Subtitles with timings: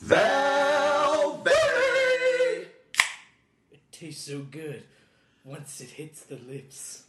[0.00, 1.52] Velvet.
[3.72, 4.84] It tastes so good
[5.44, 7.02] once it hits the lips.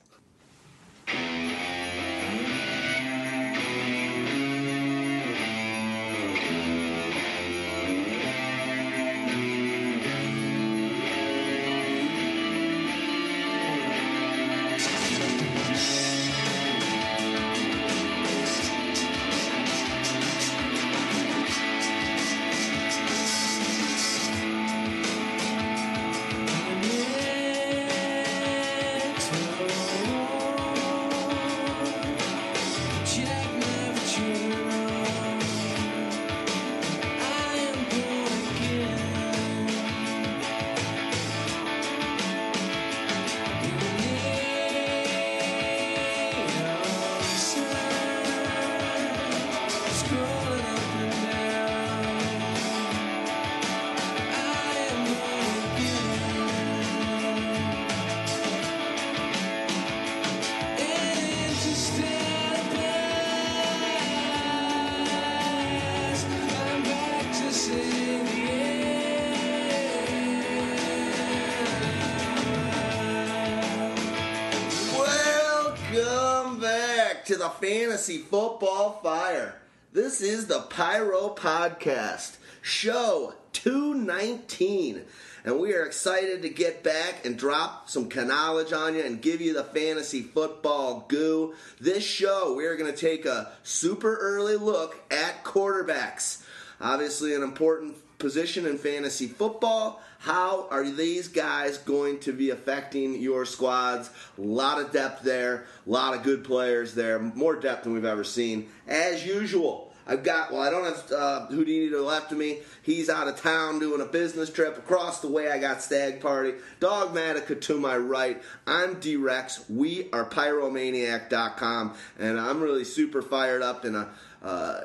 [77.99, 79.55] Fantasy Football Fire.
[79.91, 85.01] This is the Pyro Podcast, show 219.
[85.43, 89.41] And we are excited to get back and drop some knowledge on you and give
[89.41, 91.55] you the fantasy football goo.
[91.81, 96.41] This show, we are going to take a super early look at quarterbacks.
[96.79, 100.01] Obviously, an important position in fantasy football.
[100.19, 104.09] How are these guys going to be affecting your squads?
[104.37, 108.03] A lot of depth there, a lot of good players there, more depth than we've
[108.03, 108.67] ever seen.
[108.85, 112.59] As usual, I've got, well, I don't have uh, Houdini to the left of me.
[112.81, 114.77] He's out of town doing a business trip.
[114.77, 116.55] Across the way, I got Stagg Party.
[116.81, 118.41] Dawgmatica to my right.
[118.67, 119.69] I'm D-Rex.
[119.69, 121.93] We are Pyromaniac.com.
[122.17, 124.09] And I'm really super fired up in a.
[124.43, 124.81] Uh,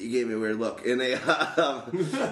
[0.00, 1.14] you gave me a weird look in a
[1.56, 1.82] um,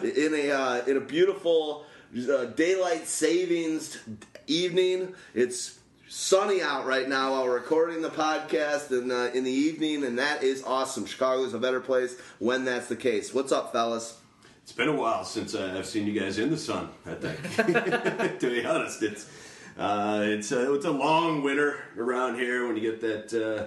[0.02, 1.84] in a uh, in a beautiful
[2.30, 3.98] uh, daylight savings
[4.46, 5.14] evening.
[5.34, 10.04] It's sunny out right now while we're recording the podcast and uh, in the evening,
[10.04, 11.04] and that is awesome.
[11.04, 13.34] Chicago's a better place when that's the case.
[13.34, 14.18] What's up, fellas?
[14.62, 16.90] It's been a while since uh, I've seen you guys in the sun.
[17.06, 17.56] I think,
[18.40, 19.30] to be honest, it's
[19.78, 23.66] uh, it's a, it's a long winter around here when you get that uh,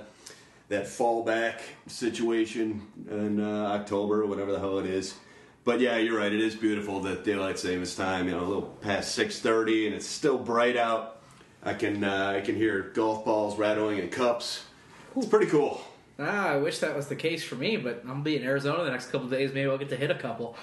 [0.71, 5.15] that fallback situation in uh, October, whatever the hell it is.
[5.65, 6.31] But yeah, you're right.
[6.31, 8.27] It is beautiful that daylight savings time.
[8.27, 11.21] You know, a little past six thirty, and it's still bright out.
[11.61, 14.63] I can uh, I can hear golf balls rattling in cups.
[15.15, 15.81] It's pretty cool.
[16.17, 18.83] Ah, I wish that was the case for me, but I'm gonna be in Arizona
[18.83, 19.53] the next couple days.
[19.53, 20.55] Maybe I'll get to hit a couple.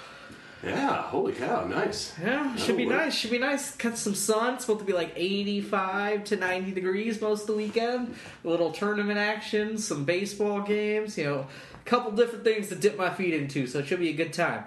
[0.63, 2.13] Yeah, holy cow, nice.
[2.21, 3.05] Yeah, should be That'll work.
[3.05, 3.15] nice.
[3.15, 3.75] Should be nice.
[3.77, 4.55] Cut some sun.
[4.55, 8.13] It's supposed to be like 85 to 90 degrees most of the weekend.
[8.43, 11.17] A little tournament action, some baseball games.
[11.17, 13.67] You know, a couple different things to dip my feet into.
[13.67, 14.65] So it should be a good time.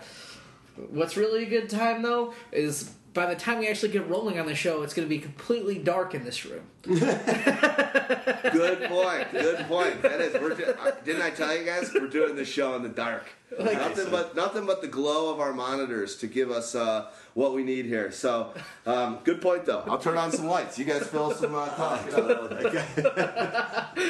[0.88, 4.46] What's really a good time though is by the time we actually get rolling on
[4.46, 6.62] the show, it's going to be completely dark in this room.
[6.82, 6.98] Good
[8.88, 9.30] point.
[9.32, 10.02] Good point.
[10.02, 10.34] That is.
[10.40, 13.26] We're do- uh, didn't I tell you guys we're doing this show in the dark?
[13.58, 17.62] nothing but nothing but the glow of our monitors to give us uh, what we
[17.62, 18.10] need here.
[18.10, 18.54] So,
[18.86, 19.84] um, good point though.
[19.86, 20.78] I'll turn on some lights.
[20.78, 22.06] You guys fill some uh, talk.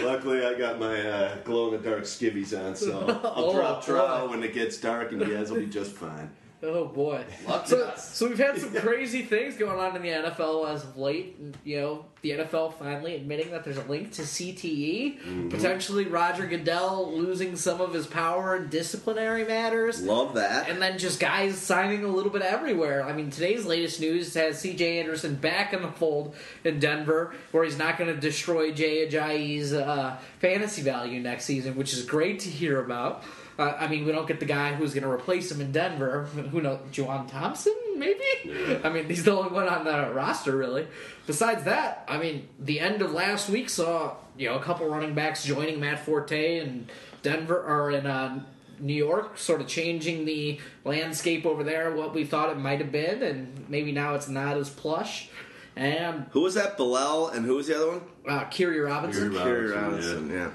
[0.04, 3.84] Luckily, I got my uh, glow in the dark skivvies on, so I'll Oh, drop
[3.84, 6.30] trow when it gets dark, and you guys will be just fine.
[6.64, 7.24] Oh boy!
[7.64, 11.36] So, so we've had some crazy things going on in the NFL as of late.
[11.64, 17.16] You know, the NFL finally admitting that there's a link to CTE, potentially Roger Goodell
[17.16, 20.68] losing some of his power in disciplinary matters, Love that.
[20.68, 23.02] and then just guys signing a little bit everywhere.
[23.04, 25.00] I mean, today's latest news has C.J.
[25.00, 29.72] Anderson back in the fold in Denver, where he's not going to destroy Jay Ajayi's
[29.72, 33.24] uh, fantasy value next season, which is great to hear about.
[33.62, 36.24] Uh, I mean, we don't get the guy who's going to replace him in Denver.
[36.24, 36.80] Who knows?
[36.92, 38.80] Juwan Thompson, maybe?
[38.84, 40.86] I mean, he's the only one on the roster, really.
[41.26, 45.14] Besides that, I mean, the end of last week saw you know a couple running
[45.14, 46.88] backs joining Matt Forte in
[47.22, 48.42] Denver or in uh,
[48.80, 51.94] New York, sort of changing the landscape over there.
[51.94, 55.28] What we thought it might have been, and maybe now it's not as plush.
[55.76, 56.76] And Who was that?
[56.76, 58.00] Bilal, and who was the other one?
[58.28, 59.30] uh, Khiry Robinson.
[59.30, 60.30] Khiry Khiry Robinson, Robinson.
[60.30, 60.50] Yeah.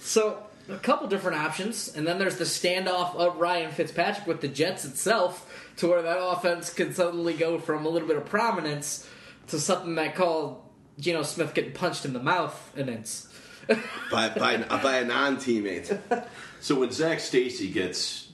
[0.00, 4.48] So a couple different options, and then there's the standoff of Ryan Fitzpatrick with the
[4.48, 9.08] Jets itself, to where that offense can suddenly go from a little bit of prominence
[9.48, 10.62] to something that called
[10.98, 13.28] Geno Smith getting punched in the mouth, and it's
[14.10, 16.26] By by by a non teammate.
[16.60, 18.28] So when Zac Stacy gets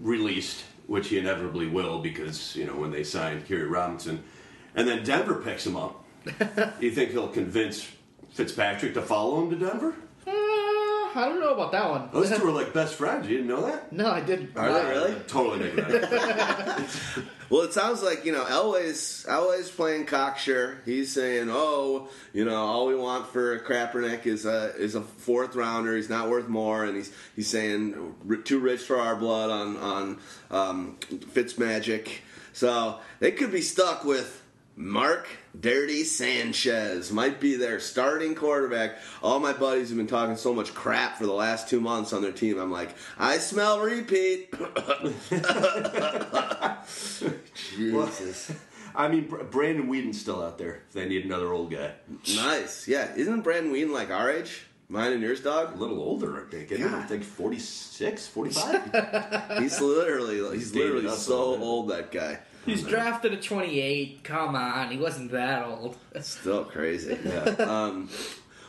[0.00, 4.24] released which he inevitably will because you know when they signed Khiry Robinson,
[4.74, 6.04] and then Denver picks him up.
[6.24, 7.86] Do you think he'll convince
[8.30, 9.94] Fitzpatrick to follow him to Denver?
[11.18, 12.08] I don't know about that one.
[12.12, 13.28] Those two are like best friends.
[13.28, 13.92] You didn't know that?
[13.92, 14.56] no, I didn't.
[14.56, 15.14] Are they really?
[15.26, 16.88] Totally making that.
[17.50, 20.82] Well, it sounds like you know Elway's Elway's playing cocksure.
[20.84, 25.56] He's saying, "Oh, you know, all we want for Kaepernick is a is a fourth
[25.56, 25.96] rounder.
[25.96, 28.14] He's not worth more." And he's he's saying,
[28.44, 30.18] "Too rich for our blood on on
[30.50, 32.18] um, Fitzmagic."
[32.52, 34.37] So they could be stuck with
[34.78, 35.26] Mark
[35.58, 37.10] Dirty Sanchez.
[37.10, 38.98] Might be their starting quarterback.
[39.24, 42.22] All my buddies have been talking so much crap for the last two months on
[42.22, 42.60] their team.
[42.60, 44.52] I'm like, I smell repeat.
[47.76, 48.52] Jesus.
[48.94, 50.82] I mean, Brandon Weeden's still out there.
[50.88, 51.92] If they need another old guy,
[52.36, 52.86] Nice.
[52.86, 53.12] Yeah.
[53.16, 54.64] Isn't Brandon Weeden like our age?
[54.88, 55.74] Mine and yours, dog?
[55.74, 56.72] a little older, I think.
[56.72, 56.94] Isn't?
[56.94, 59.58] I think 46, 45.
[59.58, 62.38] He's literally he's dated literally so old that guy.
[62.66, 64.24] He's drafted at 28.
[64.24, 65.96] Come on, he wasn't that old.
[66.20, 67.18] Still crazy.
[67.24, 67.42] Yeah.
[67.58, 68.10] um,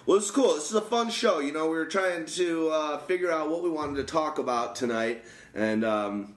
[0.05, 0.55] well, it's cool.
[0.55, 1.39] This is a fun show.
[1.39, 4.75] You know, we were trying to uh, figure out what we wanted to talk about
[4.75, 6.35] tonight, and um,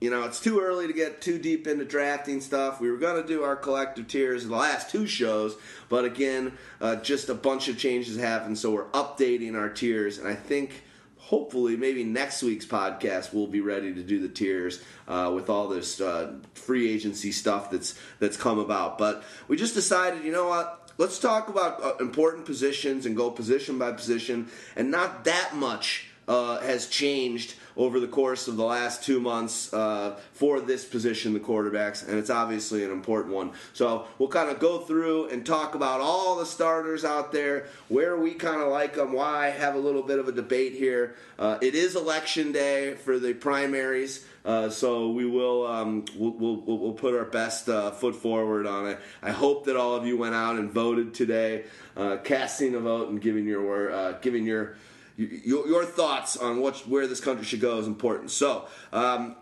[0.00, 2.80] you know, it's too early to get too deep into drafting stuff.
[2.80, 5.56] We were going to do our collective tiers in the last two shows,
[5.88, 10.26] but again, uh, just a bunch of changes happened, so we're updating our tiers, and
[10.26, 10.84] I think.
[11.28, 15.68] Hopefully, maybe next week's podcast we'll be ready to do the tiers uh, with all
[15.68, 18.96] this uh, free agency stuff that's that's come about.
[18.96, 20.90] But we just decided, you know what?
[20.96, 26.06] Let's talk about uh, important positions and go position by position, and not that much
[26.28, 31.32] uh, has changed over the course of the last two months uh, for this position,
[31.32, 33.52] the quarterbacks, and it's obviously an important one.
[33.72, 38.16] So we'll kind of go through and talk about all the starters out there, where
[38.16, 41.14] we kind of like them, why, have a little bit of a debate here.
[41.38, 44.26] Uh, it is election day for the primaries.
[44.44, 48.88] Uh, so we will um, we'll, we'll, we'll put our best uh, foot forward on
[48.88, 48.98] it.
[49.22, 51.64] I hope that all of you went out and voted today,
[51.96, 54.76] uh, casting a vote and giving your uh, giving your
[55.18, 58.30] your, your thoughts on what where this country should go is important.
[58.30, 59.36] So, um,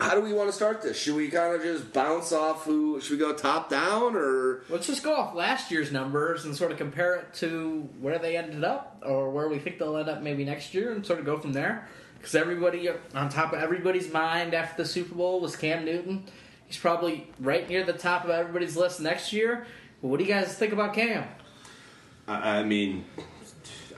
[0.00, 0.96] how do we want to start this?
[0.96, 3.00] Should we kind of just bounce off who?
[3.00, 4.62] Should we go top down or?
[4.68, 8.36] Let's just go off last year's numbers and sort of compare it to where they
[8.36, 11.24] ended up or where we think they'll end up maybe next year and sort of
[11.24, 11.88] go from there.
[12.16, 16.24] Because everybody, on top of everybody's mind after the Super Bowl was Cam Newton.
[16.66, 19.66] He's probably right near the top of everybody's list next year.
[20.00, 21.26] But what do you guys think about Cam?
[22.28, 23.04] I, I mean,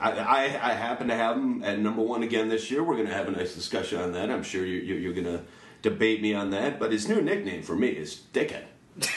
[0.01, 2.83] I, I, I happen to have him at number one again this year.
[2.83, 4.31] We're going to have a nice discussion on that.
[4.31, 5.43] I'm sure you, you, you're going to
[5.83, 6.79] debate me on that.
[6.79, 8.63] But his new nickname for me is Dickhead.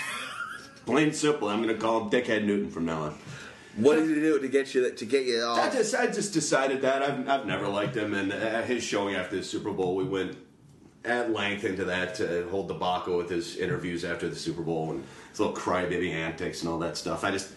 [0.87, 1.49] Plain and simple.
[1.49, 3.19] I'm going to call him Dickhead Newton from now on.
[3.77, 5.73] What did he do to get you to get you I off?
[5.73, 9.35] just I just decided that I've, I've never liked him, and uh, his showing after
[9.35, 10.37] the Super Bowl, we went
[11.05, 15.05] at length into that uh, whole debacle with his interviews after the Super Bowl and
[15.31, 17.25] his little crybaby antics and all that stuff.
[17.25, 17.53] I just,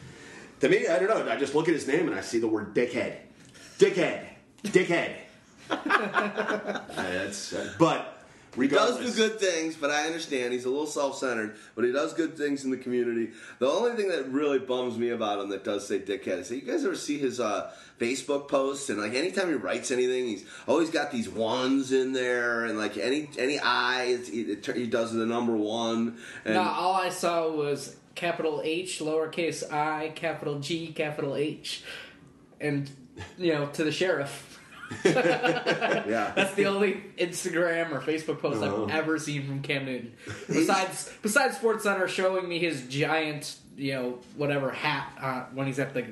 [0.59, 1.31] to me, I don't know.
[1.31, 3.18] I just look at his name and I see the word dickhead,
[3.80, 4.25] dickhead,
[4.63, 5.13] dickhead.
[5.69, 8.24] Uh, that's, uh, but
[8.56, 11.56] He does do good things, but I understand he's a little self-centered.
[11.75, 13.31] But he does good things in the community.
[13.59, 16.62] The only thing that really bums me about him that does say dickhead is, you
[16.62, 20.89] guys ever see his uh, Facebook posts and like anytime he writes anything, he's always
[20.89, 25.13] got these ones in there, and like any any I, it's, he, it, he does
[25.13, 26.17] the number one.
[26.46, 31.83] And No, all I saw was capital H, lowercase i, capital G, capital H.
[32.59, 32.89] And,
[33.38, 34.59] you know, to the sheriff.
[35.05, 38.86] yeah, That's the only Instagram or Facebook post Oh.
[38.86, 40.13] I've ever seen from Cam Newton.
[40.47, 45.79] Besides, besides Sports Center showing me his giant, you know, whatever hat uh, when he's
[45.79, 46.05] at the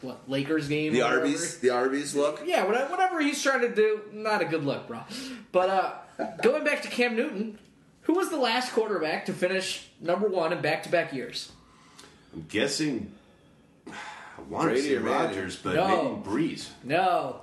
[0.00, 0.92] what Lakers game.
[0.94, 1.02] the.
[1.02, 2.40] Arby's, the Arby's look.
[2.46, 5.00] Yeah, whatever, whatever he's trying to do, not a good look, bro.
[5.52, 5.92] But uh,
[6.42, 7.58] going back to Cam Newton,
[8.02, 11.52] who was the last quarterback to finish number one in back-to-back years?
[12.32, 13.12] I'm guessing.
[13.86, 13.92] I
[14.48, 14.96] want to Brady say?
[14.96, 16.16] Rodgers, but No.
[16.24, 16.68] maybe Brees.
[16.84, 17.40] No,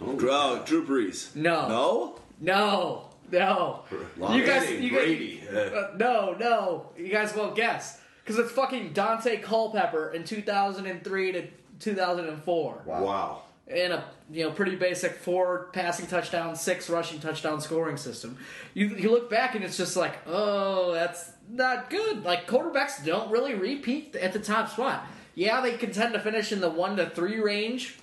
[0.00, 1.34] Oh, Drew Brees.
[1.34, 1.68] No.
[1.68, 2.18] no.
[2.40, 3.84] no, no.
[4.16, 5.42] Long You guys, Manning, you guys, Brady.
[5.52, 11.32] Uh, Uh, no, no, you guys won't guess because it's fucking Daunte Culpepper in 2003
[11.32, 11.46] to
[11.80, 13.42] 2004 wow.
[13.68, 18.38] In a you know pretty basic four passing touchdown, six rushing touchdown scoring system.
[18.74, 22.24] You you look back and it's just like, oh, that's not good.
[22.24, 25.06] Like quarterbacks don't really repeat at the top spot.
[25.34, 27.98] Yeah, they can tend to finish in the one to three range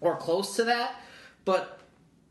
[0.00, 1.00] or close to that,
[1.44, 1.80] but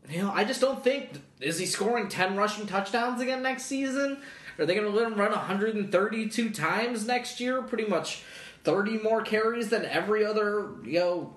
[0.08, 4.18] you know, I just don't think is he scoring ten rushing touchdowns again next season?
[4.58, 7.60] Are they going to let him run 132 times next year?
[7.62, 8.22] Pretty much
[8.62, 11.36] 30 more carries than every other you know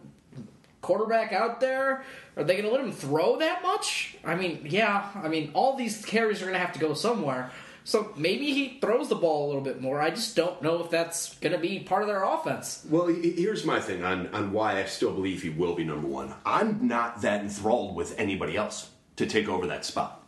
[0.87, 2.03] quarterback out there?
[2.37, 4.15] Are they going to let him throw that much?
[4.23, 5.11] I mean, yeah.
[5.15, 7.51] I mean, all these carries are going to have to go somewhere.
[7.83, 10.01] So maybe he throws the ball a little bit more.
[10.01, 12.85] I just don't know if that's going to be part of their offense.
[12.89, 16.33] Well, here's my thing on, on why I still believe he will be number one.
[16.45, 20.25] I'm not that enthralled with anybody else to take over that spot.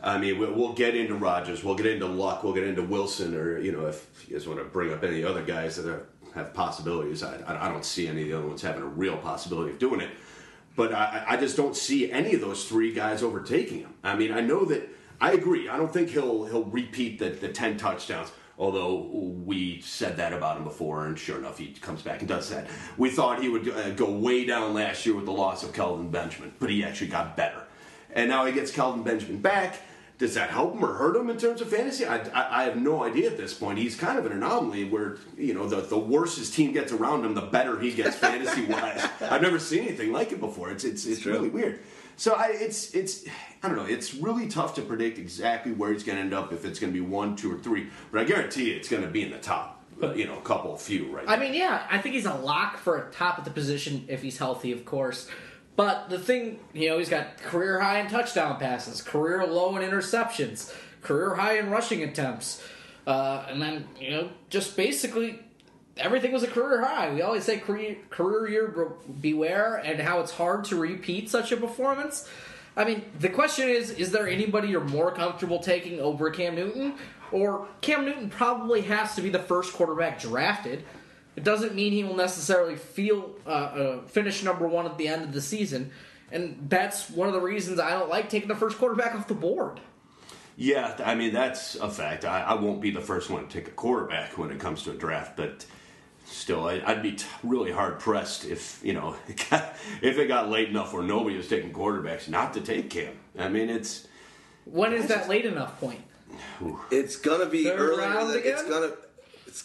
[0.00, 3.58] I mean, we'll get into Rodgers, we'll get into Luck, we'll get into Wilson, or
[3.60, 6.54] you know, if you guys want to bring up any other guys that are, have
[6.54, 9.78] possibilities, I, I don't see any of the other ones having a real possibility of
[9.78, 10.10] doing it.
[10.74, 13.94] But I, I just don't see any of those three guys overtaking him.
[14.02, 14.88] I mean, I know that
[15.20, 15.68] I agree.
[15.68, 18.32] I don't think he'll he'll repeat the, the ten touchdowns.
[18.58, 19.08] Although
[19.44, 22.68] we said that about him before, and sure enough, he comes back and does that.
[22.96, 26.10] We thought he would uh, go way down last year with the loss of Kelvin
[26.10, 27.64] Benjamin, but he actually got better.
[28.14, 29.80] And now he gets Kelvin Benjamin back
[30.22, 32.06] does that help him or hurt him in terms of fantasy?
[32.06, 33.80] I, I, I, have no idea at this point.
[33.80, 37.24] He's kind of an anomaly where, you know, the, the worse his team gets around
[37.24, 39.04] him, the better he gets fantasy wise.
[39.20, 40.70] I've never seen anything like it before.
[40.70, 41.80] It's, it's, it's, it's really weird.
[42.16, 43.24] So I, it's, it's,
[43.64, 43.84] I don't know.
[43.84, 46.92] It's really tough to predict exactly where he's going to end up if it's going
[46.92, 47.88] to be one, two, or three.
[48.12, 49.82] But I guarantee you it's going to be in the top.
[50.14, 51.24] you know, a couple, few, right?
[51.26, 54.22] I mean, yeah, I think he's a lock for a top at the position if
[54.22, 55.28] he's healthy, of course.
[55.74, 59.88] But the thing, you know, he's got career high in touchdown passes, career low in
[59.88, 62.62] interceptions, career high in rushing attempts,
[63.06, 65.40] uh, and then you know, just basically
[65.96, 67.12] everything was a career high.
[67.12, 71.56] We always say career, career year beware, and how it's hard to repeat such a
[71.56, 72.28] performance.
[72.76, 76.94] I mean, the question is: Is there anybody you're more comfortable taking over Cam Newton?
[77.30, 80.84] Or Cam Newton probably has to be the first quarterback drafted
[81.36, 85.22] it doesn't mean he will necessarily feel uh, uh, finish number one at the end
[85.22, 85.90] of the season,
[86.30, 89.34] and that's one of the reasons I don't like taking the first quarterback off the
[89.34, 89.80] board.
[90.56, 92.24] Yeah, I mean that's a fact.
[92.24, 94.90] I, I won't be the first one to take a quarterback when it comes to
[94.90, 95.64] a draft, but
[96.26, 100.68] still, I, would be t- really hard pressed if you know if it got late
[100.68, 103.14] enough where nobody was taking quarterbacks not to take Cam.
[103.38, 104.06] I mean, it's
[104.64, 106.00] when is that late enough point?
[106.90, 107.98] It's gonna be Third early.
[107.98, 108.52] Round again?
[108.52, 108.92] It's gonna.
[109.46, 109.64] It's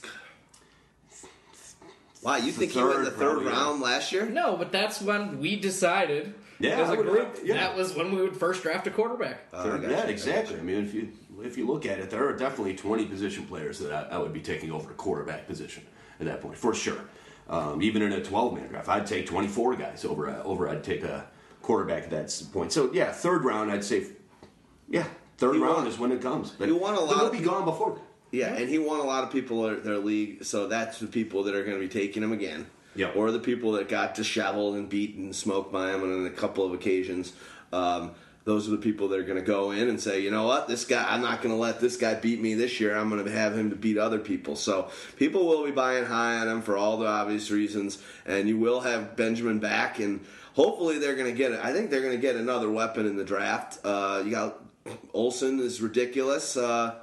[2.27, 3.85] Wow, you think he went in the third probably, round yeah.
[3.85, 4.25] last year?
[4.25, 7.53] No, but that's when we decided yeah, as a group yeah.
[7.53, 9.47] that was when we would first draft a quarterback.
[9.53, 10.59] Uh, yeah, exactly.
[10.59, 13.79] I mean, if you if you look at it, there are definitely twenty position players
[13.79, 15.85] that I, I would be taking over the quarterback position
[16.19, 16.99] at that point for sure.
[17.47, 20.67] Um, even in a twelve man draft, I'd take twenty four guys over uh, over.
[20.67, 21.27] I'd take a
[21.61, 22.73] quarterback at that point.
[22.73, 24.05] So yeah, third round, I'd say,
[24.89, 25.05] yeah,
[25.37, 26.49] third you round want, is when it comes.
[26.49, 27.19] But you want a lot.
[27.19, 28.01] They'll be gone before.
[28.31, 31.43] Yeah, and he won a lot of people in their league, so that's the people
[31.43, 32.67] that are going to be taking him again.
[32.95, 33.15] Yep.
[33.15, 36.65] Or the people that got disheveled and beaten and smoked by him on a couple
[36.65, 37.31] of occasions.
[37.71, 38.11] Um,
[38.43, 40.69] those are the people that are going to go in and say, you know what,
[40.69, 42.97] this guy, I'm not going to let this guy beat me this year.
[42.97, 44.55] I'm going to have him to beat other people.
[44.55, 48.57] So people will be buying high on him for all the obvious reasons, and you
[48.57, 51.59] will have Benjamin back, and hopefully they're going to get it.
[51.61, 53.79] I think they're going to get another weapon in the draft.
[53.83, 54.63] Uh, you got
[55.13, 56.55] Olsen is ridiculous.
[56.55, 56.95] Uh,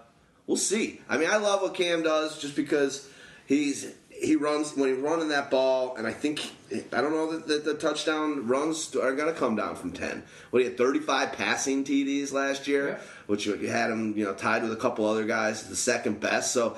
[0.46, 1.00] we'll see.
[1.08, 3.08] I mean, I love what Cam does just because
[3.46, 6.52] he's he runs when he's running that ball, and I think
[6.92, 10.22] I don't know that, the touchdown runs are going to come down from ten.
[10.50, 12.98] What he had thirty five passing TDs last year, yeah.
[13.26, 16.52] which had him you know tied with a couple other guys, the second best.
[16.52, 16.76] So.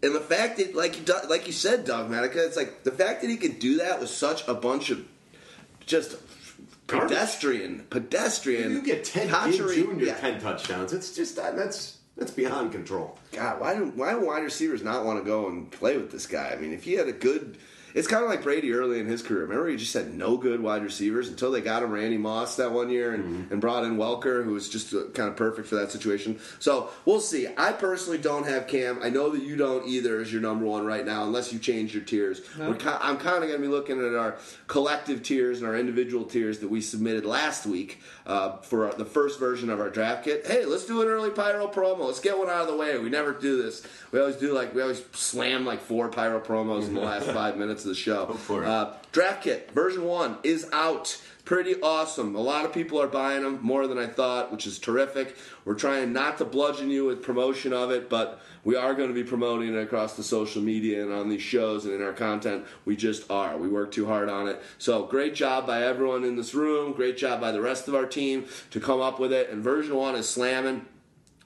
[0.00, 3.28] And the fact that, like you, like you said, Dawgmatica, it's like the fact that
[3.28, 5.04] he could do that with such a bunch of
[5.86, 6.14] just
[6.86, 8.70] pedestrian, pedestrian.
[8.70, 10.14] You get ten Junior yeah.
[10.14, 10.92] ten touchdowns.
[10.92, 13.16] It's just that that's that's beyond control.
[13.32, 16.26] God, why do why do wide receivers not want to go and play with this
[16.26, 16.50] guy?
[16.50, 17.56] I mean, if he had a good
[17.94, 19.42] it's kind of like Brady early in his career.
[19.42, 22.72] Remember, he just had no good wide receivers until they got him Randy Moss that
[22.72, 23.52] one year and, mm-hmm.
[23.52, 26.38] and brought in Welker, who was just uh, kind of perfect for that situation.
[26.58, 27.48] So we'll see.
[27.56, 29.00] I personally don't have Cam.
[29.02, 31.94] I know that you don't either as your number one right now, unless you change
[31.94, 32.42] your tiers.
[32.58, 32.76] No.
[33.00, 36.58] I'm kind of going to be looking at our collective tiers and our individual tiers
[36.60, 40.46] that we submitted last week uh, for the first version of our draft kit.
[40.46, 42.06] Hey, let's do an early Pyro promo.
[42.06, 42.98] Let's get one out of the way.
[42.98, 43.86] We never do this.
[44.12, 47.56] We always do like we always slam like four Pyro promos in the last five
[47.56, 48.38] minutes of the show.
[48.64, 51.20] Uh, draft kit version one is out.
[51.44, 52.34] Pretty awesome.
[52.34, 55.34] A lot of people are buying them more than I thought, which is terrific.
[55.64, 59.14] We're trying not to bludgeon you with promotion of it, but we are going to
[59.14, 62.66] be promoting it across the social media and on these shows and in our content.
[62.84, 63.56] We just are.
[63.56, 64.60] We work too hard on it.
[64.76, 66.92] So great job by everyone in this room.
[66.92, 69.48] Great job by the rest of our team to come up with it.
[69.48, 70.84] And version one is slamming.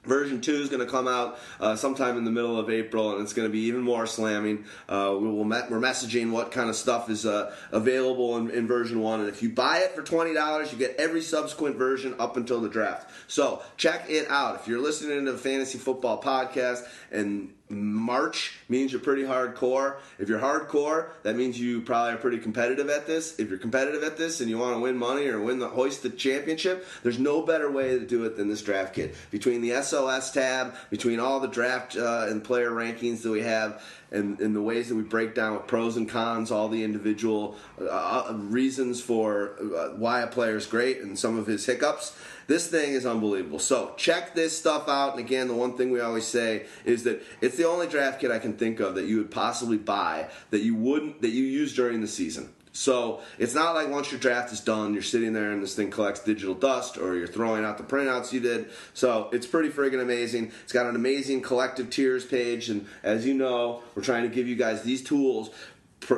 [0.05, 3.21] Version 2 is going to come out uh, sometime in the middle of April, and
[3.21, 4.65] it's going to be even more slamming.
[4.89, 8.67] Uh, we will me- we're messaging what kind of stuff is uh, available in, in,
[8.67, 12.35] version 1, and if you buy it for $20, you get every subsequent version up
[12.35, 13.09] until the draft.
[13.27, 14.55] So check it out.
[14.55, 19.97] If you're listening to the Fantasy Football Podcast and March means you're pretty hardcore.
[20.19, 23.39] If you're hardcore, that means you probably are pretty competitive at this.
[23.39, 26.03] If you're competitive at this and you want to win money or win the hoist
[26.03, 29.15] the championship, there's no better way to do it than this draft kit.
[29.31, 33.81] Between the SOS tab, between all the draft uh, and player rankings that we have,
[34.11, 37.57] and, and the ways that we break down with pros and cons, all the individual
[37.81, 42.15] uh, uh reasons for uh, why a player is great and some of his hiccups.
[42.47, 43.59] This thing is unbelievable.
[43.59, 45.11] So check this stuff out.
[45.11, 48.31] And again, the one thing we always say is that it's the only draft kit
[48.31, 51.75] I can think of that you would possibly buy that you wouldn't that you use
[51.75, 52.49] during the season.
[52.75, 55.91] So it's not like once your draft is done, you're sitting there and this thing
[55.91, 58.71] collects digital dust, or you're throwing out the printouts you did.
[58.95, 60.51] So it's pretty friggin' amazing.
[60.63, 64.47] It's got an amazing collective tiers page, and as you know, we're trying to give
[64.47, 65.51] you guys these tools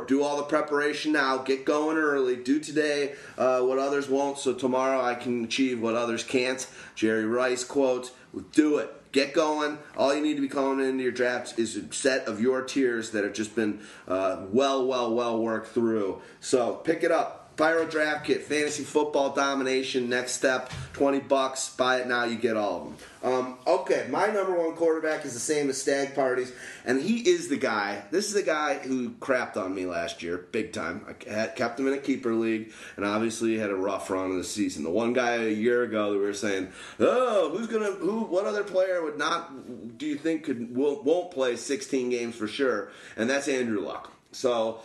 [0.08, 1.38] do all the preparation now.
[1.38, 2.36] Get going early.
[2.36, 6.68] Do today uh, what others won't, so tomorrow I can achieve what others can't.
[6.96, 8.12] Jerry Rice quote:
[8.52, 8.92] "Do it.
[9.12, 9.78] Get going.
[9.96, 13.12] All you need to be calling into your drafts is a set of your tiers
[13.12, 16.22] that have just been uh, well, well, well worked through.
[16.40, 21.70] So pick it up." Pyro Draft Kit, Fantasy Football Domination, Next Step, 20 bucks.
[21.76, 23.34] Buy it now, you get all of them.
[23.34, 26.52] Um, okay, my number one quarterback is the same as Stag Parties,
[26.86, 28.04] and he is the guy.
[28.12, 31.06] This is the guy who crapped on me last year, big time.
[31.08, 34.44] I kept him in a keeper league, and obviously had a rough run of the
[34.44, 34.84] season.
[34.84, 38.46] The one guy a year ago that we were saying, oh, who's gonna, who, what
[38.46, 42.92] other player would not, do you think could, won't play 16 games for sure?
[43.16, 44.12] And that's Andrew Luck.
[44.34, 44.82] So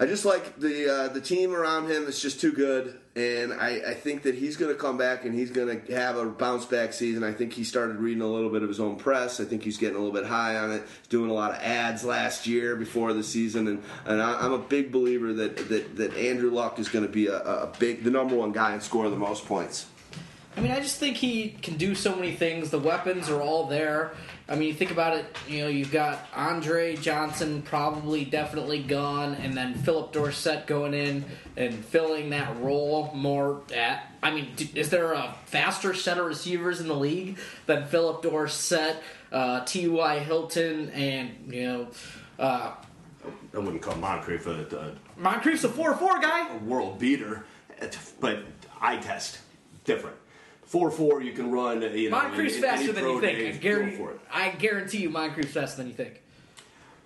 [0.00, 3.82] I just like the uh, the team around him is just too good, and I,
[3.88, 6.66] I think that he's going to come back and he's going to have a bounce
[6.66, 7.24] back season.
[7.24, 9.40] I think he started reading a little bit of his own press.
[9.40, 10.84] I think he's getting a little bit high on it.
[11.08, 14.58] Doing a lot of ads last year before the season, and, and I, am a
[14.58, 18.10] big believer that, that, that Andrew Luck is going to be a, a big the
[18.12, 19.86] number one guy and score the most points.
[20.56, 22.70] I mean, I just think he can do so many things.
[22.70, 24.12] The weapons are all there.
[24.50, 25.26] I mean, you think about it.
[25.46, 31.26] You know, you've got Andre Johnson probably definitely gone, and then Philip Dorsett going in
[31.56, 33.60] and filling that role more.
[33.74, 38.22] At I mean, is there a faster set of receivers in the league than Philip
[38.22, 38.96] Dorsett,
[39.30, 40.18] uh, T.Y.
[40.20, 41.88] Hilton, and you know?
[42.38, 42.72] Uh,
[43.54, 47.44] I wouldn't call Moncrief a, a Moncrief's a four four guy, a world beater,
[48.20, 48.38] but
[48.80, 49.40] eye test
[49.84, 50.16] different
[50.68, 51.82] four four you can run.
[51.82, 53.54] You know, Moncrief's in, faster than you think.
[53.54, 56.22] I guarantee, I guarantee you, Moncrief's faster than you think.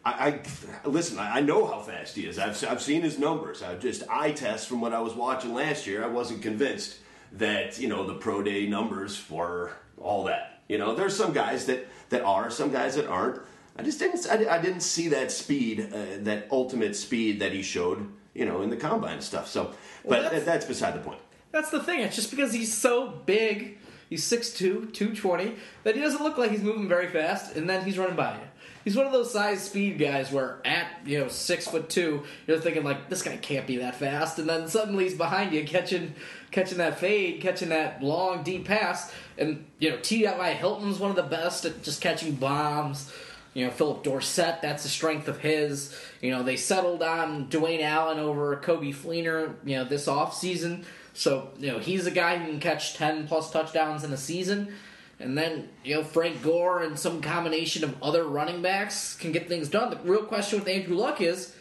[0.05, 0.41] I,
[0.85, 1.19] I listen.
[1.19, 2.39] I, I know how fast he is.
[2.39, 3.63] I've I've seen his numbers.
[3.63, 6.05] I just eye test from what I was watching last year.
[6.05, 6.99] I wasn't convinced
[7.33, 10.61] that you know the pro day numbers were all that.
[10.69, 13.41] You know, there's some guys that that are, some guys that aren't.
[13.79, 14.27] I just didn't.
[14.29, 18.09] I, I didn't see that speed, uh, that ultimate speed that he showed.
[18.35, 19.47] You know, in the combine stuff.
[19.47, 21.21] So, well, but that's, that's beside the point.
[21.53, 22.01] That's the thing.
[22.01, 26.63] It's just because he's so big, he's 6'2", 220, that he doesn't look like he's
[26.63, 28.43] moving very fast, and then he's running by you.
[28.85, 32.59] He's one of those size speed guys where at you know six foot two, you're
[32.59, 36.15] thinking like this guy can't be that fast, and then suddenly he's behind you catching
[36.51, 40.55] catching that fade, catching that long deep pass, and you know T.Y.
[40.55, 43.13] Hilton's one of the best at just catching bombs.
[43.55, 45.95] You know, Philip Dorsett, that's the strength of his.
[46.23, 50.87] You know, they settled on Dwayne Allen over Coby Fleener, you know, this off season.
[51.15, 54.75] So, you know, he's a guy who can catch 10 plus touchdowns in a season.
[55.21, 59.49] And then, you know, Frank Gore and some combination of other running backs can get
[59.49, 59.91] things done.
[59.91, 61.55] The real question with Andrew Luck is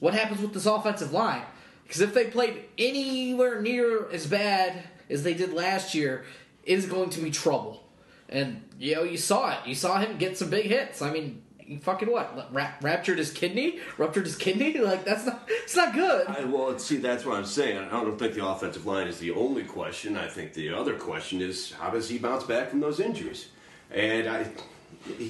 [0.00, 1.42] what happens with this offensive line?
[1.84, 6.24] Because if they played anywhere near as bad as they did last year,
[6.64, 7.82] is going to be trouble.
[8.28, 9.66] And, you know, you saw it.
[9.66, 11.02] You saw him get some big hits.
[11.02, 11.42] I mean,
[11.78, 12.52] fucking what?
[12.52, 13.80] Ra- raptured his kidney?
[13.98, 14.78] Ruptured his kidney?
[14.82, 15.44] Like that's not.
[15.48, 16.26] It's not good.
[16.26, 17.78] I, well, see, that's what I'm saying.
[17.78, 20.16] I don't think the offensive line is the only question.
[20.16, 23.48] I think the other question is how does he bounce back from those injuries?
[23.90, 24.46] And I,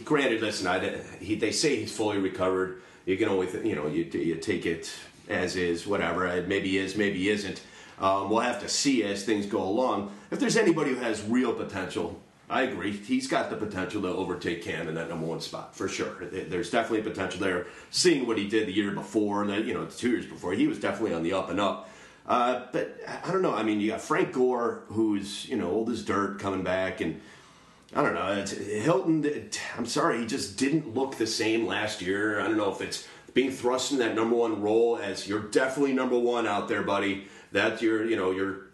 [0.04, 2.82] granted, listen, I, he, they say he's fully recovered.
[3.04, 4.92] You can only, you know, you, you take it
[5.28, 6.42] as is, whatever.
[6.46, 7.60] Maybe is, maybe isn't.
[7.98, 10.12] Um, we'll have to see as things go along.
[10.30, 12.20] If there's anybody who has real potential,
[12.52, 12.92] I agree.
[12.92, 16.26] He's got the potential to overtake Cam in that number one spot for sure.
[16.30, 17.66] There's definitely potential there.
[17.90, 20.66] Seeing what he did the year before, and then you know two years before, he
[20.66, 21.88] was definitely on the up and up.
[22.26, 23.54] Uh, but I don't know.
[23.54, 27.22] I mean, you got Frank Gore, who's you know old as dirt, coming back, and
[27.96, 28.44] I don't know.
[28.44, 29.50] Hilton.
[29.78, 32.38] I'm sorry, he just didn't look the same last year.
[32.38, 35.94] I don't know if it's being thrust in that number one role as you're definitely
[35.94, 37.28] number one out there, buddy.
[37.52, 38.66] That you're you know you're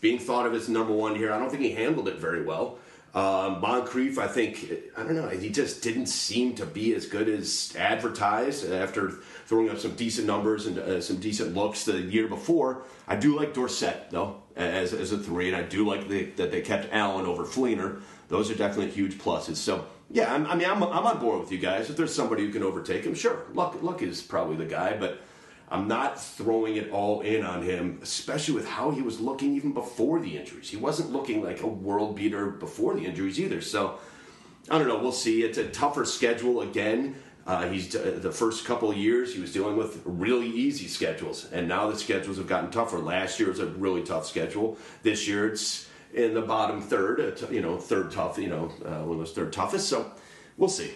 [0.00, 1.32] being thought of as number one here.
[1.32, 2.78] I don't think he handled it very well.
[3.14, 7.28] Um, Moncrief, I think, I don't know, he just didn't seem to be as good
[7.28, 9.10] as advertised after
[9.46, 12.82] throwing up some decent numbers and uh, some decent looks the year before.
[13.06, 16.50] I do like Dorsett, though, as, as a three, and I do like the, that
[16.50, 18.00] they kept Allen over Fleener.
[18.28, 19.56] Those are definitely huge pluses.
[19.56, 21.88] So, yeah, I'm, I mean, I'm, I'm on board with you guys.
[21.90, 23.44] If there's somebody who can overtake him, sure.
[23.52, 25.20] Luck, Luck is probably the guy, but
[25.74, 29.72] I'm not throwing it all in on him, especially with how he was looking even
[29.72, 30.70] before the injuries.
[30.70, 33.60] He wasn't looking like a world beater before the injuries either.
[33.60, 33.98] So
[34.70, 34.98] I don't know.
[34.98, 35.42] We'll see.
[35.42, 37.16] It's a tougher schedule again.
[37.44, 41.66] Uh, he's uh, the first couple years he was dealing with really easy schedules, and
[41.66, 42.98] now the schedules have gotten tougher.
[42.98, 44.78] Last year was a really tough schedule.
[45.02, 49.02] This year it's in the bottom third, uh, you know, third tough, you know, uh,
[49.02, 49.88] one of those third toughest.
[49.88, 50.12] So
[50.56, 50.92] we'll see.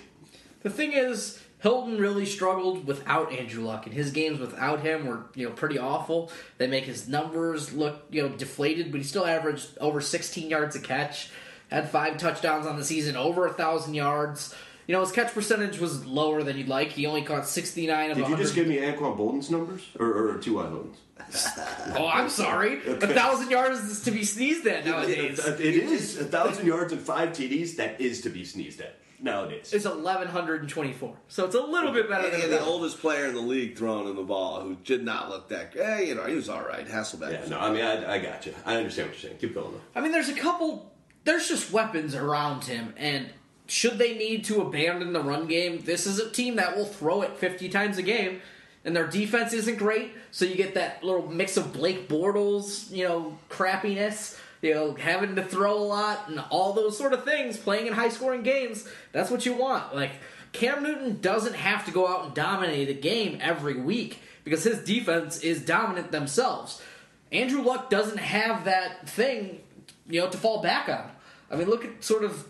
[0.62, 5.26] The thing is, Hilton really struggled without Andrew Luck, and his games without him were
[5.34, 6.30] you know pretty awful.
[6.58, 10.76] They make his numbers look you know deflated, but he still averaged over 16 yards
[10.76, 11.30] a catch,
[11.70, 14.54] had five touchdowns on the season, over a thousand yards.
[14.86, 16.92] You know his catch percentage was lower than you'd like.
[16.92, 20.38] He only caught 69 of Did you just give me Anquan Boldin's numbers or, or
[20.38, 20.62] T.Y.
[20.62, 20.96] Hilton's?
[21.94, 22.80] oh, I'm sorry.
[22.86, 25.38] A thousand yards is to be sneezed at nowadays.
[25.40, 27.76] It is a thousand yards and five TDs.
[27.76, 29.72] That is to be sneezed at nowadays.
[29.72, 33.34] It's 1124, so it's a little bit better And than he the oldest player in
[33.34, 35.84] the league throwing him the ball who did not look that good.
[35.84, 36.86] Hey, you know, he was all right.
[36.86, 37.32] Hasselbeck.
[37.32, 38.54] Yeah, was no, I mean, I, I got you.
[38.64, 39.40] I understand what you're saying.
[39.40, 39.80] Keep going though.
[39.94, 40.92] I mean, there's a couple.
[41.24, 43.28] There's just weapons around him, and
[43.66, 47.22] should they need to abandon the run game, this is a team that will throw
[47.22, 48.40] it 50 times a game,
[48.84, 50.12] and their defense isn't great.
[50.30, 55.36] So you get that little mix of Blake Bortles, you know, crappiness, you know, having
[55.36, 57.56] to throw a lot, and all those sort of things.
[57.56, 59.94] Playing in high scoring games, that's what you want.
[59.94, 60.12] Like
[60.52, 64.78] Cam Newton doesn't have to go out and dominate a game every week because his
[64.78, 66.82] defense is dominant themselves.
[67.30, 69.60] Andrew Luck doesn't have that thing,
[70.08, 71.10] you know, to fall back on.
[71.50, 72.46] I mean, look at sort of,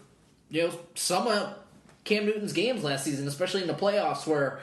[0.50, 1.54] you know, some of
[2.04, 4.60] Cam Newton's games last season, especially in the playoffs, where,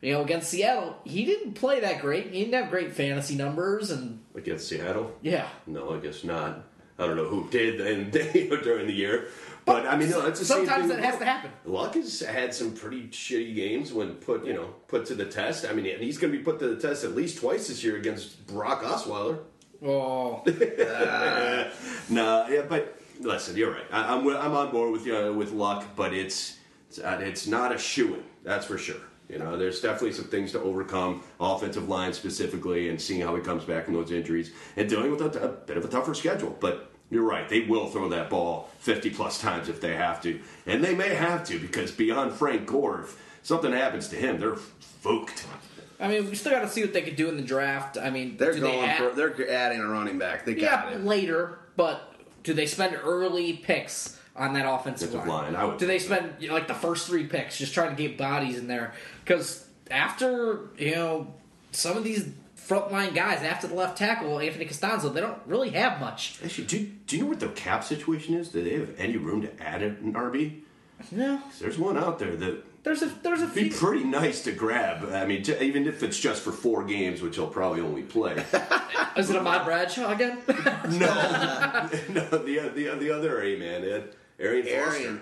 [0.00, 2.32] you know, against Seattle, he didn't play that great.
[2.32, 5.12] He didn't have great fantasy numbers, and Against Seattle?
[5.22, 6.64] yeah, No, I guess not.
[6.98, 8.10] I don't know who did and
[8.62, 9.28] during the year,
[9.64, 11.50] but I mean, no, it's the same sometimes thing that has to happen.
[11.64, 15.64] Luck has had some pretty shitty games when put you know put to the test.
[15.64, 17.84] I mean, and he's going to be put to the test at least twice this
[17.84, 19.40] year against Brock Osweiler.
[19.80, 20.42] Oh,
[22.10, 23.86] No, yeah, but listen, you're right.
[23.92, 26.58] I, I'm I'm on board with you uh, with Luck, but it's
[26.88, 28.24] it's, uh, it's not a shoe in.
[28.42, 28.96] That's for sure.
[29.28, 33.42] You know, there's definitely some things to overcome, offensive line specifically, and seeing how he
[33.42, 36.56] comes back from those injuries, and dealing with a, a bit of a tougher schedule.
[36.60, 40.40] But you're right; they will throw that ball 50 plus times if they have to,
[40.66, 44.56] and they may have to because beyond Frank Gore, if something happens to him, they're
[44.56, 45.46] fooked.
[46.00, 47.98] I mean, we still got to see what they could do in the draft.
[47.98, 49.16] I mean, They're do going they add- for.
[49.16, 50.44] They're adding a running back.
[50.46, 51.04] They got yeah it.
[51.04, 52.14] later, but
[52.44, 55.52] do they spend early picks on that offensive Offensive line?
[55.54, 56.28] line, I would do they think so.
[56.36, 58.94] spend like the first three picks just trying to get bodies in there?
[59.28, 61.26] Because after you know
[61.70, 66.00] some of these frontline guys after the left tackle Anthony Castonzo, they don't really have
[66.00, 66.38] much.
[66.42, 68.48] Actually, do, do you know what the cap situation is?
[68.48, 70.60] Do they have any room to add an RB?
[71.12, 73.78] No, There's one out there that there's a there's a be few.
[73.78, 75.04] pretty nice to grab.
[75.12, 78.32] I mean, j- even if it's just for four games, which he'll probably only play.
[79.16, 80.38] Is it a Ahmad Bradshaw again?
[80.48, 80.56] no,
[82.08, 84.08] no, the the the other A man, Ed,
[84.40, 84.98] Arian Foster.
[85.00, 85.20] Arian.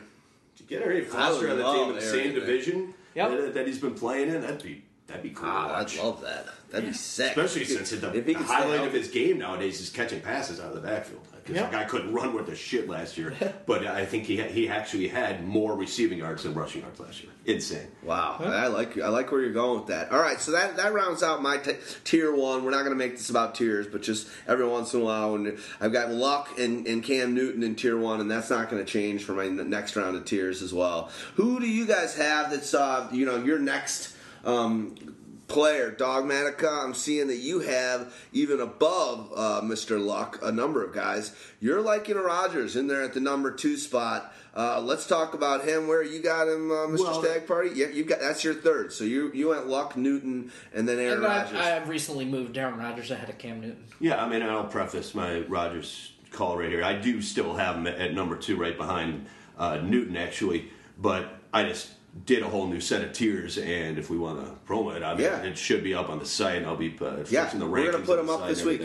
[0.59, 2.41] To get Arian I Foster on the team in the Arian same there.
[2.41, 3.31] division Yep.
[3.31, 6.21] that, that he's been playing in, that'd be that'd be cool to Ah, I'd love
[6.23, 6.47] that.
[6.71, 7.37] That'd be sick.
[7.37, 10.75] Especially since could- the, the highlight of his game nowadays is catching passes out of
[10.75, 11.23] the backfield.
[11.47, 11.71] Because Yep.
[11.71, 13.33] that guy couldn't run worth a shit last year,
[13.67, 17.31] but I think he he actually had more receiving yards than rushing yards last year.
[17.45, 17.87] Insane.
[18.03, 20.11] Wow, I like I like where you're going with that.
[20.11, 22.65] All right, so that that rounds out my t- tier one.
[22.65, 25.33] We're not going to make this about tiers, but just every once in a while,
[25.35, 28.85] when I've got Luck and, and Cam Newton in tier one, and that's not going
[28.85, 31.11] to change for my next round of tiers as well.
[31.37, 35.16] Who do you guys have that's uh, you know your next um,
[35.49, 36.85] player, Dawgmatica?
[36.85, 40.05] I'm seeing that you have even above uh, Mr.
[40.05, 41.35] Luck a number of guys.
[41.61, 44.33] You're liking Rodgers in there at the number two spot.
[44.55, 45.87] Uh, let's talk about him.
[45.87, 47.01] Where you got him, uh, Mr.
[47.01, 47.71] Well- Stag Party?
[47.75, 48.93] Yeah, you got that's your third.
[48.93, 51.59] So you you went Luck, Newton, and then Aaron and I, Rodgers.
[51.59, 53.85] I've recently moved Aaron Rodgers ahead of Cam Newton.
[54.01, 56.83] Yeah, I mean, I'll preface my Rodgers call right here.
[56.83, 59.27] I do still have him at number two, right behind
[59.59, 61.91] uh, Newton, actually, but I just
[62.25, 65.15] did a whole new set of tiers, and if we want to promo it, I
[65.15, 65.43] mean, Yeah.
[65.43, 67.69] it should be up on the site, and I'll be uh, Yeah, the rankings.
[67.71, 68.83] we're gonna put them the up this week.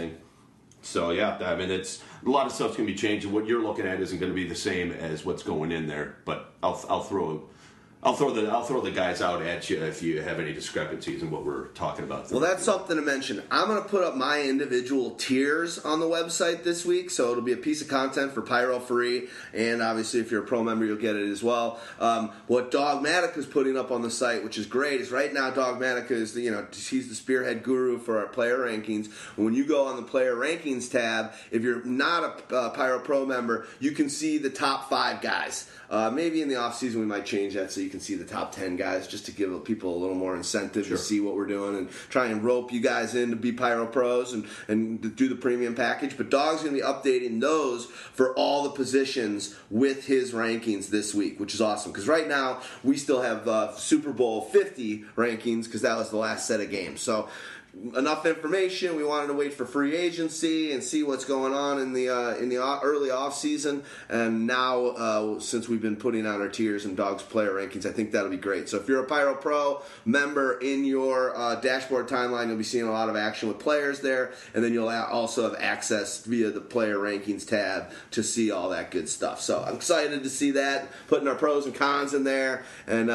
[0.81, 3.25] So yeah, I mean, it's a lot of stuff's gonna be changed.
[3.27, 6.17] What you're looking at isn't going to be the same as what's going in there,
[6.25, 7.43] but I'll I'll throw
[8.03, 11.21] I'll throw the I'll throw the guys out at you if you have any discrepancies
[11.21, 12.31] in what we're talking about.
[12.31, 13.43] Well, that's something to mention.
[13.51, 17.43] I'm going to put up my individual tiers on the website this week, so it'll
[17.43, 20.83] be a piece of content for Pyro Free, and obviously, if you're a pro member,
[20.83, 21.79] you'll get it as well.
[21.99, 25.51] Um, what Dogmatic is putting up on the site, which is great, is right now
[25.51, 29.11] Dogmatic is the, you know he's the spearhead guru for our player rankings.
[29.35, 33.27] When you go on the player rankings tab, if you're not a uh, Pyro Pro
[33.27, 35.69] member, you can see the top five guys.
[35.91, 38.23] Uh, maybe in the off season we might change that so you can see the
[38.23, 40.95] top ten guys, just to give people a little more incentive Sure.
[40.95, 43.85] to see what we're doing and try and rope you guys in to be Pyro
[43.85, 46.15] Pros and and do the premium package.
[46.15, 51.13] But Dog's going to be updating those for all the positions with his rankings this
[51.13, 51.91] week, which is awesome.
[51.91, 56.17] Because right now we still have uh, Super Bowl Fifty rankings because that was the
[56.17, 57.01] last set of games.
[57.01, 57.27] So
[57.95, 58.95] enough information.
[58.95, 62.35] We wanted to wait for free agency and see what's going on in the uh,
[62.35, 63.83] in the early off season.
[64.09, 67.91] And now, uh, since we've been putting out our tiers and dogs player rankings, I
[67.91, 68.69] think that'll be great.
[68.69, 72.87] So if you're a Pyro Pro member in your uh, dashboard timeline, you'll be seeing
[72.87, 76.61] a lot of action with players there, and then you'll also have access via the
[76.61, 79.41] player rankings tab to see all that good stuff.
[79.41, 83.09] So I'm excited to see that, putting our pros and cons in there, and.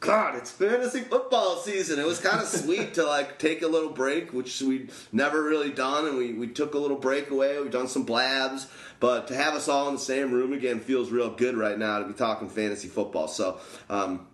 [0.00, 1.98] God, it's fantasy football season.
[1.98, 5.70] It was kind of sweet to like take a little break, which we'd never really
[5.70, 7.60] done, and we, we took a little break away.
[7.60, 8.68] We've done some blabs,
[9.00, 11.98] but to have us all in the same room again feels real good right now
[11.98, 13.26] to be talking fantasy football.
[13.26, 13.58] So,
[13.90, 14.26] um,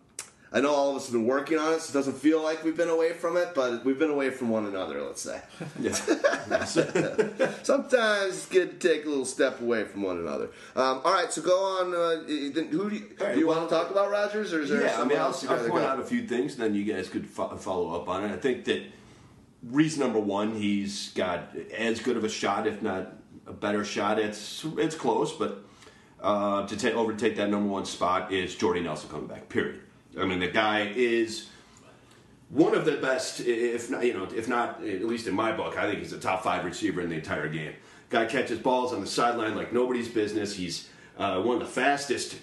[0.55, 2.62] I know all of us have been working on it, so it doesn't feel like
[2.62, 5.40] we've been away from it, but we've been away from one another, let's say.
[7.64, 10.51] Sometimes it's good to take a little step away from one another.
[10.77, 11.93] Um, all right, so go on.
[11.93, 14.71] Uh, who do you, right, do you well- want to talk about, Rodgers, or is
[14.71, 15.88] there yeah, I mean, I'll, else I'll rather point go?
[15.88, 18.33] out a few things, then you guys could fo- follow up on it.
[18.33, 18.83] I think that
[19.64, 23.12] reason number one, he's got as good of a shot, if not
[23.49, 24.21] a better shot.
[24.21, 25.64] It's it's close, but
[26.23, 29.49] uh, to take overtake that number one spot is Jordy Nelson coming back.
[29.49, 29.81] Period.
[30.18, 31.48] I mean, the guy is
[32.50, 35.77] one of the best, if not, you know, if not at least in my book,
[35.77, 37.74] I think he's a top five receiver in the entire game.
[38.11, 40.55] Guy catches balls on the sideline like nobody's business.
[40.55, 42.37] He's uh, one of the fastest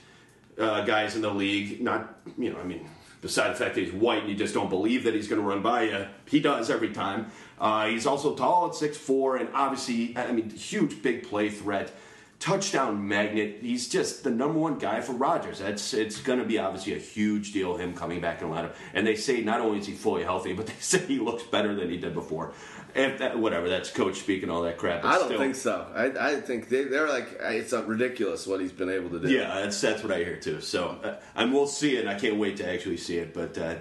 [0.57, 1.81] uh, guys in the league.
[1.81, 2.89] Not, you know, I mean,
[3.21, 5.47] beside the fact that he's white and you just don't believe that he's going to
[5.47, 7.31] run by you, he does every time.
[7.59, 11.93] Uh, he's also tall at 6'4", and obviously, I mean, huge big play threat
[12.41, 13.59] touchdown magnet.
[13.61, 15.59] He's just the number one guy for Rodgers.
[15.59, 18.73] That's it's going to be obviously a huge deal him coming back in the lineup.
[18.93, 21.73] And they say not only is he fully healthy, but they say he looks better
[21.73, 22.51] than he did before.
[22.93, 25.03] If that, whatever, that's coach speaking all that crap.
[25.03, 25.87] but I don't still- think so.
[25.95, 29.29] I, I think they, they're like it's ridiculous what he's been able to do.
[29.29, 30.59] Yeah, that's that's what I hear too.
[30.59, 32.07] So uh, and we'll see it.
[32.07, 33.33] I can't wait to actually see it.
[33.33, 33.75] But uh,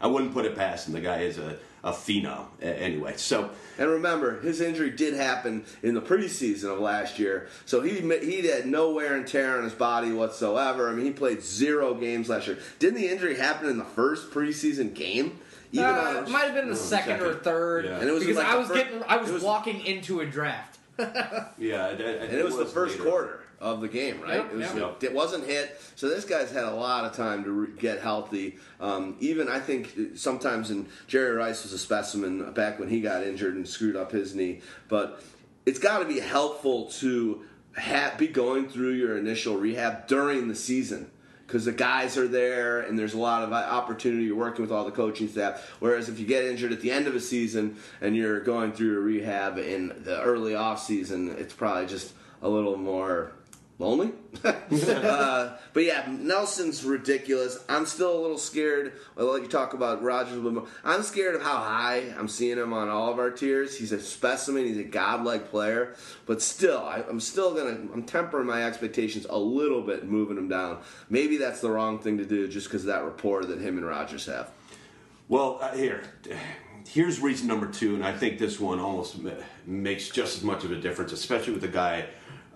[0.00, 0.94] I wouldn't put it past him.
[0.94, 3.12] The guy is a a phenom uh, anyway.
[3.16, 8.00] So And remember, his injury did happen in the preseason of last year, so he
[8.00, 10.88] he had no wear and tear on his body whatsoever.
[10.88, 12.58] I mean, he played zero games last year.
[12.78, 15.38] Didn't the injury happen in the first preseason game?
[15.72, 17.84] Even Uh, it might have been the second, or third.
[17.84, 17.98] Yeah.
[17.98, 20.26] And it was because like I was fir- getting, I was, was- walking into a
[20.26, 20.78] draft.
[20.98, 24.36] yeah, and and it was, the first quarter of the game, right?
[24.36, 25.02] Yep, it, was, yep.
[25.02, 25.80] it wasn't hit.
[25.96, 28.58] So this guy's had a lot of time to re- get healthy.
[28.78, 33.24] Um, even I think sometimes, and Jerry Rice was a specimen back when he got
[33.24, 34.60] injured and screwed up his knee.
[34.88, 35.22] But
[35.64, 37.42] it's got to be helpful to
[37.76, 41.10] ha- be going through your initial rehab during the season.
[41.46, 44.24] Because the guys are there, and there's a lot of opportunity.
[44.24, 45.74] You're working with all the coaching staff.
[45.78, 48.92] Whereas if you get injured at the end of a season and you're going through
[48.92, 53.32] your rehab in the early off season, it's probably just a little more
[53.78, 54.12] lonely.
[54.44, 57.58] uh, but yeah, Nelson's ridiculous.
[57.68, 58.92] I'm still a little scared.
[59.16, 60.68] I'll let you talk about Rodgers a little more.
[60.84, 63.76] I'm scared of how high I'm seeing him on all of our tiers.
[63.76, 64.66] He's a specimen.
[64.66, 65.94] He's a godlike player.
[66.26, 67.92] But still, I, I'm still gonna.
[67.92, 70.78] I'm tempering my expectations a little bit, moving him down.
[71.08, 73.86] Maybe that's the wrong thing to do, just because of that rapport that him and
[73.86, 74.50] Rodgers have.
[75.28, 76.02] Well, uh, here,
[76.86, 79.16] here's reason number two, and I think this one almost
[79.64, 82.06] makes just as much of a difference, especially with a guy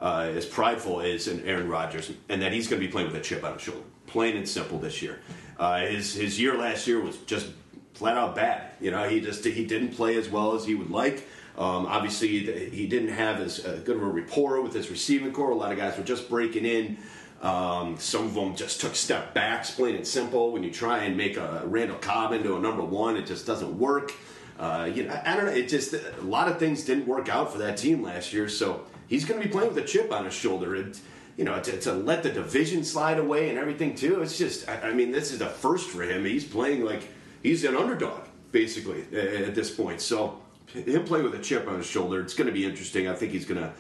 [0.01, 3.17] uh, as prideful as an Aaron Rodgers, and that he's going to be playing with
[3.17, 3.83] a chip on his shoulder.
[4.07, 5.21] Plain and simple this year.
[5.59, 7.49] Uh, his his year last year was just
[7.95, 8.71] flat out bad.
[8.81, 11.27] You know, he just he didn't play as well as he would like.
[11.59, 12.29] Um, obviously,
[12.71, 15.51] he didn't have as uh, good of a rapport with his receiving corps.
[15.51, 16.99] A lot of guys were just breaking in.
[17.43, 20.53] Um, some of them just took step backs, plain and simple.
[20.53, 23.77] When you try and make a Randall Cobb into a number one, it just doesn't
[23.77, 24.13] work.
[24.59, 25.53] Uh, you know, I, I don't know.
[25.53, 28.49] It just a lot of things didn't work out for that team last year.
[28.49, 30.77] So he's going to be playing with a chip on his shoulder.
[30.77, 30.99] And
[31.39, 34.21] you know, to, to let the division slide away and everything too.
[34.23, 36.25] It's just, I, I mean, this is the first for him.
[36.25, 37.09] He's playing like
[37.43, 40.01] he's an underdog basically at, this point.
[40.01, 43.09] So him playing with a chip on his shoulder, it's going to be interesting.
[43.09, 43.73] I think he's going to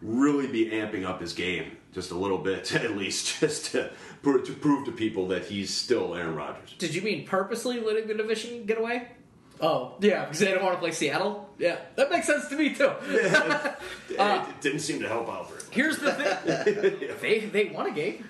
[0.00, 3.90] really be amping up his game just a little bit at least, just to,
[4.24, 6.74] to prove to people that he's still Aaron Rodgers.
[6.78, 9.08] Did you mean purposely letting the division get away?
[9.62, 11.48] Oh, yeah, because they didn't want to play Seattle.
[11.58, 12.90] Yeah, that makes sense to me too.
[13.02, 13.74] it,
[14.10, 15.72] it didn't seem to help out very much.
[15.72, 18.24] Here's the thing: they they won a game.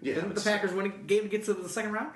[0.00, 2.12] Yeah, Didn't the Packers win a game to get to the second round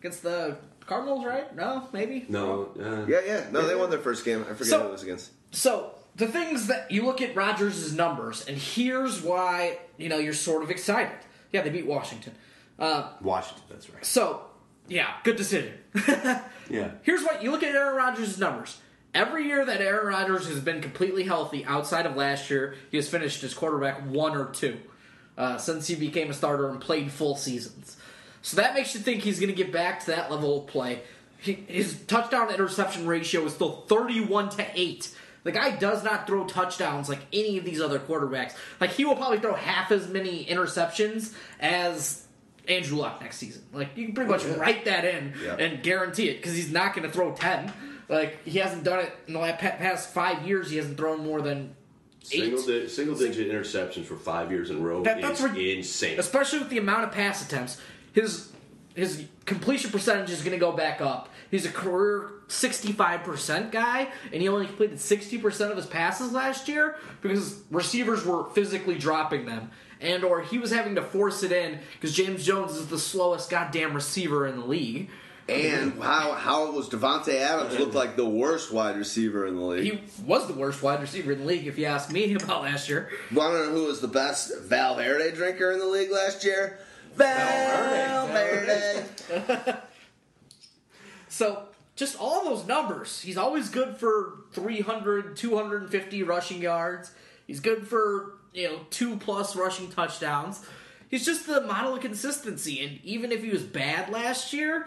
[0.00, 1.24] against the Cardinals?
[1.24, 1.54] Right?
[1.54, 2.24] No, maybe.
[2.28, 3.44] No, uh, Yeah, yeah.
[3.50, 4.40] No, they won their first game.
[4.42, 5.30] I forget So- who it was against.
[5.50, 10.32] So the things that you look at Rodgers' numbers, and here's why you know you're
[10.32, 11.18] sort of excited.
[11.52, 12.34] Yeah, they beat Washington.
[12.78, 13.64] Uh, Washington.
[13.68, 14.04] That's right.
[14.06, 14.46] so
[14.88, 15.74] yeah, good decision.
[16.72, 16.92] Yeah.
[17.02, 18.80] Here's what you look at Aaron Rodgers' numbers.
[19.14, 23.08] Every year that Aaron Rodgers has been completely healthy outside of last year, he has
[23.08, 24.78] finished as quarterback one or two
[25.36, 27.98] uh, since he became a starter and played full seasons.
[28.40, 31.02] So that makes you think he's going to get back to that level of play.
[31.38, 35.14] He, his touchdown interception ratio is still 31 to 8.
[35.44, 38.54] The guy does not throw touchdowns like any of these other quarterbacks.
[38.80, 42.26] Like he will probably throw half as many interceptions as
[42.68, 43.62] Andrew Luck next season.
[43.72, 45.56] Like you can pretty much write that in Yeah.
[45.56, 47.72] and guarantee it because he's not going to throw 10.
[48.08, 50.70] Like he hasn't done it in the la- pa- past 5 years.
[50.70, 51.74] He hasn't thrown more than
[52.22, 52.66] Single, eight.
[52.84, 56.20] di- single digit interceptions for five years in a row That- that's is rid- insane.
[56.20, 57.78] especially with the amount of pass attempts.
[58.12, 58.48] His
[58.94, 61.30] his completion percentage is going to go back up.
[61.50, 66.96] He's a career 65% guy, and he only completed 60% of his passes last year
[67.22, 69.70] because receivers were physically dropping them.
[70.02, 73.48] And or he was having to force it in because James Jones is the slowest
[73.48, 75.10] goddamn receiver in the league.
[75.48, 79.84] And how how was Davante Adams looked like the worst wide receiver in the league?
[79.84, 82.88] He was the worst wide receiver in the league, if you ask me about last
[82.88, 83.10] year.
[83.32, 86.78] Want to know who was the best Val Valverde drinker in the league last year?
[87.16, 89.78] Val Valverde.
[91.32, 93.22] So, just all those numbers.
[93.22, 97.12] He's always good for 300, 250 rushing yards.
[97.46, 100.64] He's good for, you know, two plus rushing touchdowns.
[101.08, 102.84] He's just the model of consistency.
[102.84, 104.86] And even if he was bad last year,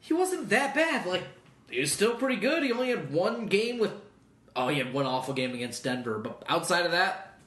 [0.00, 1.06] he wasn't that bad.
[1.06, 1.24] Like,
[1.70, 2.62] he was still pretty good.
[2.62, 3.92] He only had one game with.
[4.56, 6.18] Oh, he had one awful game against Denver.
[6.18, 7.38] But outside of that,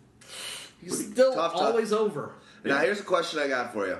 [0.82, 1.62] he's still tough, tough.
[1.62, 2.34] always over.
[2.65, 3.97] Now here's a question I got for you: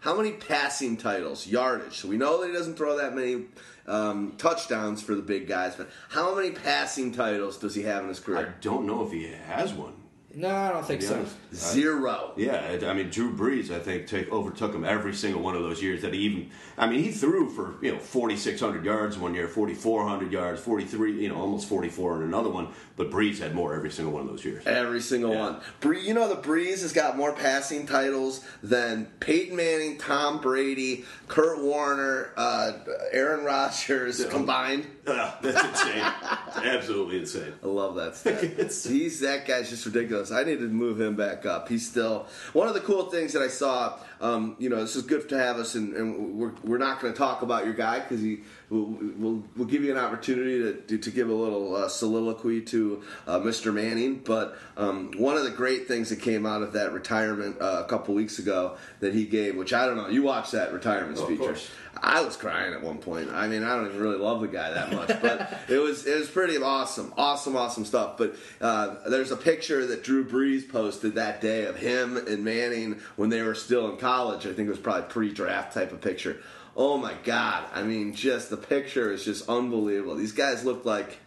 [0.00, 1.98] How many passing titles, yardage?
[1.98, 3.44] So we know that he doesn't throw that many
[3.86, 8.08] um, touchdowns for the big guys, but how many passing titles does he have in
[8.08, 8.38] his career?
[8.38, 9.94] I don't know if he has one.
[10.34, 11.14] No, I don't think so.
[11.16, 11.36] honest.
[11.54, 12.32] Zero.
[12.36, 15.82] Yeah, I mean Drew Brees, I think, take, overtook him every single one of those
[15.82, 16.02] years.
[16.02, 19.34] That he even, I mean, he threw for you know forty six hundred yards one
[19.34, 22.68] year, forty four hundred yards, forty three, you know, almost forty four in another one.
[22.96, 24.66] But Brees had more every single one of those years.
[24.66, 25.40] Every single Yeah.
[25.40, 25.60] one.
[25.80, 31.04] Bree, you know the Brees has got more passing titles than Peyton Manning, Tom Brady,
[31.28, 32.72] Kurt Warner, uh,
[33.12, 34.86] Aaron Rodgers combined.
[35.06, 36.02] Ah, that's insane,
[36.74, 37.52] absolutely insane.
[37.62, 38.42] I love that stat.
[38.42, 40.30] He's that guy's just ridiculous.
[40.32, 41.68] I need to move him back up.
[41.68, 43.98] He's still one of the cool things that I saw.
[44.20, 47.12] Um, you know, this is good to have us, and, and we're, we're not going
[47.12, 48.84] to talk about your guy because he we'll,
[49.16, 53.02] we'll, we'll give you an opportunity to, to, to give a little uh, soliloquy to
[53.26, 53.72] uh, Mr.
[53.72, 54.16] Manning.
[54.24, 57.88] But um, one of the great things that came out of that retirement uh, a
[57.88, 61.24] couple weeks ago that he gave, which I don't know, you watched that retirement Oh,
[61.24, 61.68] speech.
[62.02, 63.30] I was crying at one point.
[63.30, 66.18] I mean, I don't even really love the guy that much, but it was it
[66.18, 68.16] was pretty awesome, awesome, awesome stuff.
[68.18, 73.00] But uh, there's a picture that Drew Brees posted that day of him and Manning
[73.16, 74.46] when they were still in college.
[74.46, 76.40] I think it was probably pre-draft type of picture.
[76.76, 77.64] Oh my god!
[77.74, 80.14] I mean, just the picture is just unbelievable.
[80.14, 81.18] These guys look like.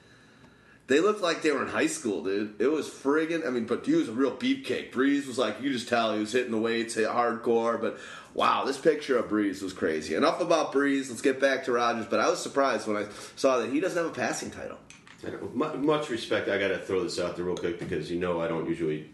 [0.88, 2.60] They looked like they were in high school, dude.
[2.60, 4.91] It was friggin' I mean, but he was a real beefcake.
[4.91, 7.79] Brees was like, you just tell he was hitting the weights, hit hardcore.
[7.79, 7.97] But
[8.33, 10.15] wow, this picture of Brees was crazy.
[10.15, 11.09] Enough about Brees.
[11.09, 12.05] Let's get back to Rodgers.
[12.07, 14.77] But I was surprised when I saw that he doesn't have a passing title.
[15.25, 16.49] I don't- mu- Much respect.
[16.49, 19.09] I got to throw this out there real quick because you know I don't usually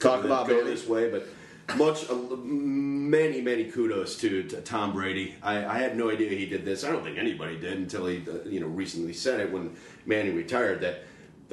[0.00, 1.26] Talk about go this way, but
[1.78, 5.34] much, many, many kudos to, to Tom Brady.
[5.42, 6.84] I, I had no idea he did this.
[6.84, 10.36] I don't think anybody did until he, uh, you know, recently said it when Manning
[10.36, 10.80] retired.
[10.82, 11.04] That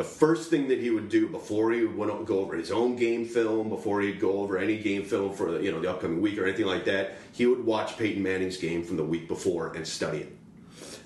[0.02, 3.24] the first thing that he would do before he would go over his own game
[3.24, 6.40] film, before he'd go over any game film for the, you know the upcoming week
[6.40, 9.88] or anything like that, he would watch Peyton Manning's game from the week before and
[9.88, 10.38] study it.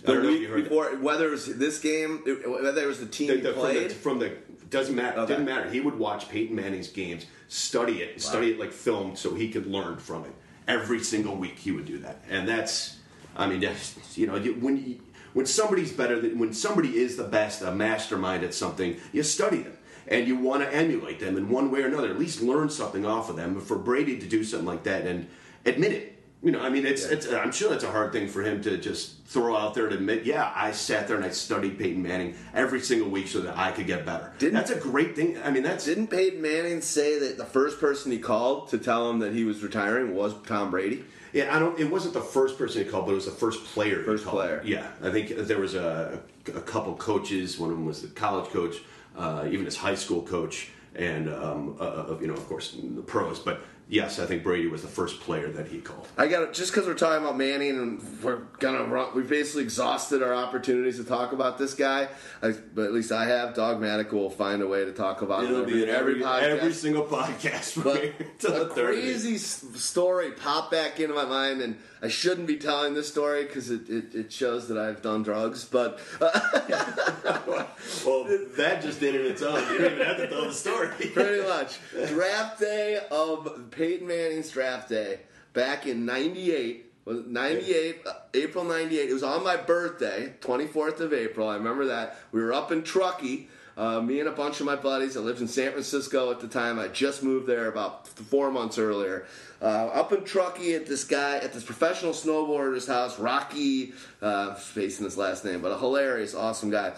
[0.04, 0.70] The don't know if you week heard that.
[0.70, 3.74] before, whether it was this game, whether it was the team The- he the- from,
[3.74, 4.32] the, from the
[4.70, 5.34] doesn't matter Okay.
[5.34, 5.70] didn't matter.
[5.70, 9.68] He would watch Peyton Manning's games, study it, study it like film, so he could
[9.68, 10.32] learn from it.
[10.70, 12.98] Every single week, he would do that, and that's,
[13.36, 15.00] I mean, that's, you know, when you,
[15.36, 19.58] when somebody's better than when somebody is the best, a mastermind at something, you study
[19.58, 19.78] them.
[20.08, 23.06] And you want to emulate them in one way or another, at least learn something
[23.06, 23.60] off of them.
[23.60, 25.28] For Brady to do something like that and
[25.66, 26.12] admit it,
[26.44, 27.28] You know, I mean, it's, it's.
[27.28, 30.24] I'm sure that's a hard thing for him to just throw out there to admit.
[30.24, 33.72] Yeah, I sat there and I studied Peyton Manning every single week so that I
[33.72, 34.32] could get better.
[34.38, 35.38] Didn't- that's a great thing.
[35.44, 39.10] I mean, that's Didn't Peyton Manning say that the first person he called to tell
[39.10, 41.04] him that he was retiring was Tom Brady?
[41.36, 41.78] Yeah, I don't.
[41.78, 44.00] It wasn't the first person he called, but it was the first player.
[44.00, 44.38] he First called.
[44.38, 44.62] player.
[44.64, 47.60] Yeah, I think there was a, a couple coaches.
[47.60, 48.78] One of them was the college coach,
[49.18, 53.40] uh, even his high school coach, and um, uh, you know, of course, the pros.
[53.40, 56.08] But yes, I think Brady was the first player that he called.
[56.18, 59.10] I got just because we're talking about Manning and we're gonna run.
[59.16, 62.08] We've basically exhausted our opportunities to talk about this guy.
[62.42, 63.54] I, but at least I have.
[63.56, 66.42] Dogmatic will find a way to talk about It'll him be in every podcast.
[66.44, 67.84] every single podcast.
[67.84, 69.02] But to a the 30.
[69.02, 73.46] crazy s- story popped back into my mind, and I shouldn't be telling this story
[73.46, 75.66] because it, it, it shows that I've done drugs.
[75.66, 76.30] But uh,
[78.06, 78.26] Well,
[78.58, 79.60] that just did it its own.
[79.72, 80.90] You don't even have to tell the story.
[81.14, 81.80] pretty much
[82.10, 85.22] draft day of Peyton Manning's draft day
[85.54, 86.94] back in '98.
[87.06, 89.10] Was it 98, uh, April 98.
[89.10, 91.50] It was on my birthday, 24th of April.
[91.50, 92.18] I remember that.
[92.32, 93.50] We were up in Truckee.
[93.78, 95.18] Uh, me and a bunch of my buddies.
[95.18, 96.80] I lived in San Francisco at the time.
[96.80, 99.26] I just moved there about four months earlier.
[99.62, 105.06] Uh, up in Truckee at this guy, at this professional snowboarder's house, Rocky, uh, facing
[105.06, 106.94] his last name, but a hilarious, awesome guy.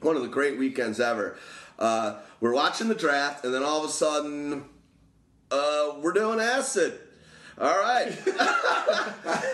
[0.00, 1.36] One of the great weekends ever.
[1.78, 4.64] Uh, we're watching the draft, and then all of a sudden,
[5.50, 6.98] uh, we're doing acid.
[7.60, 8.06] All right.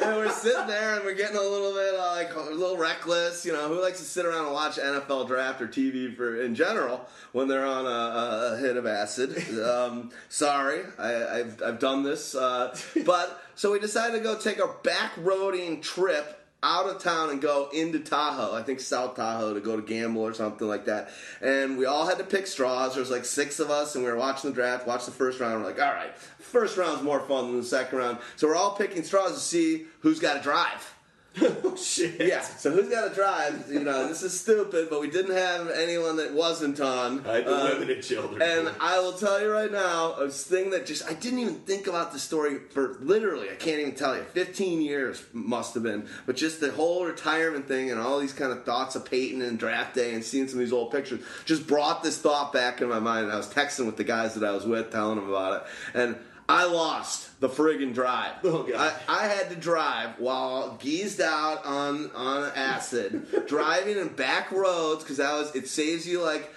[0.05, 3.45] and we're sitting there and we're getting a little bit uh, like a little reckless.
[3.45, 6.55] You know, who likes to sit around and watch NFL draft or TV for in
[6.55, 9.37] general when they're on a, a, hit of acid?
[9.61, 12.37] Um, sorry, I, I've, I've done this.
[12.37, 17.31] Uh, but so we decided to go take a back roading trip out of town
[17.31, 18.55] and go into Tahoe.
[18.55, 21.11] I think South Tahoe to go to gamble or something like that.
[21.41, 22.95] And we all had to pick straws.
[22.95, 24.87] There was like six of us, and we were watching the draft.
[24.87, 25.61] Watched the first round.
[25.61, 28.19] We're like, all right, first round's more fun than the second round.
[28.35, 30.95] So we're all picking straws to see who's got to drive.
[31.64, 32.20] oh, shit.
[32.20, 32.41] Yeah.
[32.41, 33.66] So who's got to drive?
[33.70, 37.26] You know, this is stupid, but we didn't have anyone that wasn't on.
[37.26, 38.41] I had the Uh, women and children.
[38.43, 41.87] and I will tell you right now, a thing that just I didn't even think
[41.87, 44.22] about the story for literally I can't even tell you.
[44.22, 48.53] Fifteen years must have been, but just the whole retirement thing and all these kind
[48.53, 51.66] of thoughts of Peyton and draft day and seeing some of these old pictures just
[51.66, 53.24] brought this thought back in my mind.
[53.24, 55.99] And I was texting with the guys that I was with, telling them about it,
[55.99, 56.16] and
[56.49, 58.32] I lost the friggin' drive.
[58.44, 58.94] Oh, God.
[59.09, 65.03] I, I had to drive while geezed out on on acid, driving in back roads
[65.03, 66.53] because that was it saves you like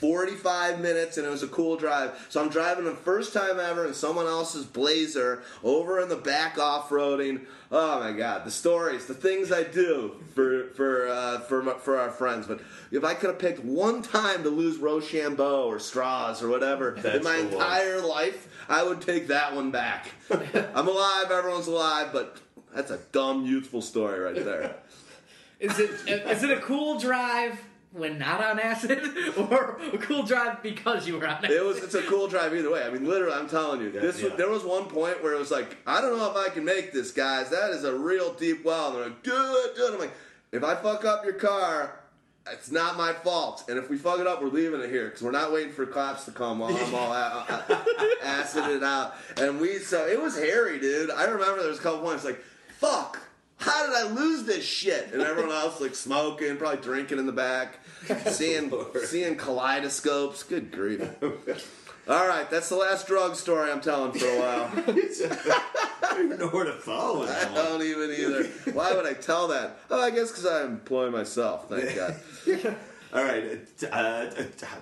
[0.00, 2.26] 45 minutes and it was a cool drive.
[2.28, 6.58] So I'm driving the first time ever in someone else's Blazer over in the back
[6.58, 7.42] off-roading.
[7.70, 11.98] Oh my god, the stories, the things I do for for uh, for my, for
[11.98, 12.46] our friends.
[12.46, 12.60] But
[12.92, 17.16] if I could have picked one time to lose Rochambeau or straws or whatever That's
[17.18, 17.52] in my the one.
[17.54, 20.10] entire life, I would take that one back.
[20.30, 22.38] I'm alive, everyone's alive, but
[22.74, 24.76] that's a dumb youthful story right there.
[25.60, 27.58] Is it is it a cool drive
[27.92, 29.00] when not on acid,
[29.38, 31.52] or a cool drive because you were on acid?
[31.52, 32.82] It was it's a cool drive either way.
[32.82, 34.28] I mean, literally, I'm telling you, this yeah.
[34.28, 36.64] was, there was one point where it was like, I don't know if I can
[36.64, 37.50] make this, guys.
[37.50, 38.88] That is a real deep well.
[38.88, 39.92] And they're like, do it, do it.
[39.94, 40.12] I'm like,
[40.50, 42.00] if I fuck up your car,
[42.52, 43.64] it's not my fault.
[43.68, 45.86] And if we fuck it up, we're leaving it here because we're not waiting for
[45.86, 47.84] cops to come while I'm all a-
[48.22, 49.14] acid it out.
[49.38, 51.10] And we so it was hairy, dude.
[51.10, 52.42] I remember there was a couple points like,
[52.78, 53.20] fuck.
[53.56, 55.12] How did I lose this shit?
[55.12, 57.78] And everyone else like smoking, probably drinking in the back,
[58.26, 58.72] seeing
[59.04, 60.42] seeing kaleidoscopes.
[60.42, 61.08] Good grief.
[62.06, 64.70] All right, that's the last drug story I'm telling for a while.
[64.76, 67.64] I don't even know where to follow I that one.
[67.64, 68.44] don't even either.
[68.72, 69.78] Why would I tell that?
[69.90, 71.68] Oh, I guess because I employ myself.
[71.70, 72.14] Thank God.
[73.14, 74.30] All right, uh, uh,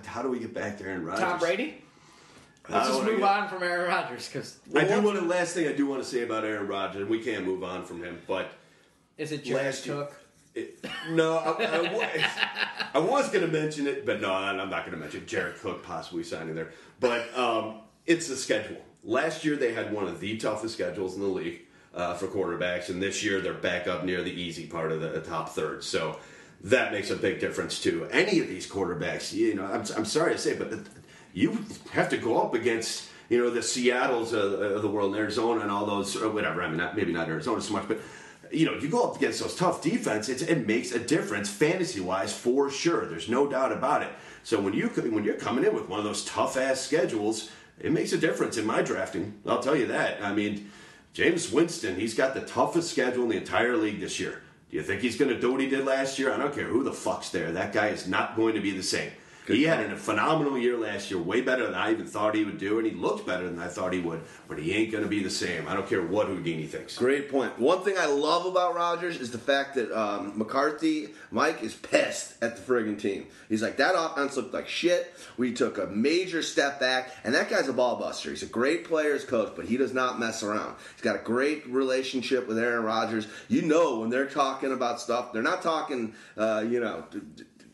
[0.07, 1.21] how do we get back to Aaron Rodgers?
[1.23, 1.83] Tom Brady.
[2.69, 5.19] I Let's don't just wanna move get- on from Aaron Rodgers because I do want
[5.19, 5.25] to.
[5.25, 7.85] Last thing I do want to say about Aaron Rodgers, and we can't move on
[7.85, 8.51] from him, but
[9.19, 10.17] is it Jared Last year- Cook?
[10.55, 12.09] It, no, I, I was,
[12.95, 15.83] I was going to mention it, but no, I'm not going to mention Jared Cook
[15.83, 16.73] possibly signing there.
[17.01, 18.79] But um, it's the schedule.
[19.05, 21.63] Last year they had one of the toughest schedules in the league
[21.95, 25.21] uh, for quarterbacks, and this year they're back up near the easy part of the
[25.21, 25.83] top third.
[25.83, 26.19] So
[26.65, 29.33] that makes a big difference to any of these quarterbacks.
[29.33, 30.73] You know, I'm, I'm sorry to say, but
[31.33, 35.21] you have to go up against you know the Seattle's of, of the world, and
[35.21, 36.63] Arizona, and all those or whatever.
[36.63, 37.99] I mean, not, maybe not Arizona so much, but
[38.53, 42.33] you know, you go up against those tough defense, it makes a difference fantasy wise
[42.33, 43.07] for sure.
[43.07, 44.11] There's no doubt about it.
[44.45, 47.51] So when you when you're coming in with one of those tough ass schedules,
[47.81, 49.41] it makes a difference in my drafting.
[49.47, 50.23] I'll tell you that.
[50.23, 50.71] I mean,
[51.15, 54.43] Jameis Winston, he's got the toughest schedule in the entire league this year.
[54.71, 56.33] Do you think he's going to do what he did last year?
[56.33, 57.53] I don't care who the fuck's there.
[57.53, 59.13] That guy is not going to be the same.
[59.45, 59.77] Good he call.
[59.77, 62.79] had a phenomenal year last year, way better than I even thought he would do,
[62.79, 64.23] and he looked better than I thought he would.
[64.47, 65.67] But he ain't going to be the same.
[65.67, 66.97] I don't care what Houdini thinks.
[66.97, 67.59] Great point.
[67.59, 72.41] One thing I love about Rodgers is the fact that um, McCarthy, Mike, is pissed
[72.43, 73.27] at the friggin' team.
[73.49, 75.13] He's like, that offense looked like shit.
[75.37, 78.31] We took a major step back, and that guy's a ball buster.
[78.31, 80.77] He's a great player's coach, but he does not mess around.
[80.95, 83.27] He's got a great relationship with Aaron Rodgers.
[83.49, 87.05] You know, when they're talking about stuff, they're not talking, uh, you know,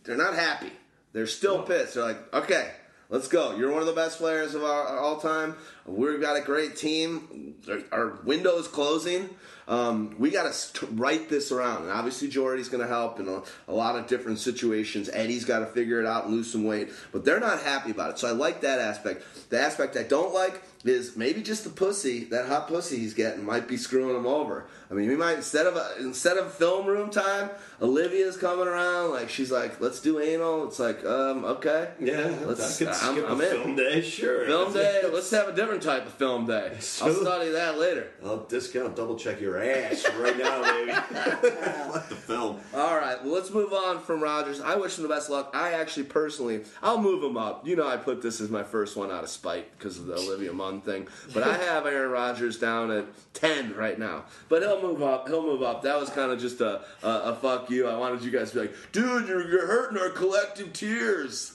[0.05, 0.73] they're not happy.
[1.13, 1.95] They're still pissed.
[1.95, 2.71] They're like, okay,
[3.09, 3.57] let's go.
[3.57, 5.57] You're one of the best players of our all time.
[5.87, 7.55] We've got a great team.
[7.93, 9.31] Our- Our is closing.
[9.67, 11.83] Um, we got to write this around.
[11.83, 15.11] And obviously, Jordy's going to help in a, a lot of different situations.
[15.13, 16.89] Eddie's got to figure it out and lose some weight.
[17.13, 18.19] But they're not happy about it.
[18.19, 19.25] So I like that aspect.
[19.51, 23.45] The aspect I don't like is maybe just the pussy, that hot pussy he's getting
[23.45, 24.67] might be screwing him over.
[24.91, 27.51] I mean, we might instead of a, instead of film room time,
[27.81, 32.81] Olivia's coming around like she's like, "Let's do anal." It's like, um, okay, Yeah, let's.
[32.81, 33.49] I could I'm, skip a I'm in.
[33.51, 34.47] film day, sure.
[34.47, 35.03] Film day.
[35.13, 36.73] Let's have a different type of film day.
[36.73, 38.09] I'll study that later.
[38.25, 40.91] I'll discount, double check your ass right now, baby.
[41.23, 42.61] Let the film.
[42.75, 44.61] All right, well, let's move on from Rodgers.
[44.61, 45.51] I wish him the best luck.
[45.55, 47.67] I actually personally, I'll move him up.
[47.67, 50.15] You know, I put this as my first one out of spite because of the
[50.15, 54.25] Olivia Munn thing, but I have Aaron Rodgers down at ten right now.
[54.49, 55.29] But he'll move up.
[55.29, 55.83] He'll move up.
[55.83, 57.87] That was kind of just a, a a fuck you.
[57.87, 61.55] I wanted you guys to be like, dude, you're you're hurting our collective tears.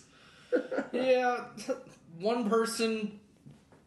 [0.92, 1.46] Yeah,
[2.20, 3.20] one person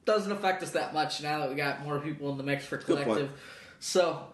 [0.05, 2.77] doesn't affect us that much now that we got more people in the mix for
[2.77, 3.31] collective.
[3.79, 4.27] So,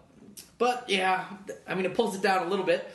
[0.57, 1.25] but yeah,
[1.67, 2.89] I mean, it pulls it down a little bit.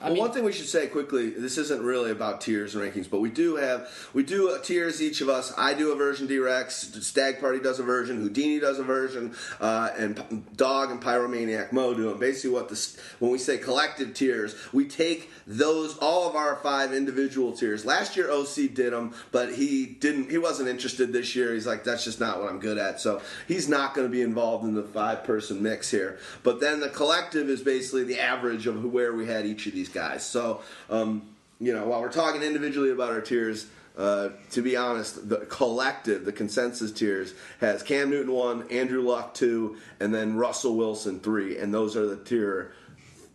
[0.00, 3.10] I mean, one thing we should say quickly: this isn't really about tiers and rankings,
[3.10, 5.52] but we do have we do tiers each of us.
[5.58, 6.28] I do a version.
[6.28, 8.16] D-Rex, Stagg Party does a version.
[8.16, 12.10] Houdini does a version, uh, and Dog and Pyromaniac Mo do.
[12.10, 16.56] And basically, what this when we say collective tiers, we take those all of our
[16.56, 17.84] five individual tiers.
[17.84, 20.30] Last year, OC did them, but he didn't.
[20.30, 21.54] He wasn't interested this year.
[21.54, 23.00] He's like, that's just not what I'm good at.
[23.00, 26.20] So he's not going to be involved in the five person mix here.
[26.44, 29.87] But then the collective is basically the average of where we had each of these
[29.88, 30.24] guys.
[30.24, 31.22] So, um,
[31.60, 33.66] you know, while we're talking individually about our tiers,
[33.96, 39.34] uh, to be honest, the collective, the consensus tiers, has Cam Newton one, Andrew Luck
[39.34, 42.72] two, and then Russell Wilson three, and those are the tier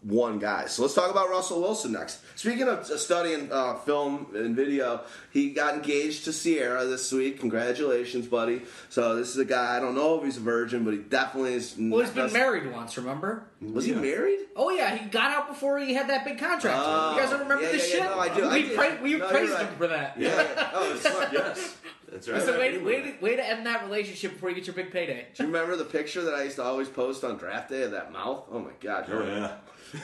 [0.03, 0.65] one guy.
[0.65, 2.19] So let's talk about Russell Wilson next.
[2.37, 5.01] Speaking of studying uh, film and video,
[5.31, 7.39] he got engaged to Ciara this week.
[7.39, 8.63] Congratulations, buddy.
[8.89, 9.77] So this is a guy.
[9.77, 11.75] I don't know if he's a virgin, but he definitely is.
[11.77, 12.97] well, he's been married once.
[12.97, 13.45] Remember?
[13.61, 14.39] Was he married?
[14.55, 16.77] Oh yeah, he got out before he had that big contract.
[16.79, 18.11] Oh, you guys don't remember yeah, this yeah, yeah, shit?
[18.11, 18.75] no, I do, We, do.
[18.75, 19.65] pra- we No, praised right.
[19.65, 20.19] him for that.
[20.19, 20.69] Yeah.
[20.73, 21.29] oh, smart.
[21.33, 21.77] Yes,
[22.13, 22.41] that's right.
[22.43, 25.25] So way, way, to, way to end that relationship before you get your big payday.
[25.33, 27.91] Do you remember the picture that I used to always post on draft day of
[27.91, 28.45] that mouth?
[28.51, 29.05] Oh my god!
[29.11, 29.55] Oh, yeah.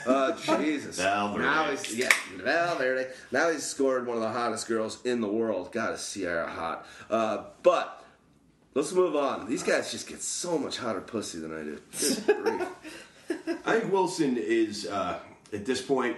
[0.06, 0.96] Uh, Jesus.
[1.00, 1.44] Valverde.
[1.44, 3.10] Now he's yeah, Valverde.
[3.30, 5.72] Now he's scored one of the hottest girls in the world.
[5.72, 6.86] God, is Ciara hot?
[7.08, 8.04] Uh, but
[8.74, 9.48] let's move on.
[9.48, 12.66] These guys just get so much hotter pussy than I do.
[13.64, 15.20] I think Wilson is uh,
[15.52, 16.16] at this point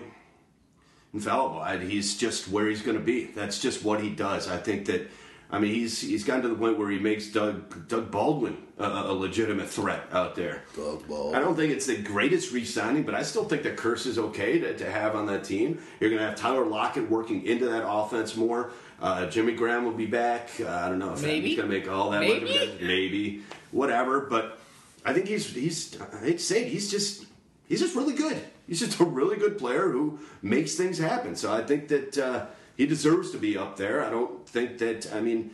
[1.12, 1.62] infallible.
[1.86, 3.24] He's just where he's going to be.
[3.24, 4.48] That's just what he does.
[4.48, 5.10] I think that.
[5.52, 8.84] I mean, he's he's gotten to the point where he makes Doug Doug Baldwin a,
[8.86, 10.62] a legitimate threat out there.
[10.74, 11.34] Doug Baldwin.
[11.34, 14.58] I don't think it's the greatest re-signing, but I still think the Kearse is okay
[14.58, 15.78] to, to have on that team.
[16.00, 18.72] You're going to have Tyler Lockett working into that offense more.
[19.00, 20.48] Uh, Jimmy Graham will be back.
[20.58, 21.48] Uh, I don't know if Maybe.
[21.48, 22.20] he's going to make all that.
[22.20, 22.46] Maybe.
[22.46, 23.42] much maybe,
[23.72, 24.20] whatever.
[24.20, 24.58] But
[25.04, 26.00] I think he's he's.
[26.00, 27.26] I hate to say he's just
[27.68, 28.40] he's just really good.
[28.66, 31.36] He's just a really good player who makes things happen.
[31.36, 32.46] So I think that uh,
[32.76, 34.04] he deserves to be up there.
[34.04, 35.12] I don't think that.
[35.14, 35.52] I mean.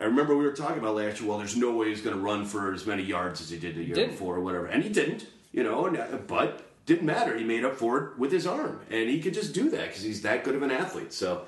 [0.00, 1.28] I remember we were talking about last year.
[1.28, 3.74] Well, there's no way he's going to run for as many yards as he did
[3.74, 4.12] the year Didn't.
[4.12, 5.26] before, or whatever, and he didn't.
[5.50, 7.36] You know, and, uh, but didn't matter.
[7.36, 10.02] He made up for it with his arm, and he could just do that because
[10.02, 11.12] he's that good of an athlete.
[11.12, 11.46] So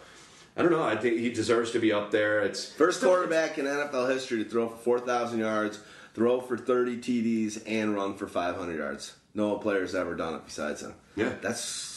[0.57, 0.83] I don't know.
[0.83, 2.41] I think he deserves to be up there.
[2.41, 5.79] It's First quarterback in NFL history to throw for 4,000 yards,
[6.15, 9.15] throw for 30 TDs, and run for 500 yards.
[9.33, 10.95] No player's ever done it besides him.
[11.15, 11.35] Yeah.
[11.41, 11.90] that's.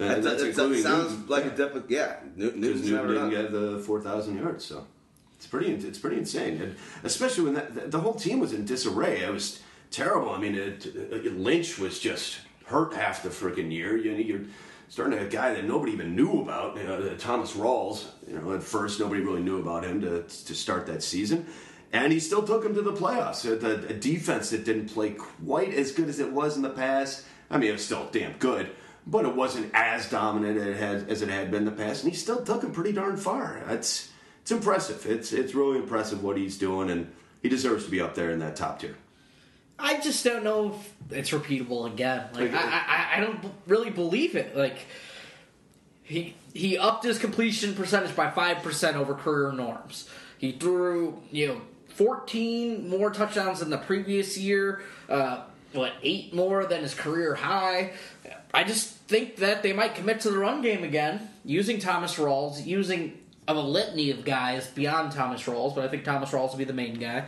[0.00, 1.26] Uh, and that, that- sounds Newton.
[1.28, 1.50] like Yeah.
[1.52, 1.90] a different.
[1.90, 4.64] Yeah, Newton, Newton's Newton didn't get the four thousand yards.
[4.64, 4.86] So
[5.36, 5.72] it's pretty.
[5.72, 9.20] It's pretty insane, and especially when that the- whole team was in disarray.
[9.22, 10.30] It was terrible.
[10.30, 13.96] I mean, it, it- Lynch was just hurt half the freaking year.
[13.96, 14.40] You know, you're
[14.88, 16.76] starting to have a guy that nobody even knew about.
[16.76, 18.04] You know, Thomas Rawls.
[18.28, 21.46] You know, at first nobody really knew about him to to start that season.
[21.90, 23.46] And he still took him to the playoffs.
[23.46, 27.24] A- a defense that didn't play quite as good as it was in the past.
[27.50, 28.68] I mean, it was still damn good,
[29.10, 32.04] but it wasn't as dominant as it had, as it had been in the past.
[32.04, 33.62] And he still took him pretty darn far.
[33.68, 34.10] It's
[34.42, 35.06] it's impressive.
[35.06, 37.10] It's it's really impressive what he's doing, and
[37.42, 38.96] he deserves to be up there in that top tier.
[39.78, 42.26] I just don't know if it's repeatable again.
[42.34, 44.56] Like I, I, I don't really believe it.
[44.56, 44.86] Like
[46.02, 50.08] he he upped his completion percentage by five percent over career norms.
[50.36, 51.60] He threw you know
[51.94, 54.82] 14 more touchdowns than the previous year.
[55.08, 57.92] Uh, what eight more than his career high?
[58.52, 62.64] I just think that they might commit to the run game again, using Thomas Rawls,
[62.64, 66.58] using of a litany of guys beyond Thomas Rawls, but I think Thomas Rawls will
[66.58, 67.24] be the main guy.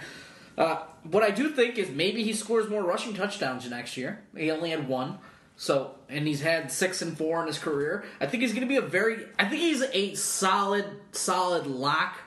[0.58, 4.22] Uh, what I do think is maybe he scores more rushing touchdowns next year.
[4.36, 5.18] He only had one.
[5.56, 8.04] So, and he's had six and four in his career.
[8.20, 12.18] I think he's going to be a very, I think he's a solid, solid lock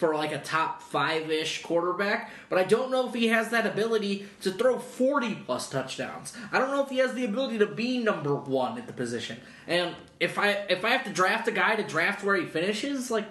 [0.00, 3.66] for like a top five ish quarterback, but I don't know if he has that
[3.66, 6.34] ability to throw 40 plus touchdowns.
[6.50, 9.38] I don't know if he has the ability to be number one at the position.
[9.68, 13.10] And if I if I have to draft a guy to draft where he finishes,
[13.10, 13.26] like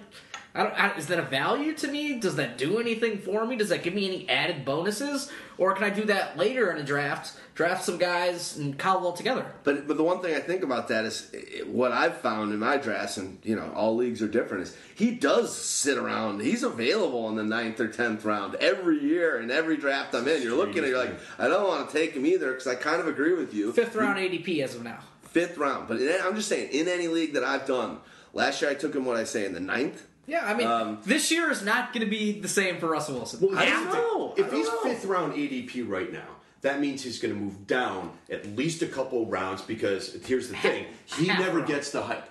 [0.54, 2.18] I don't, I, is that a value to me?
[2.18, 3.56] Does that do anything for me?
[3.56, 5.30] Does that give me any added bonuses?
[5.58, 9.16] Or can I do that later in a draft, draft some guys and cobble it
[9.16, 9.46] together?
[9.62, 12.58] But but the one thing I think about that is eh, what I've found in
[12.58, 14.64] my drafts, and you know all leagues are different.
[14.64, 16.40] Is he does sit around?
[16.40, 20.42] He's available in the ninth or tenth round every year in every draft I'm in.
[20.42, 23.00] You're looking at, you're like, I don't want to take him either because I kind
[23.00, 23.72] of agree with you.
[23.72, 24.98] Fifth round ADP as of now.
[25.22, 27.98] Fifth round, but in, I'm just saying in any league that I've done.
[28.32, 29.04] Last year I took him.
[29.04, 30.06] What I say in the ninth.
[30.26, 33.16] Yeah, I mean, Um, this year is not going to be the same for Russell
[33.16, 33.40] Wilson.
[33.40, 34.34] Well, I don't know.
[34.36, 34.80] If don't he's know.
[34.82, 36.26] fifth round ADP right now,
[36.60, 40.56] that means he's going to move down at least a couple rounds because here's the
[40.56, 42.28] thing: he never gets the hype.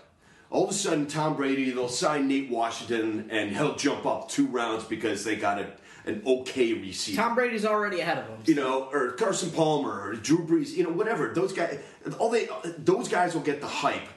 [0.52, 4.48] All of a sudden, Tom Brady, they'll sign Nate Washington, and he'll jump up two
[4.48, 5.68] rounds because they got a,
[6.06, 7.22] an okay receiver.
[7.22, 8.40] Tom Brady's already ahead of him.
[8.46, 11.28] you know, or Carson Palmer, or Drew Brees, you know, whatever.
[11.36, 11.80] Those guys,
[12.18, 12.48] all they,
[12.80, 14.08] those guys will get the hype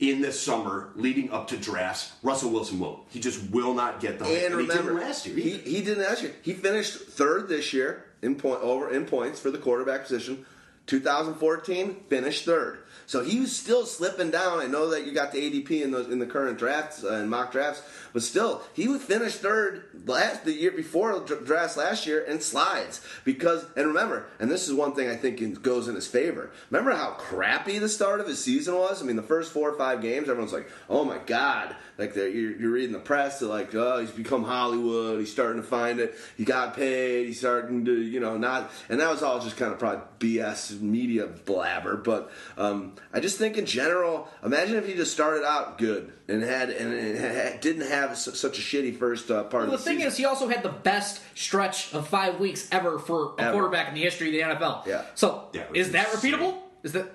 [0.00, 2.12] in the summer leading up to drafts.
[2.22, 3.00] Russell Wilson won't.
[3.08, 4.24] He just will not get the.
[4.24, 5.36] And he remember, didn't last year.
[5.36, 6.34] he, he didn't last year.
[6.42, 10.44] He finished third this year in point over in points for the quarterback position.
[10.86, 12.78] 2014 finished third.
[13.06, 14.58] So he was still slipping down.
[14.60, 17.28] I know that you got the ADP in those in the current drafts uh, and
[17.28, 17.82] mock drafts,
[18.12, 23.00] but still he would finish third last the year before draft last year and slides
[23.24, 26.50] because and remember and this is one thing I think goes in his favor.
[26.70, 29.02] Remember how crappy the start of his season was?
[29.02, 32.28] I mean, the first four or five games, everyone's like, "Oh my god!" Like you're,
[32.28, 35.20] you're reading the press, they're like, "Oh, he's become Hollywood.
[35.20, 36.14] He's starting to find it.
[36.36, 37.26] He got paid.
[37.26, 40.80] He's starting to, you know, not." And that was all just kind of probably BS
[40.80, 41.96] media blabber.
[41.96, 46.42] But um, I just think in general, imagine if he just started out good and
[46.42, 49.70] had and, and had, didn't have su- such a shitty first uh, part Well, of
[49.72, 50.08] the the, thing season.
[50.12, 53.52] is, he also had the best stretch of five weeks ever for a Ever.
[53.52, 54.86] quarterback in the history of the NFL.
[54.86, 55.02] Yeah.
[55.14, 56.32] So, Yeah, is is that insane.
[56.34, 56.58] repeatable?
[56.82, 57.06] Is that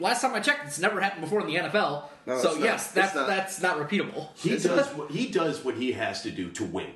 [0.00, 2.04] last time I checked, it's never happened before in the NFL.
[2.26, 2.64] No, so it's not.
[2.64, 3.26] yes, that's not.
[3.26, 4.28] that's not repeatable.
[4.36, 6.90] He It's does what he does what he has to do to win.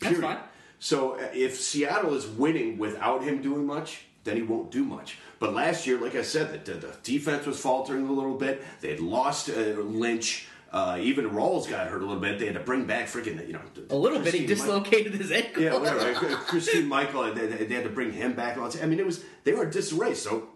[0.00, 0.22] That's Period.
[0.36, 0.44] fine.
[0.78, 5.18] So uh, if Seattle is winning without him doing much, then he won't do much.
[5.38, 8.62] But last year, like I said, the, the defense was faltering a little bit.
[8.80, 10.46] They had lost uh, Lynch.
[10.72, 12.38] Uh, even Rawls got hurt a little bit.
[12.38, 13.60] They had to bring back freaking you know
[13.90, 15.62] A little bit, he Christine dislocated his ankle.
[15.62, 16.14] Yeah, whatever.
[16.36, 18.56] Christine Michael, they, they had to bring him back.
[18.56, 20.14] I mean, it was they were in disarray.
[20.14, 20.48] So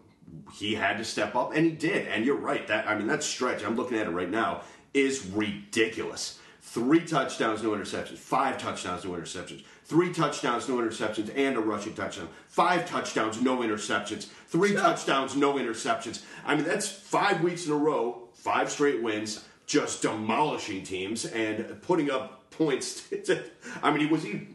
[0.55, 2.09] he had to step up, and he did.
[2.09, 2.67] And you're right.
[2.67, 4.62] That I mean, that stretch I'm looking at it right now
[4.95, 6.41] is ridiculous.
[6.62, 8.19] Three touchdowns, no interceptions.
[8.19, 9.62] Five touchdowns, no interceptions.
[9.85, 12.29] Three touchdowns, no interceptions, and a rushing touchdown.
[12.49, 14.27] Five touchdowns, no interceptions.
[14.49, 16.25] Three touchdowns, no interceptions.
[16.45, 21.81] I mean, that's five weeks in a row, five straight wins, just demolishing teams and
[21.83, 23.07] putting up points.
[23.83, 24.49] I mean, he was he.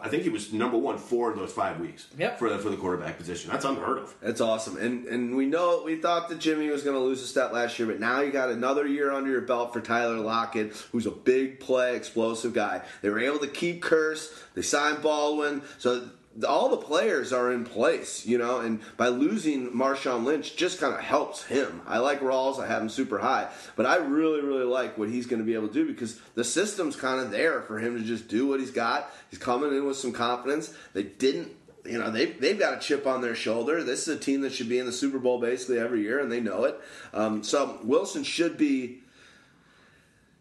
[0.00, 2.38] I think he was number one four of those five weeks Yep.
[2.38, 3.50] for the for the quarterback position.
[3.50, 4.14] That's unheard of.
[4.20, 7.26] That's awesome, and and we know we thought that Jimmy was going to lose a
[7.26, 10.72] step last year, but now you got another year under your belt for Tyler Lockett,
[10.92, 12.82] who's a big play, explosive guy.
[13.02, 14.32] They were able to keep Kearse.
[14.54, 16.08] They signed Baldwin, so
[16.46, 18.60] all the players are in place, you know.
[18.60, 21.82] And by losing Marshawn Lynch, just kind of helps him.
[21.86, 25.26] I like Rawls; I have him super high, but I really, really like what he's
[25.26, 28.04] going to be able to do because the system's kind of there for him to
[28.04, 29.10] just do what he's got.
[29.30, 30.72] He's coming in with some confidence.
[30.92, 31.52] They didn't
[31.84, 34.52] you know they've, they've got a chip on their shoulder this is a team that
[34.52, 36.78] should be in the super bowl basically every year and they know it
[37.14, 39.00] um, so wilson should be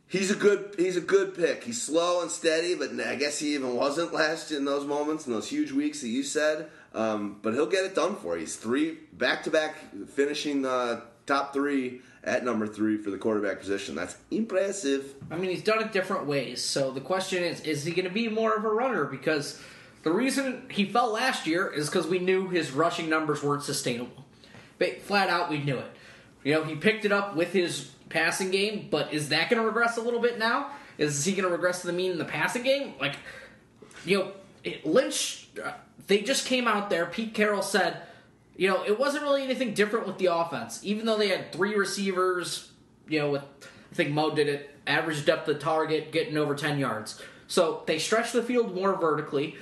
[0.07, 3.55] he's a good he's a good pick he's slow and steady but i guess he
[3.55, 7.53] even wasn't last in those moments in those huge weeks that you said um, but
[7.53, 9.75] he'll get it done for you he's three back-to-back
[10.09, 15.49] finishing uh, top three at number three for the quarterback position that's impressive I mean,
[15.49, 16.63] he's done it different ways.
[16.63, 19.05] So the question is, is he going to be more of a runner?
[19.05, 19.61] Because
[20.03, 24.25] the reason he fell last year is because we knew his rushing numbers weren't sustainable.
[24.79, 25.91] But flat out, we knew it.
[26.43, 29.67] You know, he picked it up with his passing game, but is that going to
[29.67, 30.71] regress a little bit now?
[30.97, 32.93] Is he going to regress to the mean in the passing game?
[32.99, 33.15] Like,
[34.05, 34.31] you know,
[34.83, 35.73] Lynch, uh,
[36.07, 37.05] they just came out there.
[37.05, 38.01] Pete Carroll said,
[38.55, 40.79] you know, it wasn't really anything different with the offense.
[40.83, 42.71] Even though they had three receivers,
[43.07, 43.43] you know, with
[43.91, 44.71] I think Mo did it.
[44.87, 47.21] Average depth of target, getting over ten yards.
[47.47, 49.55] So they stretch the field more vertically.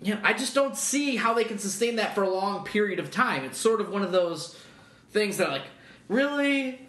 [0.00, 3.10] Yeah, I just don't see how they can sustain that for a long period of
[3.10, 3.44] time.
[3.44, 4.56] It's sort of one of those
[5.10, 5.64] things that, like,
[6.08, 6.86] really,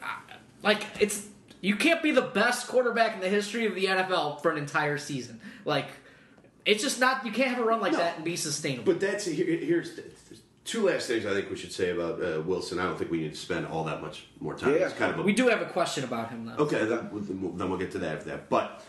[0.67, 1.25] like it's
[1.61, 4.97] you can't be the best quarterback in the history of the NFL for an entire
[4.97, 5.39] season.
[5.65, 5.87] Like,
[6.65, 7.25] it's just not.
[7.25, 7.97] You can't have a run like No.
[7.99, 8.93] that and be sustainable.
[8.93, 10.03] But that's here, here's the,
[10.65, 12.77] two last things I think we should say about uh, Wilson.
[12.77, 14.73] I don't think we need to spend all that much more time.
[14.73, 14.87] Yeah.
[14.87, 16.63] It's kind of a we do have a question about him, though.
[16.65, 18.49] Okay, then we'll, then we'll get to that after that.
[18.49, 18.83] But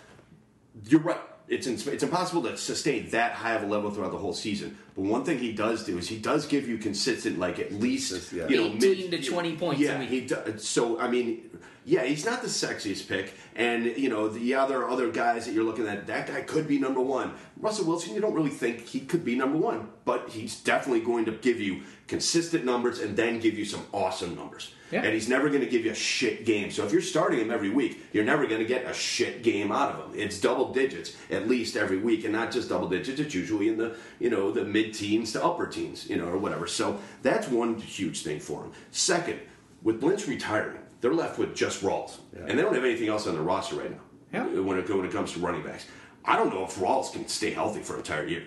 [0.88, 1.20] you're right.
[1.48, 4.76] It's in, it's impossible to sustain that high of a level throughout the whole season.
[4.94, 8.32] But one thing he does do is he does give you consistent, like at least
[8.32, 8.48] Yeah.
[8.48, 10.08] you know, 18 mid- to 20 points a Yeah, week.
[10.10, 10.66] he does.
[10.68, 11.48] So I mean,
[11.86, 15.64] yeah, he's not the sexiest pick, and you know, the other other guys that you're
[15.64, 17.32] looking at, that guy could be number one.
[17.58, 21.24] Russell Wilson, you don't really think he could be number one, but he's definitely going
[21.24, 24.72] to give you consistent numbers and then give you some awesome numbers.
[24.90, 25.02] Yeah.
[25.02, 26.70] And he's never going to give you a shit game.
[26.70, 29.70] So if you're starting him every week, you're never going to get a shit game
[29.70, 30.18] out of him.
[30.18, 33.20] It's double digits at least every week, and not just double digits.
[33.20, 36.38] It's usually in the you know the mid teens to upper teens, you know, or
[36.38, 36.66] whatever.
[36.66, 38.72] So that's one huge thing for him.
[38.90, 39.40] Second,
[39.82, 43.34] with Lynch retiring, they're left with just Rawls, and they don't have anything else on
[43.34, 44.00] their roster right now.
[44.32, 44.60] Yeah.
[44.60, 45.86] When it when it comes to running backs,
[46.24, 48.46] I don't know if Rawls can stay healthy for an entire year.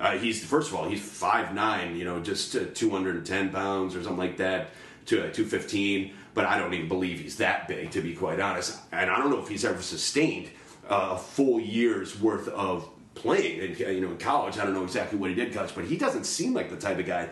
[0.00, 3.26] Uh, he's first of all, he's five nine, you know, just uh, two hundred and
[3.26, 4.70] ten pounds or something like that,
[5.08, 6.14] to uh, two fifteen.
[6.34, 8.78] But I don't even believe he's that big, to be quite honest.
[8.92, 10.50] And I don't know if he's ever sustained
[10.88, 13.58] uh, a full year's worth of playing.
[13.60, 15.96] In, you know, in college, I don't know exactly what he did college, but he
[15.96, 17.28] doesn't seem like the type of guy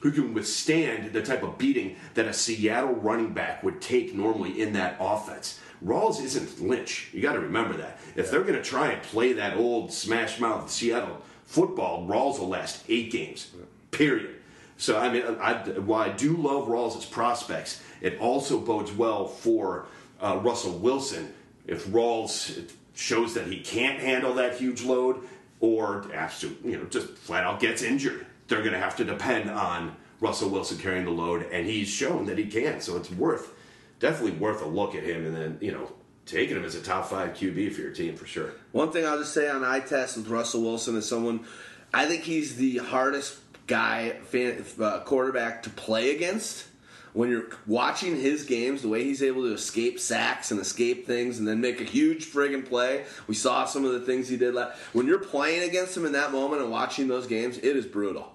[0.00, 4.60] who can withstand the type of beating that a Seattle running back would take normally
[4.60, 5.58] in that offense.
[5.82, 7.08] Rawls isn't Lynch.
[7.12, 7.98] You got to remember that.
[8.14, 12.48] If they're going to try and play that old smash mouth Seattle football, Rawls will
[12.48, 13.50] last eight games.
[13.90, 14.36] Period.
[14.80, 19.84] So I mean, I, while I do love Rawls' prospects, it also bodes well for
[20.22, 21.34] uh, Russell Wilson
[21.66, 25.22] if Rawls shows that he can't handle that huge load,
[25.60, 26.06] or
[26.40, 28.24] to, you know, just flat out gets injured.
[28.48, 32.24] They're going to have to depend on Russell Wilson carrying the load, and he's shown
[32.26, 32.80] that he can.
[32.80, 33.52] So it's worth,
[33.98, 35.92] definitely worth a look at him, and then you know,
[36.24, 38.52] taking him as a top five QB for your team for sure.
[38.72, 41.44] One thing I'll just say on eye test with Russell Wilson is someone
[41.92, 46.66] I think he's the hardest guy fan, uh, quarterback to play against.
[47.12, 51.38] When you're watching his games, the way he's able to escape sacks and escape things
[51.38, 53.04] and then make a huge friggin' play.
[53.26, 54.54] We saw some of the things he did.
[54.54, 57.86] Last, when you're playing against him in that moment and watching those games, it is
[57.86, 58.32] brutal.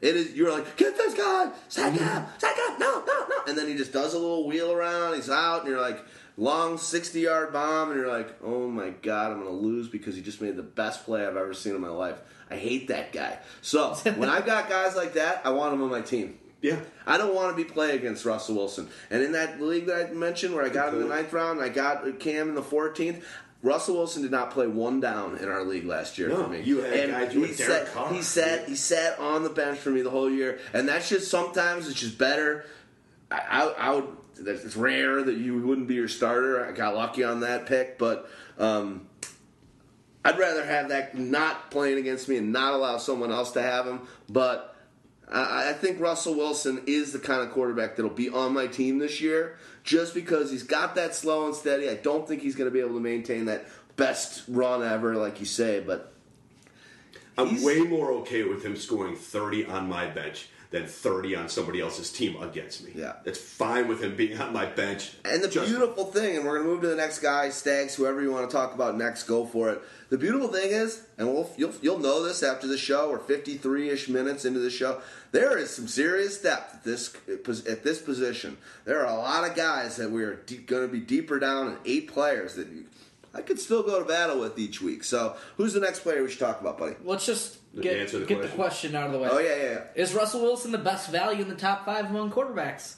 [0.00, 0.32] It is.
[0.32, 3.74] You're like, get this guy, sack him, sack him, no, no, no, and then he
[3.76, 5.14] just does a little wheel around.
[5.14, 6.02] He's out, and you're like,
[6.36, 10.22] long sixty yard bomb, and you're like, oh my god, I'm gonna lose because he
[10.22, 12.18] just made the best play I've ever seen in my life.
[12.50, 13.38] I hate that guy.
[13.62, 16.38] So when I've got guys like that, I want them on my team.
[16.62, 16.80] Yeah.
[17.06, 18.88] I don't want to be playing against Russell Wilson.
[19.10, 21.70] And in that league that I mentioned, where I got in the ninth round, and
[21.70, 23.22] I got Cam in the 14th.
[23.62, 26.62] Russell Wilson did not play one down in our league last year No, for me.
[26.62, 28.12] you had and guys- you he Derek sat, Carr.
[28.12, 31.30] he sat he sat on the bench for me the whole year, and that's just
[31.30, 32.64] sometimes it's just better.
[33.30, 34.06] I, I, I would.
[34.46, 36.64] It's rare that you wouldn't be your starter.
[36.66, 39.06] I got lucky on that pick, but um,
[40.24, 43.86] I'd rather have that not playing against me and not allow someone else to have
[43.86, 44.00] him.
[44.28, 44.76] But
[45.30, 48.98] I, I think Russell Wilson is the kind of quarterback that'll be on my team
[48.98, 51.88] this year, just because he's got that slow and steady.
[51.88, 53.66] I don't think he's going to be able to maintain that
[53.96, 55.80] best run ever, like you say.
[55.80, 56.12] But
[57.38, 61.80] I'm way more okay with him scoring 30 on my bench than 30 on somebody
[61.80, 62.92] else's team against me.
[62.94, 63.14] Yeah.
[63.24, 65.14] It's fine with him being on my bench.
[65.24, 67.96] And the Just- beautiful thing, and we're going to move to the next guy, Stags,
[67.96, 69.82] whoever you want to talk about next, go for it.
[70.10, 73.90] The beautiful thing is, and we'll, you'll, you'll know this after the show, or 53
[73.90, 75.00] ish minutes into the show,
[75.32, 77.14] there is some serious depth at this,
[77.68, 78.56] at this position.
[78.84, 81.78] There are a lot of guys that we're de- going to be deeper down, and
[81.84, 82.84] eight players that you,
[83.34, 85.02] I could still go to battle with each week.
[85.04, 86.94] So, who's the next player we should talk about, buddy?
[87.04, 88.56] Let's just The- get, answer the get the question.
[88.92, 89.28] question out of the way.
[89.30, 89.80] Oh, yeah, yeah, yeah.
[89.94, 92.96] Is Russell Wilson the best value in the top five among quarterbacks?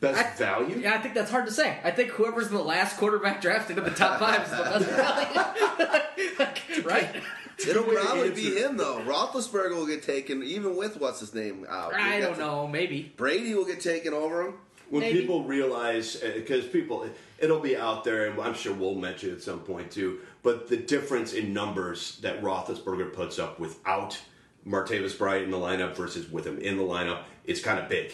[0.00, 0.78] Best I- value?
[0.78, 1.78] Yeah, I think that's hard to say.
[1.82, 6.82] I think whoever's the last quarterback drafted in the top five is the best value.
[6.84, 7.22] right?
[7.58, 9.00] It'll good way to probably be him, though.
[9.06, 11.94] Roethlisberger will get taken, even with what's his name uh, out.
[11.94, 12.66] I We'll get don't to- know.
[12.68, 13.12] Maybe.
[13.16, 14.54] Brady will get taken over him.
[14.90, 15.20] when Maybe.
[15.22, 17.08] people realize uh, because people
[17.38, 20.68] it'll be out there and i'm sure we'll mention it at some point too but
[20.68, 24.16] the difference in numbers that roethlisberger puts up without
[24.64, 28.12] martavis bryant in the lineup versus with him in the lineup is kind of big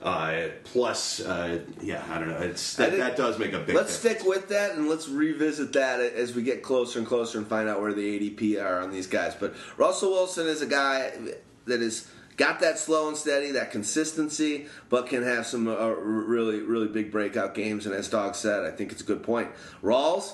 [0.00, 4.00] uh, plus uh, yeah i don't know it's that, that does make a big Let's
[4.00, 4.20] difference.
[4.20, 7.68] stick with that and let's revisit that as we get closer and closer and find
[7.68, 9.34] out where the ADP are on these guys.
[9.34, 11.12] But Russell Wilson is a guy
[11.66, 16.60] that is got that slow and steady, that consistency, but can have some uh, really,
[16.60, 17.86] really big breakout games.
[17.86, 19.50] And as Dog said, I think it's a good point.
[19.82, 20.32] Rawls,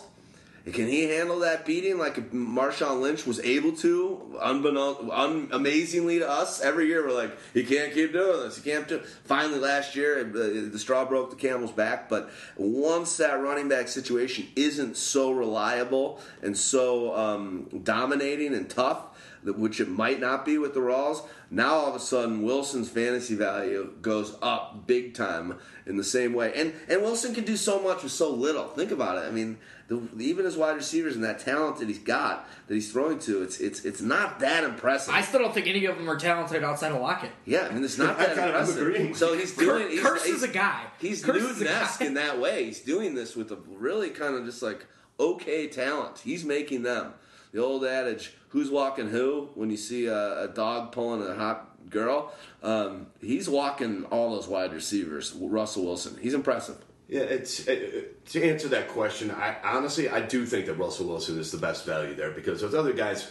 [0.73, 6.29] can he handle that beating like Marshawn Lynch was able to, unbeknown, un, amazingly to
[6.29, 6.61] us?
[6.61, 8.57] Every year we're like, he can't keep doing this.
[8.57, 9.01] He can't do.
[9.25, 12.09] Finally, last year uh, the straw broke the camel's back.
[12.09, 19.05] But once that running back situation isn't so reliable and so um, dominating and tough,
[19.45, 21.25] which it might not be with the Rawls.
[21.51, 26.35] Now all of a sudden Wilson's fantasy value goes up big time in the same
[26.35, 28.69] way, and and Wilson can do so much with so little.
[28.69, 29.27] Think about it.
[29.27, 29.59] I mean,
[29.89, 33.43] the, even his wide receivers and that talent that he's got that he's throwing to,
[33.43, 35.14] it's it's it's not that impressive.
[35.14, 37.32] I still don't think any of them are talented outside of Lockett.
[37.47, 39.16] Yeah, I mean, it's not that impressive.
[39.16, 39.89] So he's doing.
[39.89, 40.84] He's, Kearse is a guy.
[41.01, 42.64] He's Newton-esque in that way.
[42.64, 44.86] He's doing this with a really kind of just like
[45.18, 46.18] okay talent.
[46.18, 47.14] He's making them.
[47.53, 51.68] The old adage, who's walking who when you see a, a dog pulling a hot
[51.89, 52.34] girl.
[52.62, 55.32] Um, he's walking all those wide receivers.
[55.32, 56.76] Russell Wilson, he's impressive.
[57.09, 59.31] Yeah, it's it, to answer that question.
[59.31, 62.75] I honestly, I do think that Russell Wilson is the best value there because those
[62.75, 63.31] other guys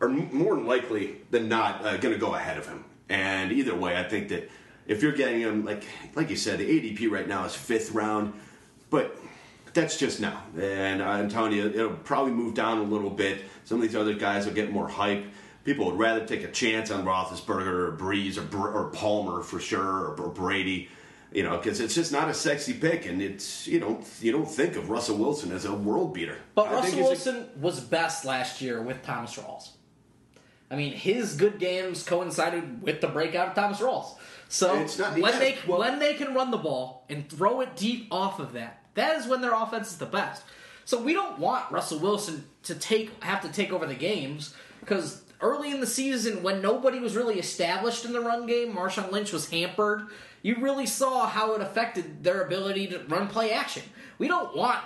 [0.00, 2.84] are more likely than not uh, going to go ahead of him.
[3.08, 4.50] And either way, I think that
[4.86, 5.84] if you're getting him, like
[6.16, 8.32] like you said, the ADP right now is fifth round,
[8.90, 9.16] but
[9.72, 10.42] that's just now.
[10.60, 13.42] And I'm telling you, it'll probably move down a little bit.
[13.64, 15.24] Some of these other guys will get more hype.
[15.64, 19.80] People would rather take a chance on Roethlisberger or Brees or, or Palmer for sure
[19.80, 20.88] or, or Brady,
[21.34, 24.48] you know, because it's just not a sexy pick, and it's you don't you don't
[24.48, 26.38] think of Russell Wilson as a world beater.
[26.54, 29.70] But I Russell Wilson a, was best last year with Thomas Rawls.
[30.70, 34.16] I mean, his good games coincided with the breakout of Thomas Rawls.
[34.48, 38.08] So not, when they well, when they can run the ball and throw it deep
[38.10, 40.42] off of that, that is when their offense is the best.
[40.84, 45.22] So we don't want Russell Wilson to take have to take over the games because
[45.40, 49.32] early in the season when nobody was really established in the run game, Marshawn Lynch
[49.32, 50.06] was hampered.
[50.42, 53.84] You really saw how it affected their ability to run play action.
[54.18, 54.80] We don't want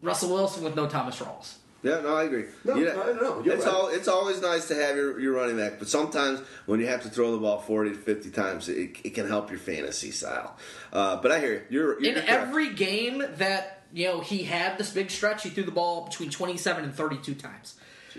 [0.00, 1.54] Russell Wilson with no Thomas Rawls.
[1.82, 2.46] Yeah, no, I agree.
[2.64, 3.12] No, you know,
[3.44, 3.74] no, it's right.
[3.74, 7.02] all it's always nice to have your, your running back, but sometimes when you have
[7.02, 10.56] to throw the ball forty to fifty times, it, it can help your fantasy style.
[10.92, 11.62] Uh, but I hear you.
[11.70, 15.44] You're, you're in every game that you know he had this big stretch.
[15.44, 17.76] He threw the ball between twenty seven and thirty two times.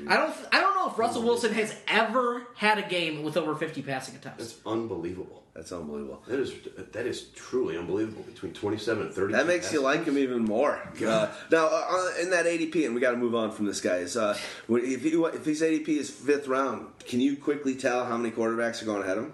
[0.08, 0.34] I don't.
[0.52, 4.16] I don't know if Russell Wilson has ever had a game with over fifty passing
[4.16, 4.54] attempts.
[4.54, 5.44] That's unbelievable.
[5.58, 6.22] That's unbelievable.
[6.28, 6.54] That is
[6.92, 8.22] that is truly unbelievable.
[8.22, 9.34] Between twenty seven and thirty.
[9.34, 10.80] That makes you like him even more.
[11.04, 13.98] Uh, now, uh, in that ADP, and we got to move on from this guy.
[13.98, 14.38] Is uh,
[14.70, 18.84] if he, if his ADP is fifth round, can you quickly tell how many quarterbacks
[18.84, 19.34] are going ahead of him?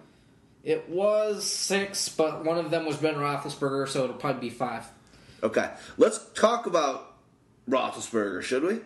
[0.63, 4.85] It was six, but one of them was Ben Roethlisberger, so it'll probably be five.
[5.43, 7.15] Okay, let's talk about
[7.69, 8.79] Roethlisberger, should we?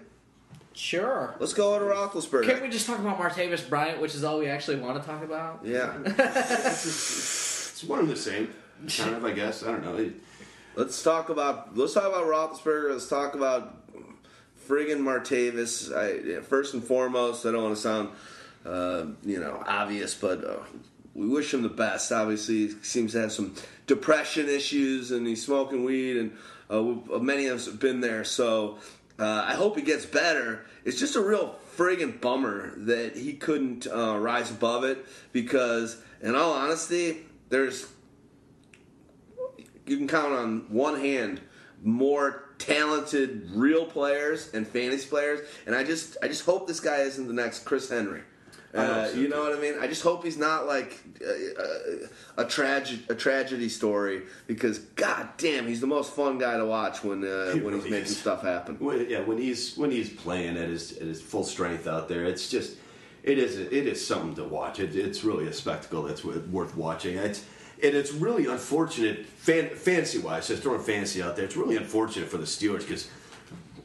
[0.78, 1.34] Sure.
[1.40, 2.46] Let's go to Roethlisberger.
[2.46, 5.24] Can't we just talk about Martavis Bryant, which is all we actually want to talk
[5.24, 5.62] about?
[5.64, 5.98] Yeah.
[6.06, 8.54] it's one and the same,
[8.88, 9.26] kind of.
[9.26, 10.12] I guess I don't know.
[10.76, 12.92] Let's talk about let's talk about Roethlisberger.
[12.92, 13.76] Let's talk about
[14.68, 15.92] friggin' Martavis.
[15.96, 18.10] I, first and foremost, I don't want to sound
[18.64, 20.58] uh, you know obvious, but uh,
[21.16, 22.12] we wish him the best.
[22.12, 23.56] Obviously, he seems to have some
[23.88, 26.38] depression issues, and he's smoking weed, and
[26.70, 26.84] uh,
[27.20, 28.24] many of us have been there.
[28.24, 28.78] So
[29.20, 30.66] uh, I hope he gets better.
[30.86, 36.36] It's just a real friggin' bummer that he couldn't uh, rise above it because, in
[36.36, 37.88] all honesty, there's
[39.86, 41.42] you can count on one hand
[41.84, 46.98] more talented real players and fantasy players, and I just I just hope this guy
[47.00, 48.22] isn't the next Chris Henry.
[48.78, 49.76] Uh, you know what I mean?
[49.80, 55.30] I just hope he's not like a, a, a tragedy a tragedy story because god
[55.38, 58.06] damn, he's the most fun guy to watch when uh, he when really he's making
[58.06, 58.18] is.
[58.18, 58.76] stuff happen.
[58.80, 62.26] When, yeah, when he's when he's playing at his at his full strength out there,
[62.26, 62.78] it's just
[63.24, 64.80] it is it is something to watch.
[64.80, 67.18] It, it's really a spectacle that's worth watching.
[67.18, 67.44] It's
[67.82, 70.48] and it's really unfortunate fan, fantasy wise.
[70.48, 73.10] Just throwing fantasy out there, it's really unfortunate for the Steelers because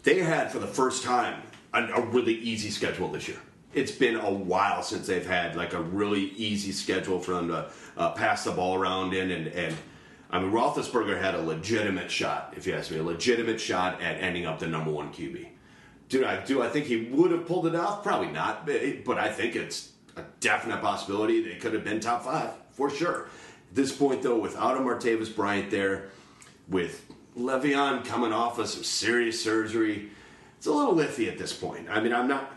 [0.03, 3.39] they had for the first time a, a really easy schedule this year
[3.75, 7.71] it's been a while since they've had like a really easy schedule for them to
[7.97, 9.77] uh, pass the ball around in, and and
[10.31, 14.21] I mean Roethlisberger had a legitimate shot, if you ask me, a legitimate shot at
[14.21, 15.49] ending up the number one QB.
[16.09, 18.03] Do I do I think he would have pulled it off?
[18.03, 22.51] Probably not, but I think it's a definite possibility they could have been top five
[22.73, 23.29] for sure.
[23.71, 26.11] At this point, though, without a Martavis Bryant there,
[26.69, 30.11] with Le'Veon coming off of some serious surgery,
[30.59, 31.89] it's a little iffy at this point.
[31.89, 32.55] I mean, I'm not.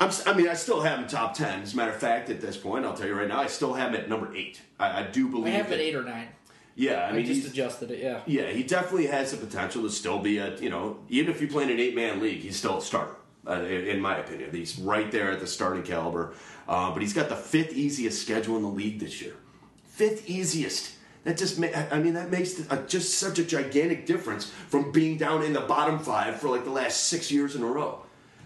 [0.00, 1.62] I'm, i mean, I still have him top ten.
[1.62, 3.74] As a matter of fact, at this point, I'll tell you right now, I still
[3.74, 4.60] have him at number eight.
[4.78, 5.54] I, I do believe.
[5.54, 6.28] I have it eight or nine.
[6.76, 8.00] Yeah, I mean, I just adjusted it.
[8.00, 11.40] Yeah, yeah, he definitely has the potential to still be a you know, even if
[11.40, 13.14] you play in an eight man league, he's still a starter.
[13.46, 14.50] uh, in, in my opinion.
[14.50, 16.34] He's right there at the starting caliber.
[16.66, 19.34] Uh, but he's got the fifth easiest schedule in the league this year.
[19.84, 20.92] Fifth easiest.
[21.24, 25.16] That just, ma- I mean, that makes a, just such a gigantic difference from being
[25.18, 28.00] down in the bottom five for like the last six years in a row.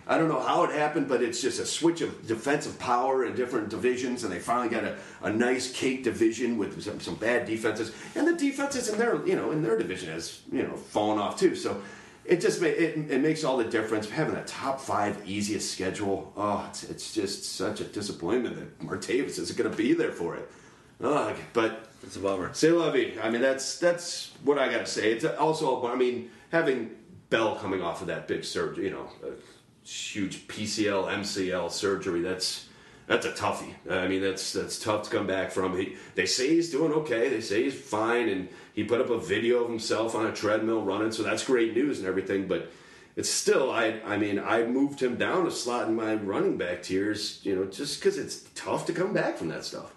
[0.08, 3.36] I don't know how it happened, but it's just a switch of defensive power in
[3.36, 7.46] different divisions, and they finally got a, a nice cake division with some, some bad
[7.46, 11.18] defenses, and the defenses in their you know in their division has you know fallen
[11.18, 11.54] off too.
[11.54, 11.82] So
[12.24, 16.32] it just it, it makes all the difference having a top five easiest schedule.
[16.36, 20.36] Oh, it's, it's just such a disappointment that Martavis isn't going to be there for
[20.36, 20.50] it.
[21.02, 22.52] Ugh, but It's a bummer.
[22.54, 23.18] Say lovey.
[23.22, 25.12] I mean, that's that's what I got to say.
[25.12, 26.90] It's also, I mean, having
[27.30, 29.32] Bell coming off of that big surge, you know, a
[29.88, 32.20] huge PCL, MCL surgery.
[32.20, 32.66] That's
[33.06, 33.74] that's a toughie.
[33.90, 35.76] I mean, that's that's tough to come back from.
[35.76, 37.28] He, they say he's doing okay.
[37.30, 40.82] They say he's fine, and he put up a video of himself on a treadmill
[40.82, 42.46] running, so that's great news and everything.
[42.46, 42.70] But
[43.16, 46.82] it's still, I I mean, I moved him down a slot in my running back
[46.82, 49.94] tiers, you know, just because it's tough to come back from that stuff.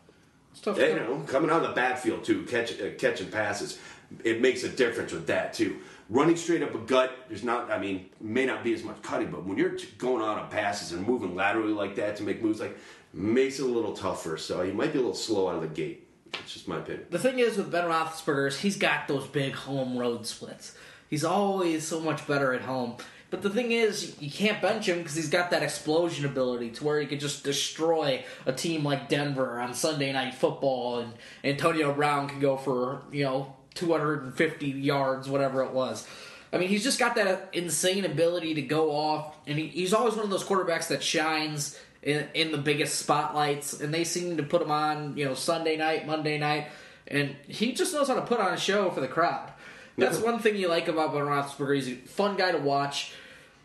[0.51, 0.77] It's tough.
[0.77, 3.77] To you know, coming out of the backfield too, catch, uh, catching passes,
[4.23, 5.77] it makes a difference with that too.
[6.11, 7.71] Running straight up a gut, there's not.
[7.71, 10.91] I mean, may not be as much cutting, but when you're going out on passes
[10.91, 12.77] and moving laterally like that to make moves, like
[13.13, 14.35] makes it a little tougher.
[14.35, 16.09] So you might be a little slow out of the gate.
[16.33, 17.05] It's just my opinion.
[17.09, 20.75] The thing is with Ben Roethlisberger is he's got those big home road splits.
[21.09, 22.97] He's always so much better at home.
[23.29, 26.83] But the thing is, you can't bench him because he's got that explosion ability to
[26.83, 31.93] where he could just destroy a team like Denver on Sunday Night Football, and Antonio
[31.93, 36.07] Brown can go for you know 250 yards, whatever it was.
[36.53, 40.15] I mean, he's just got that insane ability to go off, and he, he's always
[40.15, 44.43] one of those quarterbacks that shines in, in the biggest spotlights, and they seem to
[44.43, 46.67] put him on, you know, Sunday night, Monday night,
[47.07, 49.51] and he just knows how to put on a show for the crowd.
[49.97, 51.75] That's one thing you like about Ben Roethlisberger.
[51.75, 53.13] He's a fun guy to watch.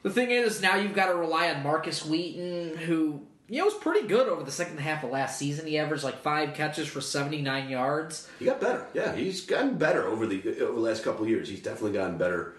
[0.03, 3.75] The thing is, now you've got to rely on Markus Wheaton, who you know was
[3.75, 5.67] pretty good over the second half of last season.
[5.67, 8.29] He averaged like five catches for seventy nine yards.
[8.39, 8.87] He got better.
[8.95, 11.49] Yeah, he's gotten better over the over the last couple of years.
[11.49, 12.55] He's definitely gotten better,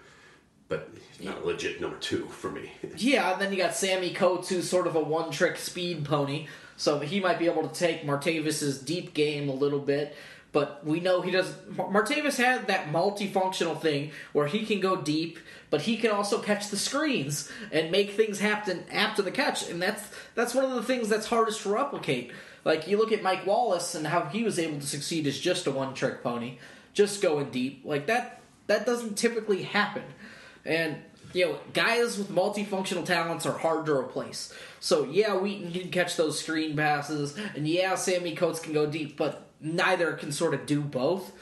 [0.68, 2.72] but he's not a legit number two for me.
[2.96, 6.48] Yeah, and then you got Sammy Coates, who's sort of a one trick speed pony,
[6.76, 10.16] so he might be able to take Martavis's deep game a little bit.
[10.50, 11.52] But we know he does.
[11.76, 15.38] Martavis had that multifunctional thing where he can go deep,
[15.68, 19.80] but he can also catch the screens and make things happen after the catch, and
[19.80, 20.02] that's
[20.34, 22.32] that's one of the things that's hardest to replicate.
[22.64, 25.66] Like you look at Mike Wallace and how he was able to succeed as just
[25.66, 26.58] a one trick pony,
[26.94, 28.40] just going deep like that.
[28.68, 30.04] That doesn't typically happen,
[30.64, 30.96] and
[31.34, 34.52] you know, guys with multifunctional talents are hard to replace.
[34.80, 39.16] So yeah, Wheaton can catch those screen passes, and yeah, Sammy Coates can go deep,
[39.16, 41.32] but neither can sort of do both.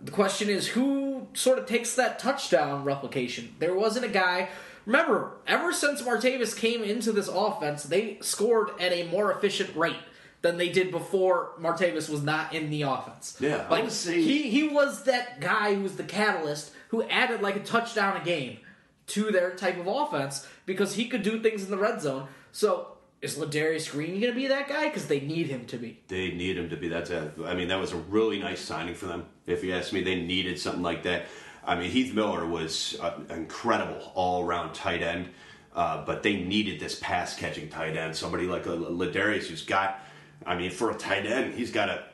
[0.00, 3.54] The question is who sort of takes that touchdown replication.
[3.58, 4.48] There wasn't a guy.
[4.86, 9.96] Remember, ever since Martavis came into this offense, they scored at a more efficient rate
[10.42, 13.38] than they did before Martavis was not in the offense.
[13.40, 17.60] Yeah, like he he was that guy who was the catalyst who added like a
[17.60, 18.58] touchdown a game
[19.06, 22.28] to their type of offense because he could do things in the red zone.
[22.52, 22.93] So
[23.24, 24.84] is Ladarius Green going to be that guy?
[24.88, 25.98] Because they need him to be.
[26.08, 27.10] they need him to be that.
[27.44, 29.24] I mean, that was a really nice signing for them.
[29.46, 31.26] If you ask me, they needed something like that.
[31.66, 35.30] I mean, Heath Miller was uh, incredible all around tight end,
[35.74, 38.14] uh, but they needed this pass catching tight end.
[38.14, 40.00] Somebody like a Ladarius who's got.
[40.44, 42.04] I mean, for a tight end, he's got a.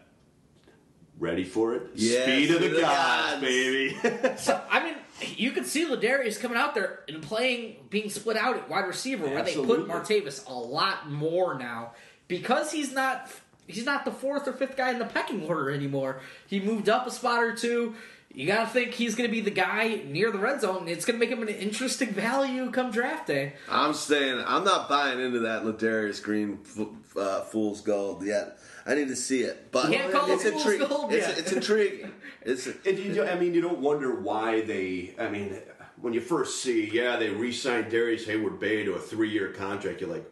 [1.19, 1.83] Ready for it?
[1.97, 3.41] Yes, Speed of the, speed of the gods, gods.
[3.43, 3.97] baby.
[4.39, 4.95] So I mean,
[5.37, 9.27] you could see Ladarius coming out there and playing, being split out at wide receiver,
[9.27, 11.93] where they put Martavis a lot more now
[12.29, 13.31] because he's not
[13.67, 16.21] he's not the fourth or fifth guy in the pecking order anymore.
[16.47, 17.95] He moved up a spot or two.
[18.33, 20.87] You got to think he's going to be the guy near the red zone.
[20.87, 23.55] It's going to make him an interesting value come draft day.
[23.69, 28.59] I'm saying I'm not buying into that Ladarius Green fo- uh, fool's gold yet.
[28.91, 30.89] I need to see it, but Can't call it's it fool's intriguing.
[30.89, 31.39] gold It's, yet.
[31.39, 32.13] it's intriguing.
[32.43, 35.15] It's And you, I mean, you don't wonder why they.
[35.19, 35.57] I mean,
[36.01, 40.01] when you first see, yeah, they re-signed Darrius Heyward-Bey to a three-year contract.
[40.01, 40.31] You're like,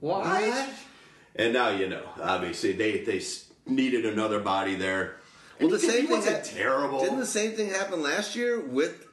[0.00, 0.68] What?
[1.36, 2.02] And now you know.
[2.20, 3.22] Obviously, they they
[3.66, 5.16] needed another body there.
[5.60, 6.16] well, the And he- same thing.
[6.16, 7.00] wasn't terrible.
[7.00, 9.06] Didn't the same thing happen last year with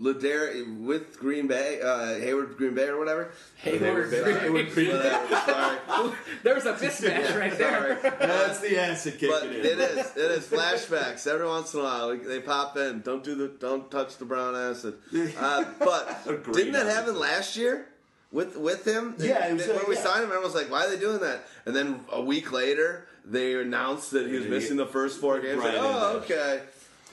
[0.00, 3.32] Ladarius with Green Bay, uh, Hayward Green Bay or whatever?
[3.56, 6.12] Hayward, Hayward Green- Whatever, sorry.
[6.42, 7.98] There's a mismatch right there.
[8.00, 8.10] Sorry.
[8.18, 9.52] That's the acid kicking But in.
[9.56, 10.16] it is.
[10.16, 12.16] It is flashbacks every once in a while.
[12.16, 13.00] They pop in.
[13.02, 13.48] Don't do the.
[13.48, 14.94] Don't touch the brown acid.
[15.38, 17.86] Uh, but didn't that on happen last year
[18.32, 19.14] with with him?
[19.18, 20.02] Yeah, it was, when uh, we yeah.
[20.02, 23.06] signed him, everyone was like, "Why are they doing that?" And then a week later,
[23.26, 25.58] they announced that he was missing the first four games.
[25.58, 26.62] Right, Like, oh, okay.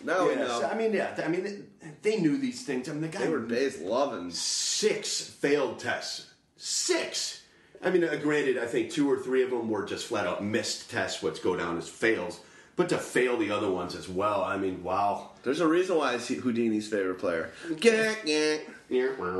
[0.03, 0.67] Now we Yes, know.
[0.67, 1.19] I mean, yeah.
[1.23, 1.66] I mean,
[2.01, 2.89] they knew these things.
[2.89, 4.31] I mean, the guy Hayward Bay's loving.
[4.31, 7.43] six failed tests Six.
[7.83, 10.43] I mean, uh, granted, I think two or three of them were just flat out
[10.43, 12.39] missed tests, which go down as fails.
[12.75, 15.31] But to fail the other ones as well, I mean, wow.
[15.43, 17.51] There's a reason why it's Houdini's favorite player.
[17.81, 18.57] Yeah, yeah.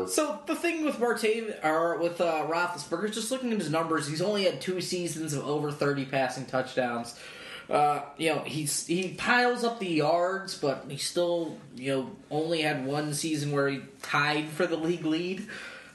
[0.07, 4.21] So the thing with Martave or with uh, Roethlisberger, just looking at his numbers, he's
[4.21, 7.19] only had two seasons of over 30 passing touchdowns.
[7.69, 12.61] Uh, you know, he's he piles up the yards, but he still you know only
[12.61, 15.47] had one season where he tied for the league lead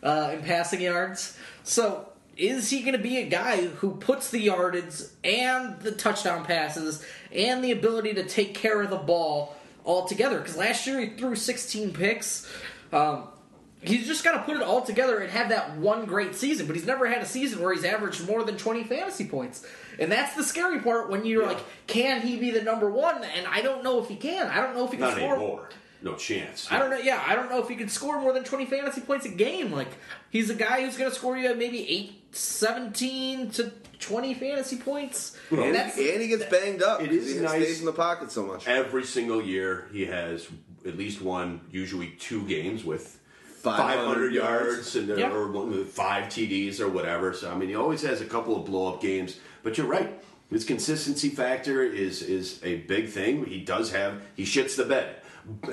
[0.03, 1.37] uh, in passing yards.
[1.65, 6.45] So is he going to be a guy who puts the yardage and the touchdown
[6.45, 9.55] passes and the ability to take care of the ball
[9.85, 10.39] all together?
[10.39, 12.51] Because last year he threw 16 picks.
[12.93, 13.29] Um,
[13.83, 16.67] he's just got to put it all together and have that one great season.
[16.67, 19.67] But he's never had a season where he's averaged more than 20 fantasy points.
[20.03, 21.49] And that's the scary part when you're Yeah.
[21.49, 23.23] like, can he be the number one?
[23.25, 24.49] And I don't know if he can.
[24.49, 25.35] I don't know if he can Not score.
[25.37, 25.69] anymore.
[26.03, 26.67] No chance.
[26.71, 26.99] I don't know.
[26.99, 29.71] Yeah, I don't know if he can score more than 20 fantasy points a game.
[29.71, 29.87] Like,
[30.31, 35.37] he's a guy who's going to score you maybe 8, 17 to 20 fantasy points.
[35.51, 37.01] Well, and And, that's, and he gets banged up.
[37.01, 37.63] It 'cause is he nice.
[37.63, 38.67] stays in the pocket so much.
[38.67, 40.49] Every single year, he has
[40.85, 43.21] at least one, usually two games with
[43.63, 44.97] 500 500 yards, yards.
[44.97, 45.31] and, Yeah.
[45.33, 47.33] or one with five TDs or whatever.
[47.33, 49.37] So I mean, he always has a couple of blow up games.
[49.63, 50.23] But you're right.
[50.51, 53.45] His consistency factor is is a big thing.
[53.47, 55.17] He does have he shits the bed.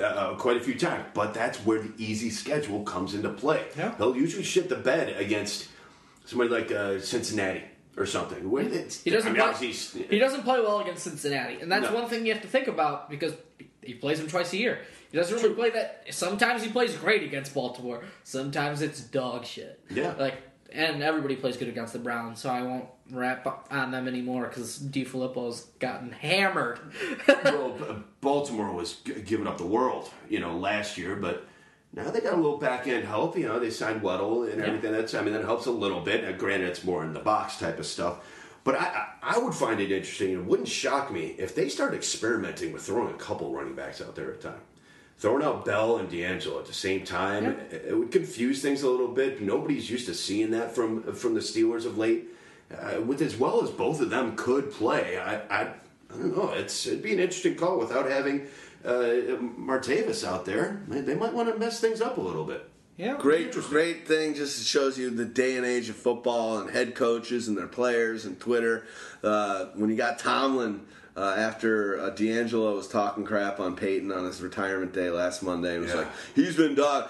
[0.02, 3.64] Uh, quite a few times, but that's where the easy schedule comes into play.
[3.78, 3.96] Yeah.
[3.98, 5.68] He'll usually shit the bed against
[6.26, 7.62] somebody like uh, Cincinnati
[7.96, 8.50] or something.
[8.50, 8.70] Where he
[9.12, 9.72] doesn't I mean, play,
[10.10, 11.62] he doesn't play well against Cincinnati.
[11.62, 11.94] And that's No.
[11.94, 13.34] one thing you have to think about because
[13.84, 14.80] he plays them twice a year.
[15.12, 16.06] He doesn't really play that.
[16.10, 18.04] Sometimes he plays great against Baltimore.
[18.24, 19.80] Sometimes it's dog shit.
[19.92, 20.16] Yeah.
[20.18, 20.42] Like,
[20.74, 24.80] and everybody plays good against the Browns, so I won't rap on them anymore because
[24.80, 26.80] DeFilippo's gotten hammered.
[27.44, 28.96] well, Baltimore was
[29.26, 31.48] giving up the world, you know, last year, but
[31.94, 33.38] now they got a little back end help.
[33.38, 34.92] You know, they signed Weddle and everything.
[34.92, 36.24] That's I mean, that helps a little bit.
[36.24, 38.20] Now, granted, it's more in the box type of stuff,
[38.64, 40.34] but I, I I would find it interesting.
[40.34, 44.16] It wouldn't shock me if they started experimenting with throwing a couple running backs out
[44.16, 44.62] there at a time.
[45.20, 47.52] Throwing out Bell and DeAngelo at the same time, Yeah.
[47.78, 49.42] it, it would confuse things a little bit.
[49.42, 52.30] Nobody's used to seeing that from from the Steelers of late.
[52.72, 56.52] Uh, with as well as both of them could play, I, I, I don't know.
[56.54, 58.48] It's it'd be an interesting call without having
[58.86, 60.84] uh, Martavis out there.
[60.88, 62.70] They, they might want to mess things up a little bit.
[62.98, 63.18] yeah.
[63.18, 64.36] Great, great thing.
[64.36, 68.26] Just shows you the day and age of football and head coaches and their players
[68.26, 68.86] and Twitter.
[69.24, 70.86] Uh, when you got Tomlin
[71.20, 75.74] uh, after uh, DeAngelo was talking crap on Peyton on his retirement day last Monday,
[75.76, 75.98] and was Yeah.
[76.00, 77.10] like, "He's been dog."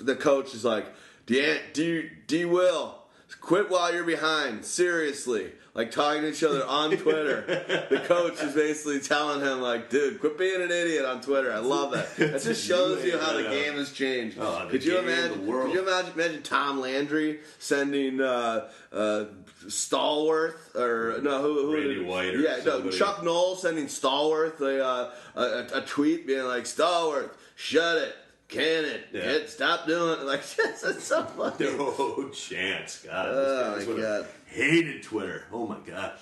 [0.00, 0.86] The coach is like,
[1.26, 2.96] "D, D, D Will."
[3.40, 4.64] Quit while you're behind.
[4.64, 5.52] Seriously.
[5.74, 7.42] Like talking to each other on Twitter.
[7.90, 11.52] the coach is basically telling him, like, dude, quit being an idiot on Twitter.
[11.52, 12.08] I love that.
[12.16, 14.38] That just shows you how the game has changed.
[14.40, 15.44] Oh, could you imagine?
[15.44, 15.66] the world.
[15.72, 19.24] Could you imagine, imagine Tom Landry sending uh, uh,
[19.68, 22.90] Stallworth or no, who, who Randy White or yeah, no.
[22.90, 28.16] Chuck Noll sending Stallworth a, uh, a a tweet being like, Stallworth, shut it,
[28.48, 29.20] can it, Yeah.
[29.20, 30.24] get stop doing it.
[30.26, 31.76] Like that's, that's so funny.
[31.76, 33.26] No chance, God.
[33.28, 34.26] Oh, this guy my God.
[34.46, 35.44] Hated Twitter.
[35.52, 36.12] Oh my God.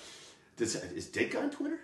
[0.57, 1.79] Does, is Dick on Twitter?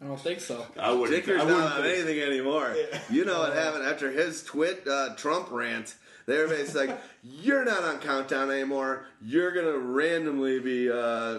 [0.00, 0.66] I don't think so.
[0.78, 1.10] I wouldn't.
[1.10, 2.74] Dicker's I wouldn't not on anything anymore.
[3.10, 5.94] You know what happened after his twit uh, Trump rant.
[6.28, 9.06] Everybody's like, "You're not on Countdown anymore.
[9.22, 11.38] You're gonna randomly be uh,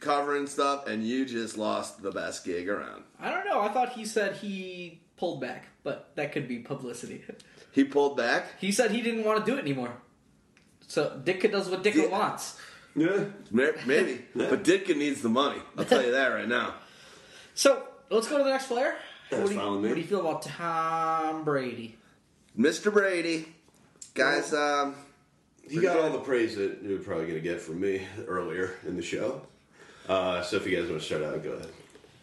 [0.00, 3.60] covering stuff, and you just lost the best gig around." I don't know.
[3.60, 7.22] I thought he said he pulled back, but that could be publicity.
[7.72, 8.60] He pulled back.
[8.60, 9.92] He said he didn't want to do it anymore.
[10.86, 12.06] So Ditka does what Ditka Yeah.
[12.08, 12.58] wants.
[12.94, 13.24] Yeah.
[13.50, 15.60] Maybe, but Ditka needs the money.
[15.78, 16.74] I'll tell you that right now.
[17.54, 18.94] So let's go to the next player.
[19.30, 19.88] That's what, do you, fine with me.
[19.88, 21.96] what do you feel about Tom Brady?
[22.58, 22.92] Mr.
[22.92, 23.48] Brady,
[24.14, 24.52] guys.
[24.52, 24.94] Um,
[25.68, 28.74] He got all the praise that you were probably going to get from me earlier
[28.86, 29.42] in the show.
[30.08, 31.68] Uh, so if you guys want to start out, go ahead.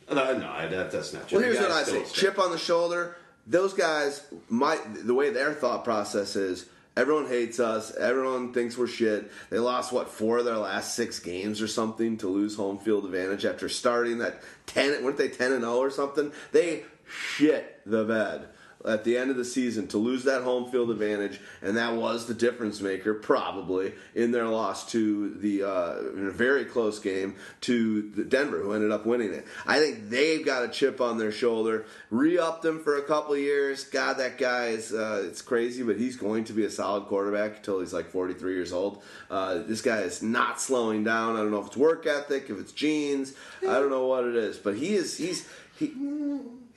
[0.08, 1.38] Uh, No, no, that, that's not true.
[1.40, 3.16] Well, here's what I say: chip on the shoulder.
[3.48, 6.66] Those guys, might the way their thought process is.
[6.98, 7.96] Everyone hates us.
[7.96, 9.32] Everyone thinks we're shit.
[9.50, 13.06] They lost what four of their last six games or something to lose home field
[13.06, 15.02] advantage after starting that ten.
[15.04, 16.34] weren't they ten and zero or something?
[16.52, 18.50] They shit the bed
[18.86, 22.28] at the end of the season to lose that home field advantage, and that was
[22.28, 27.36] the difference maker probably in their loss to the uh, in a very close game
[27.62, 29.46] to the Denver, who ended up winning it.
[29.66, 31.86] I think they've got a chip on their shoulder.
[32.10, 33.84] Re-upped him for a couple years.
[33.84, 37.58] God, that guy is uh, it's crazy, but he's going to be a solid quarterback
[37.58, 39.04] until he's like 43 years old.
[39.30, 41.36] Uh, this guy is not slowing down.
[41.36, 43.34] I don't know if it's work ethic, if it's genes.
[43.62, 45.48] I don't know what it is, but he is he's
[45.78, 45.94] he.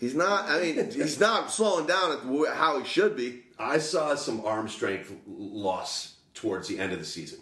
[0.03, 0.49] He's not.
[0.49, 3.45] I mean, he's not slowing down at how he should be.
[3.57, 7.39] I saw some arm strength loss towards the end of the season.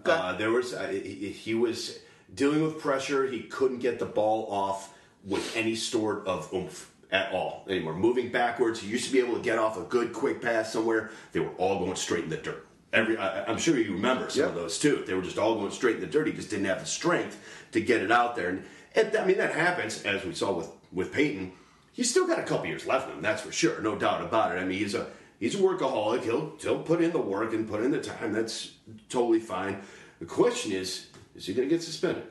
[0.00, 0.12] Okay.
[0.12, 1.98] Uh, there was uh, he, he was
[2.34, 3.26] dealing with pressure.
[3.26, 4.92] He couldn't get the ball off
[5.24, 7.94] with any sort of oomph at all anymore.
[7.94, 11.10] Moving backwards, he used to be able to get off a good quick pass somewhere.
[11.32, 12.66] They were all going straight in the dirt.
[12.92, 15.04] Every I, I'm sure you remember some of those too.
[15.06, 16.26] They were just all going straight in the dirt.
[16.26, 17.40] He just didn't have the strength
[17.72, 18.50] to get it out there.
[18.50, 21.52] And, and I mean that happens as we saw with with Peyton.
[21.98, 23.22] He's still got a couple years left in him.
[23.22, 24.60] That's for sure, no doubt about it.
[24.60, 25.08] I mean he's a
[25.40, 26.22] he's a workaholic.
[26.22, 28.32] He'll he'll put in the work and put in the time.
[28.32, 28.70] That's
[29.08, 29.80] totally fine.
[30.20, 32.22] The question is, is he going to get suspended?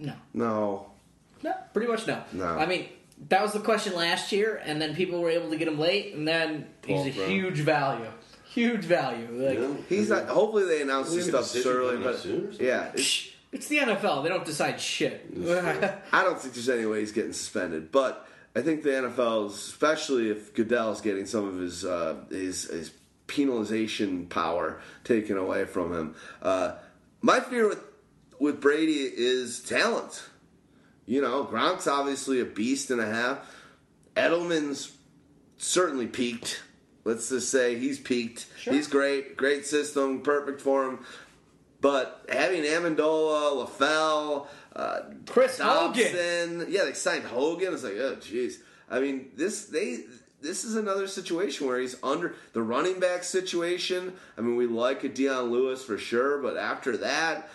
[0.00, 0.14] No.
[0.34, 0.90] No.
[1.44, 2.24] No, pretty much no.
[2.32, 2.44] No.
[2.58, 2.88] I mean,
[3.28, 6.14] that was the question last year, and then people were able to get him late,
[6.14, 7.30] and then he's a Paul Brown.
[7.30, 8.06] huge value.
[8.50, 9.28] Huge value.
[9.30, 9.74] Like, Yeah.
[9.88, 10.26] He's not.
[10.26, 12.66] Hopefully, they announce this We have a stuff decision early, but soon or something?
[12.66, 14.24] yeah, it's, It's the NFL.
[14.24, 15.24] They don't decide shit.
[16.12, 17.92] I don't think there's any way he's getting suspended.
[17.92, 22.92] But I think the NFL, especially if Goodell's getting some of his uh, his, his
[23.26, 26.14] penalization power taken away from him.
[26.42, 26.74] Uh,
[27.20, 27.84] my fear with
[28.38, 30.24] with Brady is talent.
[31.06, 33.38] You know, Gronk's obviously a beast and a half.
[34.16, 34.92] Edelman's
[35.56, 36.62] certainly peaked.
[37.04, 38.46] Let's just say he's peaked.
[38.58, 38.74] Sure.
[38.74, 40.98] He's great, great system, perfect for him.
[41.80, 44.46] But having Amendola, LaFell,
[44.78, 46.02] uh, Chris Hogan.
[46.04, 47.74] Dobson, yeah, they signed Hogan.
[47.74, 48.58] It's like, oh, jeez.
[48.88, 50.04] I mean, this they
[50.40, 54.12] this is another situation where he's under the running back situation.
[54.36, 57.50] I mean, we like a Dion Lewis for sure, but after that,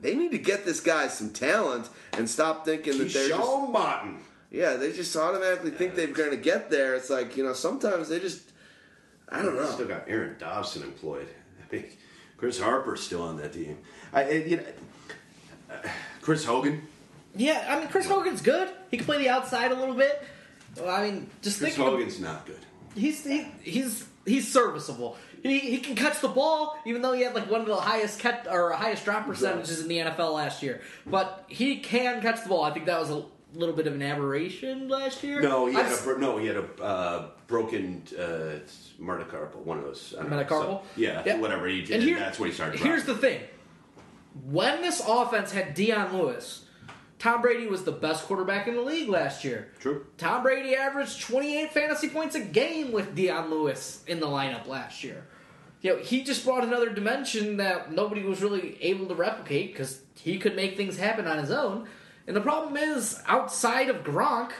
[0.00, 3.72] they need to get this guy some talent and stop thinking that they're just Sean
[3.72, 4.18] Martin.
[4.50, 6.94] yeah, they just automatically think they're going to get there.
[6.94, 8.42] It's like you know, sometimes they just
[9.30, 9.70] I don't know.
[9.70, 11.28] Still got Aaron Dobson employed.
[11.62, 11.96] I think
[12.36, 13.78] Chris Harper's still on that team.
[14.12, 14.64] I, you know,
[16.20, 16.82] Chris Hogan.
[17.34, 18.68] yeah, I mean, Chris Hogan's good.
[18.90, 20.22] He can play the outside a little bit.
[20.76, 22.58] Well, I mean, just Chris think of- Hogan's not good.
[22.94, 25.16] he's he, he's he's serviceable.
[25.42, 28.20] He, he can catch the ball, even though he had like one of the highest
[28.20, 30.82] catch or highest drop percentages in the NFL last year.
[31.06, 32.62] But he can catch the ball.
[32.62, 33.24] I think that was a
[33.54, 35.40] little bit of an aberration last year.
[35.40, 38.58] No, he had a no, he had a uh, broken uh,
[39.00, 39.56] metacarpal.
[39.64, 40.14] One of those.
[40.16, 40.48] Know, Metacarpal?
[40.50, 41.38] so- yeah, Yeah.
[41.38, 41.66] whatever.
[41.66, 41.94] He did.
[41.96, 42.78] And here- that's when he started.
[42.78, 43.40] Here's the thing:
[44.44, 46.64] when this offense had Dion Lewis,
[47.18, 49.68] Tom Brady was the best quarterback in the league last year.
[49.78, 50.06] True.
[50.16, 55.04] Tom Brady averaged 28 fantasy points a game with Dion Lewis in the lineup last
[55.04, 55.26] year.
[55.82, 60.00] You know, he just brought another dimension that nobody was really able to replicate because
[60.14, 61.88] he could make things happen on his own.
[62.26, 64.52] And the problem is, outside of Gronk,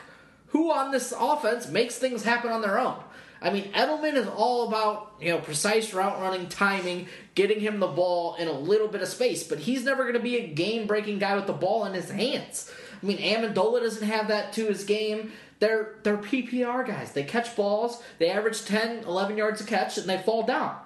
[0.48, 3.02] who on this offense makes things happen on their own?
[3.42, 7.86] I mean, Edelman is all about you know precise route running, timing, getting him the
[7.86, 10.86] ball in a little bit of space, but he's never going to be a game
[10.86, 12.70] breaking guy with the ball in his hands.
[13.02, 15.32] I mean, Amendola doesn't have that to his game.
[15.58, 17.12] They're they're PPR guys.
[17.12, 18.02] They catch balls.
[18.18, 20.76] They average 10, 11 yards a catch, and they fall down.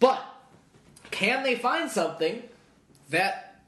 [0.00, 0.24] But
[1.10, 2.42] can they find something
[3.10, 3.60] that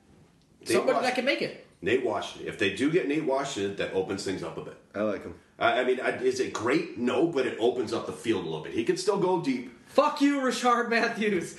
[0.60, 1.66] Nate somebody that can make it?
[1.82, 2.48] Nate Washington.
[2.48, 4.76] If they do get Nate Washington, that opens things up a bit.
[4.94, 5.34] I like him.
[5.58, 6.98] I I mean, is it great?
[6.98, 8.72] No, but it opens up the field a little bit.
[8.72, 9.72] He can still go deep.
[9.88, 11.58] Fuck you, Rishard Matthews.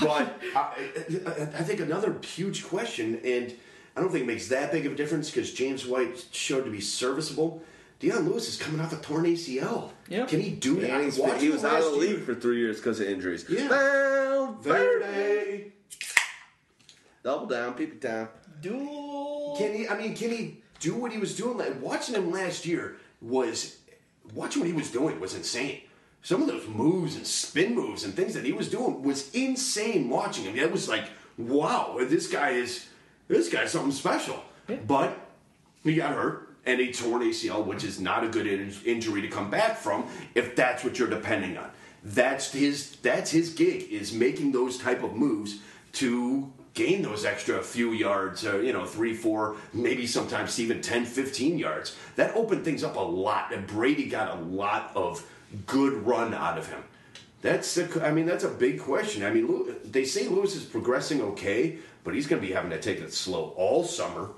[0.00, 3.54] But I, I, I think another huge question, and
[3.96, 6.70] I don't think it makes that big of a difference because James White showed to
[6.70, 7.62] be serviceable.
[8.00, 9.90] Dion Lewis is coming off a torn ACL.
[10.08, 10.26] Yeah.
[10.26, 10.90] Can he do that?
[10.90, 12.20] And he was out of the league year.
[12.20, 13.44] for three years because of injuries.
[13.48, 13.68] Yeah.
[13.68, 14.62] Valverde.
[14.62, 15.72] Verde.
[17.22, 18.28] Double down, peep it down.
[18.60, 19.56] Duel.
[19.58, 19.88] Can he?
[19.88, 21.56] I mean, can he do what he was doing?
[21.56, 23.78] Like, watching him last year was
[24.34, 25.80] watching what he was doing was insane.
[26.22, 30.08] Some of those moves and spin moves and things that he was doing was insane.
[30.08, 31.04] Watching him, it was like,
[31.36, 32.86] wow, this guy is
[33.28, 34.42] this guy's something special.
[34.86, 35.18] But
[35.82, 39.20] he got hurt and he tore an ACL, which is not a good in- injury
[39.22, 41.70] to come back from if that's what you're depending on.
[42.02, 45.58] That's his that's his gig is making those type of moves
[45.94, 51.06] to gain those extra few yards, uh, you know, three, four, maybe sometimes even 10,
[51.06, 51.96] 15 yards.
[52.16, 55.24] That opened things up a lot, and Brady got a lot of
[55.66, 56.82] good run out of him.
[57.42, 59.22] That's I mean, that's a big question.
[59.22, 62.80] I mean, they say Lewis is progressing okay, but he's going to be having to
[62.80, 64.30] take it slow all summer,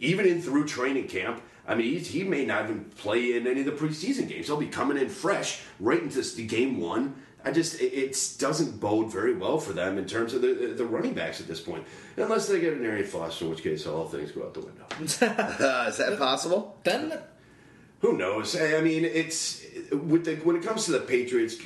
[0.00, 1.42] even in through training camp.
[1.66, 4.46] I mean, he, he may not even play in any of the preseason games.
[4.46, 7.22] He'll be coming in fresh right into game one.
[7.44, 10.84] I just it, it doesn't bode very well for them in terms of the the
[10.84, 11.84] running backs at this point,
[12.16, 14.84] unless they get an Arian Foster, in which case all things go out the window.
[14.90, 16.76] Uh, is that possible?
[16.84, 17.18] Then
[18.00, 18.56] Who knows?
[18.56, 21.56] I I mean, it's with the when it comes to the Patriots,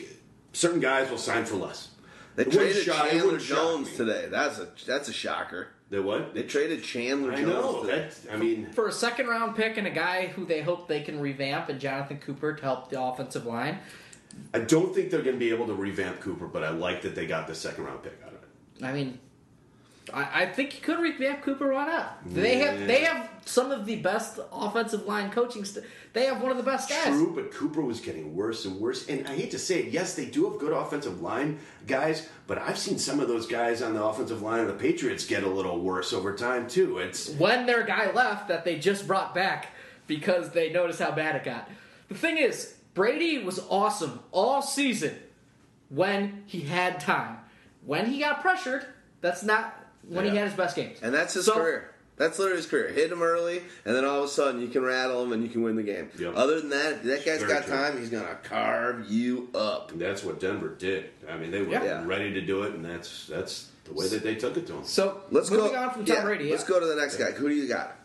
[0.52, 1.88] certain guys will sign for less.
[2.36, 4.28] They It traded shock- Chandler Jones today.
[4.30, 5.68] That's a that's a shocker.
[5.90, 6.32] They what?
[6.34, 7.46] They traded Chandler I Jones.
[7.48, 8.08] know today.
[8.24, 8.32] that.
[8.32, 11.20] I mean, for a second round pick and a guy who they hope they can
[11.20, 13.78] revamp and Jonathan Cooper to help the offensive line.
[14.54, 17.14] I don't think they're going to be able to revamp Cooper, but I like that
[17.14, 18.84] they got the second round pick out of it.
[18.84, 19.18] I mean,
[20.12, 21.68] I, I think you could revamp Cooper.
[21.68, 22.18] right not?
[22.26, 25.64] They have they have some of the best offensive line coaching.
[25.64, 27.06] St- they have one of the best guys.
[27.06, 29.08] True, but Cooper was getting worse and worse.
[29.08, 32.58] And I hate to say it, yes, they do have good offensive line guys, but
[32.58, 35.48] I've seen some of those guys on the offensive line of the Patriots get a
[35.48, 36.98] little worse over time too.
[36.98, 39.68] It's when their guy left that they just brought back
[40.06, 41.70] because they noticed how bad it got.
[42.08, 45.14] The thing is, Brady was awesome all season
[45.88, 47.38] when he had time.
[47.84, 48.86] When he got pressured,
[49.20, 49.74] that's not
[50.08, 50.98] when he had his best games.
[51.02, 51.88] And that's his So- career.
[52.18, 52.88] That's literally his career.
[52.88, 55.48] Hit him early, and then all of a sudden you can rattle him and you
[55.48, 56.10] can win the game.
[56.18, 56.34] Yep.
[56.36, 57.74] Other than that, if that guy's Very got true.
[57.74, 57.98] time.
[57.98, 59.90] He's gonna carve you up.
[59.92, 61.06] and that's what Denver did.
[61.28, 62.04] I mean, they were Yeah.
[62.06, 64.84] ready to do it, and that's that's the way that they took it to him.
[64.84, 65.78] So Let's moving go.
[65.78, 66.50] on from Tom yeah, Brady.
[66.50, 67.32] Let's go to the next guy.
[67.32, 67.96] Who do you got?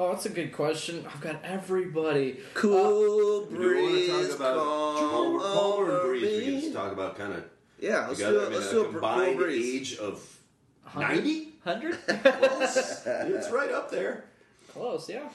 [0.00, 1.04] Oh, that's a good question.
[1.12, 2.38] I've got everybody.
[2.54, 6.20] Cool Do you want to talk about Palmer, Palmer and Brees?
[6.20, 7.44] We over can just talk about kind of
[7.80, 8.32] Yeah, let's together.
[8.38, 9.74] do I mean, Let's a do a cool combined breeze.
[9.92, 10.38] age of
[10.84, 11.16] 100?
[11.16, 11.52] ninety.
[11.64, 11.98] 100?
[12.48, 13.06] Close.
[13.06, 14.24] it's right up there.
[14.68, 15.28] Close, yeah.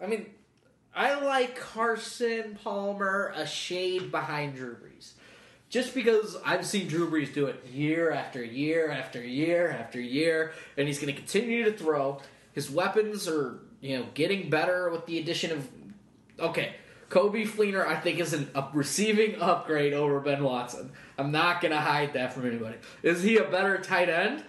[0.00, 0.26] I mean,
[0.94, 5.14] I like Carson Palmer a shade behind Drew Brees.
[5.68, 10.52] Just because I've seen Drew Brees do it year after year after year after year,
[10.76, 12.20] and he's going to continue to throw.
[12.52, 15.68] His weapons are, you know, getting better with the addition of.
[16.40, 16.74] Okay,
[17.08, 20.90] Coby Fleener, I think, is an, a receiving upgrade over Ben Watson.
[21.16, 22.76] I'm not going to hide that from anybody.
[23.02, 24.44] Is he a better tight end?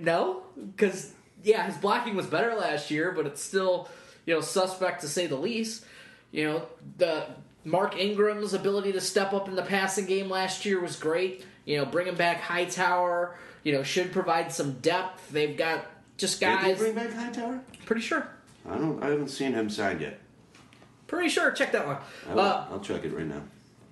[0.00, 0.42] No,
[0.76, 1.12] because
[1.44, 3.88] yeah, his blocking was better last year, but it's still
[4.26, 5.84] you know suspect to say the least.
[6.32, 6.66] You know
[6.98, 7.26] the
[7.64, 11.46] Mark Ingram's ability to step up in the passing game last year was great.
[11.64, 15.30] You know, bringing back Hightower, you know, should provide some depth.
[15.30, 16.64] They've got just guys.
[16.64, 16.78] Did they guys.
[16.80, 17.60] bring back Hightower?
[17.90, 18.24] Pretty sure.
[18.70, 19.02] I don't.
[19.02, 20.20] I haven't seen him signed yet.
[21.08, 21.50] Pretty sure.
[21.50, 21.96] Check that one.
[22.30, 23.42] I will, Uh, I'll check it right now.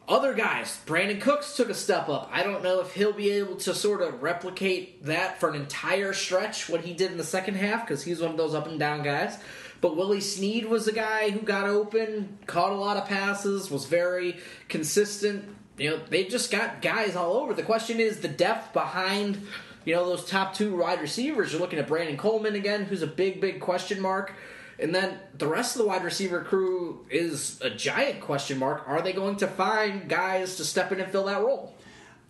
[0.08, 2.30] other guys, Brandin Cooks took a step up.
[2.32, 6.12] I don't know if he'll be able to sort of replicate that for an entire
[6.12, 8.78] stretch, what he did in the second half, because he's one of those up and
[8.78, 9.36] down guys.
[9.80, 13.86] But Willie Snead was a guy who got open, caught a lot of passes, was
[13.86, 14.36] very
[14.68, 15.44] consistent.
[15.76, 17.52] You know, they just got guys all over.
[17.52, 19.44] The question is the depth behind,
[19.88, 21.50] you know, those top two wide receivers.
[21.50, 24.34] You're looking at Brandon Coleman again, who's a big, big question mark.
[24.78, 28.86] And then the rest of the wide receiver crew is a giant question mark.
[28.86, 31.74] Are they going to find guys to step in and fill that role?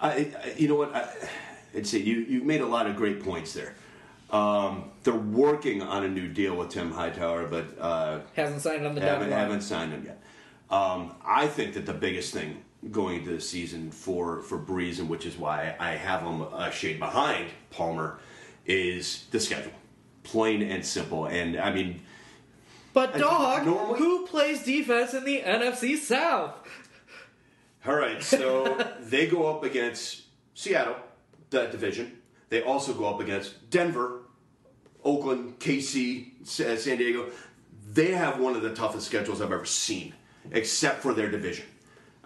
[0.01, 0.95] I, I, you know what?
[0.95, 1.13] I,
[1.75, 3.75] I'd say you you made a lot of great points there.
[4.31, 8.95] Um, they're working on a new deal with Tim Hightower, but uh, Hasn't signed on
[8.95, 10.23] the haven't haven't signed him yet.
[10.71, 15.09] Um, I think that the biggest thing going into the season for for Brees, and
[15.09, 18.19] which is why I have him a shade behind Palmer,
[18.67, 19.73] is the schedule,
[20.23, 21.27] plain and simple.
[21.27, 22.03] And I mean,
[22.93, 26.55] But dog, normally- who plays defense in the NFC South?
[27.87, 30.23] All right, so they go up against
[30.55, 30.97] Seattle,
[31.51, 32.19] that division.
[32.51, 34.23] They also go up against Denver,
[35.05, 37.31] Oakland, KC, uh, San Diego.
[37.91, 40.15] They have one of the toughest schedules I've ever seen,
[40.51, 41.67] except for their division.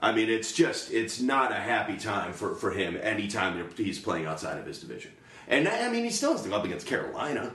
[0.02, 4.26] I mean, it's just, it's not a happy time for, for him anytime he's playing
[4.26, 5.12] outside of his division.
[5.48, 7.52] And I mean, he still has to go up against Carolina.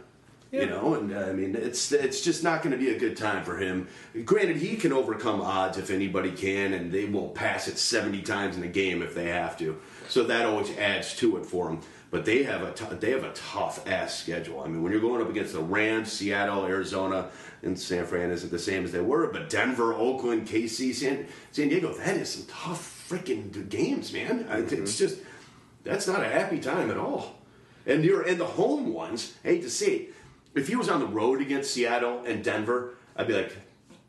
[0.50, 3.18] You know, and uh, I mean, it's it's just not going to be a good
[3.18, 3.86] time for him.
[4.24, 8.56] Granted, he can overcome odds if anybody can, and they will pass it seventy times
[8.56, 9.78] in a game if they have to.
[10.08, 11.82] So that always adds to it for him.
[12.10, 14.62] But they have a t- they have a tough ass schedule.
[14.62, 17.30] I mean, when you're going up against the Rams, Seattle, Arizona,
[17.64, 21.68] and San Fran isn't the same as they were, but Denver, Oakland, KC, San San
[21.68, 24.48] Diego, that is some tough freaking games, man.
[24.50, 24.84] I- mm-hmm.
[24.84, 25.20] It's just
[25.84, 27.36] that's not a happy time at all.
[27.86, 29.36] And you're and the home ones.
[29.44, 30.14] I hate to say it,
[30.56, 33.56] if he was on the road against Seattle and Denver, I'd be like,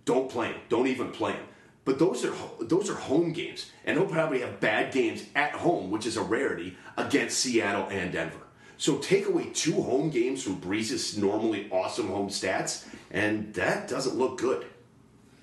[0.05, 0.61] don't play him.
[0.69, 1.45] Don't even play him.
[1.89, 5.90] But those are those are home games, and he'll probably have bad games at home,
[5.90, 8.43] which is a rarity against Seattle and Denver.
[8.77, 14.16] So take away two home games from Brees's normally awesome home stats, and that doesn't
[14.19, 14.66] look good.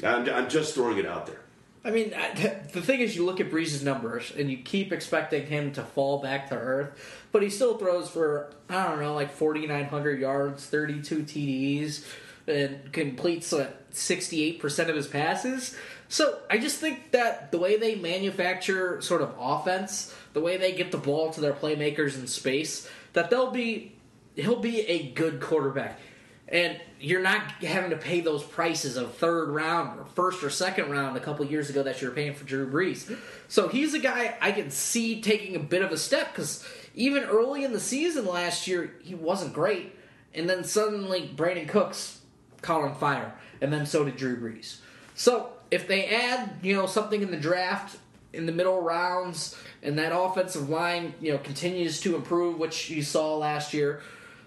[0.04, 1.42] I'm, I'm just throwing it out there.
[1.84, 5.72] I mean, the thing is, you look at Brees's numbers and you keep expecting him
[5.72, 9.66] to fall back to earth, but he still throws for I don't know, like forty
[9.66, 12.06] nine hundred yards, thirty two TDs,
[12.48, 15.76] and completes eight percent of his passes.
[16.08, 20.74] So I just think that the way they manufacture sort of offense, the way they
[20.74, 23.96] get the ball to their playmakers in space, that they'll be
[24.36, 26.00] he'll be a good quarterback.
[26.48, 30.92] And you're not having to pay those prices of third round or first or second
[30.92, 33.18] round a couple years ago that you were paying for Drew Brees.
[33.48, 36.64] So he's a guy I can see taking a bit of a step because
[36.94, 39.96] even early in the season last year, he wasn't great.
[40.36, 42.22] And then suddenly Brandin Cooks
[42.62, 43.34] caught on fire.
[43.60, 44.78] And then so did Drew Brees.
[45.16, 47.98] So if they add, you know, something in the draft
[48.34, 53.02] in the middle rounds, and that offensive line, you know, continues to improve, which you
[53.02, 54.02] saw last year.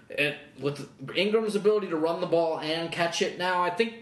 [0.09, 3.93] It, with Ingram's ability to run the ball and catch it now, I think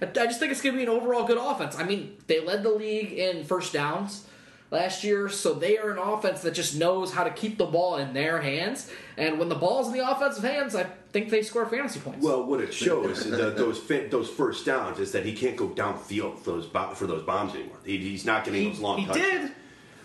[0.00, 1.76] I just think it's going to be an overall good offense.
[1.76, 4.26] I mean, they led the league in first downs
[4.72, 7.96] last year, so they are an offense that just knows how to keep the ball
[7.98, 8.90] in their hands.
[9.16, 12.24] And when the ball's in the offensive hands, I think they score fantasy points.
[12.24, 15.56] Well, what it shows is that those fa- those first downs is that he can't
[15.56, 17.76] go downfield for those bo- for those bombs anymore.
[17.84, 18.98] He, he's not getting he, those long.
[18.98, 19.30] he touchdowns.
[19.30, 19.52] did.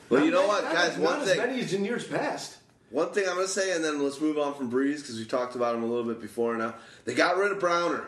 [0.10, 0.98] Well, you know many- what, guys?
[0.98, 1.38] Not One as thing.
[1.38, 2.58] many as in years past.
[2.90, 5.26] One thing I'm going to say, and then let's move on from Brees because we
[5.26, 6.76] talked about him a little bit before now.
[7.04, 8.06] They got rid of Browner.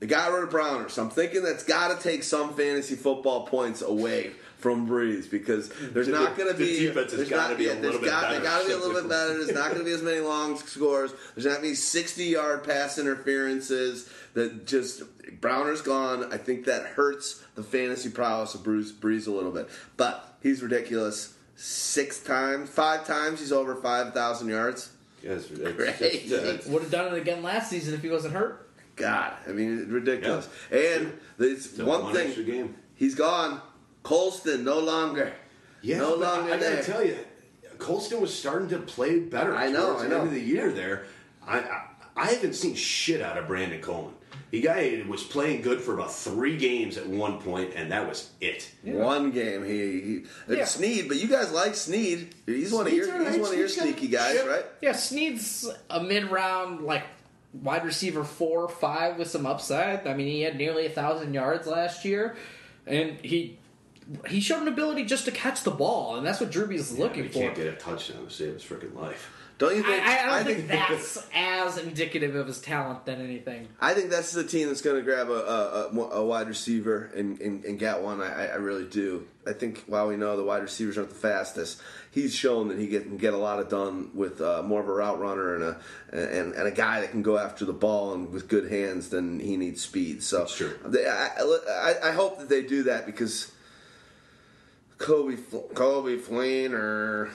[0.00, 0.88] They got rid of Browner.
[0.88, 4.30] So I'm thinking that's got to take some fantasy football points away
[4.64, 6.86] from Brees because there's not going to be the be.
[6.86, 8.38] defense has gotta be a little bit got- better.
[8.38, 9.34] They got to be a little bit better.
[9.34, 11.12] There's not going to be as many long scores.
[11.34, 14.08] There's not going to be 60 yard pass interferences.
[14.32, 15.02] That just
[15.42, 16.32] Browner's gone.
[16.32, 19.68] I think that hurts the fantasy prowess of Bruce Brees a little bit.
[19.98, 21.34] But he's ridiculous.
[21.56, 24.90] Six times, five times, he's over five thousand yards.
[25.22, 26.32] Yes, it's- it's-
[26.66, 28.66] uh, Would have done it again last season if he wasn't hurt.
[28.96, 30.48] God, I mean, it's ridiculous.
[30.70, 32.44] And it's, So one, one thing.
[32.46, 32.74] game.
[32.94, 33.60] He's gone.
[34.04, 35.32] Colston no longer.
[35.82, 37.18] Yeah, no longer I, I gotta tell you,
[37.78, 39.54] Colston was starting to play better.
[39.56, 40.20] I know, I know.
[40.20, 41.04] end of the year there.
[41.46, 41.82] I, I
[42.16, 44.14] I haven't seen shit out of Brandon Coleman.
[44.50, 48.30] The guy was playing good for about three games at one point, and that was
[48.40, 48.70] it.
[48.84, 50.24] One game he, he
[50.56, 50.64] Yeah.
[50.64, 52.32] Snead, but you guys like Snead.
[52.46, 53.32] He's one of your all right.
[53.32, 54.46] he's one of your Snead's sneaky guys, shit.
[54.48, 54.64] right?
[54.80, 57.02] Yeah, Snead's a mid round like
[57.52, 60.06] wide receiver four or five with some upside.
[60.06, 62.36] I mean, he had nearly a thousand yards last year,
[62.86, 63.58] and he
[64.28, 67.24] he showed an ability just to catch the ball, and that's what Drewby is looking
[67.24, 67.38] he for.
[67.40, 69.30] can't get a touchdown to save his freaking life.
[69.56, 70.04] Don't you think?
[70.04, 73.68] I, I don't think, that's as indicative of his talent than anything.
[73.80, 77.12] I think that's the team that's going to grab a, a, a, a wide receiver
[77.14, 78.20] and, and, and get one.
[78.20, 79.28] I, I really do.
[79.46, 82.88] I think while we know the wide receivers aren't the fastest, he's shown that he
[82.88, 85.80] can get a lot of done with uh, more of a route runner and a
[86.10, 89.38] and, and a guy that can go after the ball and with good hands than
[89.38, 90.24] he needs speed.
[90.24, 90.76] So That's true.
[90.84, 93.52] They, I, I, I hope that they do that because
[94.98, 97.30] Coby Fl- Coby Fleener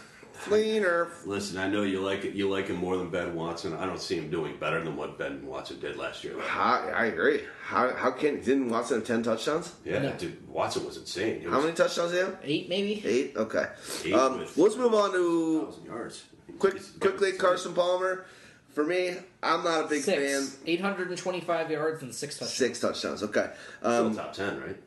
[0.45, 2.33] Fleener Listen, I know you like it.
[2.33, 3.73] You like him more than Ben Watson.
[3.73, 6.39] I don't see him doing better than what Ben Watson did last year.
[6.39, 7.41] How, I agree.
[7.61, 9.73] How, how can didn't Watson have ten touchdowns?
[9.83, 10.13] Yeah, No.
[10.13, 11.41] dude, Watson was insane.
[11.41, 12.37] He How many touchdowns did he have?
[12.43, 13.05] Eight maybe.
[13.05, 13.33] Eight.
[13.35, 13.65] Okay.
[14.05, 16.23] Eight Um, let's move on to yards.
[16.57, 18.25] quick, quickly Carson Palmer.
[18.73, 20.51] For me, I'm not a big Six.
[20.55, 20.59] fan.
[20.67, 22.53] 825 yards and six touchdowns.
[22.53, 23.23] Six touchdowns.
[23.23, 23.49] Okay.
[23.81, 24.77] Still Um, top ten, right?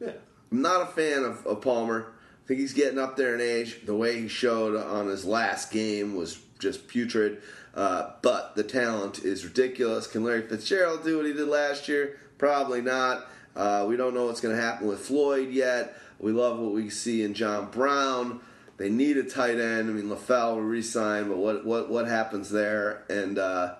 [0.00, 0.12] Yeah.
[0.50, 2.12] I'm not a fan of, of Palmer.
[2.44, 3.84] I think he's getting up there in age.
[3.84, 7.42] The way he showed on his last game was just putrid.
[7.74, 10.06] Uh, but the talent is ridiculous.
[10.06, 12.18] Can Larry Fitzgerald do what he did last year?
[12.38, 13.26] Probably not.
[13.54, 15.96] Uh, we don't know what's going to happen with Floyd yet.
[16.18, 18.40] We love what we see in John Brown.
[18.78, 19.90] They need a tight end.
[19.90, 23.02] I mean, LaFell will resign, but what what what happens there?
[23.08, 23.74] And uh,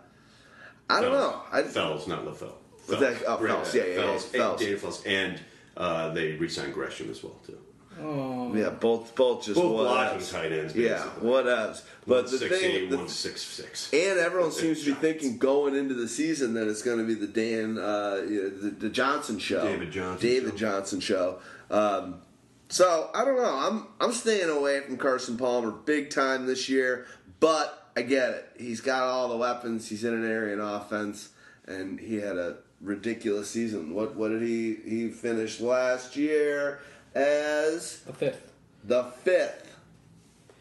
[0.91, 1.41] I don't know.
[1.53, 2.53] I, Fells, not LaFell.
[2.89, 4.31] That- oh, Fells, yeah, yeah, Fells.
[4.61, 5.41] Daniel Fells, and
[5.79, 7.59] uh, they re-signed Gresham as well too.
[8.01, 8.55] Oh.
[8.55, 10.31] yeah, both both just Both what blocking else.
[10.31, 10.73] tight ends.
[10.77, 11.29] Yeah, basically.
[11.31, 11.85] what else?
[12.07, 13.93] But One the six thing, eight, the- one six six.
[13.93, 15.01] and everyone seems to be Giants.
[15.23, 18.49] thinking going into the season that it's going to be the Dan, uh, you know,
[18.51, 20.57] the, the Johnson show, David Johnson David show.
[20.57, 21.39] Johnson show.
[21.73, 22.21] Um,
[22.69, 23.45] so I don't know.
[23.53, 27.07] I'm I'm staying away from Carson Palmer big time this year,
[27.41, 28.49] but I get it.
[28.59, 29.89] He's got all the weapons.
[29.89, 31.31] He's in an Arians offense,
[31.67, 33.95] and he had a ridiculous season.
[33.95, 36.81] What what did he he finished last year
[37.15, 38.53] as The fifth.
[38.85, 39.77] the fifth?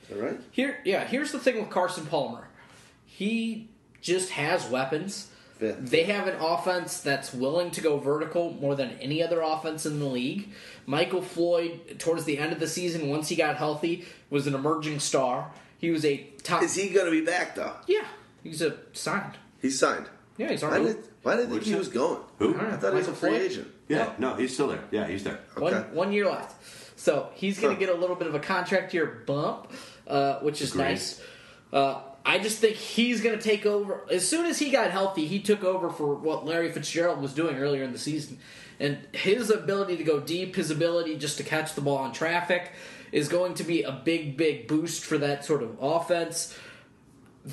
[0.03, 0.39] Is that right?
[0.52, 1.06] Here, yeah.
[1.06, 2.48] Here's the thing with Carson Palmer.
[3.06, 3.69] He
[4.02, 5.30] just has weapons.
[5.57, 5.89] Fifth.
[5.89, 9.99] They have an offense that's willing to go vertical more than any other offense in
[9.99, 10.49] the league.
[10.85, 14.99] Michael Floyd, towards the end of the season, once he got healthy, was an emerging
[14.99, 15.52] star.
[15.80, 16.61] He was a top.
[16.64, 17.73] Is he going to be back though?
[17.88, 18.06] Yeah,
[18.44, 19.34] he's a signed.
[19.61, 20.06] He's signed.
[20.38, 20.94] Yeah, he's already
[21.27, 22.19] why did I think he was going?
[22.39, 22.55] Who?
[22.57, 22.73] I.
[22.73, 23.41] I thought he was a Michael free Floyd?
[23.41, 23.67] agent.
[23.89, 24.83] Yeah, no, he's still there.
[24.91, 25.39] Yeah, he's there.
[25.57, 25.87] one Okay.
[25.93, 26.55] one year left.
[26.99, 27.79] So he's going Huh.
[27.79, 29.71] to get a little bit of a contract year bump,
[30.07, 30.83] uh, which is Agreed.
[30.85, 31.21] nice.
[31.71, 34.05] Uh, I just think he's going to take over.
[34.11, 37.55] As soon as he got healthy, he took over for what Larry Fitzgerald was doing
[37.57, 38.39] earlier in the season.
[38.79, 42.71] And his ability to go deep, his ability just to catch the ball in traffic,
[43.11, 46.53] is going to be a big, big boost for that sort of offense.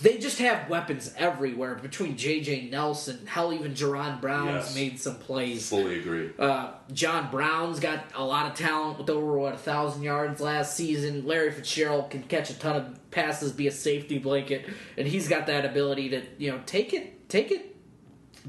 [0.03, 2.69] They just have weapons everywhere between J.J.
[2.71, 4.75] Nelson, hell, even Jaron Brown's Yes.
[4.75, 5.69] made some plays.
[5.69, 6.31] Fully agree.
[6.37, 10.77] Uh, John Brown's got a lot of talent with over what a thousand yards last
[10.77, 11.25] season.
[11.25, 14.67] Larry Fitzgerald can catch a ton of passes, be a safety blanket,
[14.99, 17.77] and he's got that ability to you know take it take it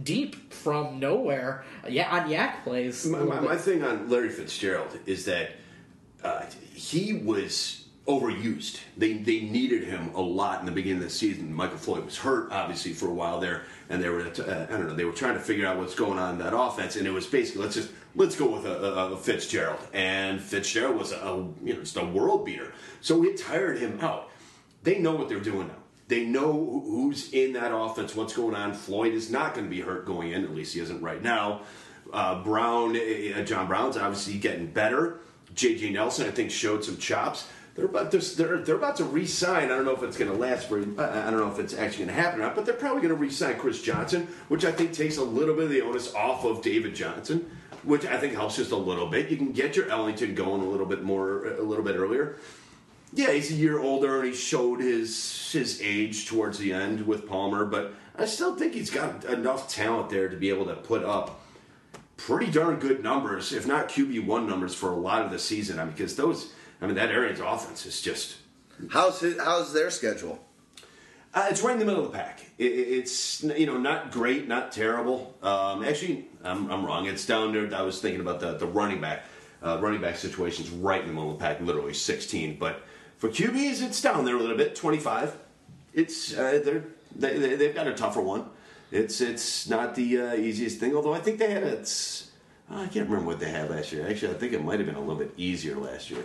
[0.01, 1.63] deep from nowhere.
[1.87, 3.05] Yeah, on YAC plays.
[3.05, 5.51] My, my, my thing on Larry Fitzgerald is that
[6.23, 8.79] uh, he was overused.
[8.97, 11.53] They they needed him a lot in the beginning of the season.
[11.53, 14.87] Michael Floyd was hurt, obviously, for a while there, and they were uh, I don't
[14.87, 17.11] know they were trying to figure out what's going on in that offense, and it
[17.11, 21.17] was basically let's just let's go with a, a, a Fitzgerald, and Fitzgerald was a,
[21.17, 24.29] a you know just a world beater, so it tired him out.
[24.83, 25.75] They know what they're doing now.
[26.07, 28.73] They know who's in that offense, what's going on.
[28.73, 31.61] Floyd is not going to be hurt going in, at least he isn't right now.
[32.13, 35.21] Uh, Brown, uh, John Brown's obviously getting better.
[35.55, 35.91] J.J.
[35.91, 37.47] Nelson, I think, showed some chops.
[37.75, 39.65] They're about to, they're, they're about to re-sign.
[39.65, 40.79] I don't know if it's going to last for.
[40.79, 42.55] I don't know if it's actually going to happen or not.
[42.55, 45.65] But they're probably going to re-sign Chris Johnson, which I think takes a little bit
[45.65, 47.51] of the onus off of David Johnson,
[47.83, 49.29] which I think helps just a little bit.
[49.29, 52.37] You can get your Ellington going a little bit more, a little bit earlier.
[53.13, 57.27] Yeah, he's a year older and he showed his his age towards the end with
[57.27, 61.03] Palmer, but I still think he's got enough talent there to be able to put
[61.03, 61.41] up
[62.17, 65.79] pretty darn good numbers, if not QB one numbers for a lot of the season.
[65.79, 68.37] I mean, because those I mean, that Arians offense is just.
[68.89, 70.39] How's his, how's their schedule?
[71.33, 72.45] Uh, it's right in the middle of the pack.
[72.57, 75.35] It, it's you know not great, not terrible.
[75.41, 77.07] Um, actually, I'm, I'm wrong.
[77.07, 77.73] It's down there.
[77.75, 79.23] I was thinking about the the running back
[79.63, 82.57] uh, running back situations right in the middle of the pack, literally 16.
[82.57, 82.83] But
[83.17, 85.35] for QBs, it's down there a little bit, 25.
[85.93, 86.83] It's uh, they're
[87.15, 88.49] they, they've got a tougher one.
[88.91, 90.95] It's it's not the uh, easiest thing.
[90.95, 92.31] Although I think they had a, it's
[92.69, 94.07] oh, I can't remember what they had last year.
[94.07, 96.23] Actually, I think it might have been a little bit easier last year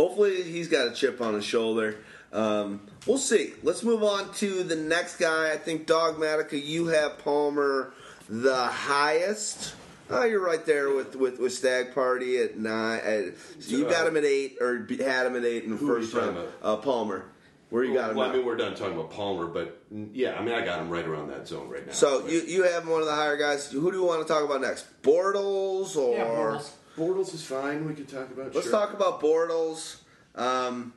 [0.00, 1.98] hopefully he's got a chip on his shoulder.
[2.32, 3.52] Um, we'll see.
[3.62, 5.52] Let's move on to the next guy.
[5.52, 7.92] I think Dawgmatica, you have Palmer
[8.28, 9.74] the highest.
[10.08, 13.00] Oh, you're right there with with, with Stagg Party at nine.
[13.00, 13.24] At,
[13.58, 16.38] so you got him at eight, or had him at eight in the first round.
[16.62, 17.26] Uh, Palmer.
[17.68, 18.16] Where you got him?
[18.16, 19.80] Well, I mean, we're done talking about Palmer, but
[20.12, 21.92] yeah, I mean, I got him right around that zone right now.
[21.92, 23.70] So you you have one of the higher guys.
[23.70, 25.02] Who do you want to talk about next?
[25.02, 26.16] Bortles or?
[26.16, 26.70] Yeah, Bortles.
[26.96, 27.86] Bortles is fine.
[27.86, 28.54] We could talk about.
[28.54, 28.78] Let's sure.
[28.78, 29.96] talk about Bortles.
[30.34, 30.92] Um,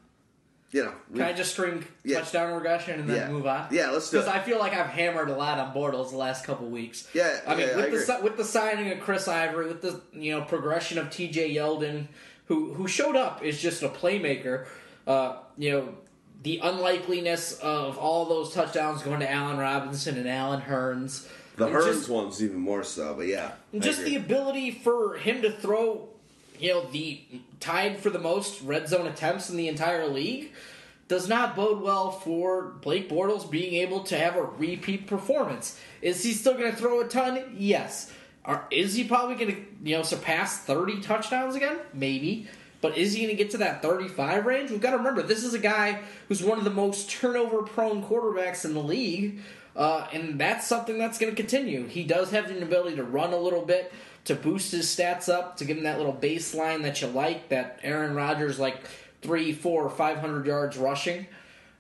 [0.72, 2.20] you know, Can I just string Yeah.
[2.22, 3.30] touchdown regression and then Yeah.
[3.30, 3.68] move on?
[3.70, 4.34] Yeah, let's do Because.
[4.34, 7.07] I feel like I've hammered a lot on Bortles the last couple weeks.
[7.14, 8.06] Yeah, I mean, yeah, with I the agree.
[8.06, 11.53] si- with the signing of Chris Ivory, with the you know progression of T.J.
[11.53, 12.07] Yeldon,
[12.48, 14.65] who who showed up is just a playmaker.
[15.06, 15.90] Uh, you know,
[16.41, 21.28] the unlikeliness of all those touchdowns going to Allen Robinson and Allen Hurns.
[21.55, 25.41] The And Hurns just- one's even more so, but yeah, just the ability for him
[25.43, 26.09] to throw,
[26.59, 27.21] you know, the
[27.59, 30.51] tied for the most red zone attempts in the entire league
[31.07, 35.80] does not bode well for Blake Bortles being able to have a repeat performance.
[36.01, 37.55] Is he still going to throw a ton?
[37.57, 38.11] Yes.
[38.45, 41.77] Are, is he probably going to, you know, surpass 30 touchdowns again?
[41.93, 42.47] Maybe.
[42.81, 44.71] But is he going to get to that 35 range?
[44.71, 48.03] We've got to remember, this is a guy who's one of the most turnover prone
[48.03, 49.39] quarterbacks in the league.
[49.76, 51.88] Uh, and that's something that's going to continue.
[51.88, 53.91] He does have the ability to run a little bit,
[54.26, 57.80] to boost his stats up, to give him that little baseline that you like, that
[57.84, 58.88] Aaron Rodgers, like
[59.22, 61.26] three, four, five hundred yards rushing.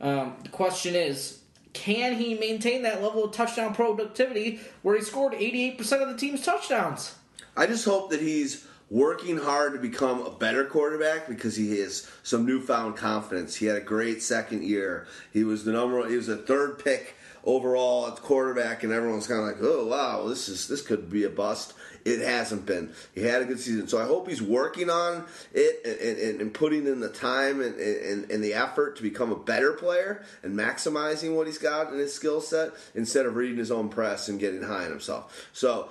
[0.01, 1.39] Um, the question is,
[1.73, 6.43] can he maintain that level of touchdown productivity where he scored 88% of the team's
[6.43, 7.15] touchdowns?
[7.55, 12.09] I just hope that he's working hard to become a better quarterback because he has
[12.21, 13.55] some newfound confidence.
[13.55, 15.07] He had a great second year.
[15.31, 16.07] He was the number.
[16.07, 20.27] He was a third pick overall at quarterback, and everyone's kind of like, "Oh wow,
[20.27, 21.73] this is this could be a bust."
[22.05, 22.91] It hasn't been.
[23.15, 26.53] He had a good season, so I hope he's working on it and, and, and
[26.53, 30.53] putting in the time and, and, and the effort to become a better player and
[30.53, 34.37] maximizing what he's got in his skill set instead of reading his own press and
[34.37, 35.47] getting high on himself.
[35.53, 35.87] So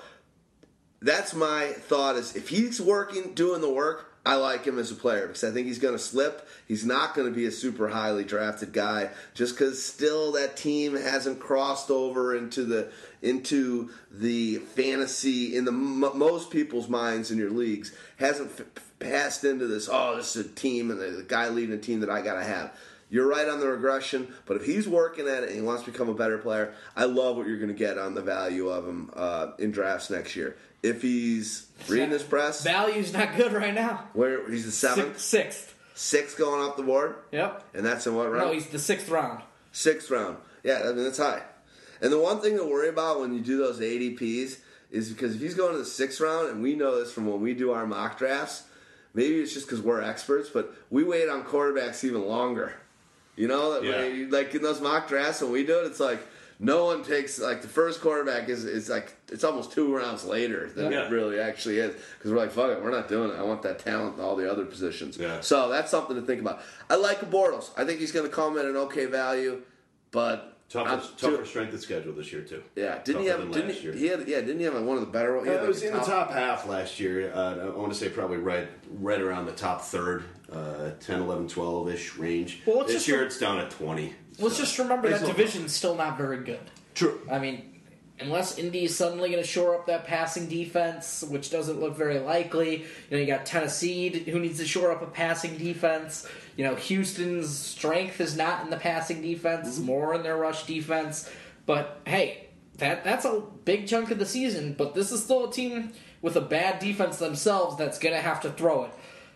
[1.01, 4.95] that's my thought is if he's working doing the work i like him as a
[4.95, 6.49] player because i think he's going to slip.
[6.69, 10.97] He's not going to be a super highly drafted guy just because still that team
[10.97, 12.91] hasn't crossed over into the
[13.21, 17.93] into the fantasy in the m- most people's minds in your leagues.
[18.17, 21.79] Hasn't f- passed into this oh this is a team and the, guy leading a
[21.79, 22.73] team that i got to have.
[23.11, 25.91] You're right on the regression, but if he's working at it and he wants to
[25.91, 28.89] become a better player, I love what you're going to get on the value of
[28.89, 30.57] him uh, in drafts next year.
[30.83, 34.09] If he's reading his press, Value's not good right now.
[34.15, 35.75] where he's the seventh, Sixth.
[35.95, 37.65] sixth going off the board, Yep.
[37.75, 38.47] and that's in what round?
[38.49, 39.43] No, he's the sixth round.
[39.71, 40.39] Sixth round.
[40.65, 41.43] Yeah, I mean that's high.
[42.01, 44.57] And the one thing to worry about when you do those ADPs
[44.91, 47.41] is because if he's going to the sixth round, and we know this from when
[47.41, 48.65] we do our mock drafts,
[49.15, 52.75] maybe it's just because we're experts, but we wait on quarterbacks even longer.
[53.37, 54.27] You know, Yeah.
[54.31, 56.19] like in those mock drafts when we do it, it's like
[56.65, 60.69] no one takes like the first quarterback is is like it's almost two rounds later
[60.75, 61.07] than Yeah.
[61.07, 63.37] it really actually is because we're like fuck it, we're not doing it.
[63.37, 65.19] I want that talent in all the other positions.
[65.19, 65.41] Yeah.
[65.41, 66.63] So that's something to think about.
[66.89, 67.71] I like Bortles.
[67.77, 69.61] I think he's going to come at an okay value,
[70.13, 72.63] but Tougher, tougher too- strength of schedule this year too.
[72.77, 73.41] Yeah, didn't he have?
[73.41, 73.93] than Didn't last he, year.
[73.95, 74.27] he had?
[74.27, 75.35] Yeah, didn't he have one of the better?
[75.45, 77.31] He Uh, had it was a in the top half last year.
[77.35, 81.49] Uh, I want to say probably right, right around the top third, uh, 10, 11,
[81.49, 82.63] 12 ish range.
[82.65, 84.15] Well, let's this just year re- it's down at 20.
[84.39, 86.61] Let's So- just remember that division's still not very good.
[86.95, 87.21] True.
[87.31, 87.73] I mean,
[88.21, 92.19] unless Indy is suddenly going to shore up that passing defense, which doesn't look very
[92.19, 92.79] likely.
[92.79, 96.27] You know, you got Tennessee who needs to shore up a passing defense.
[96.57, 99.87] You know, Houston's strength is not in the passing defense; it's mm-hmm.
[99.87, 101.29] more in their rush defense.
[101.67, 102.49] But hey,
[102.79, 104.75] that that's a big chunk of the season.
[104.77, 108.41] But this is still a team with a bad defense themselves that's going to have
[108.43, 108.93] to throw it.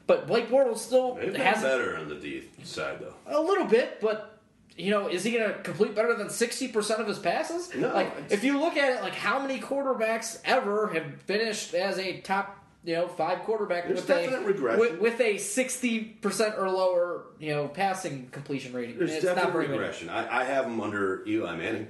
[0.06, 3.14] But Blake Bortles still has better on the D side though.
[3.26, 4.35] a little bit, but
[4.76, 7.74] you know, is he going to complete better than sixty percent of his passes?
[7.74, 11.98] No, Like, if you look at it, like how many quarterbacks ever have finished as
[11.98, 17.24] a top, you know, five quarterback with a with, with a sixty percent or lower,
[17.38, 18.98] you know, passing completion rating?
[18.98, 20.08] There's it's not very regression.
[20.10, 21.88] I, I have him under Eli Manning,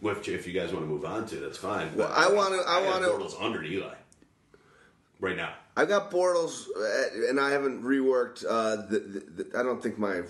[0.00, 1.94] which if you guys want to move on to, that's fine.
[1.96, 3.94] Well, I wanna- I got wanna- Bortles under Eli
[5.20, 5.54] right now.
[5.76, 8.44] I've got Bortles, uh, and I haven't reworked.
[8.48, 10.22] Uh, the, the, the, I don't think my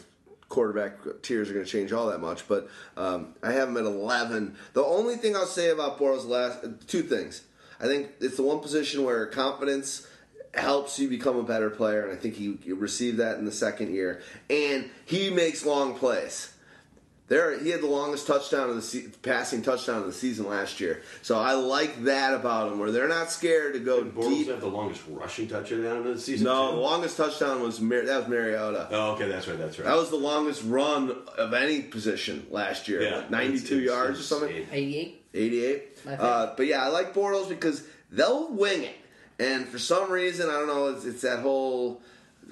[0.49, 3.85] quarterback tiers are going to change all that much, but um, I have him at
[3.85, 4.57] 11.
[4.73, 7.43] The only thing I'll say about Bortles last two things.
[7.81, 10.07] I think it's the one position where confidence
[10.55, 13.53] helps you become a better player, and I think he, he received that in the
[13.53, 14.23] second year.
[14.49, 16.55] And he makes long plays.
[17.29, 20.81] There, he had the longest touchdown of the se- passing touchdown of the season last
[20.81, 21.03] year.
[21.21, 24.49] So I like that about him, where they're not scared to go Bortles deep.
[24.49, 26.47] have the longest rushing touchdown of the season.
[26.47, 26.77] No, too?
[26.77, 28.89] the longest touchdown was Mar- that was Mariota.
[28.91, 29.59] Oh, okay, that's right.
[29.59, 29.85] That's right.
[29.85, 33.03] That was the longest run of any position last year.
[33.03, 34.67] Yeah, What, 92 it's- it's yards or something.
[34.73, 35.27] Eighty-eight.
[35.35, 35.99] 88.
[36.07, 38.97] Uh, but yeah, I like Bortles because they'll wing it.
[39.39, 42.01] And for some reason, I don't know, it's, it's that whole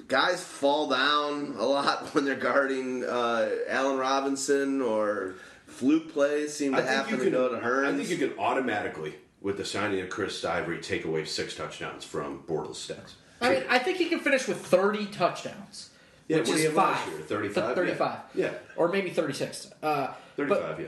[0.07, 5.35] guys fall down a lot when they're guarding uh, Allen Robinson or
[5.65, 7.93] fluke plays seem to I happen you to can go to Hurns.
[7.93, 12.03] I think you can automatically, with the signing of Chris Ivory, take away six touchdowns
[12.03, 13.13] from Bortles' stats.
[13.41, 15.91] I mean, I think he can finish with thirty touchdowns.
[16.27, 16.97] Yeah, which is have five.
[16.97, 17.19] last year?
[17.19, 17.75] 35?
[17.75, 18.19] Thirty-five.
[18.35, 18.45] Yeah.
[18.45, 18.53] Yeah.
[18.75, 19.71] Or maybe thirty-six.
[19.81, 20.79] Uh, but- thirty-five.
[20.79, 20.87] yeah.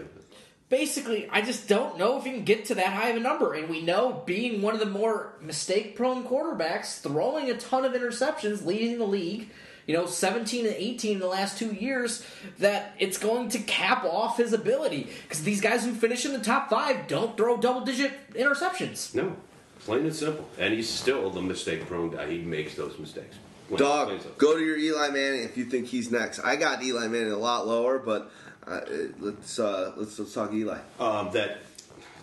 [0.69, 3.53] Basically, I just don't know if he can get to that high of a number.
[3.53, 7.93] And we know, being one of the more mistake prone quarterbacks, throwing a ton of
[7.93, 9.49] interceptions, leading the league,
[9.87, 12.23] you know, 17 and 18 in the last two years,
[12.59, 15.09] that it's going to cap off his ability.
[15.23, 19.15] Because these guys who finish in the top five don't throw double digit interceptions.
[19.15, 19.35] No,
[19.79, 20.47] plain and simple.
[20.59, 22.29] And he's still the mistake-prone guy.
[22.29, 23.35] He makes those mistakes.
[23.67, 24.39] Plain- Dog, plain and simple.
[24.39, 26.39] go to your Eli Manning if you think he's next.
[26.39, 28.31] I got Eli Manning a lot lower, but
[28.69, 28.81] uh,
[29.19, 30.77] let's, uh, let's let's talk Eli.
[30.99, 31.57] Um, that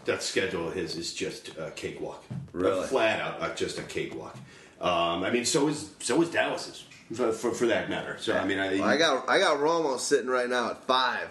[0.05, 2.25] that schedule of his is just a cakewalk.
[2.53, 2.85] Really?
[2.85, 4.37] A flat out, uh, just a cakewalk.
[4.81, 8.17] Um, I mean, so is so is Dallas's for, for, for that matter.
[8.21, 11.29] So I mean, I, Well, I got I got Romo sitting right now at five,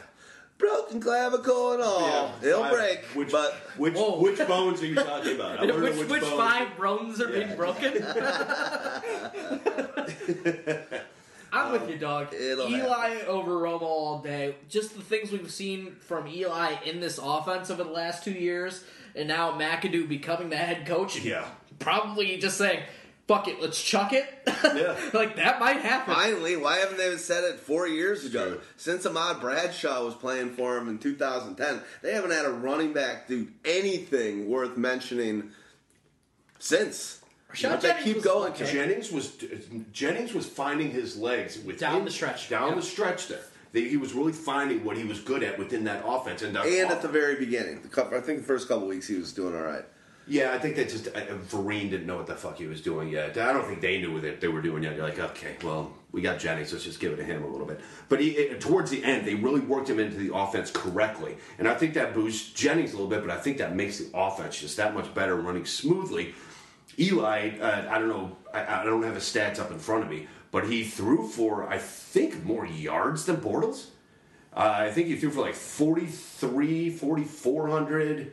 [0.57, 2.01] broken clavicle and all.
[2.01, 4.19] yeah, He'll five- break, Which but which Whoa.
[4.19, 5.59] which bones are you talking about?
[5.63, 7.45] I wonder Which, which bones- five bones are Yeah.
[7.45, 7.93] being broken?
[11.55, 12.33] I'm with you, dog.
[12.33, 14.55] It'll Eli over Romo all day.
[14.67, 18.83] Just the things we've seen from Eli in this offense over the last two years,
[19.15, 21.19] and now McAdoo becoming the head coach.
[21.19, 21.45] Yeah.
[21.79, 22.81] Probably just saying,
[23.27, 24.25] fuck it, let's chuck it.
[24.63, 24.97] Yeah.
[25.13, 26.13] like, that might happen.
[26.13, 28.53] finally, why haven't they said it four years ago?
[28.53, 28.61] Sure.
[28.77, 33.27] Since Ahmad Bradshaw was playing for him in 2010, they haven't had a running back
[33.27, 35.51] do anything worth mentioning
[36.59, 37.21] since.
[37.55, 38.53] Rashad But they Jennings keep was going.
[38.53, 38.71] okay.
[38.71, 39.33] Jennings was
[39.91, 42.49] Jennings was finding his legs within, Down the stretch.
[42.49, 42.75] Down Yeah.
[42.75, 43.39] the stretch there.
[43.71, 46.41] They- He was really finding what he was good at within that offense.
[46.41, 48.87] And, that And off- at the very beginning, the couple, I think the first couple
[48.87, 49.83] weeks he was doing all right.
[50.27, 51.11] Yeah, I think that just uh,
[51.51, 53.37] Vereen didn't know what the fuck he was doing yet.
[53.37, 54.95] I don't think they knew what they- they were doing yet.
[54.95, 57.67] You're like, okay, well, we got Jennings, let's just give it to him a little
[57.67, 57.79] bit.
[58.09, 61.67] But he, it, towards the end, they really worked him into the offense correctly, and
[61.67, 63.21] I think that boosts Jennings a little bit.
[63.21, 66.33] But I think that makes the offense just that much better, running smoothly.
[66.99, 70.09] Eli, uh, I don't know, I, I don't have his stats up in front of
[70.09, 73.87] me, but he threw for I think more yards than Bortles.
[74.53, 78.31] Uh, I think he threw for like 43, 4,400.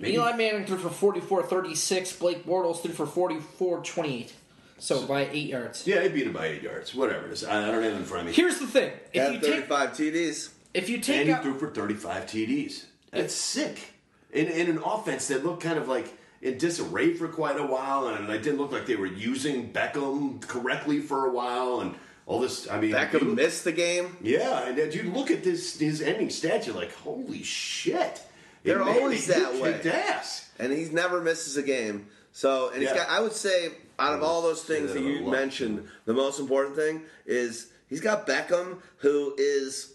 [0.00, 0.14] Maybe.
[0.14, 2.16] Eli Manning threw for 44 36.
[2.16, 4.32] Blake Bortles threw for 44 28.
[4.78, 5.86] So by eight yards.
[5.86, 6.94] Yeah, they beat him by eight yards.
[6.94, 7.44] Whatever it is.
[7.44, 8.32] I, I don't have it in front of me.
[8.32, 10.48] Here's the thing: if Had you take 35 TDs.
[10.72, 12.84] if you take and he out, threw for 35 TDs.
[13.10, 13.92] That's sick.
[14.32, 18.08] In, in an offense that looked kind of like in disarray for quite a while,
[18.08, 21.94] and it didn't look like they were using Beckham correctly for a while, and
[22.26, 22.68] all this.
[22.70, 24.16] I mean, Beckham you- missed the game.
[24.22, 28.22] Yeah, and you look at this his ending stats, you're like, holy shit.
[28.62, 29.80] They're man, always that way.
[29.90, 30.50] ass.
[30.58, 32.06] and he's never misses a game.
[32.32, 32.98] So, and he's Yeah.
[32.98, 33.08] got.
[33.08, 36.76] I would say, out of all those things that that you mentioned, the most important
[36.76, 39.94] thing is he's got Beckham, who is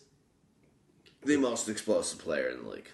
[1.23, 2.89] the most explosive player in the league.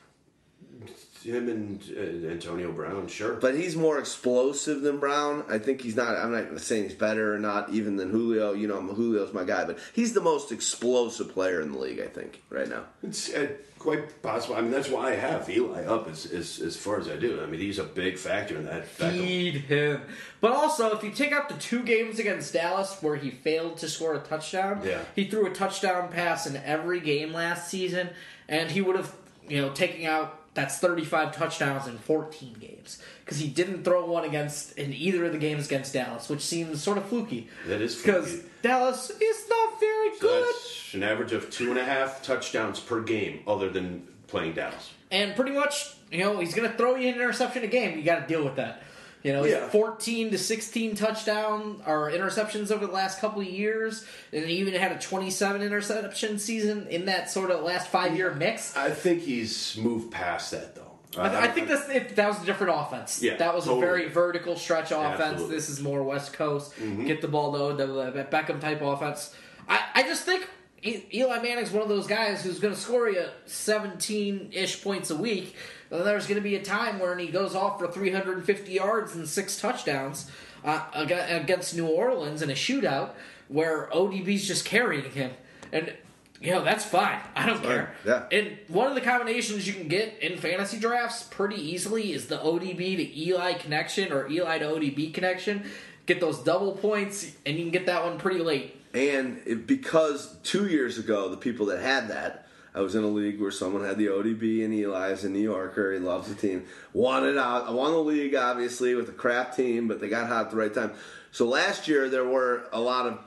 [1.23, 3.34] Him and uh, Antonio Brown, sure.
[3.34, 5.43] But he's more explosive than Brown.
[5.49, 6.15] I think he's not.
[6.18, 8.53] I'm not saying he's better or not, even than Julio.
[8.53, 11.99] You know, Julio's my guy, but he's the most explosive player in the league.
[11.99, 12.84] I think right now.
[13.03, 13.48] It's uh,
[13.80, 14.56] quite possible.
[14.56, 17.41] I mean, that's why I have Eli up as, as, as far as I do.
[17.41, 18.85] I mean, he's a big factor in that.
[18.98, 19.11] Beckham.
[19.11, 20.02] Feed him.
[20.39, 23.89] But also, if you take out the two games against Dallas where he failed to
[23.89, 25.02] score a touchdown, Yeah.
[25.15, 28.10] he threw a touchdown pass in every game last season,
[28.49, 29.14] and he would have,
[29.48, 34.25] you know, taking out that's 35 touchdowns in 14 games because he didn't throw one
[34.25, 37.47] against in either of the games against Dallas, which seems sort of fluky.
[37.67, 38.41] That is because.
[38.61, 40.45] Dallas is not very So good.
[40.45, 44.91] that's an average of two and a half touchdowns per game, other than playing Dallas.
[45.09, 47.97] And pretty much, you know, he's going to throw you an interception a game.
[47.97, 48.83] You got to deal with that.
[49.23, 49.69] You know, Yeah.
[49.69, 54.73] 14 to 16 touchdown or interceptions over the last couple of years, and he even
[54.73, 58.76] had a 27 interception season in that sort of last five year mix.
[58.76, 60.91] I think he's moved past that, though.
[61.18, 63.22] I, I think that's it, that was a different offense.
[63.22, 63.84] Yeah, that was totally.
[63.84, 65.19] a very vertical stretch offense.
[65.19, 65.43] Absolutely.
[65.43, 65.53] Mm-hmm.
[65.53, 66.73] This is more West Coast,
[67.06, 69.35] get the ball though, the, Beckham type offense.
[69.68, 70.48] I, I just think
[70.84, 75.15] Eli Manning's one of those guys who's going to score you 17 ish points a
[75.15, 75.56] week.
[75.91, 79.27] And there's going to be a time when he goes off for 350 yards and
[79.27, 80.31] six touchdowns
[80.63, 83.11] uh, against New Orleans in a shootout
[83.49, 85.31] where ODB's just carrying him.
[85.73, 85.93] And,
[86.39, 87.19] you know, that's fine.
[87.35, 87.93] I don't care.
[88.05, 88.23] yeah.
[88.31, 92.38] And one of the combinations you can get in fantasy drafts pretty easily is the
[92.38, 95.65] ODB to Eli connection or Eli to ODB connection.
[96.05, 98.76] Get those double points, and you can get that one pretty late.
[98.93, 103.41] And because two years ago, the people that had that, I was in a league
[103.41, 105.91] where someone had the ODB and Eli's a New Yorker.
[105.93, 106.65] He loves the team.
[106.93, 107.68] Won it out.
[107.68, 110.57] I won the league, obviously, with a crap team, but they got hot at the
[110.57, 110.93] right time.
[111.31, 113.19] So last year, there were a lot of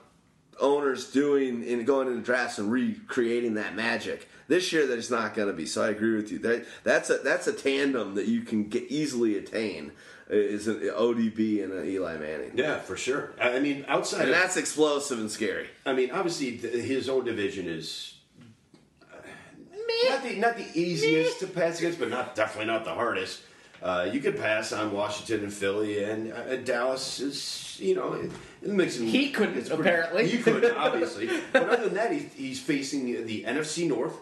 [0.60, 4.28] owners doing in going into drafts and recreating that magic.
[4.48, 5.66] This year, there's not going to be.
[5.66, 6.38] So I agree with you.
[6.38, 9.92] That, that's a that's a tandem that you can get easily attain.
[10.30, 12.52] Is an ODB and an Eli Manning.
[12.54, 13.34] Yeah, for sure.
[13.38, 15.68] I mean, outside And of that's explosive and scary.
[15.84, 18.13] I mean, obviously, his own division is
[20.08, 23.40] not the not the easiest to pass against, but not definitely not the hardest.
[23.82, 28.30] Uh, you could pass on Washington and Philly, and uh, Dallas is you know in
[28.62, 28.96] the mix.
[28.96, 30.26] He couldn't, pretty- apparently.
[30.28, 31.28] He couldn't, obviously.
[31.52, 34.14] but other than that, he's, he's facing the NFC North.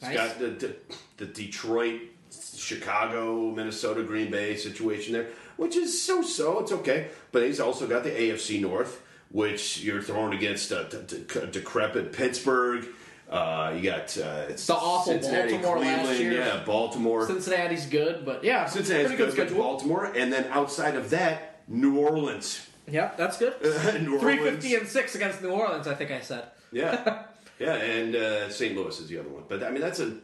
[0.00, 0.16] He's Nice.
[0.16, 0.76] got the, the
[1.18, 2.00] the Detroit,
[2.56, 6.58] Chicago, Minnesota, Green Bay situation there, which is so so.
[6.60, 10.84] It's okay, but he's also got the AFC North, which you're throwing against a
[11.52, 12.86] decrepit Pittsburgh.
[13.28, 16.32] Uh, you got uh, it's The awful Baltimore last year.
[16.32, 17.26] Yeah, Baltimore.
[17.26, 19.58] Cincinnati's good, but yeah, Cincinnati's good good, schedule.
[19.58, 22.68] Baltimore, and then outside of that, New Orleans.
[22.86, 23.54] Yeah, that's good.
[23.60, 25.88] Three fifty and six against New Orleans.
[25.88, 26.44] I think I said.
[26.70, 27.24] Yeah,
[27.58, 28.76] yeah, and uh, St.
[28.76, 29.42] Louis is the other one.
[29.48, 30.18] But I mean, that's a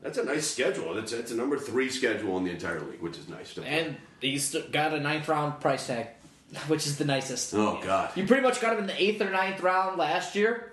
[0.00, 0.94] that's a nice schedule.
[0.94, 3.58] That's it's a number three schedule in the entire league, which is nice.
[3.58, 6.06] And he's got a ninth round price tag,
[6.68, 7.52] which is the nicest.
[7.52, 10.72] oh God, You pretty much got him in the eighth or ninth round last year.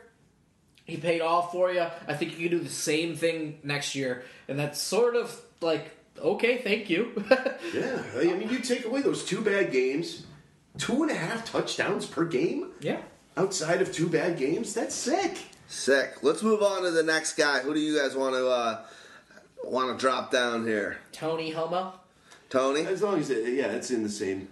[0.85, 1.85] He paid off for you.
[2.07, 5.91] I think you can do the same thing next year, and that's sort of like
[6.19, 7.11] okay, thank you.
[7.73, 8.03] yeah.
[8.18, 10.26] I mean, you take away those two bad games,
[10.77, 13.01] two and a half touchdowns per game yeah.
[13.38, 14.73] outside of two bad games.
[14.73, 15.38] That's sick.
[15.68, 16.22] Sick.
[16.22, 17.60] Let's move on to the next guy.
[17.60, 18.85] Who do you guys want to uh,
[19.64, 20.97] want to drop down here?
[21.11, 21.93] Tony Homo.
[22.49, 22.85] Tony.
[22.85, 24.47] As long as it, yeah, it's in the same.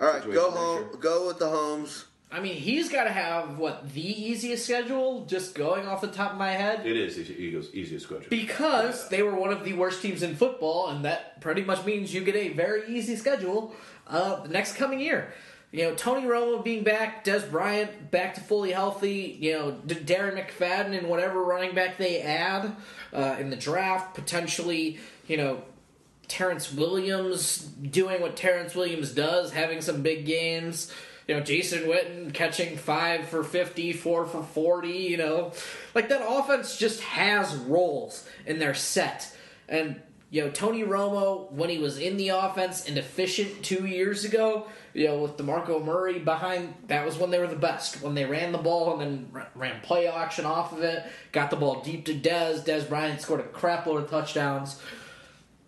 [0.00, 0.90] All right, go home.
[0.90, 1.00] sure.
[1.00, 2.04] Go with the homes.
[2.30, 6.32] I mean, he's got to have what the easiest schedule, just going off the top
[6.32, 6.86] of my head.
[6.86, 8.26] It is the Eagles' easiest schedule.
[8.28, 12.12] Because they were one of the worst teams in football, and that pretty much means
[12.12, 13.74] you get a very easy schedule
[14.06, 15.32] uh, the next coming year.
[15.70, 19.94] You know, Tony Romo being back, Dez Bryant back to fully healthy, you know, D-
[19.96, 22.74] Darren McFadden and whatever running back they add
[23.12, 25.62] uh, in the draft, potentially, you know,
[26.26, 30.92] Terrence Williams doing what Terrence Williams does, having some big games.
[31.28, 35.52] You know, Jason Witten catching five for 50, four for 40, you know.
[35.94, 39.30] Like, that offense just has roles, and they're set.
[39.68, 40.00] And,
[40.30, 44.68] you know, Tony Romo, when he was in the offense and efficient two years ago,
[44.94, 48.02] you know, with DeMarco Murray behind, that was when they were the best.
[48.02, 51.56] When they ran the ball and then ran play action off of it, got the
[51.56, 52.64] ball deep to Dez.
[52.64, 54.80] Dez Bryant scored a crap load of touchdowns.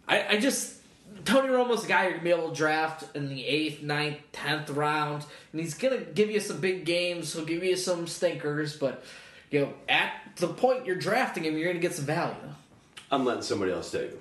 [0.09, 0.80] I, I just
[1.25, 4.71] Tony Romo's the guy you're gonna be able to draft in the eighth, ninth, tenth
[4.71, 7.33] round, and he's gonna give you some big games.
[7.33, 9.05] He'll give you some stinkers, but
[9.51, 12.35] you know at the point you're drafting him, you're gonna get some value.
[13.11, 14.21] I'm letting somebody else take him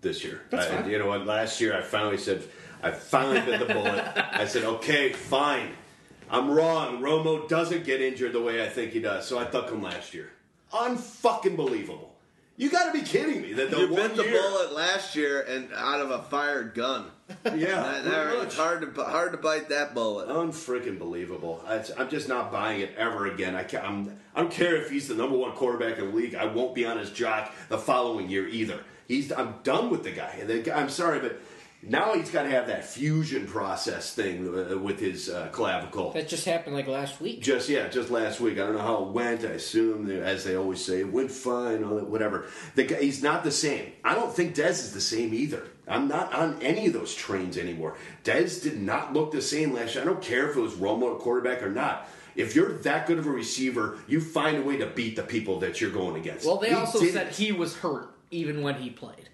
[0.00, 0.42] this year.
[0.50, 0.90] That's I- fine.
[0.90, 1.26] You know what?
[1.26, 2.42] Last year, I finally said,
[2.82, 4.04] I finally bit the bullet.
[4.32, 5.70] I said, okay, fine.
[6.30, 7.00] I'm wrong.
[7.00, 9.26] Romo doesn't get injured the way I think he does.
[9.26, 10.30] So I took him last year.
[10.72, 12.11] Unfucking believable.
[12.56, 13.54] You got to be kidding me!
[13.54, 16.74] That the You one bit the year, bullet last year and out of a fired
[16.74, 17.06] gun.
[17.46, 20.28] yeah, That- that- it's hard to hard to bite that bullet.
[20.28, 21.64] Unfreaking believable!
[21.66, 23.54] I, I'm just not buying it ever again.
[23.54, 26.34] I, can't, I'm, I don't care if he's the number one quarterback in the league.
[26.34, 28.80] I won't be on his jock the following year either.
[29.08, 30.42] He's I'm done with the guy.
[30.44, 31.40] The guy- I'm sorry, but
[31.82, 36.12] now he's got to have that fusion process thing uh, with his uh, clavicle.
[36.12, 37.42] That just happened like last week.
[37.42, 38.54] Just yeah, just last week.
[38.54, 39.42] I don't know how it went.
[39.44, 41.82] I assume, that, as they always say, it went fine.
[42.10, 42.46] Whatever.
[42.76, 43.92] The guy, he's not the same.
[44.04, 45.66] I don't think Dez is the same either.
[45.88, 47.96] I'm not on any of those trains anymore.
[48.24, 50.04] Dez did not look the same last year.
[50.04, 52.08] I don't care if it was Romo at quarterback or not.
[52.36, 55.58] If you're that good of a receiver, you find a way to beat the people
[55.60, 56.46] that you're going against.
[56.46, 57.12] Well, they He also didn't.
[57.14, 59.28] said he was hurt even when he played.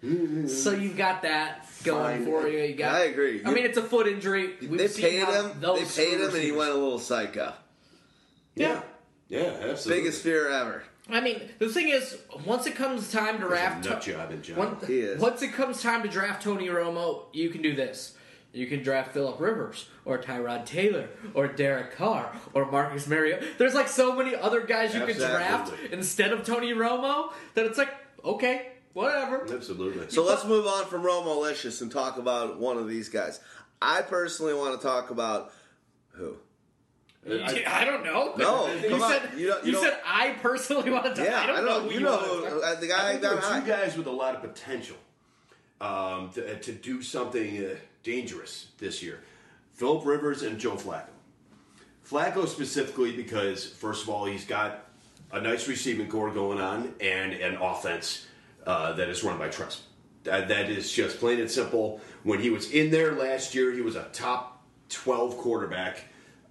[0.50, 2.24] So you've got that going Fine.
[2.26, 2.58] for you.
[2.64, 3.42] you got, I agree.
[3.44, 4.54] I mean, it's a foot injury.
[4.60, 5.60] We've they seen paid him.
[5.60, 7.52] They paid him, and he went a little psycho.
[8.54, 8.82] yeah,
[9.28, 10.02] yeah, absolutely.
[10.02, 10.82] Biggest fear ever.
[11.10, 14.30] I mean, the thing is, once it comes time to He's a draft, nut job
[14.30, 14.56] in John.
[14.58, 15.20] One- He is.
[15.20, 18.14] Once it comes time to draft Tony Romo, you can do this.
[18.52, 23.46] You can draft Philip Rivers or Tyrod Taylor or Derek Carr or Marcus Mariota.
[23.58, 25.92] There's like so many other guys you can draft Absolutely.
[25.96, 27.90] instead of Tony Romo that it's like
[28.24, 28.68] okay,
[29.02, 29.46] whatever.
[29.52, 30.10] Absolutely.
[30.10, 33.40] So let's move on from Romo Licious and talk about one of these guys.
[33.80, 35.52] I personally want to talk about
[36.12, 36.36] who.
[37.28, 38.34] I- I, don't know.
[38.38, 39.10] No, you come on.
[39.10, 41.22] said You don't- you don't- said I personally want to.
[41.22, 41.80] Yeah, I don't know.
[41.80, 43.40] who You you know want to who, talk- uh, the I guy think there are
[43.40, 43.60] high.
[43.60, 44.96] two guys with a lot of potential
[45.80, 49.20] um, to, to do something uh, dangerous this year:
[49.74, 51.08] Philip Rivers and Joe Flacco.
[52.08, 54.86] Flacco specifically because, first of all, he's got
[55.30, 58.26] a nice receiving corps going on and an offense
[58.68, 59.80] uh, that is run by Trust.
[60.24, 62.00] That, that is just plain and simple.
[62.22, 66.04] When he was in there last year, he was a top twelve quarterback.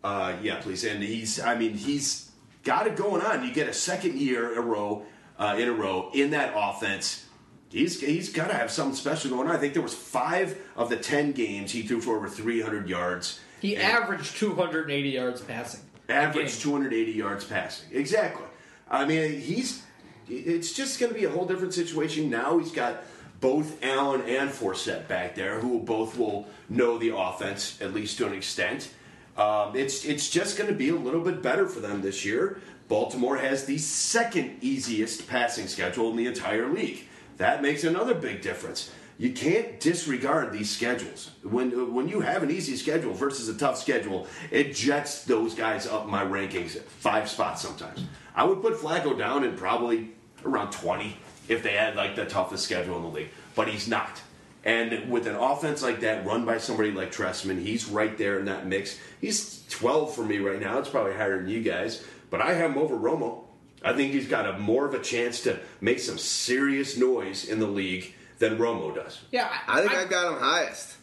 [0.04, 1.40] Uh, yeah, please, and he's.
[1.40, 2.32] I mean, he's
[2.64, 3.46] got it going on.
[3.46, 5.04] You get a second year in a row,
[5.38, 7.26] uh, in a row in that offense.
[7.70, 9.56] He's he's got to have something special going on.
[9.56, 12.90] I think there was five of the ten games he threw for over three hundred
[12.90, 13.40] yards.
[13.62, 15.82] He averaged 280 yards passing.
[16.10, 16.62] average Game.
[16.62, 17.90] 280 yards passing.
[17.92, 18.46] Exactly.
[18.90, 19.84] I mean, he's.
[20.30, 22.58] It's just going to be a whole different situation now.
[22.58, 23.04] He's got
[23.40, 28.28] both Allen and Forsett back there, who both will know the offense at least to
[28.28, 28.90] an extent.
[29.38, 32.60] Um, it's it's just going to be a little bit better for them this year.
[32.88, 37.08] Baltimore has the second easiest passing schedule in the entire league.
[37.38, 38.92] That makes another big difference.
[39.20, 41.32] You can't disregard these schedules.
[41.44, 45.86] When when you have an easy schedule versus a tough schedule, it jets those guys
[45.86, 48.06] up my rankings five spots sometimes.
[48.36, 50.12] I would put Flacco down in probably
[50.48, 51.18] around 20
[51.48, 54.22] if they had like the toughest schedule in the league, but he's not.
[54.66, 58.46] And with an offense like that run by somebody like Trestman, he's right there in
[58.46, 59.00] that mix.
[59.22, 60.78] He's 12 for me right now.
[60.80, 63.44] It's probably higher than you guys, but I have him over Romo.
[63.84, 67.60] I think he's got a more of a chance to make some serious noise in
[67.60, 69.22] the league than Romo does.
[69.32, 70.96] Yeah, I think I, got him highest.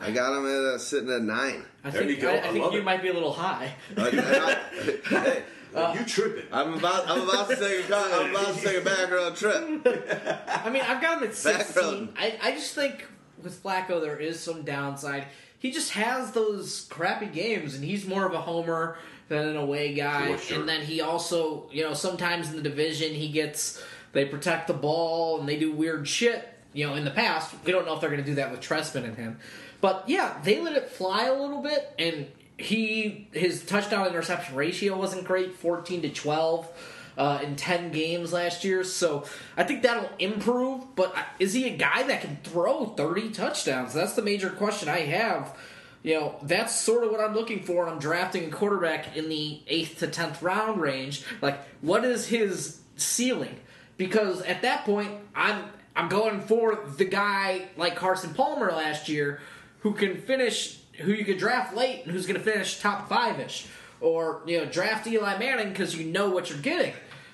[0.00, 1.64] I got him at uh, sitting at nine.
[1.84, 2.30] I There think, you go.
[2.30, 2.84] I, I I think love you it.
[2.84, 3.74] might be a little high.
[3.96, 5.42] I-
[5.74, 6.44] I- hey, you tripping?
[6.52, 9.36] I'm about I'm about to take a co- I'm about to take a back road
[9.36, 9.56] trip.
[10.48, 11.64] I mean, I've got him at 16.
[12.06, 12.08] Background.
[12.18, 13.06] I, I just think
[13.42, 15.26] with Flacco, there is some downside.
[15.58, 18.98] He just has those crappy games, and he's more of a homer
[19.28, 20.28] than an away guy.
[20.28, 20.60] Sure, sure.
[20.60, 23.82] And then he also, you know, sometimes in the division, he gets,
[24.12, 26.48] they protect the ball and they do weird shit.
[26.72, 28.60] You know, in the past, we don't know if they're going to do that with
[28.60, 29.38] Trestman and him.
[29.80, 32.26] But yeah, they let it fly a little bit, and
[32.58, 36.68] he his touchdown interception ratio wasn't great, fourteen to twelve
[37.16, 38.84] uh, in 10 games last year.
[38.84, 39.24] So
[39.56, 40.94] I think that'll improve.
[40.94, 43.94] But is he a guy that can throw 30 touchdowns?
[43.94, 45.56] That's the major question I have.
[46.02, 47.88] You know, that's sort of what I'm looking for.
[47.88, 51.24] I'm drafting a quarterback in the 8th to 10th round range.
[51.40, 53.56] Like, what is his ceiling?
[53.96, 55.64] Because at that point, I'm
[55.96, 59.40] I'm going for the guy like Carson Palmer last year
[59.80, 63.40] who can finish, who you could draft late and who's going to finish top five
[63.40, 63.66] ish.
[64.00, 66.92] Or, you know, draft Eli Manning because you know what you're getting.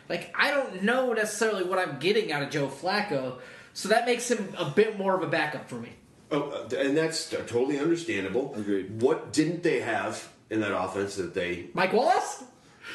[0.09, 3.39] Like, I don't know necessarily what I'm getting out of Joe Flacco,
[3.73, 5.91] so that makes him a bit more of a backup for me.
[6.31, 8.55] Oh, uh, and that's totally understandable.
[8.55, 9.03] Agreed.
[9.03, 12.45] What didn't they have in that offense that they Mike Wallace?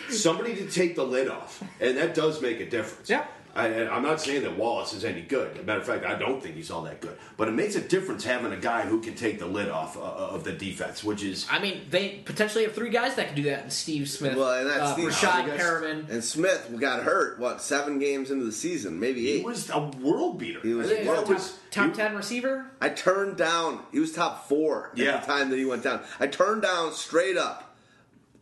[0.10, 3.10] somebody to take the lid off, and that does make a difference.
[3.10, 3.26] Yeah.
[3.58, 5.54] I, I'm not saying that Wallace is any good.
[5.58, 7.18] As a matter of fact, I don't think he's all that good.
[7.38, 10.02] But it makes a difference having a guy who can take the lid off uh,
[10.02, 13.44] of the defense, which is I mean, they potentially have three guys that can do
[13.44, 16.10] that in Steve Smith, Well, and that's uh, Steve- Rashad I Perriman.
[16.10, 17.40] And Smith got hurt.
[17.40, 19.00] What seven games into the season?
[19.00, 19.44] Maybe he eight.
[19.46, 20.60] was a world beater.
[20.62, 22.66] He was I think a world- was- Top he- 10 receiver?
[22.80, 23.82] I turned down.
[23.92, 25.20] He was top four at Yeah.
[25.20, 26.02] the time that he went down.
[26.20, 27.76] I turned down straight up,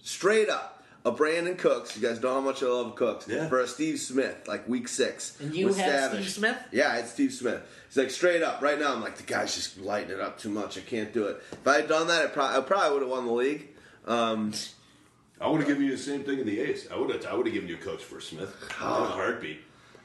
[0.04, 0.75] straight up
[1.06, 1.96] a Brandin Cooks.
[1.96, 3.28] You guys know how much I love Cooks.
[3.28, 3.48] Yeah.
[3.48, 5.40] For a Steve Smith, like week six.
[5.40, 6.58] And you with had Steve Smith?
[6.72, 7.62] Yeah, I had Steve Smith.
[7.88, 8.94] He's like straight up right now.
[8.94, 10.78] I'm like the guy's just lighting it up too much.
[10.78, 11.42] I can't do it.
[11.52, 13.68] If I had done that, I, pro- I probably would have won the league.
[14.08, 14.54] Um,
[15.40, 16.88] I would have given you the same thing in the A's.
[16.92, 17.26] I would have.
[17.26, 18.56] I would have given you Cooks for Smith.
[18.82, 19.60] In a heartbeat.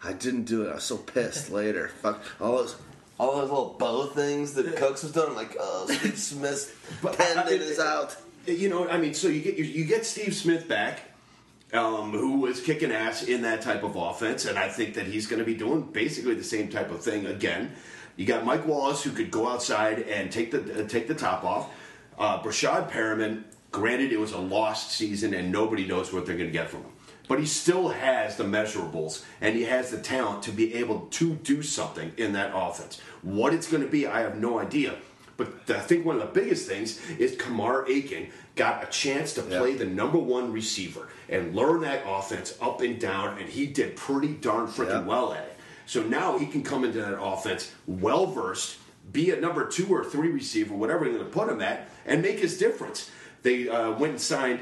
[0.04, 0.70] I didn't do it.
[0.70, 1.88] I was so pissed later.
[2.02, 2.76] Fuck all those.
[3.18, 6.72] All those little bow things that Cooks was doing, I'm like, oh, Steve Smith's
[7.02, 8.16] tendon is out.
[8.46, 11.02] You know, I mean, so you get you, get Steve Smith back,
[11.72, 15.26] um, who was kicking ass in that type of offense, and I think that he's
[15.26, 17.72] going to be doing basically the same type of thing again.
[18.16, 21.44] You got Mike Wallace who could go outside and take the uh, take the top
[21.44, 21.70] off.
[22.18, 26.48] Uh, Breshad Perriman, granted, it was a lost season, and nobody knows what they're going
[26.48, 26.92] to get from him.
[27.28, 31.34] But he still has the measurables, and he has the talent to be able to
[31.36, 33.00] do something in that offense.
[33.22, 34.96] What it's going to be, I have no idea.
[35.40, 39.42] But I think one of the biggest things is Kamar Aiken got a chance to
[39.42, 39.78] play Yeah.
[39.78, 44.28] the number one receiver and learn that offense up and down, and he did pretty
[44.34, 45.06] darn freaking Yeah.
[45.06, 45.56] well at it.
[45.86, 48.76] So now he can come into that offense well versed,
[49.12, 52.20] be a number two or three receiver, whatever you're going to put him at, and
[52.20, 53.10] make his difference.
[53.42, 54.60] They uh, went and signed.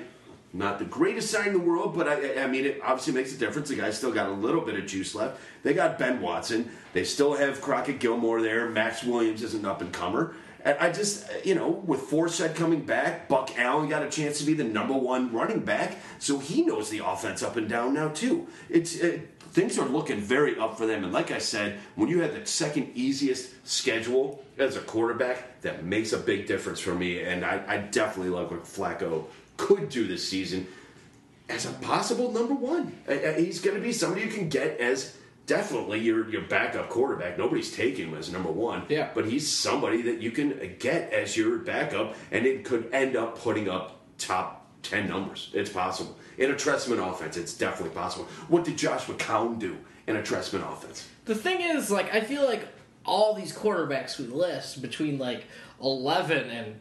[0.54, 3.36] Not the greatest sign in the world, but I, I mean, it obviously makes a
[3.36, 3.68] difference.
[3.68, 5.38] The guy's still got a little bit of juice left.
[5.62, 6.70] They got Ben Watson.
[6.94, 8.70] They still have Crockett Gilmore there.
[8.70, 10.34] Maxx Williams is an up and comer.
[10.74, 14.54] I just, you know, with Forsett coming back, Buck Allen got a chance to be
[14.54, 18.46] the number one running back, so he knows the offense up and down now too.
[18.68, 21.04] It's it, things are looking very up for them.
[21.04, 25.84] And like I said, when you have the second easiest schedule as a quarterback, that
[25.84, 27.22] makes a big difference for me.
[27.22, 29.24] And I, I definitely love what Flacco
[29.56, 30.66] could do this season
[31.48, 32.96] as a possible number one.
[33.08, 35.16] Uh, uh, He's going to be somebody you can get as
[35.48, 37.36] definitely your your backup quarterback.
[37.36, 38.84] Nobody's taking him as number one.
[38.88, 39.10] Yeah.
[39.12, 43.40] But he's somebody that you can get as your backup, and it could end up
[43.40, 45.50] putting up top ten numbers.
[45.52, 47.36] It's possible in a Trestman offense.
[47.36, 48.26] It's definitely possible.
[48.46, 49.76] What did Josh McCown do
[50.06, 51.08] in a Trestman offense?
[51.24, 52.68] The thing is, like, I feel like
[53.04, 55.46] all these quarterbacks we list between like
[55.82, 56.78] eleven and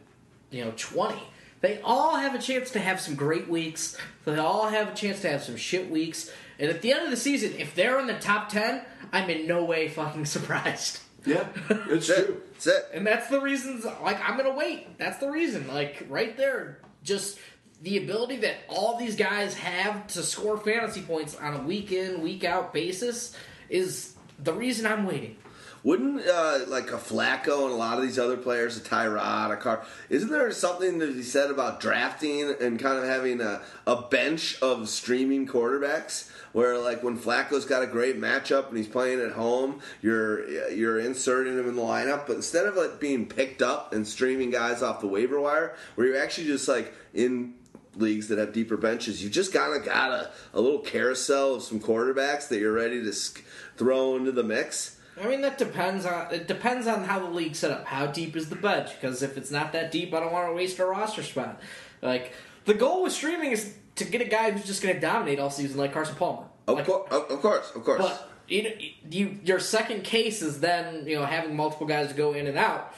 [0.50, 1.22] you know twenty,
[1.62, 3.96] they all have a chance to have some great weeks.
[4.24, 6.30] They all have a chance to have some shit weeks.
[6.58, 8.82] And at the end of the season, if they're in the top ten,
[9.12, 11.00] I'm in no way fucking surprised.
[11.26, 12.14] Yeah, it's That's true.
[12.34, 12.54] it.
[12.54, 12.88] That's it.
[12.94, 14.98] And that's the reasons, like, I'm gonna wait.
[14.98, 15.68] That's the reason.
[15.68, 17.38] Like, right there, just
[17.82, 22.22] the ability that all these guys have to score fantasy points on a week in,
[22.22, 23.36] week out basis
[23.68, 25.36] is the reason I'm waiting.
[25.84, 29.56] Wouldn't uh, like a Flacco and a lot of these other players, a Tyrod, a
[29.56, 34.02] Carr, isn't there something to be said about drafting and kind of having a, a
[34.02, 36.30] bench of streaming quarterbacks?
[36.58, 40.98] Where like when Flacco's got a great matchup and he's playing at home, you're you're
[40.98, 44.82] inserting him in the lineup, but instead of like being picked up and streaming guys
[44.82, 47.54] off the waiver wire, where you're actually just like in
[47.94, 51.62] leagues that have deeper benches, you just kind of got a, a little carousel of
[51.62, 53.44] some quarterbacks that you're ready to sk-
[53.76, 54.98] throw into the mix.
[55.16, 57.86] I mean, that depends on it depends on how the league's set up.
[57.86, 58.90] How deep is the bench?
[59.00, 61.60] Because if it's not that deep, I don't want to waste a roster spot.
[62.02, 62.32] Like
[62.64, 65.50] the goal with streaming is to get a guy who's just going to dominate all
[65.50, 66.46] season, like Carson Palmer.
[66.66, 68.00] Of, Like, of, course, of course.
[68.00, 68.70] But you, know,
[69.10, 72.94] you your second case is then you know having multiple guys go in and out.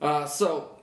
[0.00, 0.78] Uh, so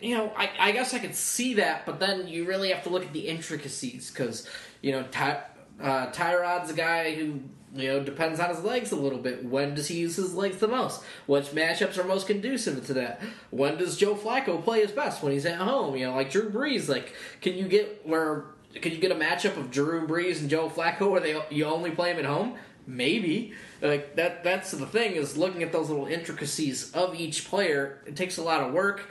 [0.00, 2.90] you know I, I guess I could see that, but then you really have to
[2.90, 4.48] look at the intricacies because
[4.80, 5.42] you know Ty,
[5.80, 7.40] uh, Tyrod's a guy who
[7.74, 9.44] you know depends on his legs a little bit.
[9.44, 11.02] When does he use his legs the most?
[11.26, 13.22] Which matchups are most conducive to that?
[13.50, 15.22] When does Joe Flacco play his best?
[15.22, 15.96] When he's at home?
[15.96, 16.88] You know, like Drew Brees.
[16.88, 18.44] Like, can you get where?
[18.74, 21.90] Can you get a matchup of Drew Brees and Joe Flacco where they you only
[21.90, 22.54] play them at home?
[22.86, 23.52] Maybe.
[23.80, 24.44] Like that.
[24.44, 28.02] That's the thing is looking at those little intricacies of each player.
[28.06, 29.08] It takes a lot of work.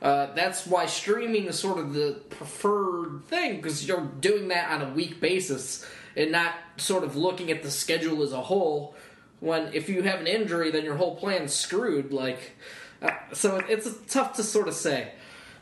[0.00, 4.82] Uh, that's why streaming is sort of the preferred thing because you're doing that on
[4.82, 5.86] a week basis
[6.16, 8.96] and not sort of looking at the schedule as a whole.
[9.38, 12.12] When if you have an injury, then your whole plan's screwed.
[12.12, 12.56] Like,
[13.00, 15.12] uh, so it's tough to sort of say.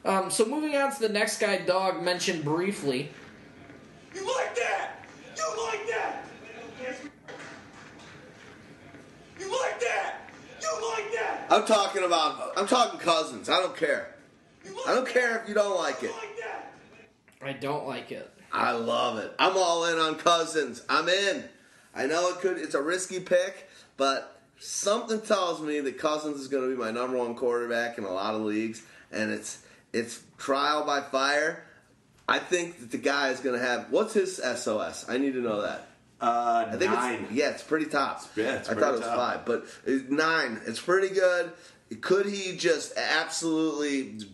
[0.05, 3.11] Um, so moving on to the next guy, Dog mentioned briefly.
[4.15, 5.05] You like that?
[5.37, 6.25] You like that?
[9.39, 10.31] You like that?
[10.61, 11.47] You like that?
[11.51, 12.53] I'm talking about.
[12.57, 13.49] I'm talking Cousins.
[13.49, 14.15] I don't care.
[14.65, 15.15] Like I don't that?
[15.15, 16.15] care if you don't like You it.
[16.15, 16.27] like?
[17.43, 18.31] I don't like it.
[18.53, 19.33] I love it.
[19.39, 20.83] I'm all in on Cousins.
[20.89, 21.45] I'm in.
[21.95, 22.59] I know it could.
[22.59, 26.91] It's a risky pick, but something tells me that Cousins is going to be my
[26.91, 29.59] number one quarterback in a lot of leagues, and it's
[29.93, 31.65] it's trial by fire.
[32.31, 35.09] I think that the guy is going to have what's his SOS?
[35.09, 35.89] I need to know that.
[36.21, 37.25] Uh, I think nine.
[37.25, 38.23] it's yeah, it's pretty top.
[38.37, 39.17] Yeah, it's I pretty thought it was top.
[39.17, 40.61] five, but it's nine.
[40.67, 41.53] It's pretty good.
[42.03, 44.27] Could he just absolutely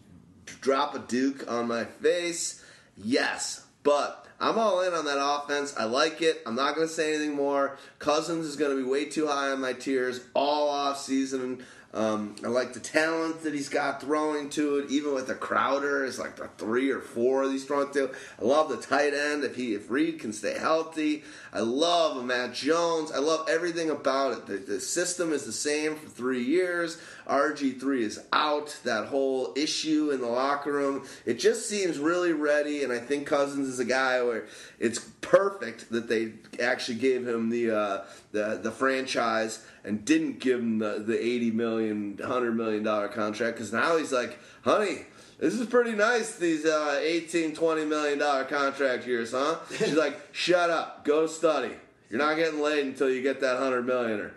[0.60, 2.62] drop a duke on my face?
[2.96, 5.74] Yes, but I'm all in on that offense.
[5.78, 6.42] I like it.
[6.44, 7.78] I'm not going to say anything more.
[7.98, 11.64] Cousins is going to be way too high on my tiers all off season.
[11.96, 16.04] Um, I like the talent that he's got throwing to it, even with the Crowder.
[16.04, 18.10] It's like the three or four he's throwing to.
[18.38, 21.24] I love the tight end if he if Reed can stay healthy.
[21.54, 23.10] I love Matt Jones.
[23.10, 24.46] I love everything about it.
[24.46, 26.98] The, the system is the same for three years.
[27.26, 28.76] RG3 is out.
[28.84, 32.82] That whole issue in the locker room, it just seems really ready.
[32.84, 34.46] And I think Cousins is a guy where
[34.78, 40.60] it's perfect that they actually gave him the uh, the the franchise and didn't give
[40.60, 45.06] him the, the 80 million 100 million dollar contract because now he's like honey
[45.38, 50.20] this is pretty nice these uh, 18 20 million dollar contract years huh she's like
[50.32, 51.72] shut up go study
[52.10, 54.32] you're not getting laid until you get that 100 millioner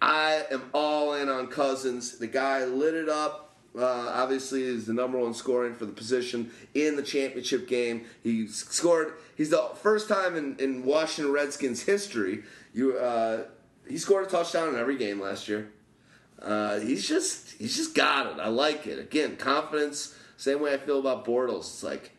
[0.00, 4.92] i am all in on Cousins the guy lit it up uh, obviously is the
[4.92, 10.08] number one scoring for the position in the championship game he scored he's the first
[10.08, 12.42] time in, in washington redskins history
[12.72, 13.44] you uh,
[13.88, 15.70] he scored a touchdown in every game last year.
[16.40, 18.38] Uh, he's just he's just got it.
[18.38, 18.98] I like it.
[18.98, 20.14] Again, confidence.
[20.36, 21.60] Same way I feel about Bortles.
[21.60, 22.12] It's like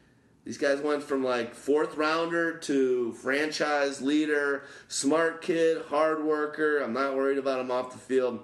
[0.49, 6.79] these guys went from like fourth rounder to franchise leader, smart kid, hard worker.
[6.79, 8.39] I'm not worried about him off the field.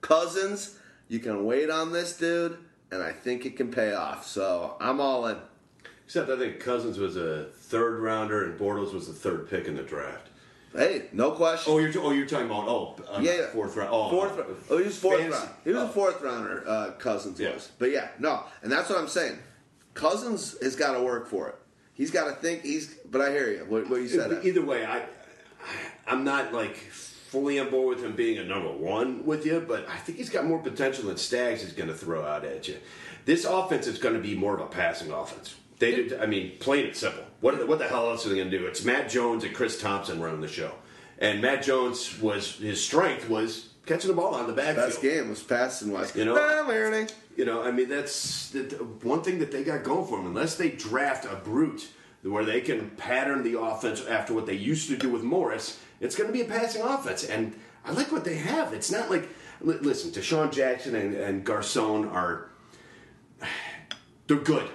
[0.00, 0.78] Cousins,
[1.08, 2.58] you can wait on this dude,
[2.92, 4.28] and I think it can pay off.
[4.28, 5.38] So I'm all in.
[6.04, 9.74] Except I think Cousins was a third rounder and Bortles was the third pick in
[9.74, 10.28] the draft.
[10.72, 11.72] Hey, no question.
[11.72, 13.46] Oh, you're oh you're talking about oh uh, Yeah, yeah.
[13.48, 14.54] fourth round oh fourth round.
[14.70, 15.50] Oh, he was fourth round.
[15.64, 15.86] He was Oh.
[15.86, 16.62] a fourth rounder.
[16.64, 17.54] Uh, Cousins Yeah.
[17.54, 19.40] was, but yeah, no, and that's what I'm saying.
[19.98, 21.56] Cousins has got to work for it.
[21.92, 22.62] He's got to think.
[22.62, 22.94] He's.
[23.10, 23.66] But I hear you.
[23.68, 24.44] What, what you said.
[24.44, 25.02] Either, way, I
[26.06, 29.88] I'm not like fully on board with him being a number one with you, but
[29.88, 32.76] I think he's got more potential than Staggs is going to throw out at you.
[33.24, 35.56] This offense is going to be more of a passing offense.
[35.80, 36.20] They did.
[36.20, 37.24] I mean, plain and simple.
[37.40, 38.66] What what the hell else are they going to do?
[38.66, 40.72] It's Matt Jones and Chris Thompson running the show,
[41.18, 44.90] and Matt Jones was his strength was catching the ball on the backfield.
[44.90, 46.14] Best game was passing wise.
[46.14, 46.34] You know-.
[47.38, 48.62] You know, I mean, that's the,
[49.04, 50.26] one thing that they got going for them.
[50.26, 51.88] Unless they draft a brute
[52.22, 56.16] where they can pattern the offense after what they used to do with Morris, it's
[56.16, 57.22] going to be a passing offense.
[57.22, 57.54] And
[57.84, 58.72] I like what they have.
[58.72, 59.28] It's not like,
[59.60, 62.50] li- listen, DeSean Jackson and, and Garcon are,
[64.26, 64.68] they're good.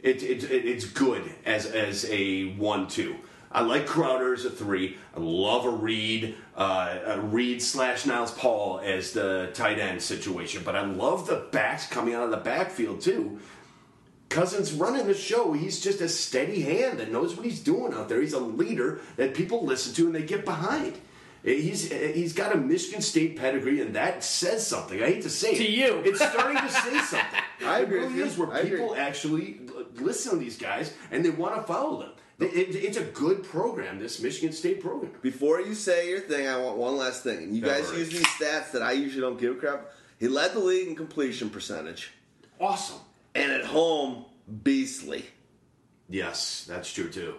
[0.00, 3.16] It, it, it, it's good as, as a one-two.
[3.50, 4.96] I like Crowder as a three.
[5.16, 10.62] I love a Reed, uh, a Reed slash Niles Paul as the tight end situation.
[10.64, 13.40] But I love the backs coming out of the backfield too.
[14.28, 15.54] Cousins running the show.
[15.54, 18.20] He's just a steady hand that knows what he's doing out there.
[18.20, 20.98] He's a leader that people listen to and they get behind.
[21.42, 25.00] He's he's got a Michigan State pedigree, and that says something.
[25.02, 25.58] I hate to say it.
[25.58, 26.02] To you.
[26.04, 27.40] it's starting to say something.
[27.64, 28.70] I agree It really is where I agree.
[28.72, 29.60] people actually
[29.94, 32.10] listen to these guys and they want to follow them.
[32.40, 35.12] It- it- it's a good program, this Michigan State program.
[35.22, 37.38] Before you say your thing, I want one last thing.
[37.38, 37.98] And you guys Never.
[37.98, 39.90] use these stats that I usually don't give a crap.
[40.18, 42.12] He led the league in completion percentage,
[42.60, 43.00] Awesome.
[43.34, 44.24] and at home,
[44.62, 45.26] beastly.
[46.08, 47.34] Yes, that's true too.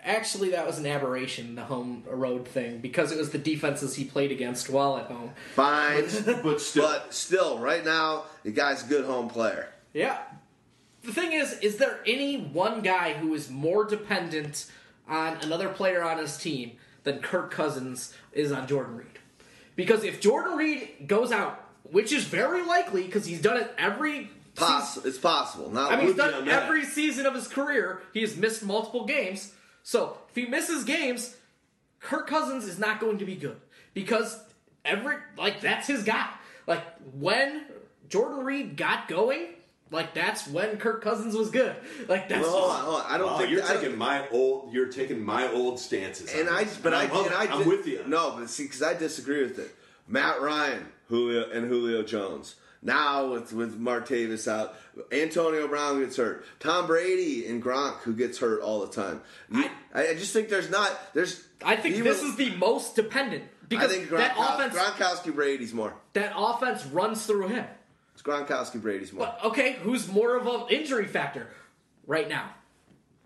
[0.00, 4.04] Actually, that was an aberration, the home road thing, because it was the defenses he
[4.04, 5.32] played against while at home.
[5.56, 6.02] Fine,
[6.44, 9.68] But still, but still, right now, the guy's a good home player.
[9.92, 10.18] Yeah.
[11.06, 14.70] The thing is, is there any one guy who is more dependent
[15.08, 16.72] on another player on his team
[17.04, 19.06] than Kirk Cousins is on Jordan Reed?
[19.76, 24.30] Because if Jordan Reed goes out, which is very likely because he's done it every
[24.56, 25.70] Poss- it's possible.
[25.70, 28.00] Not I mean, he's done on every season of his career.
[28.14, 29.52] He has missed multiple games.
[29.82, 31.36] So if he misses games,
[32.00, 33.60] Kirk Cousins is not going to be good
[33.94, 34.42] because
[34.84, 36.30] every like that's his guy.
[36.66, 37.66] Like when
[38.08, 39.48] Jordan Reed got going,
[39.90, 41.74] like that's when Kirk Cousins was good.
[42.08, 43.06] Like that's Well, hold on, hold on.
[43.08, 44.72] I don't Wow, think you're I don't- taking my old.
[44.72, 46.32] You're taking my old stances.
[46.34, 46.76] And I, this.
[46.76, 47.50] but I, I love and it.
[47.50, 48.02] I, I'm with you.
[48.06, 49.74] No, but see, because I disagree with it.
[50.08, 52.54] Matt Ryan, Julio, and Julio Jones.
[52.82, 54.74] Now with with Martavis out,
[55.10, 56.44] Antonio Brown gets hurt.
[56.60, 59.22] Tom Brady and Gronk, who gets hurt all the time.
[59.50, 61.42] You- I, I just think there's not there's.
[61.64, 65.74] I think this was- is the most dependent I because think that offense Gronkowski Brady's
[65.74, 65.94] more.
[66.12, 67.64] that offense runs through him.
[68.16, 69.26] It's Gronkowski Brady's more.
[69.26, 71.48] But okay, who's more of an injury factor
[72.06, 72.48] right now?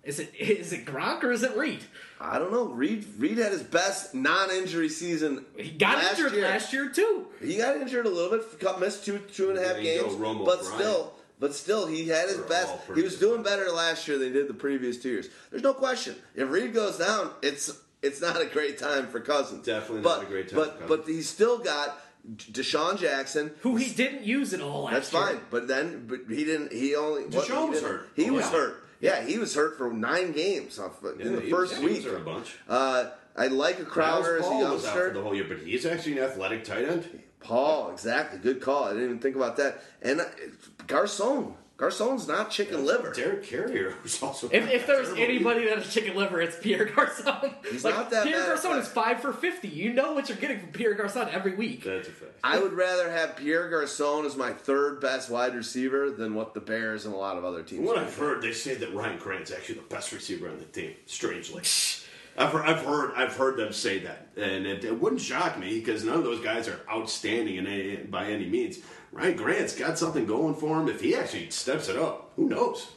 [0.03, 1.85] Is it is it Gronk or is it Reed?
[2.21, 2.65] I don't know.
[2.65, 5.45] Reed Reed had his best non-injury season.
[5.57, 6.43] He got last injured year.
[6.49, 7.27] last year too.
[7.41, 10.09] He got injured a little bit, got- missed two two and a half There go,
[10.09, 10.75] games, Romo but Bryant.
[10.81, 12.75] still, but still, he had his They're best.
[12.97, 15.29] He was doing better last year than he did the previous two years.
[15.53, 16.17] There's no question.
[16.35, 17.71] If Reed goes down, it's
[18.03, 19.65] it's not a great time for Cousins.
[19.65, 21.17] Definitely but, not a great time But for but Cousins.
[21.17, 21.97] he's still got
[22.36, 25.23] DeSean Jackson, Who he didn't use at all last That's year.
[25.23, 26.73] fine, but then but he didn't.
[26.73, 28.09] He only what, DeSean he was hurt.
[28.15, 28.51] He Oh, was yeah.
[28.52, 28.85] hurt.
[29.01, 31.94] Yeah, he was hurt for nine games off, in the he first was- he was
[31.97, 32.05] week.
[32.05, 32.57] hurt a bunch.
[32.69, 35.59] Uh, I like a Crowder as a Paul was out for the whole year, but
[35.59, 37.23] he's actually an athletic tight end.
[37.40, 38.39] Paul, exactly.
[38.39, 38.85] Good call.
[38.85, 39.82] I didn't even think about that.
[40.02, 40.24] And uh,
[40.86, 41.55] Garcon.
[41.81, 43.11] Garcon's not chicken liver.
[43.15, 44.51] Derek Carrier was also.
[44.52, 47.55] If, if there's anybody that has chicken liver, it's Pierre Garcon.
[47.70, 49.69] He's like, not that Pierre bad, Garcon is five for fifty.
[49.69, 51.82] You know what you're getting from Pierre Garcon every week.
[51.82, 52.32] that's a fact.
[52.44, 56.61] I would rather have Pierre Garcon as my third best wide receiver than what the
[56.61, 57.78] Bears and a lot of other teams.
[57.78, 57.98] From what.
[57.98, 60.93] I've heard, they say that Ryan Grant's actually the best receiver on the team.
[61.07, 61.62] Strangely,
[62.36, 65.78] I've heard, I've heard, I've heard them say that, and it, it wouldn't shock me
[65.78, 68.81] because none of those guys are outstanding in any, by any means.
[69.12, 70.89] Ryan Grant's got something going for him.
[70.89, 72.91] If he actually steps it up, who knows?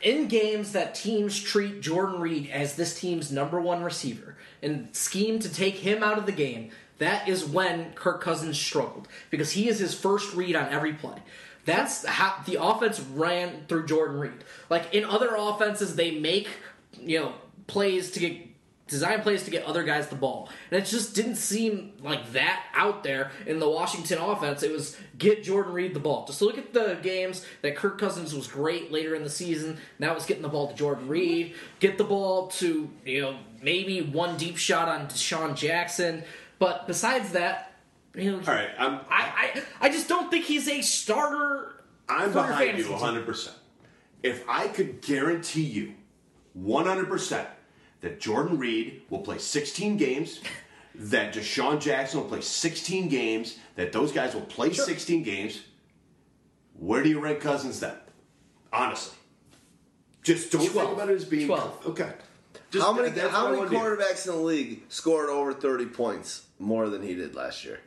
[0.00, 5.38] in games that teams treat Jordan Reed as this team's number one receiver and scheme
[5.40, 9.68] to take him out of the game, that is when Kirk Cousins struggled because he
[9.68, 11.18] is his first read on every play.
[11.64, 14.44] That's how the offense ran through Jordan Reed.
[14.68, 16.48] Like in other offenses, they make
[17.00, 17.34] you know
[17.66, 18.49] plays to get
[18.90, 20.50] design plays to get other guys the ball.
[20.70, 24.62] And it just didn't seem like that out there in the Washington offense.
[24.62, 26.26] It was get Jordan Reed the ball.
[26.26, 29.78] Just look at the games that Kirk Cousins was great later in the season.
[30.00, 31.54] Now it's getting the ball to Jordan Reed.
[31.78, 36.24] Get the ball to, you know, maybe one deep shot on DeSean Jackson.
[36.58, 37.72] But besides that,
[38.14, 41.76] you know, All right, I'm I, I I just don't think he's a starter.
[42.08, 43.24] I'm behind you 100.
[43.24, 43.56] percent
[44.24, 45.94] If I could guarantee you
[46.54, 47.46] 100 percent
[48.00, 50.40] that Jordan Reed will play 16 games,
[50.94, 55.60] that DeSean Jackson will play 16 games, that those guys will play 16 games,
[56.78, 57.94] where do you rank Cousins then?
[58.72, 59.16] Honestly,
[60.22, 60.88] just don't Twelve.
[60.88, 61.86] think about it as being Twelve.
[61.86, 62.12] okay.
[62.70, 66.46] Just- how many that's how what many quarterbacks in the league scored over 30 points
[66.60, 67.80] more than he did last year?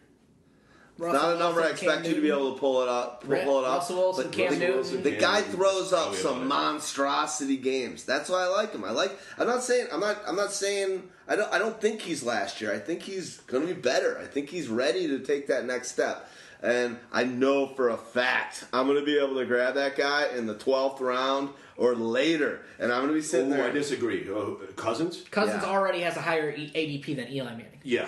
[0.97, 3.23] Not a number I expect you to be able to pull it up.
[3.23, 3.77] Pull, pull it up.
[3.79, 5.03] Russell Wilson, but Cam the, Newton.
[5.03, 5.97] the guy throws Newton.
[5.97, 8.03] up Probably some monstrosity games.
[8.03, 8.83] That's why I like him.
[8.83, 9.17] I like.
[9.37, 9.87] I'm not saying.
[9.91, 10.21] I'm not.
[10.27, 11.09] I'm not saying.
[11.27, 11.51] I don't.
[11.51, 12.73] I don't think he's last year.
[12.73, 14.19] I think he's going to be better.
[14.19, 16.29] I think he's ready to take that next step.
[16.61, 20.27] And I know for a fact I'm going to be able to grab that guy
[20.29, 23.67] in the 12th round or later, and I'm going to be sitting Oh, there.
[23.67, 24.29] I disagree.
[24.29, 25.25] Oh, Cousins?
[25.29, 25.69] Cousins Yeah.
[25.69, 27.81] already has a higher E- ADP than Eli Manning.
[27.83, 28.07] Yeah,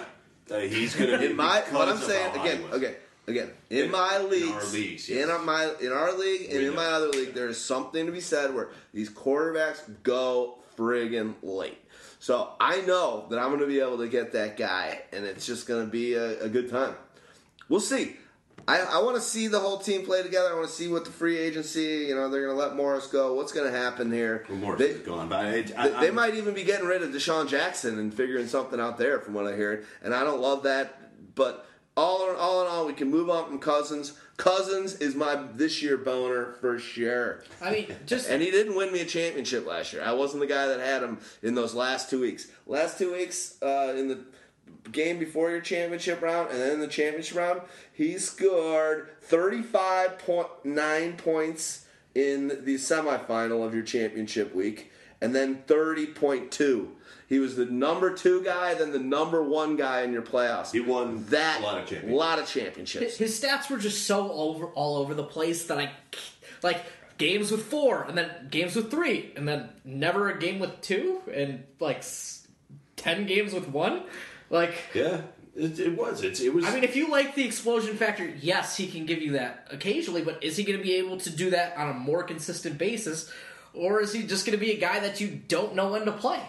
[0.52, 2.96] uh, he's going to be in my what I'm saying again, okay,
[3.28, 5.30] again, in, In- my in our leagues, yes.
[5.30, 6.76] in my in our league and We in know.
[6.78, 11.78] my other league, there is something to be said where these quarterbacks go friggin' late.
[12.20, 15.46] So I know that I'm going to be able to get that guy, and it's
[15.46, 16.96] just going to be a, a good time.
[17.70, 18.16] We'll see.
[18.68, 20.50] I, I want to see the whole team play together.
[20.50, 23.08] I want to see what the free agency, you know, they're going to let Morris
[23.08, 23.34] go.
[23.36, 24.46] What's going to happen here?
[24.50, 27.04] Well, Morris They- is gone, but I, I, they, they might even be getting rid
[27.04, 29.84] of DeSean Jackson and figuring something out there, from what I hear.
[30.04, 31.68] And I don't love that, but
[31.98, 34.14] all in all, in all, we can move on from Cousins.
[34.38, 37.44] Cousins is my this year boner for sure.
[37.62, 40.04] I mean, just And he didn't win me a championship last year.
[40.04, 42.48] I wasn't the guy that had him in those last two weeks.
[42.68, 44.20] Last two weeks uh, in the
[44.92, 47.62] game before your championship round and then the championship round,
[47.94, 54.92] he scored 35.9 points in the semifinal of your championship week
[55.22, 56.88] and then 30.2.
[57.28, 60.72] He was the number two guy, then the number one guy in your playoffs.
[60.72, 62.14] He won that a lot of championships.
[62.14, 63.18] lot of championships.
[63.18, 65.92] his stats were just so over all over the place that I
[66.62, 66.84] like
[67.18, 71.22] games with four and then games with three and then never a game with two
[71.34, 72.04] and like
[72.96, 74.04] ten games with one.
[74.50, 75.22] Like yeah,
[75.56, 76.24] it, it was.
[76.24, 76.66] It's, it was.
[76.66, 80.22] I mean, if you like the explosion factor, yes, he can give you that occasionally,
[80.22, 83.32] but is he going to be able to do that on a more consistent basis,
[83.74, 86.12] or is he just going to be a guy that you don't know when to
[86.12, 86.42] play?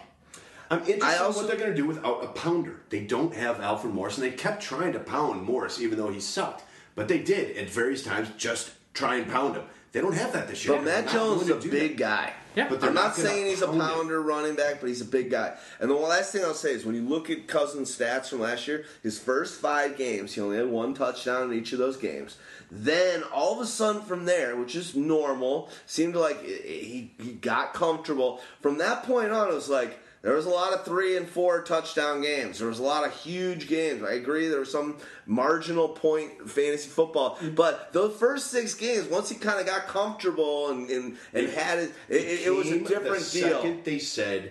[0.70, 2.80] I'm interested I in what they're going to do without a pounder.
[2.90, 6.20] They don't have Alfred Morris, and they kept trying to pound Morris, even though he
[6.20, 6.64] sucked.
[6.96, 9.64] But they did at various times just try and pound him.
[9.92, 10.76] They don't have that this year.
[10.76, 11.98] But Matt Jones is a big that.
[11.98, 12.32] guy.
[12.56, 12.68] Yeah.
[12.70, 15.30] But they're I'm not, not saying he's a pounder running back, but he's a big
[15.30, 15.54] guy.
[15.78, 18.66] And the last thing I'll say is when you look at Cousins' stats from last
[18.66, 22.38] year, his first five games, he only had one touchdown in each of those games.
[22.70, 27.74] Then all of a sudden from there, which is normal, seemed like he, he got
[27.74, 28.40] comfortable.
[28.62, 31.62] From that point on, it was like there was a lot of three and four
[31.62, 32.58] touchdown games.
[32.58, 34.02] There was a lot of huge games.
[34.02, 34.48] I agree.
[34.48, 37.54] There was some marginal point fantasy football, mm-hmm.
[37.54, 41.78] but those first six games, once he kind of got comfortable and and, and had
[41.78, 43.62] it, it, it, it was a different the deal.
[43.62, 44.50] Second they said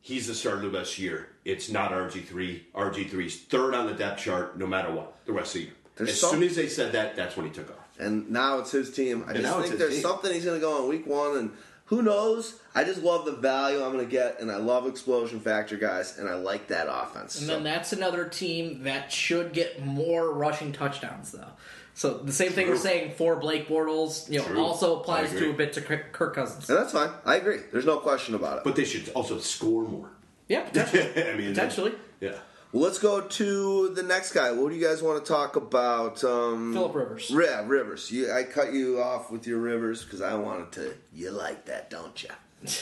[0.00, 2.66] he's the starter of the best year, it's not RG three.
[2.74, 5.74] RG 3's third on the depth chart, no matter what, the rest of the year.
[5.94, 7.76] There's as some- soon as they said that, that's when he took off.
[8.00, 9.22] and now it's his team.
[9.28, 10.02] I And just think there's team.
[10.02, 11.52] something he's going to go on week one, and
[11.86, 12.58] who knows?
[12.74, 16.18] I just love the value I'm going to get, and I love explosion factor guys,
[16.18, 17.38] and I like that offense.
[17.38, 21.48] And So- then that's another team that should get more rushing touchdowns, though.
[21.96, 24.58] So the same thing we're saying for Blake Bortles, you know, True.
[24.60, 26.68] also applies to a bit to Kirk Kirk Cousins.
[26.68, 27.10] And that's fine.
[27.24, 27.58] I agree.
[27.70, 28.64] There's no question about it.
[28.64, 30.10] But they should also score more.
[30.48, 31.22] Yeah, potentially.
[31.32, 31.92] I mean, potentially.
[32.20, 32.32] Yeah.
[32.74, 34.50] Well, let's go to the next guy.
[34.50, 36.24] What do you guys want to talk about?
[36.24, 37.30] Um, Philip Rivers.
[37.30, 38.10] Yeah, Rivers.
[38.10, 40.94] You, I cut you off with your Rivers because I wanted to.
[41.12, 42.30] You like that, don't you?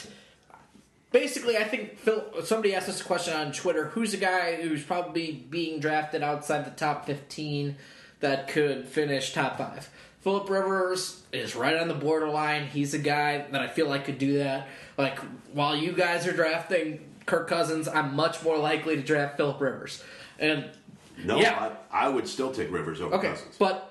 [1.12, 2.24] Basically, I think Phil.
[2.42, 3.88] Somebody asked us a question on Twitter.
[3.88, 7.76] Who's a guy who's probably being drafted outside the top fifteen
[8.20, 9.90] that could finish top five?
[10.22, 12.66] Philip Rivers is right on the borderline.
[12.66, 14.68] He's a guy that I feel like could do that.
[14.96, 15.18] Like
[15.52, 20.02] while you guys are drafting Kirk Cousins, I'm much more likely to draft Philip Rivers.
[20.38, 20.70] And
[21.24, 21.72] No, Yeah.
[21.92, 23.56] I, I would still take Rivers over okay, Cousins.
[23.58, 23.88] but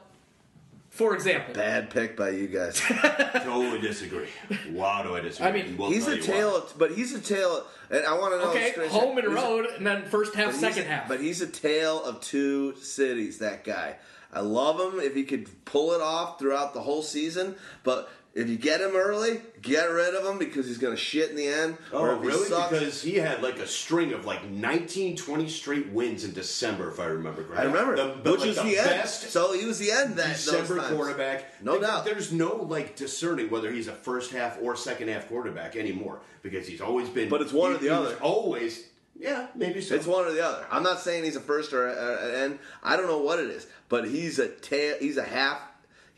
[0.90, 2.80] for example, Bad pick by you guys.
[3.34, 4.28] totally disagree.
[4.72, 5.48] Wow, do I disagree?
[5.48, 6.58] I mean, We'll he's a you tale, why.
[6.58, 7.66] of, but he's a tale.
[7.90, 8.50] And I want to know.
[8.52, 11.08] okay, straight- home and he's a- road, and then first half, but he's- second half.
[11.08, 13.38] But he's a tale of two cities.
[13.40, 13.96] That guy.
[14.34, 17.56] I love him if he could pull it off throughout the whole season.
[17.84, 21.30] But if you get him early, get rid of him because he's going to shit
[21.32, 21.78] in the end.
[21.92, 22.48] Oh, he really?
[22.48, 26.90] sucks- Because he had like a string of like 19, 20 straight wins in December,
[26.90, 27.58] if I remember correctly.
[27.58, 29.10] I remember, The, the- which like was the, the, end.
[29.10, 31.62] So he was the end that December quarterback.
[31.62, 32.06] No Like, doubt.
[32.06, 36.66] There's no like discerning whether he's a first half or second half quarterback anymore because
[36.68, 37.28] he's always been.
[37.30, 38.16] But it's one he- or the other.
[38.22, 38.86] Always,
[39.20, 39.94] yeah, maybe so.
[39.96, 40.66] It's one or the other.
[40.72, 42.60] I'm not saying he's a first or an end.
[42.82, 44.96] I don't know what it is, but he's a tail.
[45.02, 45.60] He's a half.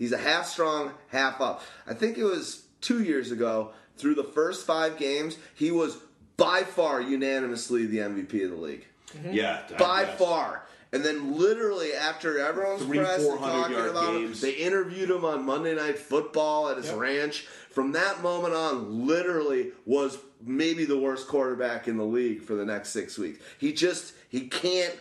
[0.03, 1.61] He's a half strong, half up.
[1.87, 3.71] I think it was two years ago.
[3.95, 5.95] Through the first five games, he was
[6.35, 8.85] by far unanimously the MVP of the league.
[9.15, 9.31] Mm-hmm.
[9.31, 10.19] Yeah, I By guess.
[10.19, 10.65] far.
[10.91, 14.43] And then literally after everyone's Three, press and 400 talking yard about games.
[14.43, 17.47] him, they interviewed him on Monday Night Football at his ranch.
[17.71, 22.65] From that moment on, literally was maybe the worst quarterback in the league for the
[22.65, 23.39] next six weeks.
[23.57, 24.95] He just he can't.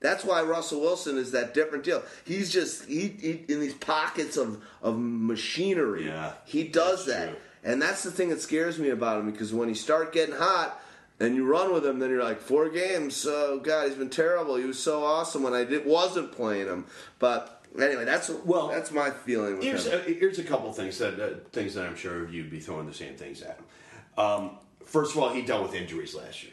[0.00, 2.02] That's why Russell Wilson is that different deal.
[2.24, 6.06] He's just he, he in these pockets of of machinery.
[6.06, 7.38] Yeah, he does that, true.
[7.64, 10.80] and that's the thing that scares me about him because when he start getting hot
[11.20, 13.26] and you run with him, then you're like four games.
[13.28, 14.54] Oh God, he's been terrible.
[14.56, 16.84] He was so awesome when I did, wasn't playing him.
[17.18, 20.00] But anyway, that's Well, that's my feeling with Here's him.
[20.06, 22.94] a, here's a couple things that uh, things that I'm sure you'd be throwing the
[22.94, 24.24] same things at him.
[24.24, 24.50] Um,
[24.84, 26.52] first of all, he dealt with injuries last year.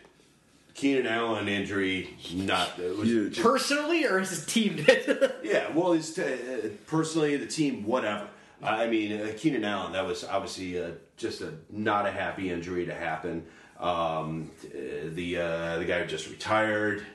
[0.75, 3.41] Keenan Allen injury, not it was, Huge.
[3.41, 5.31] Personally, or his team did?
[5.43, 8.27] Yeah, well, it's uh, personally the team, whatever.
[8.61, 12.85] I mean, uh, Keenan Allen, that was obviously uh, just a not a happy injury
[12.87, 13.45] to happen.
[13.79, 14.69] Um, uh,
[15.13, 17.05] the uh, the guy who just retired,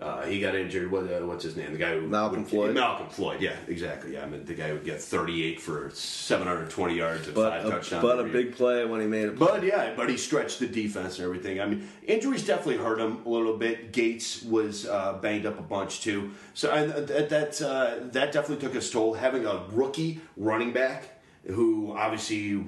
[0.00, 0.90] uh, he got injured.
[0.90, 1.72] What, uh, what's his name?
[1.72, 2.74] The guy who Malcolm would- Floyd?
[2.74, 3.40] Malcolm Floyd.
[3.40, 4.14] Yeah, exactly.
[4.14, 7.66] Yeah, I mean, the guy who would get 38 for 720 yards and but five
[7.66, 8.02] a, touchdowns.
[8.02, 8.32] but a year.
[8.32, 9.38] big play when he made it.
[9.38, 11.60] But yeah, but he stretched the defense and everything.
[11.60, 13.92] I mean, injuries definitely hurt him a little bit.
[13.92, 16.30] Gates was uh, banged up a bunch too.
[16.54, 19.14] So and that that, uh, that definitely took its toll.
[19.14, 22.64] Having a rookie running back who obviously.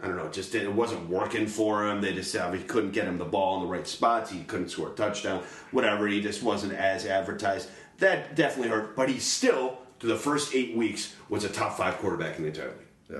[0.00, 2.00] Uh, I don't know, just it wasn't working for him.
[2.00, 4.30] They just obviously couldn't get him the ball in the right spots.
[4.30, 6.06] He couldn't score a touchdown, whatever.
[6.06, 7.68] He just wasn't as advertised.
[7.98, 8.94] That definitely hurt.
[8.94, 12.48] But he still, to the first eight weeks, was a top five quarterback in the
[12.48, 12.76] entire league.
[13.10, 13.18] yeah.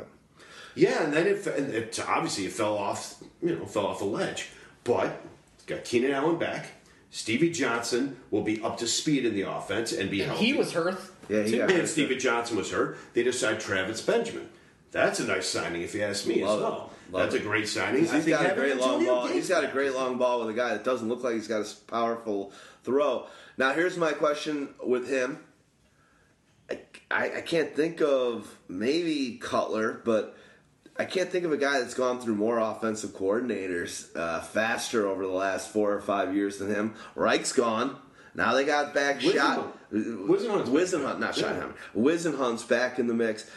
[0.74, 4.04] Yeah, and then it, and it obviously it fell off, you know, fell off a
[4.04, 4.50] ledge.
[4.84, 5.20] But
[5.66, 6.66] got Keenan Allen back.
[7.10, 10.44] Stevie Johnson will be up to speed in the offense and be healthy.
[10.44, 11.00] he was hurt.
[11.28, 11.88] Yeah, he got And hurt.
[11.88, 12.96] Stevie Johnson was hurt.
[13.14, 14.48] They decide Travis Benjamin.
[14.90, 16.62] That's a nice signing, if you ask me Love as it.
[16.64, 16.90] well.
[17.10, 17.40] Love That's it.
[17.40, 18.00] a great signing.
[18.02, 19.22] He's I think got a great long Antonio ball.
[19.24, 21.34] Gates He's got a back great long ball with a guy that doesn't look like
[21.34, 22.52] he's got a powerful
[22.84, 23.26] throw.
[23.56, 25.38] Now, here's my question with him.
[26.70, 30.36] I, I, I can't think of maybe Cutler, but
[30.98, 35.24] I can't think of a guy that's gone through more offensive coordinators uh, faster over
[35.26, 36.94] the last four or five years than him.
[37.14, 37.96] Reich's gone.
[38.34, 39.34] Now they got back Whisenhunt.
[39.34, 39.90] shot.
[39.92, 40.68] Whisenhunt's.
[40.68, 41.44] Whisenhunt, not Yeah.
[41.44, 41.74] Schottenheimer.
[41.96, 43.50] Whisenhunt's back in the mix.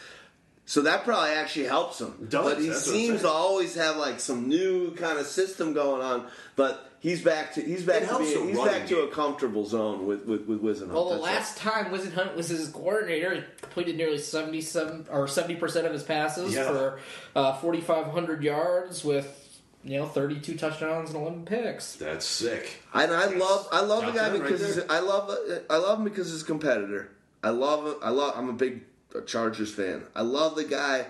[0.64, 2.14] So that probably actually helps him.
[2.28, 5.26] Does, but he that's what I'm seems to always have like some new kind of
[5.26, 6.26] system going on.
[6.54, 10.06] But he's back to he's back It to being, he's back to a comfortable zone
[10.06, 10.92] with with with Whisenhunt.
[10.92, 15.56] Well, the That's last time Whisenhunt was his coordinator, he completed nearly seventy-seven or seventy
[15.56, 16.68] percent of his passes Yeah.
[16.68, 17.00] for
[17.34, 19.38] uh, forty-five hundred yards with
[19.82, 21.96] you know thirty-two touchdowns and eleven picks.
[21.96, 22.82] That's sick.
[22.94, 24.84] And I love I love the guy 10 right because he's.
[24.88, 25.36] I love
[25.68, 27.10] I love him because he's a competitor.
[27.42, 28.84] I love I love I'm a big
[29.20, 30.04] Chargers fan.
[30.14, 31.06] I love the guy.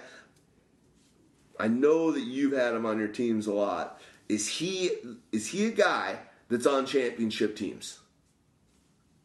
[1.59, 4.01] I know that you've had him on your teams a lot.
[4.29, 4.91] Is he
[5.31, 6.19] is he a guy
[6.49, 8.01] that's on championship teams?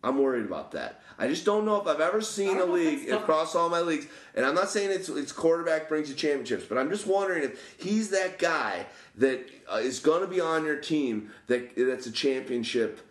[0.03, 1.01] I'm worried about that.
[1.17, 3.69] I just don't know if I've ever seen a don't know if league across all
[3.69, 4.05] my leagues,
[4.35, 7.75] and I'm not saying it's it's quarterback brings you championships, but I'm just wondering if
[7.79, 8.85] he's that guy
[9.15, 13.01] that uh, is going to be on your team that that's a championship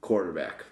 [0.00, 0.64] quarterback.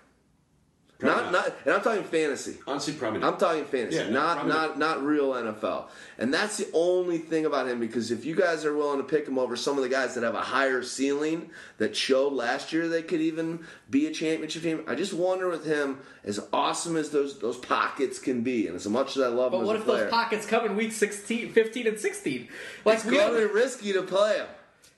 [1.01, 2.57] Kinda Not not, not, and I'm talking fantasy.
[2.67, 3.35] Honestly, probably not.
[3.35, 5.85] I'm talking fantasy, Yeah, not probably not not real NFL.
[6.19, 9.29] And that's the only thing about him because if you guys are willing to pick
[9.29, 12.89] him over some of the guys that have a higher ceiling that showed last year
[12.89, 17.11] they could even be a championship team, I just wonder with him as awesome as
[17.11, 19.83] those those pockets can be, and as much as I love But him what as
[19.83, 22.49] if player, those pockets come in week 16, 15, and 16?
[22.85, 24.47] Like, it's we going to be risky to play him.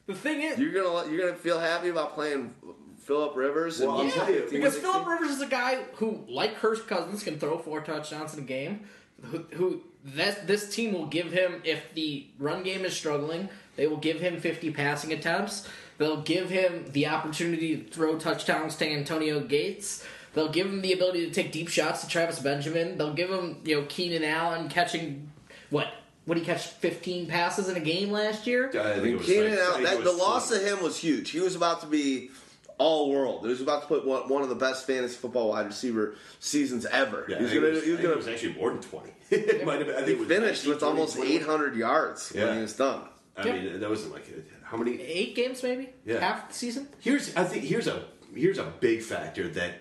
[0.07, 2.55] the thing is, You're gonna you're gonna feel happy about playing
[3.11, 3.81] Philip Rivers.
[3.81, 7.25] Well, I'll and tell you, because Philip Rivers is a guy who, like Kirk Cousins,
[7.25, 8.83] can throw four touchdowns in a game.
[9.23, 9.83] Who, who
[10.15, 14.21] that this team will give him if the run game is struggling, they will give
[14.21, 15.69] him 50 passing attempts.
[15.99, 20.07] They'll give him the opportunity to throw touchdowns to Antonio Gates.
[20.33, 22.97] They'll give him the ability to take deep shots to Travis Benjamin.
[22.97, 25.33] They'll give him, you know, Keenan Allen catching
[25.71, 25.89] what?
[26.27, 26.69] What did he catch?
[26.69, 28.69] 15 passes in a game last year?
[28.69, 31.31] I think it was Keenan like- Allen, that, the was loss of him was huge.
[31.31, 32.31] He was about to be
[32.81, 33.43] all world.
[33.43, 36.87] He was about to put one, one of the best fantasy football wide receiver seasons
[36.87, 37.27] ever.
[37.29, 37.87] Yeah, he was I think going it was, to.
[37.87, 39.11] He was I think it was actually more than 20.
[39.31, 42.47] it might have been, I think He finished 19, with almost 20, 800 yards when
[42.47, 42.55] Yeah.
[42.55, 43.03] he was done.
[43.37, 43.55] I Yep.
[43.55, 44.27] mean, that wasn't like
[44.63, 45.91] how many Eight games, maybe?
[46.07, 46.21] Yeah.
[46.21, 46.89] Half the season?
[47.01, 48.05] Here's I think here's a
[48.35, 49.75] here's a big factor that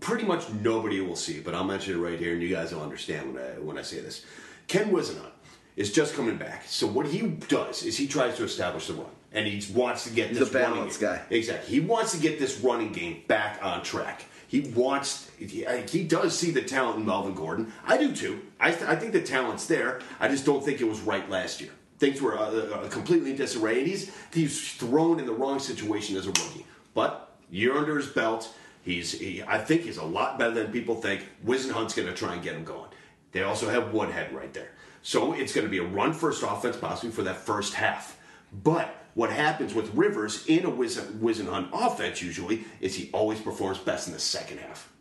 [0.00, 2.82] pretty much nobody will see, but I'll mention it right here, and you guys will
[2.82, 4.24] understand when I when I say this.
[4.66, 5.32] Ken Whisenhunt
[5.76, 9.06] is just coming back, so what he does is he tries to establish the run,
[9.32, 11.22] and he wants to get this running game- guy.
[11.30, 14.24] Exactly, he wants to get this running game back on track.
[14.48, 15.30] He wants.
[15.38, 17.72] He, he does see the talent in Melvin Gordon.
[17.86, 18.40] I do too.
[18.58, 20.00] I, I think the talent's there.
[20.18, 21.70] I just don't think it was right last year.
[21.98, 26.16] Things were uh, uh, completely in disarray, and he's he's thrown in the wrong situation
[26.16, 26.64] as a rookie.
[26.94, 30.94] But year under his belt, he's he, I think he's a lot better than people
[30.94, 31.26] think.
[31.44, 32.88] Whisenhunt's going to try and get him going.
[33.32, 34.70] They also have Woodhead right there,
[35.02, 38.18] so it's going to be a run first offense possibly for that first half.
[38.64, 43.78] But what happens with Rivers in a Wizen, Whisenhunt offense usually is he always performs
[43.78, 44.92] best in the second half.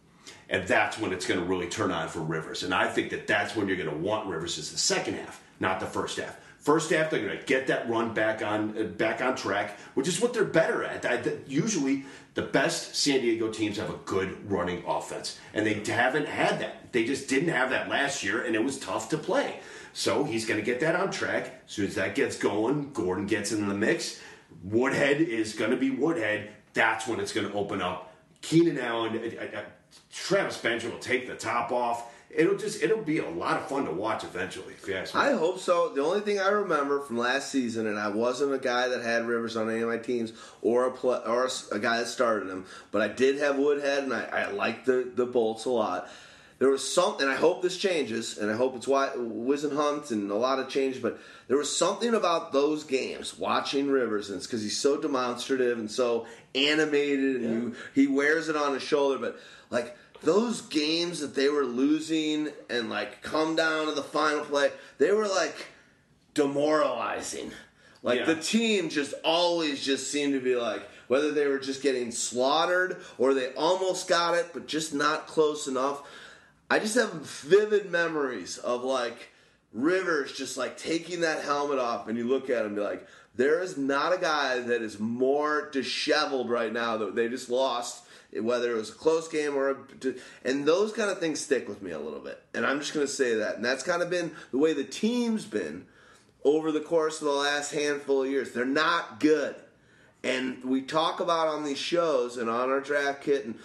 [0.49, 2.63] And that's when it's going to really turn on for Rivers.
[2.63, 5.43] And I think that that's when you're going to want Rivers is the second half,
[5.59, 6.35] not the first half.
[6.57, 10.19] First half, they're going to get that run back on back on track, which is
[10.19, 11.05] what they're better at.
[11.05, 12.03] I, that usually,
[12.33, 16.91] the best San Diego teams have a good running offense, and they haven't had that.
[16.91, 19.59] They just didn't have that last year, and it was tough to play.
[19.97, 21.63] So he's going to get that on track.
[21.65, 24.21] As soon as that gets going, Gordon gets into the mix.
[24.63, 26.51] Woodhead is going to be Woodhead.
[26.75, 28.13] That's when it's going to open up.
[28.43, 29.63] Keenan Allen, uh, uh, uh,
[30.13, 32.13] Travis Benjamin will take the top off.
[32.29, 34.75] It'll just it'll be a lot of fun to watch eventually.
[34.75, 35.21] If you ask me.
[35.21, 35.89] I hope so.
[35.89, 39.25] The only thing I remember from last season, and I wasn't a guy that had
[39.25, 42.49] Rivers on any of my teams or a play, or a, a guy that started
[42.49, 46.07] him, but I did have Woodhead, and I, I liked the the Bolts a lot.
[46.59, 50.31] There was something, and I hope this changes, and I hope it's why Whisenhunt and
[50.31, 54.47] a lot of change, but there was something about those games, watching Rivers, and it's
[54.47, 56.25] because he's so demonstrative and so
[56.55, 59.39] animated, and you, he wears it on his shoulder, but
[59.69, 64.71] like those games that they were losing and like come down to the final play,
[64.97, 65.55] they were like
[66.33, 67.51] demoralizing.
[68.03, 68.25] Like Yeah.
[68.25, 72.97] the team just always just seemed to be like whether they were just getting slaughtered
[73.17, 76.01] or they almost got it but just not close enough.
[76.69, 79.29] I just have vivid memories of like
[79.73, 83.61] Rivers just like taking that helmet off and you look at him be like there
[83.61, 88.03] is not a guy that is more disheveled right now that they just lost
[88.33, 89.75] whether it was a close game or a,
[90.43, 92.41] and those kind of things stick with me a little bit.
[92.53, 93.55] And i'm just going to say that.
[93.55, 95.85] And that's kind of been the way the team's been
[96.43, 98.51] over the course of the last handful of years.
[98.51, 99.55] They're not good.
[100.23, 103.55] And we talk about on these shows and on our draft kit and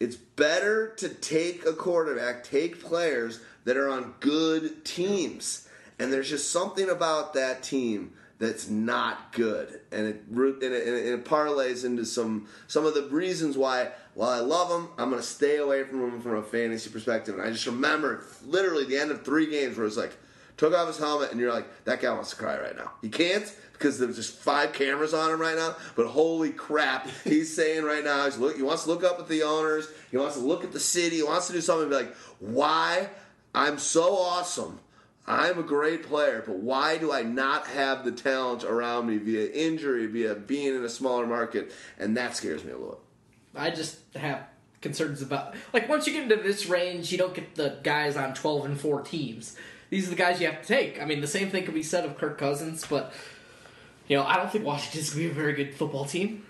[0.00, 5.68] it's better to take a quarterback take players that are on good teams
[5.98, 10.96] and there's just something about that team that's not good, and it and it, and
[10.96, 13.90] it parlays into some some of the reasons why.
[14.14, 17.34] While I love them, I'm going to stay away from him from a fantasy perspective.
[17.34, 20.16] And I just remember literally the end of three games where it's like
[20.56, 22.92] took off his helmet, and you're like, that guy wants to cry right now.
[23.02, 23.44] He can't
[23.78, 25.76] because there's just five cameras on him right now.
[25.94, 28.56] But holy crap, he's saying right now he's look.
[28.56, 29.88] He wants to look up at the owners.
[30.10, 31.16] He wants to look at the city.
[31.16, 31.88] He wants to do something.
[31.88, 33.08] Be like, why?
[33.54, 34.80] I'm so awesome.
[35.26, 39.50] I'm a great player, but why do I not have the talent around me via
[39.50, 41.72] injury, via being in a smaller market?
[41.98, 43.00] And that scares me a little.
[43.54, 44.46] I just have
[44.80, 48.34] concerns about like once you get into this range, you don't get the guys on
[48.34, 49.56] twelve and four teams.
[49.90, 51.00] These are the guys you have to take.
[51.00, 53.12] I mean, the same thing could be said of Kirk Cousins, but
[54.08, 56.44] you know, I don't think Washington's going to be a very good football team.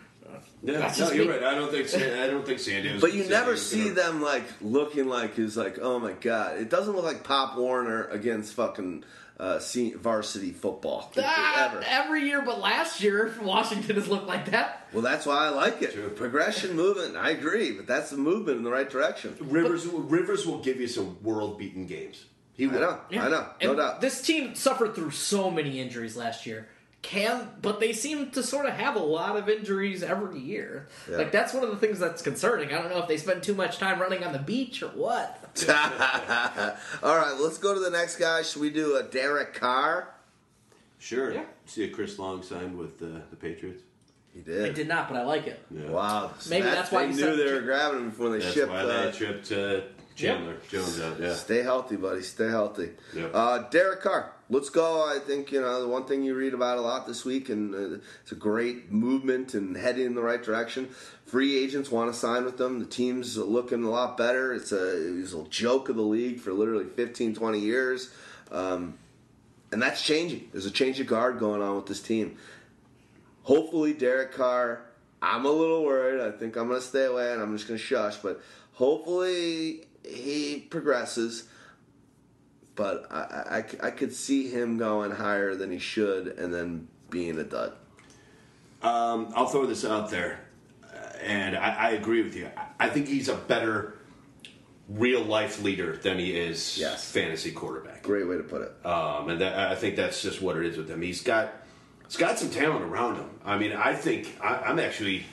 [0.62, 1.30] Yeah, That's no, just you're me.
[1.32, 1.42] right.
[1.44, 3.00] I don't think San- I don't think San Diego's.
[3.00, 6.12] But you San never Diego's see gonna- them like looking like is like, oh my
[6.12, 6.58] god.
[6.58, 9.04] It doesn't look like Pop Warner against fucking
[9.38, 11.84] uh, se- varsity football Ah, ever.
[11.86, 14.88] every year, but last year Washington has looked like that.
[14.92, 15.92] Well, that's why I like it.
[15.92, 16.08] True.
[16.08, 17.16] Progression, movement.
[17.16, 19.36] I agree, but that's the movement in the right direction.
[19.40, 19.86] Rivers.
[19.86, 22.24] Rivers will give you some world-beaten games.
[22.54, 22.80] He I will.
[22.80, 23.00] know.
[23.12, 23.28] I know.
[23.28, 24.00] No And doubt.
[24.00, 26.66] This team suffered through so many injuries last year.
[27.06, 30.88] Can but they seem to sort of have a lot of injuries every year.
[31.08, 31.18] Yeah.
[31.18, 32.70] Like that's one of the things that's concerning.
[32.74, 35.38] I don't know if they spend too much time running on the beach or what.
[37.02, 38.42] All right, let's go to the next guy.
[38.42, 40.12] Should we do a Derek Carr?
[40.98, 41.32] Sure.
[41.32, 41.44] Yeah.
[41.66, 43.82] See a Chris Long signed with uh, the Patriots.
[44.34, 44.62] He did.
[44.62, 44.74] I did.
[44.74, 45.64] did not, but I like it.
[45.70, 45.88] Yeah.
[45.90, 46.32] Wow.
[46.50, 48.52] Maybe That- that's why they you knew said- they were grabbing him before they That's
[48.52, 48.70] shipped.
[48.70, 49.80] why uh, they tripped uh,
[50.16, 51.20] Chandler Jones out.
[51.20, 51.34] Yeah.
[51.34, 52.22] Stay healthy, buddy.
[52.22, 52.90] Stay healthy.
[53.14, 53.30] Yep.
[53.32, 54.32] Uh, Derek Carr.
[54.48, 55.04] Let's go.
[55.04, 57.74] I think you know the one thing you read about a lot this week, and
[57.74, 60.88] uh, it's a great movement and heading in the right direction.
[61.24, 62.78] Free agents want to sign with them.
[62.78, 64.52] The team's looking a lot better.
[64.52, 68.10] It's a, it's a joke of the league for literally 15, 20 years.
[68.52, 68.98] Um,
[69.72, 70.48] and that's changing.
[70.52, 72.36] There's a change of guard going on with this team.
[73.42, 74.82] Hopefully, Derek Carr.
[75.20, 76.20] I'm a little worried.
[76.20, 78.16] I think I'm going to stay away and I'm just going to shush.
[78.18, 78.40] But
[78.74, 81.48] hopefully, he progresses.
[82.76, 87.38] But I, I, I could see him going higher than he should and then being
[87.38, 87.72] a dud.
[88.82, 90.38] Um, I'll throw this out there,
[90.84, 92.50] uh, and I, I agree with you.
[92.78, 93.96] I, think he's a better
[94.88, 97.10] real life leader than he is Yes.
[97.10, 98.02] fantasy quarterback.
[98.02, 98.86] Great way to put it.
[98.86, 101.00] Um, and that, I think that's just what it is with him.
[101.00, 101.54] He's got
[102.06, 103.30] he's got some talent around him.
[103.44, 105.24] I mean, I think I, I'm actually.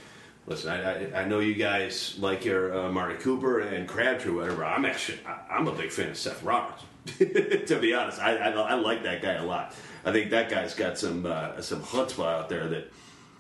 [0.46, 4.66] Listen, I, I, I know you guys like your uh, Marty Cooper and Crabtree, whatever.
[4.66, 6.84] I'm actually I, I'm a big fan of Seth Roberts.
[7.18, 9.76] to be honest, I, I I like that guy a lot.
[10.06, 12.92] I think that guy's got some uh, some chutzpah out there that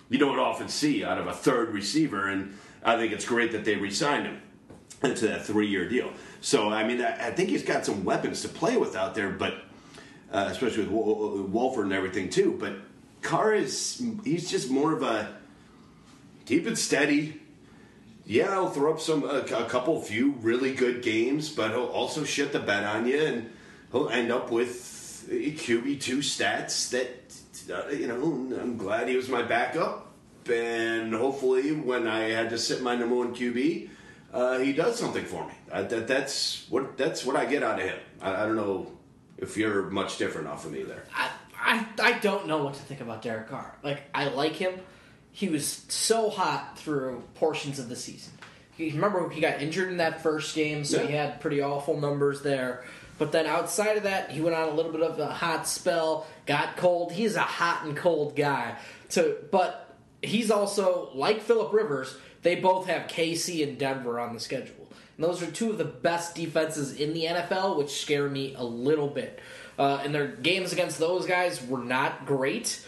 [0.10, 3.64] you don't often see out of a third receiver, and I think it's great that
[3.64, 4.42] they re-signed him
[5.02, 6.12] into that three-year deal.
[6.42, 9.30] So I mean, I, I think he's got some weapons to play with out there,
[9.30, 9.54] but
[10.32, 12.58] uh, especially with Wol- Walford and everything too.
[12.60, 12.76] But
[13.22, 15.38] Carr is he's just more of a
[16.46, 17.40] keep it steady.
[18.26, 22.24] Yeah, he'll throw up some a, a couple few really good games, but he'll also
[22.24, 23.50] shit the bed on you, and
[23.92, 24.70] he'll end up with
[25.30, 28.60] QB two stats that uh, you know.
[28.62, 30.12] I'm glad he was my backup,
[30.50, 33.90] and hopefully, when I had to sit my number one QB,
[34.34, 35.54] uh, he does something for me.
[35.72, 38.00] I, that, that's what that's what I get out of him.
[38.22, 38.92] I, I don't know
[39.38, 41.04] if you're much different off of me there.
[41.14, 43.76] I, I I don't know what to think about Derek Carr.
[43.84, 44.80] Like I like him.
[45.34, 48.32] He was so hot through portions of the season.
[48.78, 52.42] You remember he got injured in that first game, so he had pretty awful numbers
[52.42, 52.86] there.
[53.20, 56.26] But then outside of that, he went on a little bit of a hot spell,
[56.46, 57.12] got cold.
[57.12, 58.78] He's a hot and cold guy.
[59.10, 62.18] So, but he's also like Philip Rivers.
[62.42, 64.88] They both have KC and Denver on the schedule.
[65.18, 68.64] And those are two of the best defenses in the NFL, which scare me a
[68.64, 69.40] little bit.
[69.78, 72.84] Uh, and their games against those guys were not great.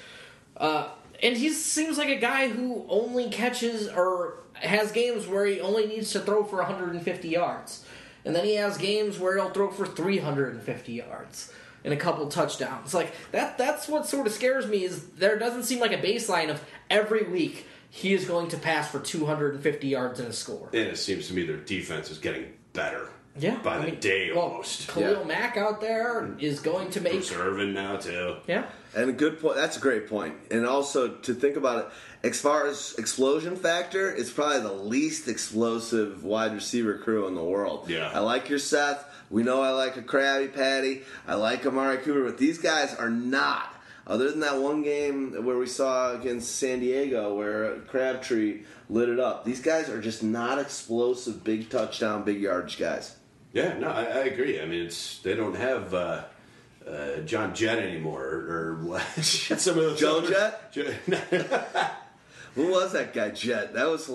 [0.57, 0.89] Uh,
[1.25, 5.87] and he seems like a guy who only catches or has games where he only
[5.87, 7.83] needs to throw for 150 yards.
[8.23, 11.51] And then he has games where he'll throw for 350 yards
[11.83, 12.93] and a couple touchdowns.
[12.93, 16.51] Like that that's what sort of scares me is there doesn't seem like a baseline
[16.51, 20.69] of every week he is going to pass for 250 yards and a score.
[20.73, 23.09] And it seems to me their defense is getting better.
[23.37, 24.87] Yeah, By I the mean, day well, almost.
[24.87, 25.27] Khalil Yeah.
[25.27, 28.37] Mack out there is going to make Bruce Irvin now too.
[28.47, 28.65] yeah.
[28.95, 29.57] And a good point.
[29.57, 30.35] That's a great point.
[30.51, 31.79] And also to think about
[32.23, 37.35] it, as far as explosion factor, it's probably the least explosive wide receiver crew in
[37.35, 37.89] the world.
[37.89, 38.09] Yeah.
[38.13, 39.03] I like your Seth.
[39.29, 41.01] We know I like a Krabby Patty.
[41.27, 43.73] I like Amari Cooper, but these guys are not.
[44.07, 49.19] Other than that one game where we saw against San Diego, where Crabtree lit it
[49.19, 53.14] up, these guys are just not explosive, big touchdown, big yardage guys.
[53.55, 54.61] Yeah, no, I, I agree.
[54.61, 56.23] I mean, it's they don't have uh,
[56.87, 60.75] uh, John Jett anymore, or, some of those other- Jett?
[62.55, 63.73] Who was that guy, Jet?
[63.73, 64.07] That was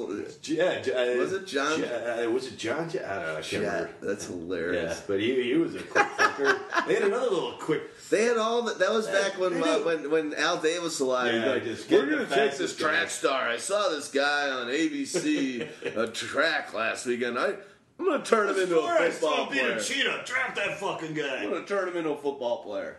[0.44, 3.04] yeah, uh, Was it John- J- uh, was it John Jett?
[3.04, 3.36] I don't know.
[3.36, 3.86] I can't remember.
[3.88, 4.00] Jet.
[4.00, 5.04] That's Yeah, hilarious.
[5.06, 6.58] but he, he was a quick thinker.
[6.86, 7.82] they had another little quick.
[8.08, 8.78] They had all that.
[8.78, 11.34] That was back when uh, when when Al Davis was alive.
[11.34, 13.46] Yeah, like, just We're gonna the take this guy." track star.
[13.46, 17.38] I saw this guy on ABC a track last weekend.
[17.38, 17.56] I
[18.00, 19.78] I'm gonna turn him into a football player.
[19.78, 20.22] cheetah.
[20.24, 21.42] Draft that fucking guy.
[21.42, 22.96] I'm gonna turn him into a football player.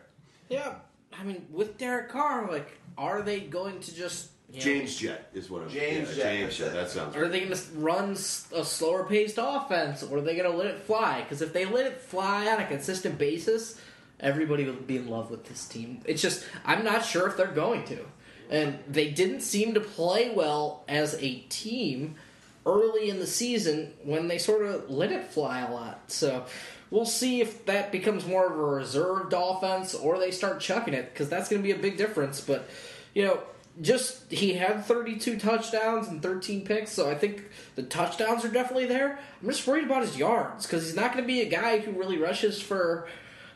[0.48, 0.76] Yeah,
[1.20, 5.30] I mean, with Derek Carr, like, are they going to just you know, James Jett
[5.34, 5.70] is what I'm.
[5.70, 6.74] James yeah, Jett, James that's Jett.
[6.74, 7.16] That sounds.
[7.16, 10.68] Are they going to run a slower paced offense, or are they going to let
[10.68, 11.22] it fly?
[11.22, 13.80] Because if they let it fly on a consistent basis,
[14.20, 16.02] everybody will be in love with this team.
[16.06, 18.06] It's just I'm not sure if they're going to.
[18.52, 22.16] and they didn't seem to play well as a team
[22.66, 26.12] early in the season when they sort of let it fly a lot.
[26.12, 26.46] So
[26.90, 31.14] we'll see if that becomes more of a reserved offense or they start chucking it
[31.14, 32.42] because that's going to be a big difference.
[32.42, 32.70] But
[33.14, 33.42] you know,
[33.80, 38.86] just he had 32 touchdowns and 13 picks, so I think the touchdowns are definitely
[38.86, 39.18] there.
[39.42, 41.92] I'm just worried about his yards because he's not going to be a guy who
[41.92, 43.08] really rushes for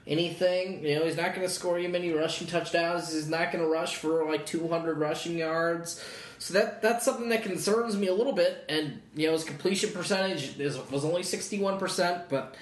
[0.07, 0.85] anything.
[0.85, 3.11] You know, he's not going to score you many rushing touchdowns.
[3.11, 6.03] He's not going to rush for like 200 rushing yards.
[6.45, 8.65] So that that's something that concerns me a little bit.
[8.69, 12.53] And you know, his completion percentage is, was only 61 percent, but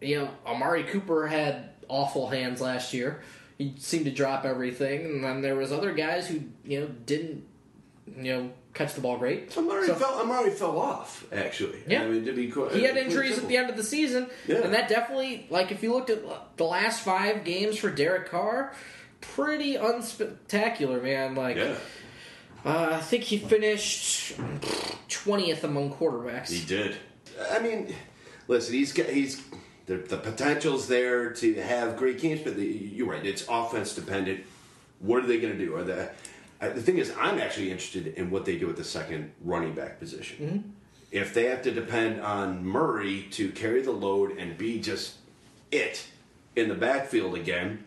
[0.00, 3.20] you know, Amari Cooper had awful hands last year.
[3.58, 7.44] He seemed to drop everything, and then there was other guys who you know didn't
[8.16, 9.58] you know catch the ball great.
[9.58, 10.20] Amari So- fell.
[10.20, 11.26] Amari fell off.
[11.32, 12.04] Actually, Yeah.
[12.04, 14.58] I mean, to be quite, he had injuries at the end of the season, Yeah.
[14.58, 16.22] and that definitely, like, if you looked at
[16.56, 18.72] the last five games for Derek Carr,
[19.20, 21.34] pretty unspectacular, man.
[21.34, 21.74] Like, Yeah,
[22.64, 24.34] uh, I think he finished
[25.08, 26.50] twentieth among quarterbacks.
[26.50, 26.96] he did.
[27.50, 27.94] I mean,
[28.48, 29.42] listen, he's got he's
[29.86, 33.24] the, the potential's there to have great games, but the, you're right.
[33.24, 34.44] It's offense dependent.
[35.00, 35.74] What are they going to do?
[35.76, 36.08] Are they,
[36.60, 39.74] uh, the thing is, I'm actually interested in what they do at the second running
[39.74, 40.74] back position.
[41.10, 45.16] If they have to depend on Murray to carry the load and be just
[45.72, 46.06] it
[46.54, 47.84] in the backfield again,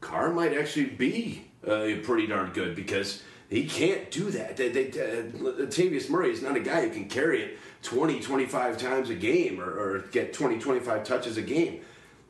[0.00, 4.56] Carr might actually be uh, pretty darn good because he can't do that.
[4.56, 8.78] They, they, uh, Latavius Murray is not a guy who can carry it 20, 25
[8.78, 11.80] times a game or, or get 20, 25 touches a game.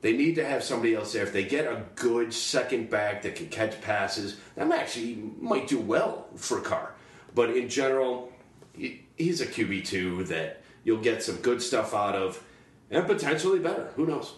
[0.00, 1.22] They need to have somebody else there.
[1.24, 5.78] If they get a good second back that can catch passes, that actually might do
[5.78, 6.94] well for Carr.
[7.34, 8.32] But in general,
[8.74, 12.42] he- he's a QB2 that you'll get some good stuff out of
[12.90, 13.92] and potentially better.
[13.96, 14.32] Who knows?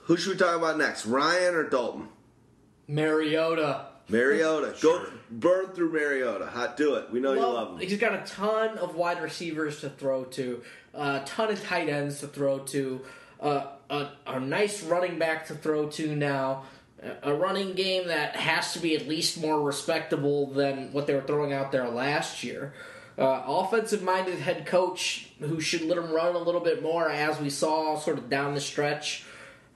[0.00, 1.06] Who should we talk about next?
[1.06, 2.08] Ryan or Dalton?
[2.88, 3.86] Mariota.
[4.08, 4.74] Mariota.
[4.82, 5.06] Go
[5.40, 6.46] burn through Mariota.
[6.46, 7.10] Hot, do it.
[7.10, 7.88] We know you love him.
[7.88, 10.62] He's got a ton of wide receivers to throw to,
[10.94, 13.00] a ton of tight ends to throw to,
[13.40, 16.64] uh, a, a nice running back to throw to now,
[17.02, 21.14] a a running game that has to be at least more respectable than what they
[21.14, 22.72] were throwing out there last year.
[23.18, 27.38] Uh, offensive minded head coach who should let him run a little bit more as
[27.38, 29.24] we saw sort of down the stretch.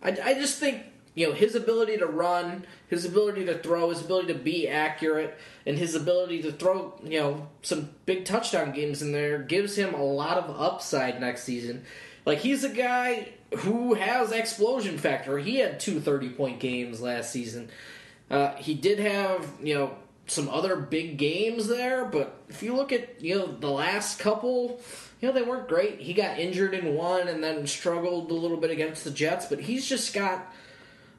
[0.02, 0.82] I, I just think
[1.18, 5.36] you know his ability to run, his ability to throw, his ability to be accurate,
[5.66, 9.94] and his ability to throw you know some big touchdown games in there gives him
[9.94, 11.84] a lot of upside next season.
[12.24, 15.38] Like he's a guy who has explosion factor.
[15.38, 17.68] He had two 30 point games last season.
[18.30, 19.96] Uh, he did have you know
[20.28, 24.80] some other big games there, but if you look at you know the last couple,
[25.20, 25.98] you know they weren't great.
[25.98, 29.58] He got injured in one and then struggled a little bit against the Jets, but
[29.58, 30.54] he's just got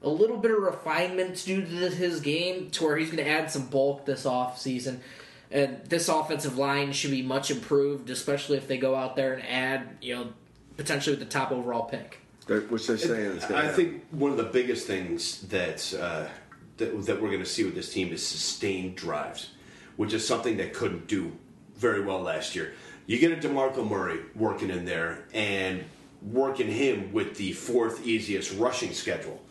[0.01, 3.51] a little bit of refinement due to his game to where he's going to add
[3.51, 5.01] some bulk this off season.
[5.51, 9.43] And this offensive line should be much improved, especially if they go out there and
[9.47, 10.27] add, you know,
[10.77, 12.19] potentially with the top overall pick.
[12.47, 15.93] They're- which they're saying it's going I to think one of the biggest things that
[15.99, 16.27] uh,
[16.77, 19.51] that, that we're going to see with this team is sustained drives,
[19.97, 21.31] which is something that couldn't do
[21.75, 22.73] very well last year.
[23.05, 25.83] You get a DeMarco Murray working in there and
[26.21, 29.41] working him with the fourth easiest rushing schedule.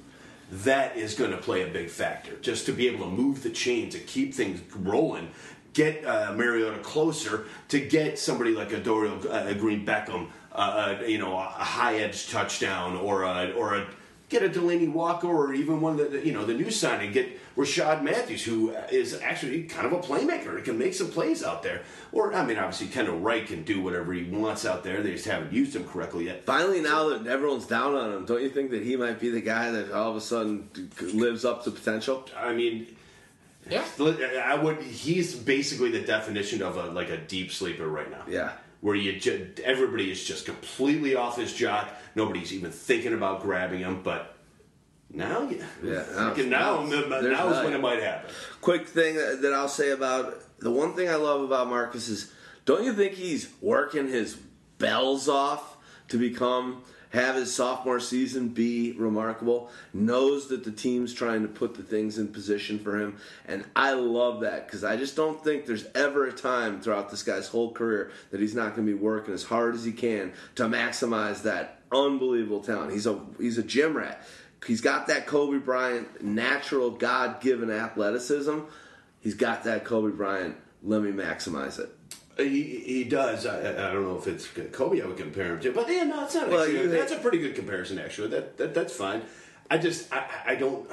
[0.51, 2.37] That is going to play a big factor.
[2.41, 5.31] Just to be able to move the chains and keep things rolling,
[5.75, 11.05] get uh, Mariota closer to get somebody like a Dorial uh, Green Beckham, uh, uh,
[11.05, 13.87] you know, a high edge touchdown or a, or a
[14.29, 17.39] get a Delanie Walker or even one of the you know the new signing get
[17.57, 21.63] Rishard Matthews who is actually kind of a playmaker and can make some plays out
[21.63, 21.83] there.
[22.13, 25.03] Or I mean, obviously Kendall Wright can do whatever he wants out there.
[25.03, 26.45] They just haven't used him correctly yet.
[26.45, 29.41] Finally, now that everyone's down on him, don't you think that he might be the
[29.41, 30.69] guy that all of a sudden
[31.01, 32.25] lives up to potential?
[32.37, 32.87] I mean,
[33.69, 33.85] Yeah.
[33.99, 34.81] I would.
[34.83, 38.23] He's basically the definition of a like a deep sleeper right now.
[38.29, 38.53] Yeah.
[38.81, 41.89] Where you ju- everybody is just completely off his jock.
[42.15, 44.03] Nobody's even thinking about grabbing him.
[44.03, 44.37] But
[45.13, 48.31] now, yeah, Yeah, now- now, now, now is when it might happen.
[48.61, 52.33] Quick thing that that I'll say about the one thing I love about Marcus is
[52.65, 54.37] don't you think he's working his
[54.79, 55.77] bells off
[56.09, 61.75] to become have his sophomore season be remarkable knows that the team's trying to put
[61.75, 63.17] the things in position for him.
[63.47, 67.23] And i love that because i just don't think there's ever a time throughout this
[67.23, 70.33] guy's whole career that he's not going to be working as hard as he can
[70.57, 72.93] to maximize that unbelievable talent.
[72.93, 74.23] He's a he's a gym rat.
[74.67, 78.59] He's got that kobe bryant natural god-given athleticism.
[79.21, 81.91] He's got that kobe bryant let me maximize it
[82.39, 83.47] He, he does.
[83.47, 86.25] I, I don't know if it's Kobe I would compare him to, but yeah, no,
[86.25, 86.49] it's not.
[86.49, 88.29] Well, actually, that's a pretty good comparison, actually.
[88.29, 89.23] That, that that's fine.
[89.71, 90.89] I just I, I don't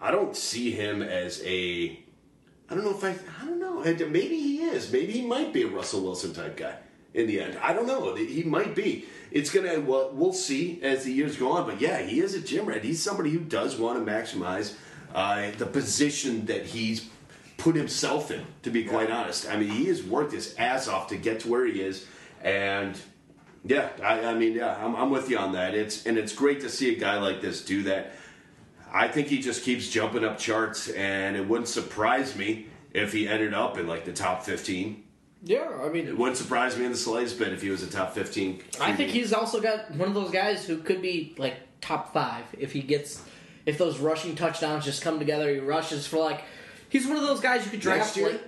[0.00, 1.98] I don't see him as a.
[2.70, 3.10] I don't know if I
[3.40, 3.82] I don't know.
[3.82, 4.08] know.
[4.08, 4.92] Maybe he is.
[4.92, 6.76] Maybe he might be a Russell Wilson type guy
[7.12, 7.58] in the end.
[7.62, 8.14] I don't know.
[8.14, 9.04] He might be.
[9.30, 9.80] It's gonna.
[9.80, 11.66] Well, we'll see as the years go on.
[11.66, 12.84] But yeah, he is a gym rat.
[12.84, 14.74] He's somebody who does want to maximize
[15.14, 17.08] uh, the position that he's
[17.62, 18.44] put himself in.
[18.62, 21.48] To be quite honest, I mean, he has worked his ass off to get to
[21.48, 22.06] where he is,
[22.42, 23.00] and
[23.64, 25.74] yeah, I, I mean, yeah, I'm, I'm with you on that.
[25.74, 28.12] It's and it's great to see a guy like this do that.
[28.92, 33.28] I think he just keeps jumping up charts, and it wouldn't surprise me if he
[33.28, 35.04] ended up in like the top 15.
[35.44, 37.90] Yeah, I mean, It wouldn't surprise me in the slightest bit if he was a
[37.90, 38.62] top 15.
[38.80, 42.44] I think he's also got one of those guys who could be like top five
[42.58, 43.22] if he gets
[43.66, 45.52] if those rushing touchdowns just come together.
[45.52, 46.42] He rushes for like
[46.92, 48.40] he's one of those guys you could draft Next year?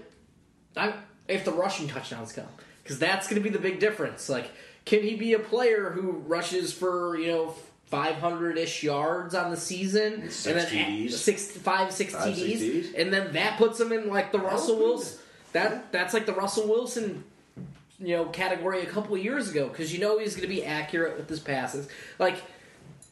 [0.76, 0.94] like I,
[1.26, 2.46] if the rushing touchdowns come
[2.82, 4.28] because that's going to be the big difference.
[4.28, 4.50] Like,
[4.84, 7.54] can he be a player who rushes for you know?
[7.86, 10.66] 500 ish yards on the season, Six and then
[11.06, 11.12] TDs.
[11.12, 12.94] six, five, six Five, six TDs, TDs.
[13.00, 15.18] and then that puts him in like the Russell Wilson.
[15.52, 17.22] That that's like the Russell Wilson
[18.00, 20.64] you know category a couple of years ago because you know he's going to be
[20.64, 21.86] accurate with his passes.
[22.18, 22.36] Like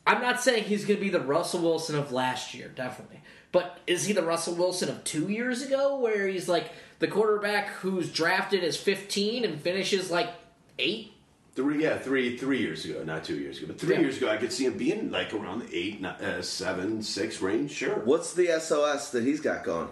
[0.05, 3.21] I'm not saying he's going to be the Russell Wilson of last year, definitely.
[3.53, 7.69] But is he the Russell Wilson of two years ago, where he's like the quarterback
[7.69, 10.31] who's drafted as 15 and finishes like
[10.79, 11.13] eight?
[11.55, 14.01] Three, yeah, three, three years ago, not two years ago, but three Yeah.
[14.01, 17.43] years ago, I could see him being like around the eight, ni- uh, seven, six
[17.43, 17.73] range.
[17.73, 17.97] Sure.
[17.97, 19.89] What's the SOS that he's got going?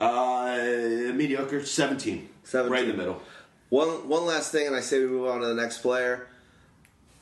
[0.00, 2.28] Uh, mediocre, 17.
[2.44, 2.72] 17.
[2.72, 3.20] Right in the middle.
[3.68, 6.28] One one last thing, and I say we move on to the next player.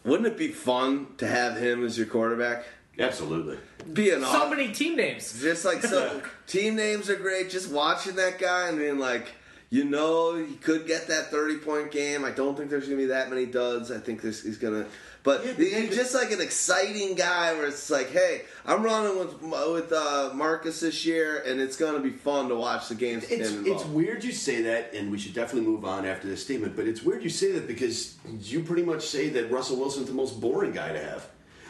[0.04, 2.64] Wouldn't it be fun to have him as your quarterback?
[2.98, 3.58] Absolutely.
[3.92, 5.40] Be an So aw- many team names.
[5.40, 6.22] just like so.
[6.46, 7.50] team names are great.
[7.50, 9.28] Just watching that guy and being like,
[9.70, 12.24] you know, he could get that thirty point game.
[12.24, 13.90] I don't think there's gonna be that many duds.
[13.90, 14.86] I think this he's gonna.
[15.22, 19.18] But Yeah, he's David- just like an exciting guy where it's like, hey, I'm running
[19.18, 23.24] with with uh, Marcus this year, and it's gonna be fun to watch the games.
[23.30, 26.42] It's, him it's weird you say that, and we should definitely move on after this
[26.42, 30.06] statement, but it's weird you say that because you pretty much say that Russell Wilson's
[30.08, 31.26] the most boring guy to have.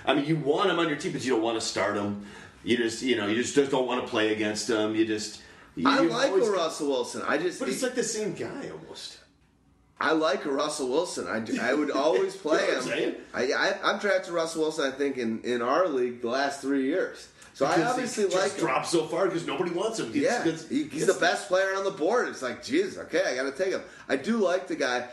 [0.06, 2.24] I mean, you want him on your team, but you don't want to start him.
[2.64, 4.94] You just, you know, you just, just don't want to play against him.
[4.94, 5.40] You just.
[5.76, 7.22] You, I like always- a Russell Wilson.
[7.26, 9.18] I just But it's like the same guy almost.
[10.02, 11.26] I like a Russell Wilson.
[11.28, 13.14] I, do- I would always play You know what I'm him.
[13.34, 14.90] I, I I've drafted Russell Wilson.
[14.90, 17.28] I think in, in our league the last three years.
[17.52, 18.60] So I obviously he like him.
[18.60, 20.08] dropped so far because nobody wants him.
[20.10, 22.28] It's- Yeah, it's- he, he's the best player on the board.
[22.28, 23.82] It's like, Jesus, okay, I got to take him.
[24.08, 25.08] I do like the guy,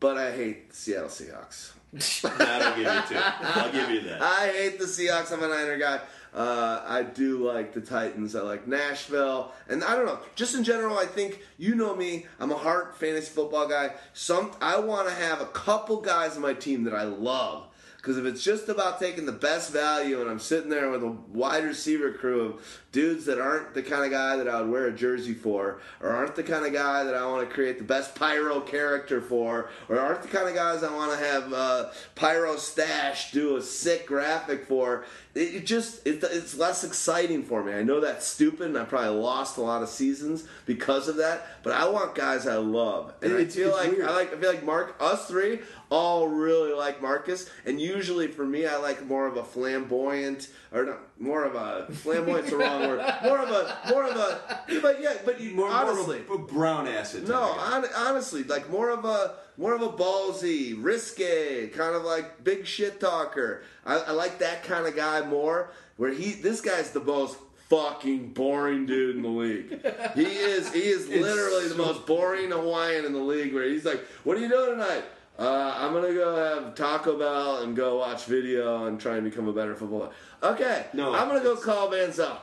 [0.00, 1.70] but I hate Seattle Seahawks.
[1.92, 3.22] That'll give you two.
[3.40, 4.20] I'll give you that.
[4.20, 5.32] I hate the Seahawks.
[5.32, 6.00] I'm a Niner guy.
[6.34, 8.36] Uh, I do like the Titans.
[8.36, 10.20] I like Nashville, and I don't know.
[10.34, 12.26] Just in general, I think you know me.
[12.38, 13.94] I'm a heart fantasy football guy.
[14.12, 17.64] Some I want to have a couple guys on my team that I love.
[17.96, 21.08] Because if it's just about taking the best value, and I'm sitting there with a
[21.08, 24.86] wide receiver crew of dudes that aren't the kind of guy that I would wear
[24.86, 27.84] a jersey for, or aren't the kind of guy that I want to create the
[27.84, 31.90] best pyro character for, or aren't the kind of guys I want to have uh,
[32.16, 35.04] pyro stash do a sick graphic for,
[35.36, 37.72] it, it just it, it's less exciting for me.
[37.72, 41.46] I know that's stupid, and I probably lost a lot of seasons because of that.
[41.62, 44.08] But I want guys I love, and It's- I feel like weird.
[44.08, 45.60] I like I feel like Mark us three
[45.90, 50.84] all really like Marcus, and usually for me, I like more of a flamboyant or
[50.84, 52.98] not more of a flamboyant's the wrong word.
[53.24, 56.22] More of a more of a but yeah, but you More, honestly.
[56.28, 57.26] more of a brown acid.
[57.28, 62.44] no, hon- honestly, like more of a more of a ballsy, risque, kind of like
[62.44, 63.62] big shit talker.
[63.84, 65.70] I, I like that kind of guy more.
[65.96, 67.36] Where he, this guy's the most
[67.68, 69.70] fucking boring dude in the league.
[70.14, 73.52] He is, he is literally the most boring Hawaiian in the league.
[73.52, 75.04] Where he's like, "What are you doing tonight?"
[75.38, 79.46] Uh, I'm gonna go have Taco Bell and go watch video and try and become
[79.48, 80.10] a better footballer.
[80.42, 81.14] Okay, No.
[81.14, 82.36] I'm gonna go call Manziel.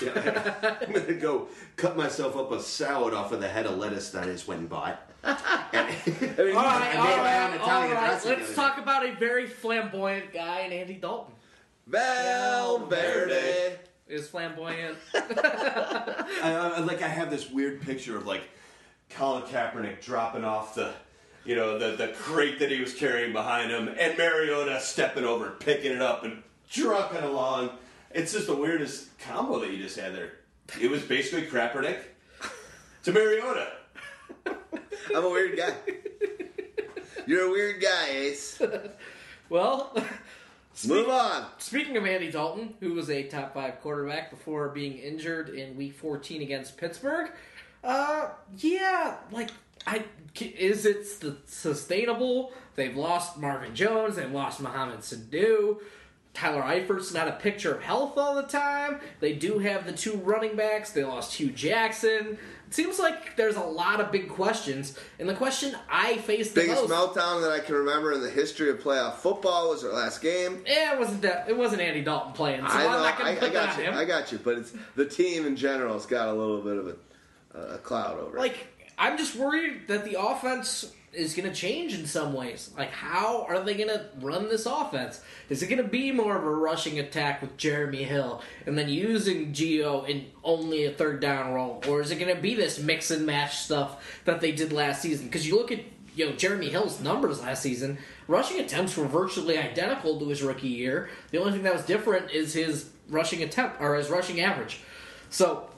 [0.00, 0.76] Yeah.
[0.86, 4.22] I'm gonna go cut myself up a salad off of the head of lettuce that
[4.24, 5.00] I just went and bought.
[5.24, 5.34] And-
[5.74, 8.06] I mean, All right, I all made my own right, all Italian right.
[8.10, 11.34] dressing the Let's other talk about a very flamboyant guy in Andy Dalton.
[11.88, 13.78] Valverde.
[14.06, 14.96] Is flamboyant.
[15.14, 18.42] I, I, like I have this weird picture of like
[19.10, 20.94] Colin Kaepernick dropping off the,
[21.48, 25.46] you know, the the crate that he was carrying behind him, and Mariota stepping over,
[25.46, 27.70] and picking it up, and trucking along.
[28.10, 30.32] It's just the weirdest combo that you just had there.
[30.78, 32.00] It was basically Kaepernick
[33.04, 33.72] to Mariota.
[34.46, 35.72] I'm a weird guy.
[37.26, 38.60] You're a weird guy, Ace.
[39.48, 39.96] well,
[40.86, 41.46] Move on.
[41.56, 45.94] speaking of Andy Dalton, who was a top five quarterback before being injured in Week
[45.94, 47.30] 14 against Pittsburgh,
[47.82, 48.28] uh,
[48.58, 49.50] yeah, like
[49.86, 50.04] I
[50.40, 51.04] is it
[51.46, 52.52] sustainable?
[52.76, 55.78] They've lost Marvin Jones, they've lost Mohamed Sanu.
[56.34, 59.00] Tyler Eifert's not a picture of health all the time.
[59.18, 60.92] They do have the two running backs.
[60.92, 62.38] They lost Hue Jackson.
[62.68, 66.60] it seems like there's a lot of big questions, and the question I face the
[66.60, 67.16] Biggest most.
[67.16, 70.62] meltdown that I can remember in the history of playoff football was our last game.
[70.64, 71.48] Yeah, it wasn't that.
[71.48, 73.94] It wasn't Andy Dalton playing, so I I'm know, not I, I got you, him.
[73.94, 76.96] I got you, but it's the team in general has got a little bit of
[77.54, 78.40] a, a cloud over it.
[78.40, 78.68] like
[78.98, 82.70] I'm just worried that the offense is going to change in some ways.
[82.76, 85.22] Like, how are they going to run this offense?
[85.48, 88.88] Is it going to be more of a rushing attack with Jeremy Hill and then
[88.88, 92.78] using Gio in only a third down role, or is it going to be this
[92.78, 95.26] mix and match stuff that they did last season?
[95.26, 95.80] Because you look at
[96.14, 100.68] you know Jeremy Hill's numbers last season, rushing attempts were virtually identical to his rookie
[100.68, 101.08] year.
[101.30, 104.80] The only thing that was different is his rushing attempt or his rushing average.
[105.30, 105.70] So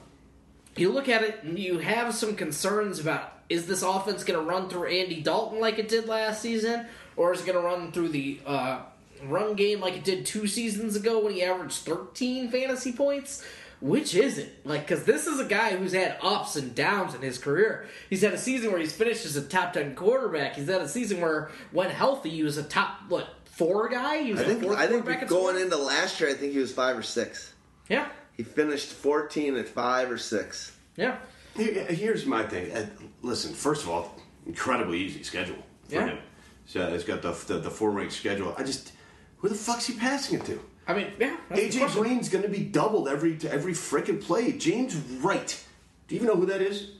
[0.77, 4.45] you look at it and you have some concerns about is this offense going to
[4.45, 6.85] run through Andy Dalton like it did last season,
[7.17, 8.81] or is it going to run through the uh,
[9.23, 13.43] run game like it did two seasons ago when he averaged 13 fantasy points?
[13.81, 14.63] Which is it?
[14.63, 17.87] Like, because this is a guy who's had ups and downs in his career.
[18.09, 20.55] He's had a season where he's finished as a top 10 quarterback.
[20.55, 24.23] He's had a season where, when healthy, he was a top, what, four guy?
[24.23, 26.97] He was I think I think going into last year, I think he was five
[26.97, 27.53] or six.
[27.89, 28.07] Yeah,
[28.41, 30.75] He finished 14 at five or six.
[30.95, 31.17] yeah.
[31.55, 32.71] Here's my thing.
[32.71, 32.87] Uh,
[33.21, 34.15] Listen, first of all,
[34.47, 36.07] incredibly easy schedule for Yeah.
[36.07, 36.17] him.
[36.65, 38.55] So it's got the the, the four rank schedule.
[38.57, 38.93] I just
[39.37, 40.59] who the fuck's he passing it to?
[40.87, 41.37] I mean, yeah.
[41.51, 42.01] AJ question.
[42.01, 44.53] Green's going to be doubled every to every freaking play.
[44.53, 45.63] James Wright.
[46.07, 46.77] Do you even know who that is?
[46.79, 46.91] Is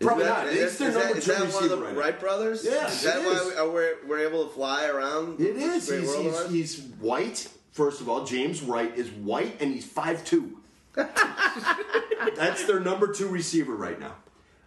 [0.00, 0.52] Probably that- not.
[0.52, 1.96] Is, It's their is that, number is two that one of the right.
[1.96, 2.64] Wright brothers?
[2.64, 5.40] Yeah, Is that it why we, are we're, we're able to fly around?
[5.40, 5.88] It is.
[5.88, 7.46] He's, he's, he's white.
[7.72, 10.58] First of all, James Wright is white and he's five two.
[10.94, 14.14] that's their number two receiver right now,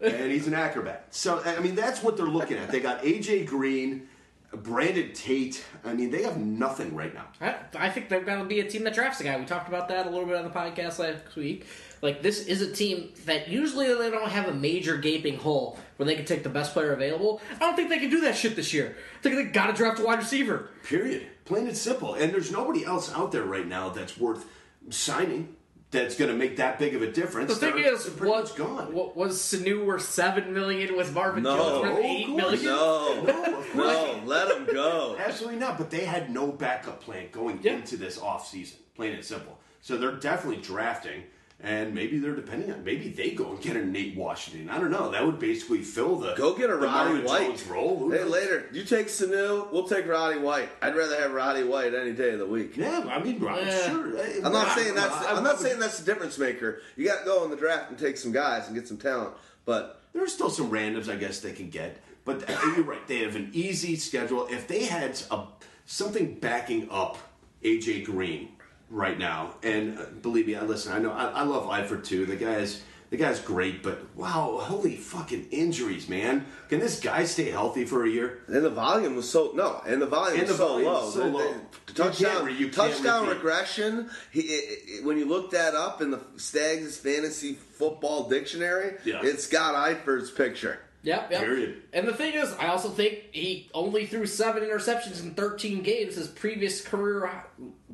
[0.02, 1.08] and he's an acrobat.
[1.12, 2.72] So I mean, that's what they're looking at.
[2.72, 4.08] They got AJ Green,
[4.52, 5.64] Brandon Tate.
[5.84, 7.28] I mean, they have nothing right now.
[7.40, 9.38] I, I think they're going to be a team that drafts a guy.
[9.38, 11.68] We talked about that a little bit on the podcast last week.
[12.06, 16.06] Like this is a team that usually they don't have a major gaping hole where
[16.06, 17.42] they can take the best player available.
[17.56, 18.96] I don't think they can do that shit this year.
[19.20, 20.70] I think they got to draft a wide receiver.
[20.84, 21.28] Period.
[21.46, 22.14] Plain and simple.
[22.14, 24.46] And there's nobody else out there right now that's worth
[24.92, 25.56] signing.
[25.92, 27.54] That's going to make that big of a difference.
[27.54, 28.94] The thing They're- is, they're pretty what, much gone.
[28.94, 30.96] what was Sanu worth seven million?
[30.98, 31.56] Was Marvin No.
[31.56, 32.38] Jones worth Oh, of eight course.
[32.42, 32.66] million?
[32.66, 35.16] No, No, no, let him go.
[35.26, 35.78] Absolutely not.
[35.78, 37.74] But they had no backup plan going Yeah.
[37.76, 39.58] into this offseason, plain and simple.
[39.82, 41.24] So they're definitely drafting,
[41.62, 44.70] and maybe they're depending on maybe they go and get a Nate Washington.
[44.70, 45.12] I don't know.
[45.12, 47.48] That would basically fill the Go get a Roddy White.
[47.48, 47.98] Jones role.
[47.98, 48.30] Who Hey, knows?
[48.32, 50.70] later, you take Sanu, we'll take Roddy White.
[50.82, 52.76] I'd rather have Roddy White any day of the week.
[52.78, 53.90] Yeah, I mean, Roddy, Yeah.
[53.90, 54.20] sure.
[54.46, 56.82] I'm not Roddy, saying that's I- I'm not saying that's the difference maker.
[56.98, 59.34] You got to go in the draft and take some guys and get some talent.
[59.66, 61.98] But There's still some randoms, I guess, they can get.
[62.24, 63.06] But you're right.
[63.08, 64.48] They have an easy schedule.
[64.48, 65.44] If they had a,
[65.86, 67.18] something backing up
[67.64, 68.50] AJ Green
[68.90, 70.94] right now, and uh, believe me, I listen.
[70.94, 72.26] I know I, I love Eifert too.
[72.26, 72.82] The guy's
[73.12, 76.46] the guy's great, but wow, holy fucking injuries, man!
[76.70, 78.40] Can this guy stay healthy for a year?
[78.48, 81.06] and the volume was so no, and the volume And was so volume low.
[81.06, 81.44] was so The- the- low.
[81.44, 84.10] the You can't touchdown, re- you touchdown regression.
[84.32, 89.22] He, it, it- when you look that up in the Stags Fantasy Football Dictionary, Yeah.
[89.24, 90.80] it's got Eifert's picture.
[91.04, 91.42] Yep, yep.
[91.42, 91.84] Period.
[91.94, 96.16] And the thing is, I also think he only threw seven interceptions in 13 games.
[96.16, 97.30] His previous career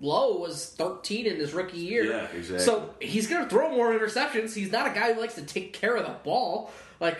[0.02, 2.04] low was 13 in his rookie year.
[2.04, 2.60] Yeah, exactly.
[2.60, 4.54] So he's going to throw more interceptions.
[4.54, 6.72] He's not a guy who likes to take care of the ball.
[7.00, 7.20] Like,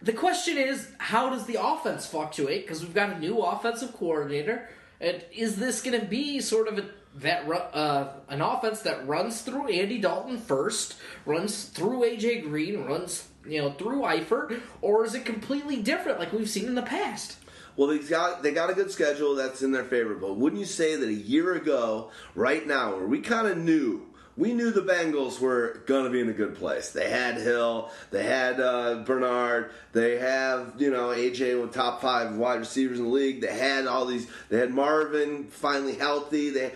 [0.00, 2.62] the question is, how does the offense fluctuate?
[2.62, 4.68] Because we've got a new offensive coordinator,
[5.00, 6.84] and is this going to be sort of a
[7.16, 13.28] that uh, an offense that runs through Andy Dalton first, runs through AJ Green, runs
[13.46, 17.36] you know through Eifert, or is it completely different like we've seen in the past?
[17.76, 20.14] Well, they got they got a good schedule that's in their favor.
[20.14, 24.06] But wouldn't you say that a year ago, right now, where we kind of knew
[24.36, 26.90] we knew the Bengals were going to be in a good place.
[26.90, 32.34] They had Hill, they had uh, Bernard, they have you know AJ with top five
[32.36, 33.40] wide receivers in the league.
[33.40, 34.26] They had all these.
[34.50, 36.50] They had Marvin finally healthy.
[36.50, 36.72] They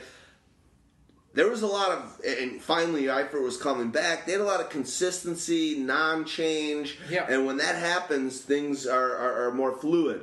[1.34, 4.26] there was a lot of, and finally Eifert was coming back.
[4.26, 7.26] They had a lot of consistency, non-change, Yeah.
[7.28, 10.22] and when that happens, things are, are, are more fluid.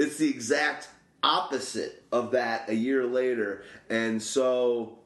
[0.00, 0.88] It's the exact
[1.22, 4.98] opposite of that a year later, and so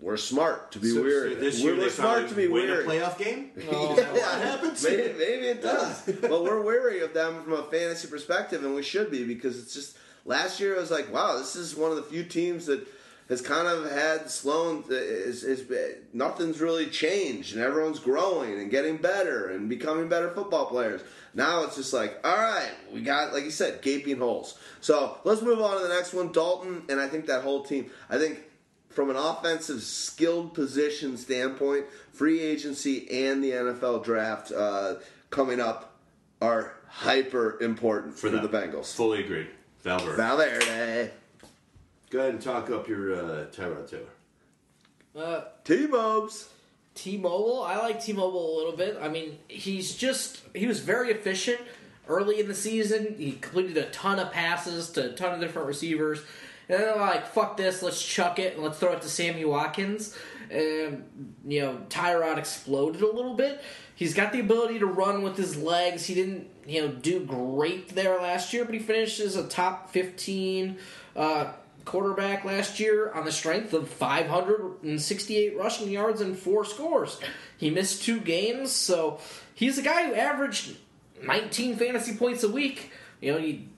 [0.00, 1.34] we're smart to be So- weary.
[1.34, 2.84] so this we're year we're smart to be win weary.
[2.84, 3.52] a playoff game.
[3.70, 4.82] Oh, that Yeah, happens?
[4.82, 6.02] Maybe, maybe it does.
[6.20, 9.72] but we're wary of them from a fantasy perspective, and we should be because it's
[9.72, 10.76] just last year.
[10.76, 12.86] I was like, wow, this is one of the few teams that
[13.28, 14.84] has kind of had Sloan.
[14.88, 15.66] Is, is
[16.12, 21.02] nothing's really changed, and everyone's growing and getting better and becoming better football players.
[21.34, 24.58] Now it's just like, all right, we got like you said, gaping holes.
[24.80, 27.90] So let's move on to the next one, Dalton, and I think that whole team.
[28.08, 28.40] I think
[28.96, 34.94] from an offensive skilled position standpoint, free agency and the NFL draft uh,
[35.28, 35.98] coming up
[36.40, 38.42] are hyper important for, them.
[38.42, 38.94] the Bengals.
[38.94, 39.46] Fully agree.
[39.82, 40.16] Valverde.
[40.16, 41.10] Valverde,
[42.10, 44.04] Go ahead and talk up your uh, Tyrod Taylor.
[45.16, 46.50] Uh, T-Mobes.
[46.94, 48.96] T-Mobile, I like T-Mobile a little bit.
[49.00, 51.60] I mean, he's just he was very efficient
[52.08, 53.16] early in the season.
[53.18, 56.20] He completed a ton of passes to a ton of different receivers.
[56.68, 59.44] And then they're like, fuck this, let's chuck it and let's throw it to Sammy
[59.44, 60.16] Watkins.
[60.50, 61.04] And,
[61.46, 63.62] you know, Tyrod exploded a little bit.
[63.94, 66.06] He's got the ability to run with his legs.
[66.06, 69.90] He didn't, you know, do great there last year, but he finished as a top
[69.90, 70.78] 15
[71.14, 71.52] uh,
[71.86, 77.18] quarterback last year on the strength of 568 rushing yards and four scores.
[77.56, 79.20] He missed two games, so
[79.54, 80.76] he's a guy who averaged
[81.22, 82.90] 19 fantasy points a week.
[83.20, 83.68] You know, he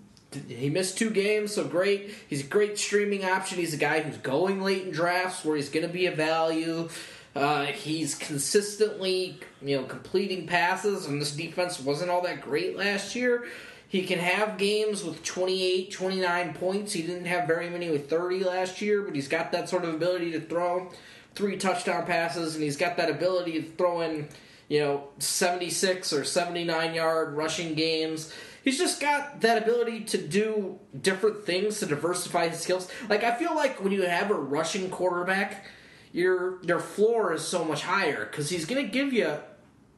[0.46, 2.14] he missed two games, so great.
[2.28, 3.58] He's a great streaming option.
[3.58, 6.88] He's a guy who's going late in drafts where he's going to be a value.
[7.34, 13.14] Uh, he's consistently, you know, completing passes, and this defense wasn't all that great last
[13.14, 13.46] year.
[13.88, 16.92] He can have games with 28, 29 points.
[16.92, 19.94] He didn't have very many with 30 last year, but he's got that sort of
[19.94, 20.90] ability to throw
[21.34, 24.28] three touchdown passes, and he's got that ability to throw in,
[24.68, 28.32] you know, 76 or 79 yard rushing games.
[28.62, 32.90] He's just got that ability to do different things to diversify his skills.
[33.08, 35.64] Like I feel like when you have a rushing quarterback,
[36.12, 39.36] your your floor is so much higher because he's going to give you,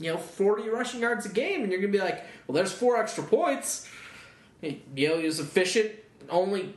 [0.01, 2.73] you know, 40 rushing yards a game, and you're going to be like, well, there's
[2.73, 3.87] four extra points.
[4.62, 5.93] You know, he was efficient,
[6.29, 6.75] only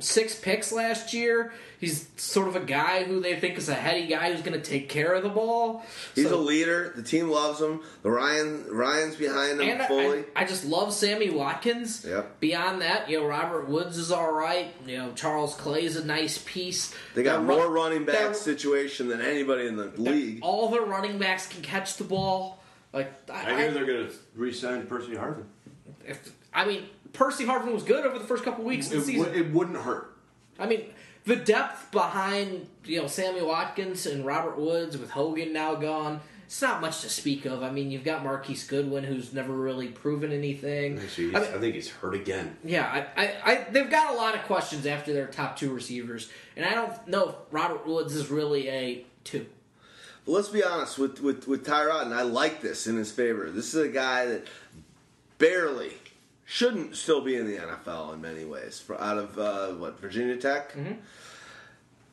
[0.00, 1.52] six picks last year.
[1.80, 4.66] He's sort of a guy who they think is a heady guy who's going to
[4.68, 5.84] take care of the ball.
[6.16, 6.92] He's So- a leader.
[6.96, 7.80] The team loves him.
[8.02, 10.24] The Ryan Ryan's behind him and I- fully.
[10.34, 12.04] I, I just love Sammy Watkins.
[12.04, 12.40] Yep.
[12.40, 14.74] Beyond that, you know, Robert Woods is all right.
[14.86, 16.92] You know, Charles Clay's a nice piece.
[17.14, 20.40] they got Their more run- running back situation than anybody in the league.
[20.42, 22.58] All their running backs can catch the ball.
[22.92, 25.44] Like I, I hear I, they're going to re-sign Percy Harvin.
[26.04, 29.04] if, I mean, Percy Harvin was good over the first couple weeks of the It,
[29.04, 29.20] season.
[29.32, 30.14] would- it wouldn't hurt.
[30.58, 30.84] I mean,
[31.24, 36.20] the depth behind you know Sammy Watkins and Robert Woods with Hogan now gone.
[36.46, 37.62] It's not much to speak of.
[37.62, 40.98] I mean, you've got Marquise Goodwin, who's never really proven anything.
[40.98, 42.56] Actually, he's, I I, think he's hurt again.
[42.64, 46.30] yeah, I, I, I, they've got a lot of questions after their top two receivers,
[46.56, 49.44] and I don't know if Robert Woods is really a two.
[50.24, 53.50] But let's be honest with, with, with Tyrod, and I like this in his favor.
[53.50, 54.46] This is a guy that
[55.36, 55.92] barely
[56.50, 58.80] shouldn't still be in the NFL in many ways.
[58.80, 60.74] For, out of uh, what Virginia Tech,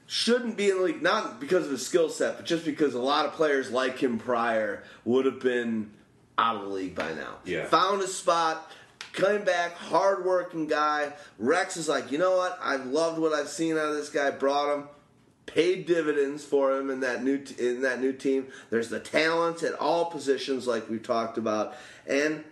[0.07, 2.99] shouldn't be in the league not because of his skill set, but just because a
[2.99, 5.89] lot of players like him prior would have been
[6.37, 7.35] out of the league by now.
[7.45, 7.65] Yeah.
[7.65, 8.69] found a spot.
[9.13, 11.13] Came back, hardworking guy.
[11.39, 12.59] Rex is like, you know what?
[12.61, 14.31] I loved what I've seen out of this guy.
[14.31, 14.89] Brought him,
[15.45, 18.47] paid dividends for him in that new t- in that new team.
[18.69, 22.43] There's the talent at all positions, like we've talked about, and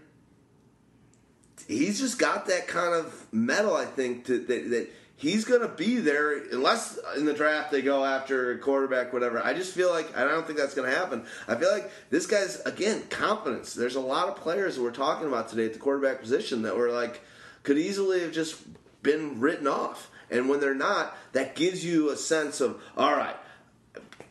[1.68, 3.76] he's just got that kind of metal.
[3.76, 7.82] I think to, that that he's going to be there unless in the draft they
[7.82, 9.42] go after a quarterback, whatever.
[9.44, 11.26] I just feel like I don't think that's going to happen.
[11.48, 13.74] I feel like this guy's again confidence.
[13.74, 16.90] There's a lot of players we're talking about today at the quarterback position that were
[16.90, 17.22] like
[17.64, 18.62] could easily have just
[19.02, 20.10] been written off.
[20.30, 23.36] And when they're not, that gives you a sense of all right,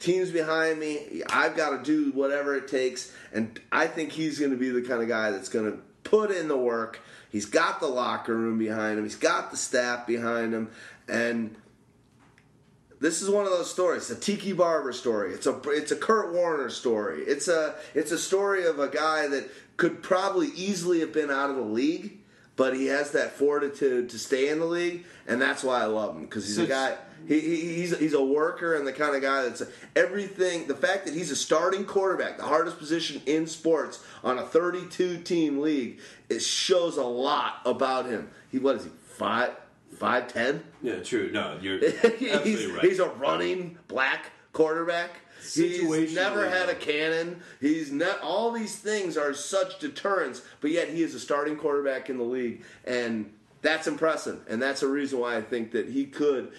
[0.01, 1.23] teams behind me.
[1.31, 4.83] I've got to do whatever it takes, and I think he's going to be the
[4.83, 7.01] kind of guy that's going to put in the work.
[7.33, 9.05] He's got the locker room behind him.
[9.05, 10.71] He's got the staff behind him,
[11.09, 11.57] and
[13.01, 14.11] this is one of those stories.
[14.11, 15.33] It's a Tiki Barber story.
[15.33, 17.23] It's a it's a Kurt Warner story.
[17.23, 21.49] It's a it's a story of a guy that could probably easily have been out
[21.49, 22.19] of the league,
[22.55, 26.15] but he has that fortitude to stay in the league, and that's why I love
[26.15, 26.97] him because he's So a guy.
[27.27, 29.63] He, he, he's he's a worker and the kind of guy that's
[29.97, 30.67] everything.
[30.67, 35.19] The fact that he's a starting quarterback, the hardest position in sports on a 32
[35.19, 38.31] team league, it shows a lot about him.
[38.51, 39.57] He what is he five
[39.97, 40.65] five ten?
[40.83, 41.31] Yeah, true.
[41.33, 41.79] No, you're
[42.19, 42.85] he's, right.
[42.85, 45.11] he's a running black quarterback.
[45.55, 47.43] He's never had a cannon.
[47.61, 48.21] He's not.
[48.21, 52.25] All these things are such deterrents, but yet he is a starting quarterback in the
[52.25, 54.41] league, and that's impressive.
[54.49, 56.53] And that's a reason why I think that he could.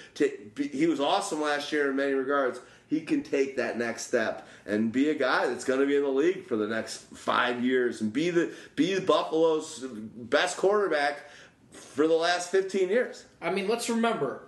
[0.55, 2.59] be he was awesome last year in many regards.
[2.87, 6.03] He can take that next step and be a guy that's going to be in
[6.03, 11.29] the league for the next five years and be the be the Buffalo's best quarterback
[11.71, 13.25] for the last fifteen years.
[13.41, 14.43] I mean, let's remember,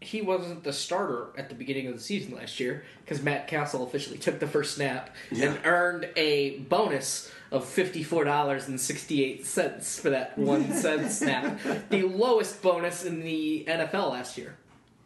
[0.00, 3.84] he wasn't the starter at the beginning of the season last year because Matt Cassel
[3.84, 9.98] officially took the first snap and earned a bonus of fifty-four dollars and sixty-eight cents
[9.98, 11.58] for that one cent snap,
[11.90, 14.56] the lowest bonus in the NFL last year.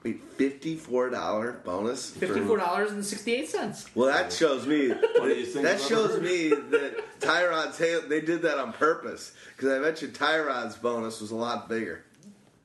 [0.05, 2.11] Wait, fifty-four dollar bonus.
[2.11, 3.87] for- Fifty-four dollars and sixty-eight cents.
[3.95, 4.89] Well, that shows me.
[4.89, 5.65] What do you think?
[5.65, 6.21] That about shows her?
[6.21, 11.21] me that Tyrod's Taylor, they did that on purpose because I bet you Tyrod's bonus
[11.21, 12.05] was a lot bigger.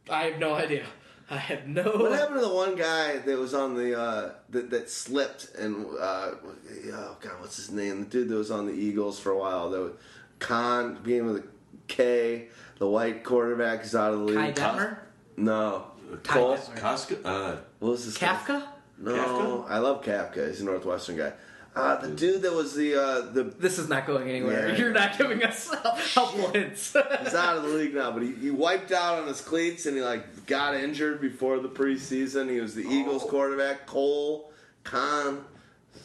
[0.09, 0.85] I have no idea.
[1.31, 1.83] I have no.
[1.83, 5.85] What happened to the one guy that was on the uh, that that slipped and
[5.99, 7.99] uh, oh god, what's his name?
[8.01, 9.69] The dude that was on the Eagles for a while.
[9.69, 9.91] That was
[10.39, 11.43] Khan being with a
[11.87, 12.47] K.
[12.79, 14.55] The white quarterback is out of the league.
[14.55, 14.97] Koy Detmer?
[15.35, 15.85] No,
[16.23, 16.57] Kai Cole.
[16.57, 16.75] Detmer.
[16.77, 17.17] Casca?
[17.27, 18.31] Uh, What was his name?
[18.31, 18.63] Kafka?
[18.99, 19.69] No, Kafka?
[19.71, 20.47] I love Kafka.
[20.47, 21.33] He's a Northwestern guy.
[21.77, 24.69] Uh, the dude that was the uh, the This is not going anywhere.
[24.69, 24.75] Yeah.
[24.77, 25.73] You're not giving us
[26.13, 26.93] helpful hints.
[26.93, 29.95] He's out of the league now, but he, he wiped out on his cleats and
[29.95, 32.49] he like got injured before the preseason.
[32.49, 33.85] He was the Eagles quarterback.
[33.85, 34.51] Cole
[34.83, 35.43] Khan.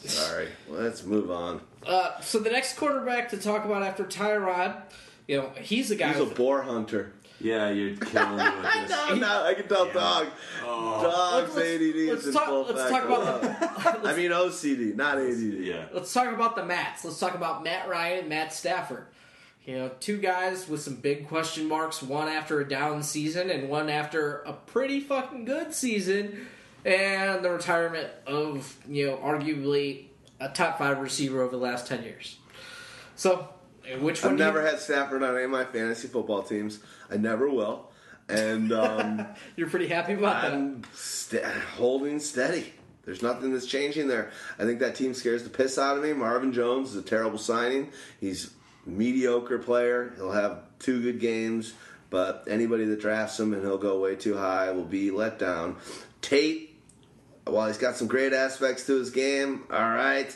[0.05, 1.61] Sorry, let's move on.
[1.87, 4.75] uh, so the next quarterback to talk about after Tyrod,
[5.27, 6.09] you know, he's a guy.
[6.09, 7.13] He's a with- boar hunter.
[7.43, 8.89] Yeah, you're killing me with this.
[9.09, 10.27] No, no, I can tell dog.
[10.63, 11.03] Oh.
[11.03, 13.49] Dog's Let's- ADD is let's in talk- full let's talk about the,
[14.09, 15.39] I mean OCD, not ADD.
[15.63, 15.85] Yeah.
[15.93, 17.05] Let's talk about the Mats.
[17.05, 19.05] Let's talk about Matt Ryan and Matt Stafford.
[19.65, 23.69] You know, two guys with some big question marks, one after a down season and
[23.69, 26.47] one after a pretty fucking good season,
[26.83, 30.07] and the retirement of, you know, arguably
[30.41, 32.37] a top five receiver over the last 10 years.
[33.15, 33.47] So,
[33.99, 36.79] which one I've do you- never had Stafford on any of my fantasy football teams.
[37.11, 37.89] I never will.
[38.29, 40.53] And um, You're pretty happy about that.
[40.53, 42.73] I'm st- holding steady.
[43.05, 44.31] There's nothing that's changing there.
[44.57, 46.13] I think that team scares the piss out of me.
[46.13, 47.91] Marvin Jones is a terrible signing.
[48.21, 48.51] He's
[48.87, 50.13] a mediocre player.
[50.15, 51.73] He'll have two good games,
[52.09, 55.75] but anybody that drafts him and he'll go way too high will be let down.
[56.21, 56.79] Tate,
[57.45, 60.33] while he's got some great aspects to his game, all right.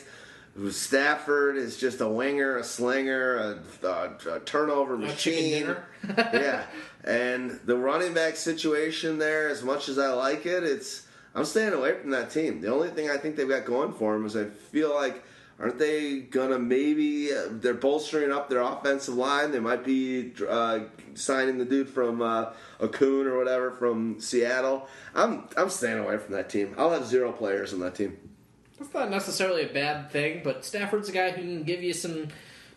[0.70, 5.76] Stafford is just a winger, a slinger, a, a, a turnover A machine
[6.16, 6.64] yeah,
[7.04, 11.72] and the running back situation there, as much as I like it, it's I'm staying
[11.72, 12.60] away from that team.
[12.60, 15.22] The only thing I think they've got going for them is I feel like
[15.60, 19.52] aren't they gonna maybe uh, they're bolstering up their offensive line?
[19.52, 20.80] They might be uh,
[21.14, 24.88] signing the dude from uh, Okung or whatever from Seattle.
[25.14, 26.74] I'm I'm staying away from that team.
[26.78, 28.16] I'll have zero players on that team.
[28.78, 32.28] That's not necessarily a bad thing, but Stafford's a guy who can give you some,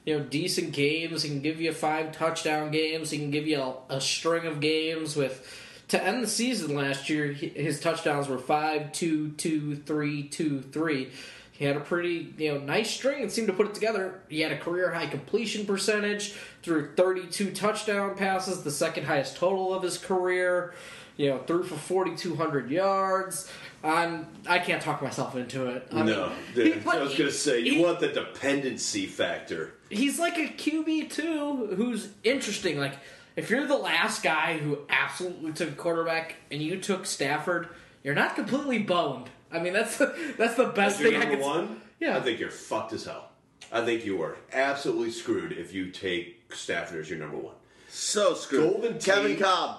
[0.06, 1.24] you know, decent games.
[1.24, 3.12] He can give you five touchdown games.
[3.12, 5.68] He can give you a, a string of games with.
[5.90, 11.12] To end the season last year, his touchdowns were five, two, two, three, two, three.
[11.52, 14.22] He had a pretty, you know, nice string and seemed to put it together.
[14.30, 19.74] He had a career high completion percentage, threw 32 touchdown passes, the second highest total
[19.74, 20.74] of his career.
[21.22, 23.48] You know, threw for 4,200 yards.
[23.84, 25.88] I'm, I can't talk myself into it.
[25.92, 29.06] I no, mean, the- he- I was going to say, you he- want the dependency
[29.06, 29.74] factor.
[29.92, 32.80] he's like a QB too, who's interesting.
[32.80, 32.96] Like
[33.36, 37.68] if you're the last guy who absolutely took a quarterback and you took Stafford,
[38.04, 39.30] you're not completely boned.
[39.52, 41.40] I mean that's the, that's the best If you're thing I can.
[41.40, 42.18] one, Yeah.
[42.18, 43.30] I think you're fucked as hell.
[43.72, 47.54] I think you are absolutely screwed if you take Stafford as your number one.
[47.90, 48.72] So screwed.
[48.72, 49.78] Golden Kevin Tate- Kolb.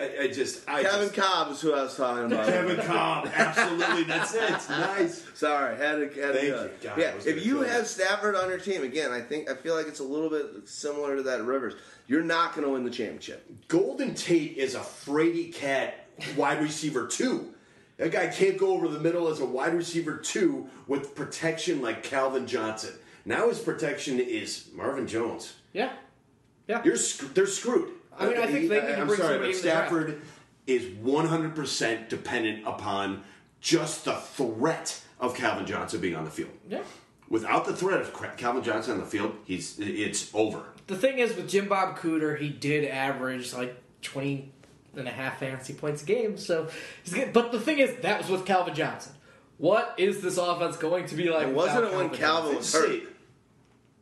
[0.00, 2.46] I, I just, I Kevin just, Kolb is who I was talking about.
[2.46, 4.04] Kevin Kolb, absolutely.
[4.04, 4.48] That's it.
[4.70, 5.24] Nice.
[5.34, 6.00] Sorry, had to.
[6.02, 6.54] Had to Thank do you.
[6.56, 6.82] it.
[6.82, 7.62] God, yeah, if you kill you.
[7.62, 10.68] have Stafford on your team again, I think I feel like it's a little bit
[10.68, 11.74] similar to that Rivers.
[12.06, 13.44] You're not going to win the championship.
[13.68, 17.52] Golden Tate is a fraidy cat wide receiver two.
[17.96, 22.04] That guy can't go over the middle as a wide receiver two with protection like
[22.04, 22.94] Calvin Johnson.
[23.24, 25.54] Now his protection is Marvin Jones.
[25.72, 25.92] Yeah,
[26.68, 26.82] yeah.
[26.84, 27.90] You're sc- they're screwed.
[28.18, 29.88] I mean, I think they need to I'm bring sorry, somebody but in the draft.
[29.88, 30.22] Stafford
[30.66, 33.22] is 100% dependent upon
[33.60, 36.50] just the threat of Calvin Johnson being on the field.
[36.68, 36.82] yeah.
[37.30, 40.62] Without the threat of Cra- Calvin Johnson on the field, he's it's over.
[40.86, 44.50] The thing is with Jim Bob Cooter, he did average like 20
[44.96, 46.38] and a half fantasy points a game.
[46.38, 46.68] So,
[47.04, 47.34] he's good.
[47.34, 49.12] but the thing is that was with Calvin Johnson.
[49.58, 51.48] What is this offense going to be like?
[51.48, 52.80] And wasn't it when Calvin Johnson?
[52.82, 53.02] was hurt?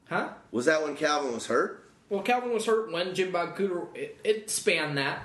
[0.09, 0.29] Huh?
[0.53, 1.86] Was that when Calvin was hurt?
[2.09, 3.89] Well, Calvin was hurt when Jim Bob Cooter.
[3.97, 5.23] It, it spanned that.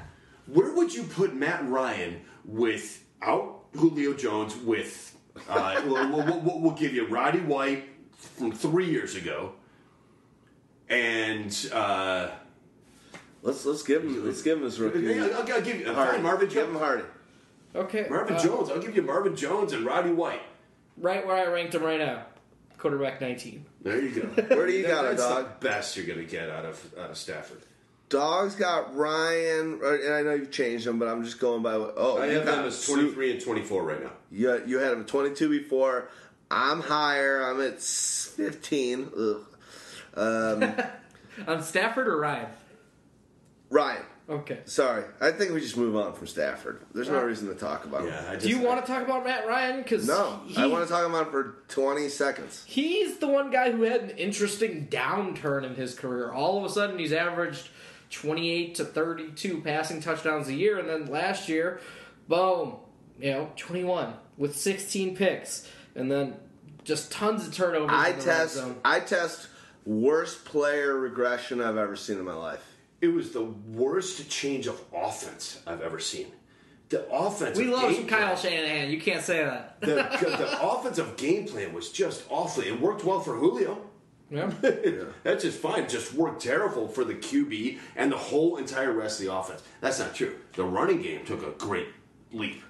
[0.47, 4.55] Where would you put Matt Ryan without Julio Jones?
[4.55, 5.15] With
[5.47, 7.85] uh, we'll, we'll, we'll, we'll give you Roddy White
[8.17, 9.53] from three years ago,
[10.89, 12.31] and uh,
[13.43, 15.19] Let's let's give him let's give him his rookie.
[15.19, 16.13] I'll, I'll give you Hardy.
[16.13, 17.03] fine, Marvin Give him Hardy.
[17.73, 18.07] Okay.
[18.09, 18.69] Marvin uh, Jones.
[18.69, 20.41] I'll give you Marvin Jones and Roddy White.
[20.97, 22.25] Right where I ranked him right now.
[22.81, 23.63] Quarterback 19.
[23.83, 24.27] There you go.
[24.55, 25.59] Where do you got it, That's dog?
[25.59, 27.61] the best you're gonna get out of out of Stafford.
[28.09, 31.93] Dog's got Ryan, and I know you've changed him, but I'm just going by what.
[31.95, 34.11] Oh, I you have got them as Su- 23 and 24 right now.
[34.31, 36.09] You, you had him at 22 before.
[36.49, 37.41] I'm higher.
[37.43, 39.11] I'm at s- 15.
[39.17, 39.45] Ugh.
[40.15, 40.73] Um,
[41.47, 42.47] On Stafford or Ryan?
[43.69, 44.03] Ryan.
[44.29, 44.59] Okay.
[44.65, 45.03] Sorry.
[45.19, 46.81] I think we just move on from Stafford.
[46.93, 48.25] There's no reason to talk about Yeah, him.
[48.29, 49.81] I just, Do you want to talk about Matt Ryan?
[49.81, 52.63] Because No, I want to talk about him for 20 seconds.
[52.65, 56.31] He's the one guy who had an interesting downturn in his career.
[56.31, 57.69] All of a sudden, he's averaged
[58.11, 61.81] 28 to 32 passing touchdowns a year, and then last year,
[62.27, 62.75] boom,
[63.19, 66.35] you know, 21 with 16 picks, and then
[66.83, 67.89] just tons of turnovers.
[67.91, 68.53] I in the red test.
[68.55, 68.75] zone.
[68.85, 69.47] I test
[69.85, 72.63] worst player regression I've ever seen in my life.
[73.01, 76.27] It was the worst change of offense I've ever seen.
[76.89, 77.57] The offense.
[77.57, 78.91] We love some Kyle Shanahan.
[78.91, 79.79] You can't say that.
[79.81, 82.67] The, the offensive game plan was just awfully.
[82.67, 83.81] It worked well for Julio.
[84.29, 84.51] Yeah.
[85.23, 85.89] That's just fine.
[85.89, 89.63] Just worked terrible for the QB and the whole entire rest of the offense.
[89.81, 90.35] That's not true.
[90.53, 91.87] The running game took a great
[92.31, 92.61] leap,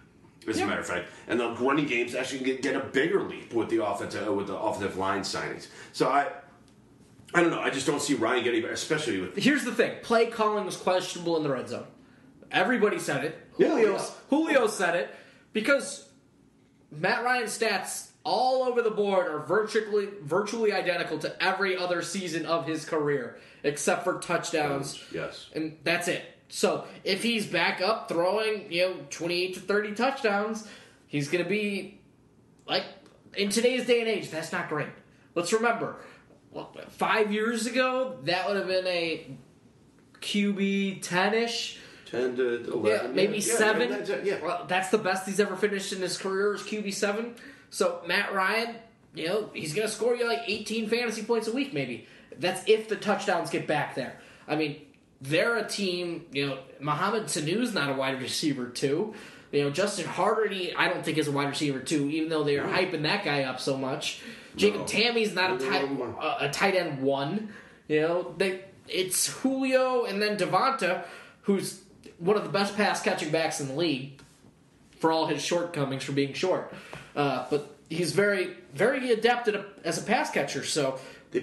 [0.47, 0.65] as Yeah.
[0.65, 3.69] a matter of fact, and the running games actually get, get a bigger leap with
[3.69, 5.67] the offensive uh, with the offensive line signings.
[5.93, 6.27] So I,
[7.33, 7.61] I don't know.
[7.61, 10.77] I just don't see Ryan getting better, especially with Here's the thing: play calling was
[10.77, 11.85] questionable in the red zone.
[12.51, 13.47] Everybody said it.
[13.53, 14.05] Julio, yeah.
[14.29, 15.15] Julio said it
[15.53, 16.09] because
[16.91, 22.45] Matt Ryan's stats all over the board are virtually virtually identical to every other season
[22.45, 25.01] of his career, except for touchdowns.
[25.13, 25.49] yes.
[25.53, 26.23] and that's it.
[26.49, 30.67] So if he's back up throwing, you know, twenty-eight to thirty touchdowns,
[31.07, 31.99] he's going to be
[32.67, 32.83] like
[33.37, 34.29] in today's day and age.
[34.29, 34.89] That's not great.
[35.33, 35.95] Let's remember,
[36.89, 39.35] five years ago, that would have been a
[40.21, 41.79] QB ten-ish.
[42.05, 43.89] ten to Yeah, eleven, maybe yeah, seven.
[43.89, 47.35] that's Yeah, Well, that's the best he's ever finished in his career is QB seven.
[47.69, 48.75] So Matt Ryan,
[49.15, 52.07] you know, he's gonna score you like eighteen fantasy points a week, maybe.
[52.37, 54.19] That's if the touchdowns get back there.
[54.47, 54.81] I mean,
[55.21, 56.25] they're a team.
[56.31, 59.13] You know, Mohamed Sanu's not a wide receiver too.
[59.51, 62.57] You know, Justin Hardy, I don't think is a wide receiver too, even though they
[62.57, 64.21] are hyping that guy up so much.
[64.55, 64.87] Jacob No.
[64.87, 67.49] Tamme's not a tight a, a tight end one.
[67.87, 71.05] You know, they it's Julio and then Devonta,
[71.43, 71.81] who's
[72.17, 74.21] one of the best pass catching backs in the league
[74.99, 76.73] for all his shortcomings for being short.
[77.15, 80.63] Uh, but he's very, very adept at a, as a pass catcher.
[80.63, 80.99] So,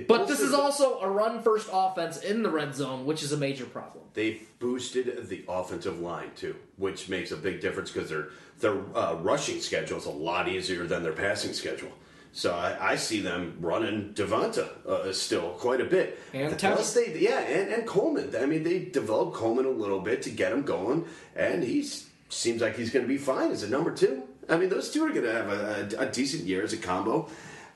[0.06, 3.36] but this is also a run first offense in the red zone, which is a
[3.36, 4.04] major problem.
[4.14, 8.28] they boosted the offensive line too, which makes a big difference because their
[8.60, 11.92] their uh, rushing schedule is a lot easier than their passing schedule.
[12.38, 16.20] So I, I see them running Devonta uh, still quite a bit.
[16.32, 18.32] And Plus they, yeah, and, and Coleman.
[18.40, 21.82] I mean, they developed Coleman a little bit to get him going, and he
[22.28, 24.22] seems like he's going to be fine as a number two.
[24.48, 26.76] I mean, those two are going to have a, a, a decent year as a
[26.76, 27.28] combo.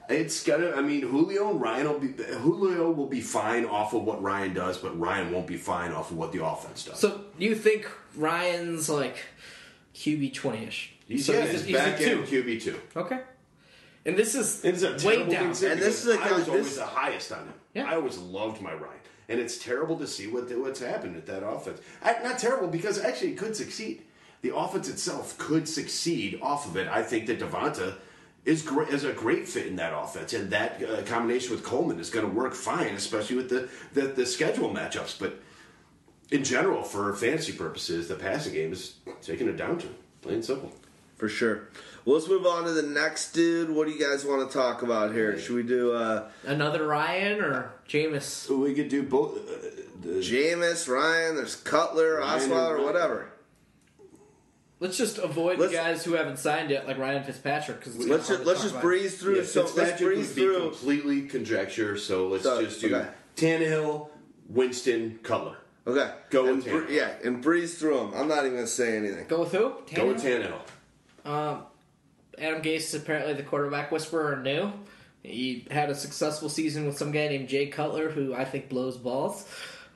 [0.08, 0.70] It's gonna.
[0.76, 2.12] I mean, Julio and Ryan will be.
[2.22, 6.12] Julio will be fine off of what Ryan does, but Ryan won't be fine off
[6.12, 7.00] of what the offense does.
[7.00, 9.16] So you think Ryan's like
[9.96, 10.92] QB twenty ish?
[11.08, 12.80] He's, so yeah, he's, he's, a- he's a back in QB two.
[12.96, 13.20] Okay.
[14.04, 15.42] And this is It's a way terrible down.
[15.42, 17.32] thing to say And this because is a I guy- was always this- the highest
[17.32, 17.54] on him.
[17.74, 17.90] Yeah.
[17.90, 21.46] I always loved my Ryan, and it's terrible to see what what's happened at that
[21.46, 21.80] offense.
[22.02, 24.02] I, not terrible because actually it could succeed.
[24.42, 26.88] The offense itself could succeed off of it.
[26.88, 27.94] I think that Devonta
[28.44, 32.00] is great, is a great fit in that offense, and that uh, combination with Coleman
[32.00, 35.16] is going to work fine, especially with the, the the schedule matchups.
[35.18, 35.40] But
[36.32, 39.94] in general, for fantasy purposes, the passing game is taking a downturn.
[40.22, 40.72] Plain and simple.
[41.16, 41.68] For sure.
[42.04, 43.70] Well, let's move on to the next dude.
[43.70, 45.38] What do you guys want to talk about here?
[45.38, 48.48] Should we do uh, Another Ryan or Jameis?
[48.50, 49.36] We could do both.
[49.38, 53.28] Uh, Jameis, Ryan, there's Cutler, Ryan Oswald, or whatever?
[54.80, 57.78] Let's just avoid Let's- the guys who haven't signed yet, like Ryan Fitzpatrick.
[57.78, 59.36] Because Let's just, let's just breeze through.
[59.36, 60.60] Yeah, so let's Fitzpatrick breeze would be through.
[60.70, 61.96] completely conjecture.
[61.96, 63.08] So let's So, just do okay.
[63.36, 64.08] Tannehill,
[64.48, 65.56] Winston, Cutler.
[65.86, 66.90] Okay, Go and with br- Tannehill.
[66.90, 68.12] yeah, and breeze through them.
[68.16, 69.26] I'm not even gonna say anything.
[69.28, 69.74] Go with who?
[69.94, 70.58] Go with Tannehill?
[71.24, 71.30] Tannehill.
[71.30, 71.62] Um,
[72.38, 74.72] Adam Gase is apparently the quarterback whisperer new.
[75.22, 78.96] He had a successful season with some guy named Jay Cutler, who I think blows
[78.96, 79.46] balls.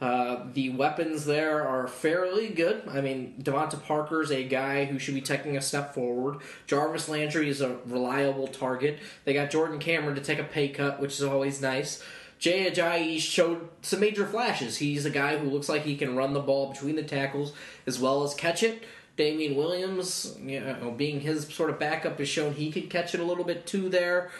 [0.00, 2.82] Uh, the weapons there are fairly good.
[2.86, 6.42] I mean, DeVante Parker's a guy who should be taking a step forward.
[6.66, 8.98] Jarvis Landry is a reliable target.
[9.24, 12.02] They got Jordan Cameron to take a pay cut, which is always nice.
[12.38, 14.76] Jay Ajayi showed some major flashes.
[14.76, 17.54] He's a guy who looks like he can run the ball between the tackles
[17.86, 18.84] as well as catch it.
[19.16, 23.20] Damien Williams, you know, being his sort of backup, has shown he could catch it
[23.20, 24.30] a little bit too there.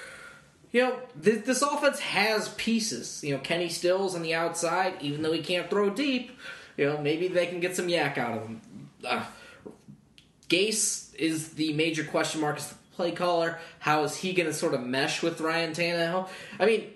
[0.70, 3.24] You know, this, this offense has pieces.
[3.24, 6.38] You know, Kenny Stills on the outside, even though he can't throw deep,
[6.76, 8.60] you know, maybe they can get some YAC out of him.
[9.04, 9.24] Uh,
[10.48, 13.58] Gase is the major question mark as the play caller.
[13.78, 16.28] How is he going to sort of mesh with Ryan Tannehill?
[16.60, 16.90] I mean,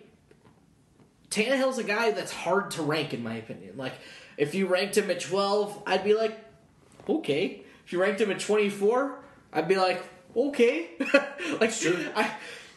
[1.30, 3.76] Tannehill's a guy that's hard to rank, in my opinion.
[3.76, 3.94] Like,
[4.36, 6.38] if you ranked him at 12, I'd be like,
[7.08, 7.62] okay.
[7.90, 9.18] If you ranked him at 24,
[9.52, 10.00] I'd be like,
[10.36, 10.90] okay.
[11.60, 11.72] like,
[12.14, 12.30] I,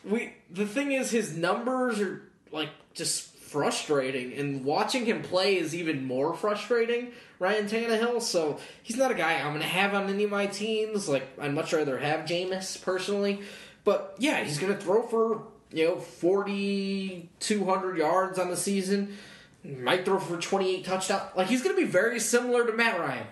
[0.03, 5.75] we, the thing is, his numbers are, like, just frustrating, and watching him play is
[5.75, 7.11] even more frustrating.
[7.37, 10.47] Ryan Tannehill, so he's not a guy I'm going to have on any of my
[10.47, 11.07] teams.
[11.07, 13.41] Like I'd much rather have Jameis personally,
[13.83, 19.15] but yeah, he's going to throw for you know 4,200 yards on the season.
[19.63, 21.21] Might throw for 28 touchdowns.
[21.35, 23.27] Like he's going to be very similar to Matt Ryan.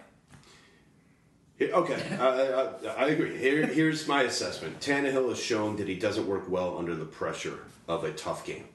[1.69, 3.38] Okay, I, I, I agree.
[3.38, 4.80] Here, here's my assessment.
[4.80, 8.65] Tannehill has shown that he doesn't work well under the pressure of a tough game,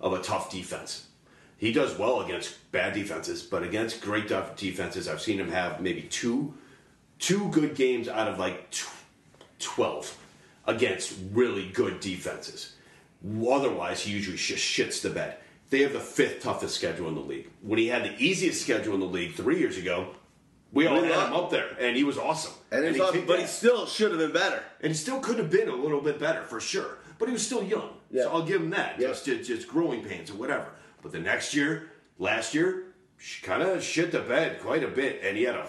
[0.00, 1.06] of a tough defense.
[1.56, 5.80] He does well against bad defenses, but against great def- defenses, I've seen him have
[5.80, 6.54] maybe two,
[7.20, 8.90] two good games out of like tw-
[9.60, 10.18] twelve
[10.66, 12.74] against really good defenses.
[13.48, 15.36] Otherwise, he usually just shits the bed.
[15.70, 17.48] They have the fifth toughest schedule in the league.
[17.62, 20.08] When he had the easiest schedule in the league three years ago,
[20.72, 22.52] we all We had him up there, and he was awesome.
[22.70, 24.62] And, he awesome, but he still should have been better.
[24.80, 26.98] and he still could have been a little bit better for sure.
[27.18, 28.22] But he was still young, Yeah.
[28.24, 28.98] so I'll give him that.
[28.98, 29.08] Yeah.
[29.08, 30.66] Just, just just growing pains or whatever.
[31.02, 32.84] But the next year, last year,
[33.42, 35.66] kind of shit the bed quite a bit, and he had a,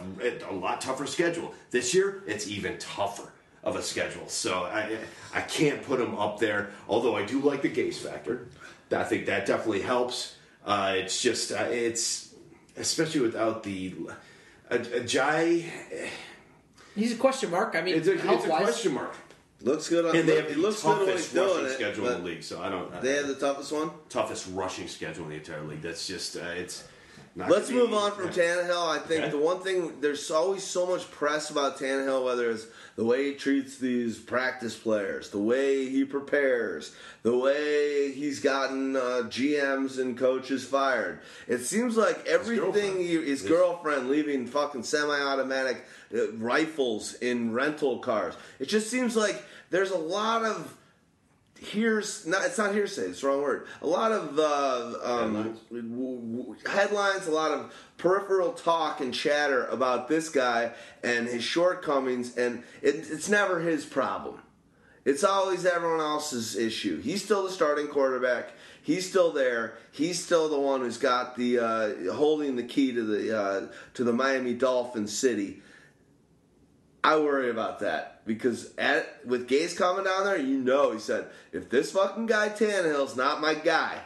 [0.50, 1.54] a lot tougher schedule.
[1.70, 3.32] This year, it's even tougher
[3.64, 4.28] of a schedule.
[4.28, 4.98] So I
[5.34, 6.72] I can't put him up there.
[6.88, 8.48] Although I do like the Gase factor.
[8.92, 10.36] I think that definitely helps.
[10.66, 12.34] Uh, it's just uh, it's
[12.78, 13.94] especially without the
[14.74, 15.66] a, a Jai.
[16.96, 17.76] He's a question mark.
[17.76, 19.16] I mean, It's a, it's a question mark.
[19.62, 20.16] Looks good on.
[20.16, 21.74] And they have it the looks good when he's toughest rushing it.
[21.74, 23.02] schedule in the league, so I don't.
[23.02, 23.92] They have the toughest one.
[24.10, 25.82] toughest rushing schedule in the entire league.
[25.82, 26.84] That's just uh, it's.
[27.36, 28.90] Not Let's move on from Tannehill.
[28.90, 29.32] I think Okay.
[29.32, 33.34] the one thing there's always so much press about Tannehill, whether it's the way he
[33.34, 36.92] treats these practice players, the way he prepares,
[37.24, 41.22] the way he's gotten uh, GMs and coaches fired.
[41.48, 43.00] It seems like everything girlfriend.
[43.00, 48.36] he, his His- girlfriend leaving fucking semi-automatic uh, rifles in rental cars.
[48.60, 50.78] It just seems like there's a lot of
[51.64, 53.68] here's not it's not hearsay it's the wrong word.
[53.82, 55.60] A lot of uh, um, Headlines?
[55.70, 60.72] w- w- headlines a lot of peripheral talk and chatter about this guy
[61.04, 64.40] and his shortcomings and it, it's never his problem.
[65.06, 67.02] It's always everyone else's issue.
[67.02, 68.54] He's still the starting quarterback.
[68.82, 69.74] He's still there.
[69.92, 74.04] He's still the one who's got the uh, holding the key to the uh, to
[74.04, 75.62] the miami dolphin city
[77.04, 81.28] I worry about that because at with Gase coming down there, you know, he said,
[81.52, 84.00] if this fucking guy Tannehill's not my guy,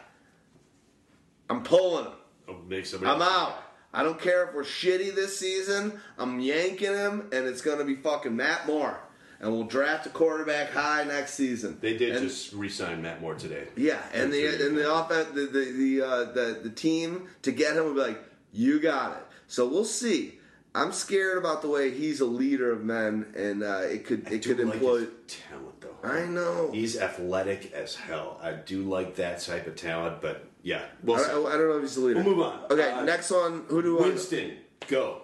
[1.50, 2.14] I'm pulling him.
[2.50, 3.64] I'll make somebody I'm out.
[3.94, 6.00] I don't care if we're shitty this season.
[6.18, 9.00] I'm yanking him, and it's gonna be fucking Matt Moore,
[9.40, 11.78] and we'll draft a quarterback high next season.
[11.82, 13.68] They did And- just re-sign Matt Moore today.
[13.76, 17.76] yeah, and the and the offense, the the the, uh, the the team to get
[17.78, 19.24] him will be like, you got it.
[19.48, 20.37] So we'll see.
[20.76, 24.36] I'm scared about the way he's a leader of men, and uh, it could I
[24.36, 25.06] it could like employ.
[25.28, 25.96] talent though.
[26.04, 26.72] I know.
[26.72, 28.40] He's athletic as hell.
[28.42, 31.30] I do like that type of talent, but yeah, I, we'll I, see.
[31.30, 32.22] I don't know if he's the leader.
[32.24, 32.60] We'll move on.
[32.72, 33.64] Okay, Uh, next one.
[33.70, 34.04] Who do I?
[34.04, 35.24] Winston, go.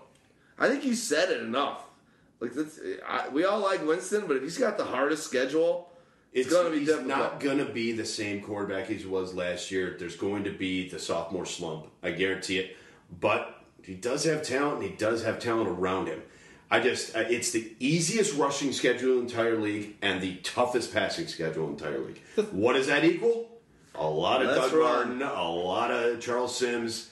[0.57, 1.83] I think you said it enough.
[2.39, 5.89] Like that's, I, we all like Winston, but if he's got the hardest schedule,
[6.33, 7.07] it's, going to be he's difficult.
[7.09, 9.95] not going to be the same quarterback he was last year.
[9.97, 11.87] There's going to be the sophomore slump.
[12.01, 12.75] I guarantee it.
[13.19, 16.21] But he does have talent, and he does have talent around him.
[16.71, 20.91] I just, uh, it's the easiest rushing schedule in the entire league and the toughest
[20.93, 22.21] passing schedule in the entire league.
[22.51, 23.49] what does that equal?
[23.95, 25.19] A lot of Let's Doug run.
[25.19, 27.11] Martin, a lot of Charles Sims.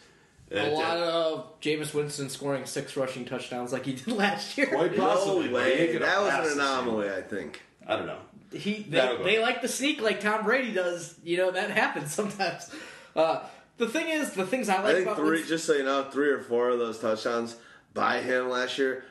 [0.50, 4.68] A Uh, lot of Jameis Winston scoring six rushing touchdowns like he did last year.
[4.68, 5.46] Quite possibly.
[5.48, 6.00] no but he ain't way.
[6.00, 7.10] That was an anomaly.
[7.12, 7.62] I think.
[7.88, 8.18] I don't know.
[8.52, 11.16] He they, they like to sneak like Tom Brady does.
[11.24, 12.70] You know that happens sometimes.
[13.16, 13.44] Uh,
[13.78, 15.30] the thing is, the things I like I think about three.
[15.30, 17.56] Winston- Just so you know, three or four of those touchdowns
[17.94, 19.04] by him last year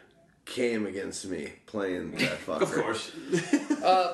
[0.46, 2.62] came against me playing that fucker.
[2.62, 3.12] Of course.
[3.80, 4.12] Uh,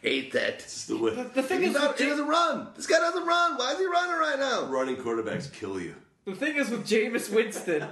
[0.00, 0.54] hate that.
[0.54, 1.10] It's the way.
[1.34, 2.68] the thing He's is, not, he doesn't run.
[2.76, 3.56] This guy doesn't run.
[3.58, 4.64] Why is he running right now?
[4.66, 5.94] Running quarterbacks kill you.
[6.24, 7.86] The thing is with Jameis Winston,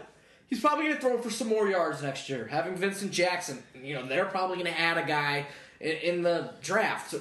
[0.46, 2.46] he's probably going to throw for some more yards next year.
[2.46, 5.46] Having Vincent Jackson, you know, they're probably going to add a guy
[5.80, 7.14] in, in the draft,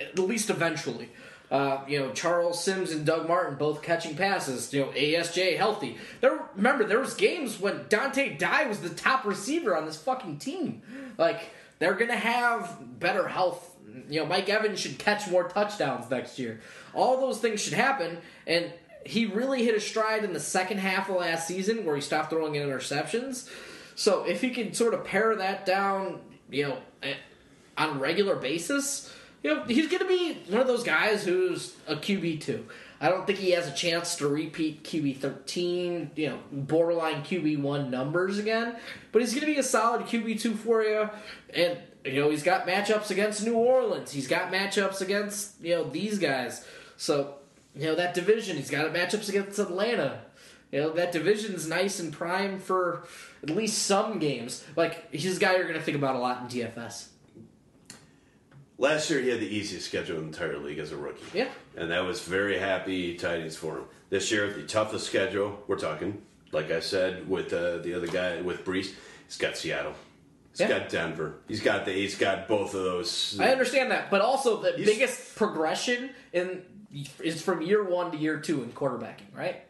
[0.00, 1.08] at least eventually.
[1.50, 4.72] Uh, you know, Charles Sims and Doug Martin both catching passes.
[4.72, 5.98] You know, ASJ healthy.
[6.20, 10.38] There, remember, there was games when Dante Dye was the top receiver on this fucking
[10.38, 10.82] team.
[11.18, 13.76] Like, they're to have better health.
[14.08, 16.60] You know, Mike Evans should catch more touchdowns next year.
[16.94, 18.72] All those things should happen, and
[19.04, 22.30] he really hit a stride in the second half of last season where he stopped
[22.30, 23.48] throwing in interceptions.
[23.96, 26.20] So if he can sort of pare that down,
[26.50, 27.14] you know, eh,
[27.76, 29.12] on a regular basis,
[29.42, 32.66] you know, he's going to be one of those guys who's a QB two.
[33.00, 37.62] I don't think he has a chance to repeat QB thirteen, you know, borderline QB
[37.62, 38.76] one numbers again.
[39.12, 41.08] But he's going to be a solid QB two for you,
[41.54, 44.12] and you know he's got matchups against New Orleans.
[44.12, 46.66] He's got matchups against you know these guys.
[46.98, 47.36] So
[47.74, 48.58] you know that division.
[48.58, 50.20] He's got matchups against Atlanta.
[50.70, 53.04] You know that division's nice and prime for
[53.42, 54.62] at least some games.
[54.76, 57.06] Like he's a guy you're going to think about a lot in DFS.
[58.80, 61.22] Last year, he had the easiest schedule in the entire league as a rookie.
[61.38, 61.48] Yeah.
[61.76, 63.84] And that was very happy tidings for him.
[64.08, 68.40] This year, the toughest schedule, we're talking, like I said, with uh, the other guy,
[68.40, 68.92] with Brees,
[69.26, 69.92] he's got Seattle.
[70.52, 70.78] He's Yeah.
[70.78, 71.34] got Denver.
[71.46, 73.38] He's got the, he's got both of those.
[73.38, 76.62] I understand that, but also the He's- biggest progression in
[77.22, 79.62] is from year one to year two in quarterbacking, right?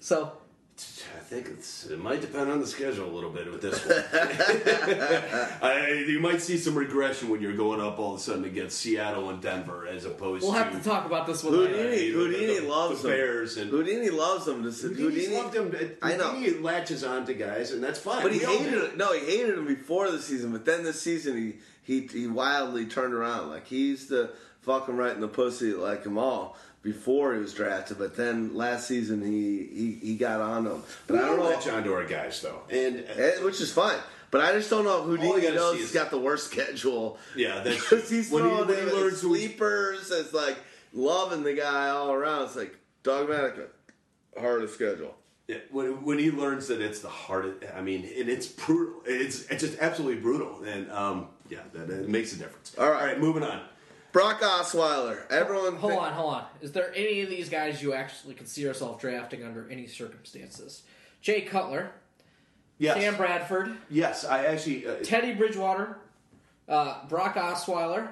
[0.00, 0.32] So
[0.78, 3.96] I think it's, it might depend on the schedule a little bit with this one.
[5.62, 8.78] I, you might see some regression when you're going up all of a sudden against
[8.78, 11.54] Seattle and Denver as opposed to we'll to have to talk about this one.
[11.54, 12.04] Houdini, later.
[12.04, 13.14] you Houdini the- loves the him.
[13.16, 14.62] Bears and Houdini loves them.
[14.62, 15.96] This Houdini's Houdini, loved him.
[16.02, 16.30] I know.
[16.32, 18.22] Houdini latches on to guys, and that's fine.
[18.22, 18.84] but he We hated do.
[18.84, 18.96] it.
[18.98, 20.52] No, he hated him before the season.
[20.52, 23.48] But then this season, he he he wildly turned around.
[23.48, 24.30] Like he's the
[24.62, 26.56] fucking right in the pussy like them all
[26.86, 27.98] before he was drafted.
[27.98, 30.82] But then last season, he he, he got on him.
[31.08, 33.98] But We I don't know, onto our guys though, and uh, eh, which is fine.
[34.30, 36.46] But I just don't know who All I Houdini gotta knows he's got the worst
[36.50, 37.18] schedule.
[37.34, 40.56] yeah, that's Because he's when he, throwing when he who he's- sleepers, as like
[40.94, 42.44] loving the guy all around.
[42.44, 43.68] It's like dogmatic,
[44.38, 45.14] hardest schedule.
[45.48, 49.02] Yeah, when, when he learns that it's the hardest, I mean, and it's brutal.
[49.06, 52.74] It's it's just absolutely brutal, and um, yeah, that it makes a difference.
[52.78, 53.00] All right.
[53.00, 53.60] all right, moving on.
[54.16, 55.30] Brock Osweiler.
[55.30, 56.44] Everyone, Hold thi- on, hold on.
[56.62, 60.84] Is there any of these guys you actually could see yourself drafting under any circumstances?
[61.20, 61.90] Jay Cutler,
[62.78, 64.86] Yes, Sam Bradford, yes, I actually.
[64.86, 65.98] Uh, Teddy Bridgewater,
[66.66, 68.08] uh, Brock Osweiler,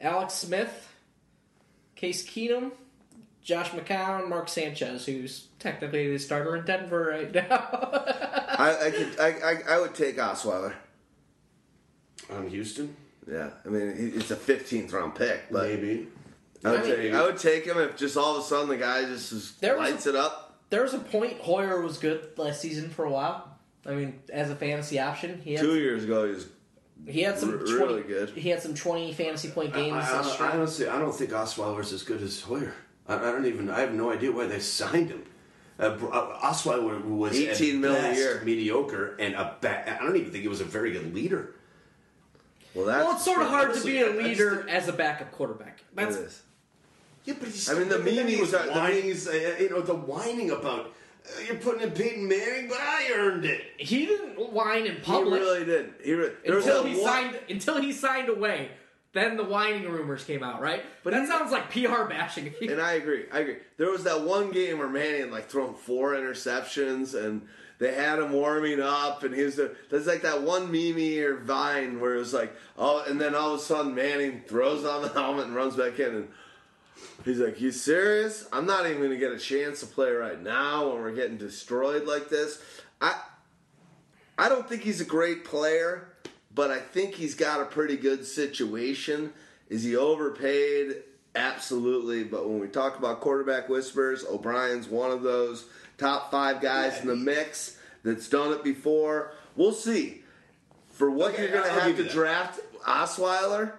[0.00, 0.92] Alex Smith,
[1.96, 2.70] Case Keenum,
[3.42, 7.42] Josh McCown, Mark Sanchez, who's technically the starter in Denver right now.
[7.42, 10.74] I, I could, I, I, I would take Osweiler.
[12.30, 12.94] on Houston,
[13.30, 16.08] Yeah, I mean it's a 15th round pick, but maybe.
[16.64, 18.68] I would, I mean- take, I would take him if just all of a sudden
[18.68, 20.58] the guy just is, There lights a- it up.
[20.70, 23.56] there was a point Hoyer was good last season for a while.
[23.84, 26.46] I mean, as a fantasy option, he had Two years ago he was
[27.06, 28.30] he had some R- 20, really good.
[28.30, 29.92] He had some twenty fantasy point games.
[29.94, 32.74] I, I, this I, honestly, I don't think Osweiler's as good as Hoyer.
[33.06, 33.68] I, I don't even.
[33.70, 35.22] I have no idea why they signed him.
[35.78, 38.40] Uh, uh, Osweiler was 18 at mil a year.
[38.44, 41.54] mediocre and a ba- I don't even think he was a very good leader.
[42.76, 42.86] Well.
[42.86, 45.80] That's well, it's sort of hard to be a leader as a backup quarterback.
[45.94, 46.42] That's is.
[47.24, 47.68] Yeah, but he's.
[47.68, 49.10] I mean, the memes the whining.
[49.10, 50.92] uh, you know, the whining about
[51.26, 53.62] uh, you're putting in Peyton Manning, but I earned it.
[53.78, 55.40] he didn't whine in public.
[55.40, 55.94] He really did.
[56.02, 58.70] He re- until he one- signed until he signed away.
[59.12, 60.84] Then the whining rumors came out, right?
[61.02, 62.52] But that sounds like PR bashing.
[62.60, 63.24] And I agree.
[63.32, 63.56] I agree.
[63.78, 67.48] There was that one game where Manning like thrown four interceptions and
[67.78, 69.72] they had him warming up and he was there.
[69.90, 73.54] There's like that one meme or vine where it was like, oh, and then all
[73.54, 76.28] of a sudden Manning throws on the helmet and runs back in and
[77.24, 78.46] he's like, you serious?
[78.52, 81.36] I'm not even going to get a chance to play right now when we're getting
[81.36, 82.62] destroyed like this.
[83.00, 83.20] I,
[84.38, 86.08] I don't think he's a great player,
[86.54, 89.32] but I think he's got a pretty good situation.
[89.68, 91.02] Is he overpaid?
[91.34, 92.24] Absolutely.
[92.24, 95.66] But when we talk about quarterback whispers, O'Brien's one of those
[95.98, 99.32] top five guys in the mix that's done it before.
[99.56, 100.22] We'll see.
[100.90, 103.72] For what Okay, you're going to have to draft Osweiler,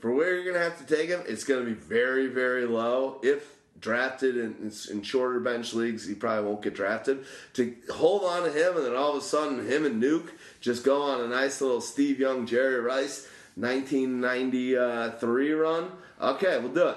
[0.00, 2.66] for where you're going to have to take him, it's going to be very, very
[2.66, 3.20] low.
[3.22, 7.24] If drafted in, in shorter bench leagues, he probably won't get drafted.
[7.54, 10.30] To hold on to him, and then all of a sudden, him and Nuke
[10.60, 15.90] just go on a nice little Steve Young, Jerry Rice 1993 run.
[16.20, 16.96] Okay, we'll do it.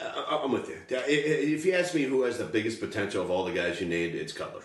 [0.00, 0.78] I'm with you.
[0.88, 4.14] If you ask me who has the biggest potential of all the guys you named,
[4.14, 4.62] it's Cutler.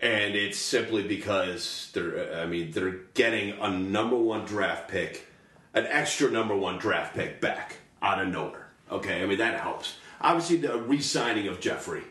[0.00, 5.26] And it's simply because they're, I mean, they're getting a number one draft pick,
[5.72, 8.68] an extra number one draft pick back out of nowhere.
[8.90, 9.96] Okay, I mean, that helps.
[10.20, 12.04] Obviously, the re signing of Jeffery,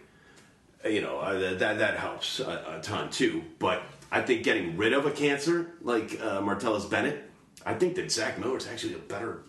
[0.86, 3.44] you know, uh, that, that helps a, a ton too.
[3.60, 7.30] But I think getting rid of a cancer like uh, Martellus Bennett,
[7.66, 9.44] I think that Zach Miller is actually a better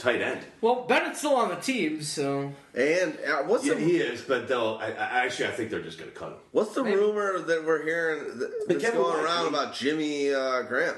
[0.00, 0.40] tight end.
[0.60, 4.48] well, Bennett's still on the team, so And uh, what's Yeah, the he is, but
[4.48, 4.78] they'll.
[4.80, 6.38] I, I, actually, I think they're just going to cut him.
[6.52, 6.96] what's the Maybe.
[6.96, 10.94] rumor that we're hearing that- that's Kevin going White, around he- about Jimmy uh, Graham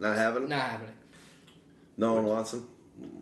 [0.00, 0.48] not having him?
[0.48, 0.94] not happening.
[1.96, 2.66] No one wants him.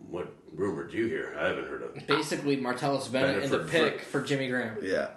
[0.09, 1.35] What rumor do you hear?
[1.39, 1.95] I haven't heard of.
[1.97, 2.07] It.
[2.07, 4.77] Basically, Martellus Bennett Bennett and the for- pick for- for Jimmy Graham.
[4.81, 5.09] Yeah,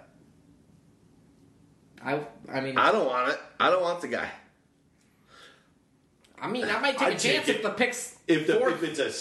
[2.03, 2.19] I,
[2.51, 3.39] I mean, I don't want it.
[3.59, 4.27] I don't want the guy.
[6.43, 7.57] I mean, I might take I'd a chance it.
[7.57, 9.13] if the picks If the fourth, if it's a s-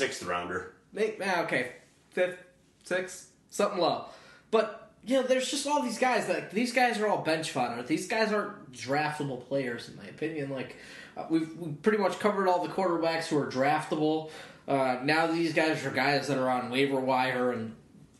[0.00, 1.72] sixth rounder, ah, okay,
[2.10, 2.42] fifth,
[2.82, 4.06] sixth, something low.
[4.50, 7.82] But you know, there's just all these guys Like these guys are all bench fodder.
[7.82, 10.50] These guys aren't draftable players, in my opinion.
[10.50, 10.76] Like
[11.16, 14.30] uh, we've, we've pretty much covered all the quarterbacks who are draftable.
[14.66, 17.74] Uh, now these guys are guys that are on waiver wire in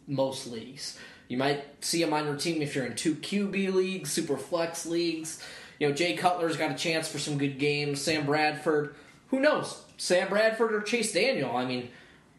[0.07, 0.99] most leagues.
[1.29, 4.85] You might see them on your team if you're in two QB leagues, super flex
[4.85, 5.43] leagues.
[5.79, 8.03] You know, Jay Cutler's got a chance for some good games.
[8.03, 8.97] Sam Bradford,
[9.29, 9.83] who knows?
[10.01, 11.55] Sam Bradford or Chase Daniel.
[11.55, 11.91] I mean,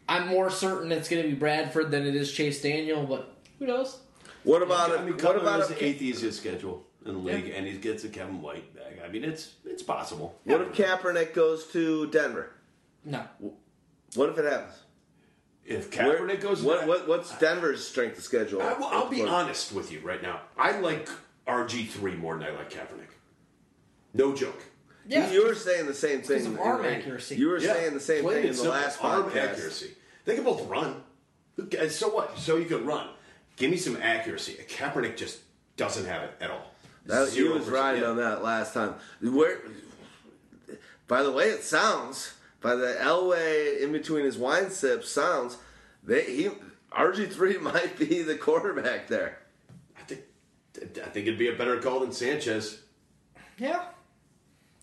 [0.08, 3.66] I'm more certain it's going to be Bradford than it is Chase Daniel, but who
[3.68, 4.00] knows?
[4.42, 5.04] What about I it?
[5.04, 8.08] mean, what about is the eighth easiest schedule in the league, and he gets a
[8.08, 8.98] Kevin White back.
[9.04, 10.36] I mean, it's it's possible.
[10.42, 12.50] what if Kaepernick goes to Denver?
[13.04, 13.22] No.
[14.16, 14.74] What if it happens?
[15.64, 16.62] if Where- Kaepernick goes?
[16.64, 18.60] What, what what's Denver's strength of schedule?
[18.60, 20.40] I, will I'll be honest with you right now.
[20.58, 21.08] I like
[21.46, 23.12] RG three more than I like Kaepernick.
[24.14, 24.60] No joke.
[25.06, 25.28] Yeah.
[25.30, 26.38] You, you were saying the same thing.
[26.38, 27.36] Because of arm in- accuracy.
[27.36, 28.72] You were Yeah, saying the same plain thing in the simple.
[28.72, 29.36] last arm podcast.
[29.50, 29.90] accuracy.
[30.24, 31.02] They can both run.
[31.88, 32.38] So what?
[32.38, 33.08] So you can run.
[33.56, 34.56] Give me some accuracy.
[34.68, 35.40] Kaepernick just
[35.76, 36.70] doesn't have it at all.
[37.06, 38.08] That, you was right Yeah.
[38.10, 38.94] on that last time.
[39.20, 39.58] Where,
[41.08, 45.58] by the way, it sounds by the Elway in between his wine sips sounds
[46.04, 46.50] they he
[46.92, 49.38] RG three might be the quarterback there.
[49.98, 50.20] I think
[50.80, 52.80] I think it'd be a better call than Sanchez.
[53.58, 53.84] Yeah.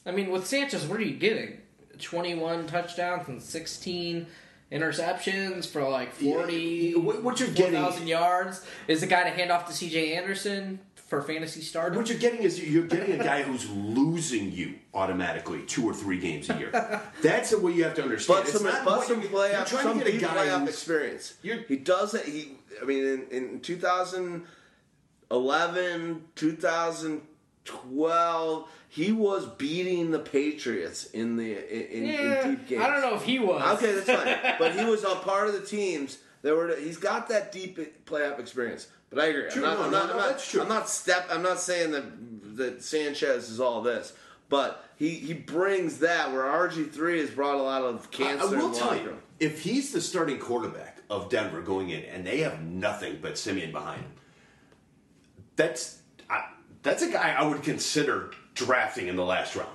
[0.05, 1.59] I mean, with Sanchez, what are you getting?
[1.99, 4.25] 21 touchdowns and 16
[4.71, 8.61] interceptions for like 40, Yeah, what- what you're getting- 4,000 yards.
[8.87, 11.97] Is the guy to hand off to CJ Anderson for fantasy starter?
[11.97, 16.19] What you're getting is you're getting a guy who's losing you automatically two or three
[16.19, 16.71] games a year.
[17.21, 18.37] That's the way you have to understand.
[18.39, 20.47] But It's some, not but some you- playoff, You're trying some to get a guy
[20.47, 21.33] playoff experience.
[21.41, 22.23] You're- He doesn't.
[22.25, 26.23] He, I mean, in, in 2011,
[27.69, 32.83] 2012, he was beating the Patriots in the in, in, yeah, in deep games.
[32.83, 33.61] I don't know if he was.
[33.77, 34.56] Okay, that's fine.
[34.59, 36.75] but he was a part of the teams that were.
[36.75, 38.88] He's got that deep playoff experience.
[39.09, 39.49] But I agree.
[39.49, 39.80] True, I'm not.
[39.80, 40.61] no, I'm not, no, I'm not, that's true.
[40.61, 41.27] I'm not step.
[41.31, 44.14] I'm not saying that that Sanchez is all this,
[44.49, 48.56] but he he brings that where RG three has brought a lot of I, cancer.
[48.56, 49.19] I will tell you, room.
[49.39, 53.72] if he's the starting quarterback of Denver going in, and they have nothing but Siemian
[53.72, 54.11] behind him,
[55.56, 55.98] that's I,
[56.83, 59.69] that's a guy I would consider drafting in the last round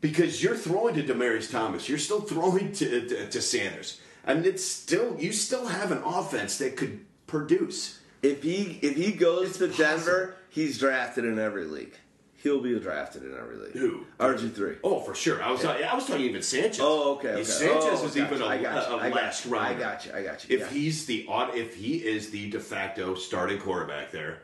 [0.00, 4.64] because you're throwing to Demaryius Thomas, you're still throwing to, to, to Sanders, and it's
[4.64, 8.00] still you still have an offense that could produce.
[8.22, 9.84] If he if he goes It's to possible.
[9.84, 11.94] Denver, he's drafted in every league.
[12.42, 13.72] He'll be drafted in every league.
[13.72, 14.04] Who?
[14.20, 14.76] RG three.
[14.84, 15.42] Oh, for sure.
[15.42, 16.78] I was I was talking even Sanchez.
[16.82, 17.28] Oh, okay.
[17.28, 17.44] okay.
[17.44, 18.34] Sanchez oh, is gotcha.
[18.34, 18.96] even a, I got you.
[18.96, 19.66] a I last round.
[19.66, 20.12] I got you.
[20.12, 20.54] I got you.
[20.56, 20.68] If Yeah.
[20.68, 24.40] he's the odd, if he is the de facto starting quarterback there,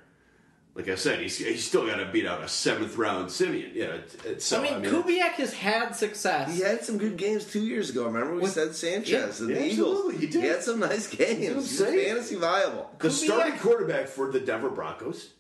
[0.75, 3.73] like I said, he's, he's still got to beat out a seventh round Siemian.
[3.75, 6.55] Yeah, it, it's so, I mean, Kubiak has had success.
[6.57, 8.05] He had some good games two years ago.
[8.07, 9.97] Remember we With- said Sanchez and yeah, the Eagles.
[9.99, 10.43] absolutely, he did.
[10.43, 11.39] he had some nice games.
[11.39, 12.91] He was fantasy viable.
[12.99, 15.31] the Kubiak- starting quarterback for the Denver Broncos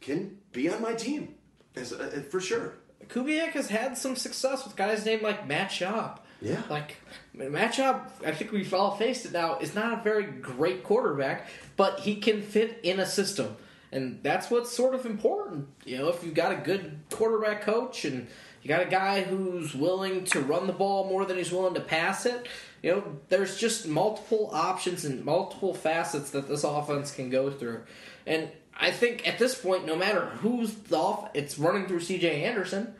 [0.00, 1.34] can be on my team
[1.76, 2.74] as, uh, for sure.
[3.08, 6.18] Kubiak has had some success with guys named like Matt Schaub.
[6.40, 6.62] Yeah.
[6.70, 6.96] Like
[7.34, 11.48] Matt Schaub, I think we've all faced it now, is not a very great quarterback,
[11.76, 13.56] but he can fit in a system.
[13.90, 15.68] And that's what's sort of important.
[15.84, 18.26] You know, if you've got a good quarterback coach and
[18.62, 21.80] you got a guy who's willing to run the ball more than he's willing to
[21.80, 22.48] pass it,
[22.82, 27.80] you know, there's just multiple options and multiple facets that this offense can go through.
[28.26, 32.44] And I think at this point, no matter who's the off, it's running through C.J.
[32.44, 32.94] Anderson.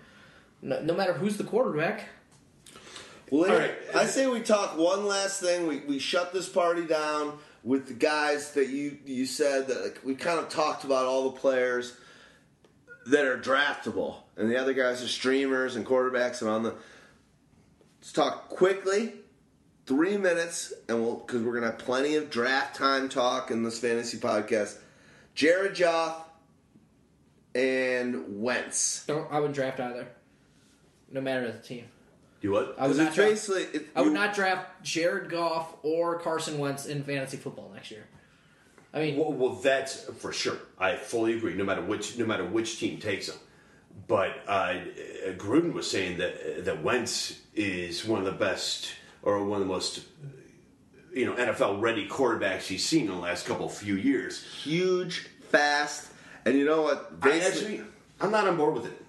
[0.62, 2.08] No, no matter who's the quarterback.
[3.30, 3.74] Well, All right.
[3.94, 5.66] I say we talk one last thing.
[5.66, 10.00] We, we shut this party down with the guys that you you said that like,
[10.02, 11.94] we kind of talked about all the players
[13.08, 16.74] that are draftable, and the other guys are streamers and quarterbacks and on the.
[18.00, 19.12] Let's talk quickly,
[19.84, 23.78] three minutes, and we'll because we're gonna have plenty of draft time talk in this
[23.78, 24.78] fantasy podcast.
[25.34, 26.24] Jared Goff
[27.54, 29.04] and Wentz.
[29.06, 30.08] Don't I wouldn't draft either.
[31.12, 31.84] No matter the team.
[32.40, 32.76] You what?
[32.78, 36.58] I would not draft, basically it, I would you- not draft Jared Goff or Carson
[36.58, 38.06] Wentz in fantasy football next year.
[38.94, 40.56] I mean, Well, well, that's for sure.
[40.78, 41.54] I fully agree.
[41.54, 43.36] No matter which, no matter which team takes him,
[44.06, 44.74] but uh,
[45.36, 48.92] Gruden was saying that that Wentz is one of the best
[49.22, 50.04] or one of the most,
[51.12, 54.44] you know, NFL ready quarterbacks he's seen in the last couple few years.
[54.62, 56.10] huge, fast,
[56.46, 57.12] and you know what?
[57.22, 57.82] I actually,
[58.20, 59.02] I'm not on board with it.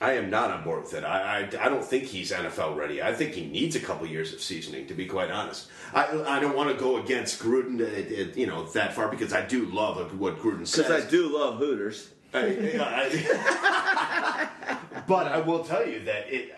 [0.00, 1.04] I am not on board with it.
[1.04, 3.02] I, I, I don't think he's NFL ready.
[3.02, 5.68] I think he needs a couple years of seasoning, to be quite honest.
[5.92, 9.34] I, I don't want to go against Gruden, uh, uh, you know, that far because
[9.34, 10.86] I do love what Gruden says.
[10.86, 12.08] because I do love Hooters.
[15.06, 16.54] But I will tell you that it.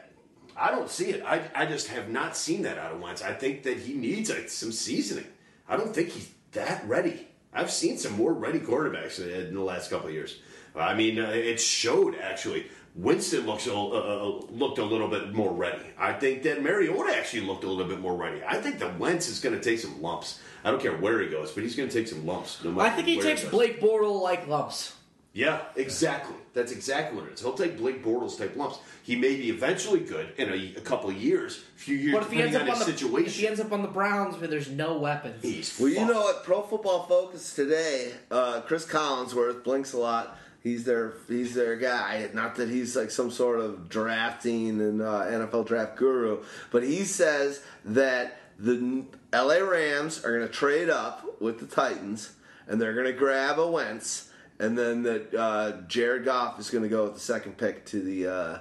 [0.54, 1.24] I don't see it.
[1.24, 3.22] I, I just have not seen that out of Wentz.
[3.22, 5.24] I think that he needs uh, some seasoning.
[5.66, 7.28] I don't think he's that ready.
[7.54, 10.38] I've seen some more ready quarterbacks in the last couple years.
[10.74, 15.32] I mean, uh, it showed actually Winston looks a, uh, uh, looked a little bit
[15.32, 15.82] more ready.
[15.98, 18.42] I think that Mariota actually looked a little bit more ready.
[18.46, 20.40] I think that Wentz is going to take some lumps.
[20.62, 22.62] I don't care where he goes, but he's going to take some lumps.
[22.62, 23.50] No I think he where takes goes.
[23.50, 24.94] Blake Bortle like lumps.
[25.34, 26.36] Yeah, exactly.
[26.52, 27.40] That's exactly what it is.
[27.40, 28.78] He'll take Blake Bortles type lumps.
[29.02, 32.24] He may be eventually good in a, a couple of years, a few years, But
[32.24, 33.26] if he ends depending up on on his the situation.
[33.26, 36.20] if he ends up on the Browns where there's no weapons, he's Well, you know
[36.20, 36.44] what?
[36.44, 40.36] Pro Football Focus today, uh, Chris Collinsworth blinks a lot.
[40.62, 42.28] He's their he's their guy.
[42.32, 47.04] Not that he's like some sort of drafting and uh, NFL draft guru, but he
[47.04, 52.34] says that the LA Rams are going to trade up with the Titans,
[52.68, 56.84] and they're going to grab a Wentz, and then that uh, Jared Goff is going
[56.84, 58.58] to go with the second pick to the uh,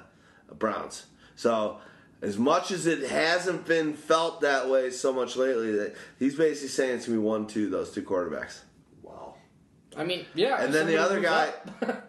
[0.58, 1.06] Browns.
[1.36, 1.80] So.
[2.24, 6.68] As much as it hasn't been felt that way so much lately, that he's basically
[6.68, 8.60] saying it's gonna be one, two, those two quarterbacks.
[9.96, 10.64] I mean, yeah.
[10.64, 11.52] And then the other guy,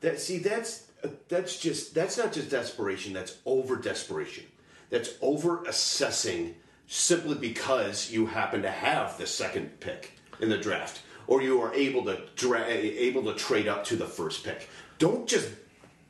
[0.00, 0.86] That see, that's
[1.28, 3.12] that's just that's not just desperation.
[3.12, 4.44] That's over desperation.
[4.88, 11.02] That's over assessing simply because you happen to have the second pick in the draft,
[11.26, 14.68] or you are able to dra- able to trade up to the first pick.
[14.98, 15.50] Don't just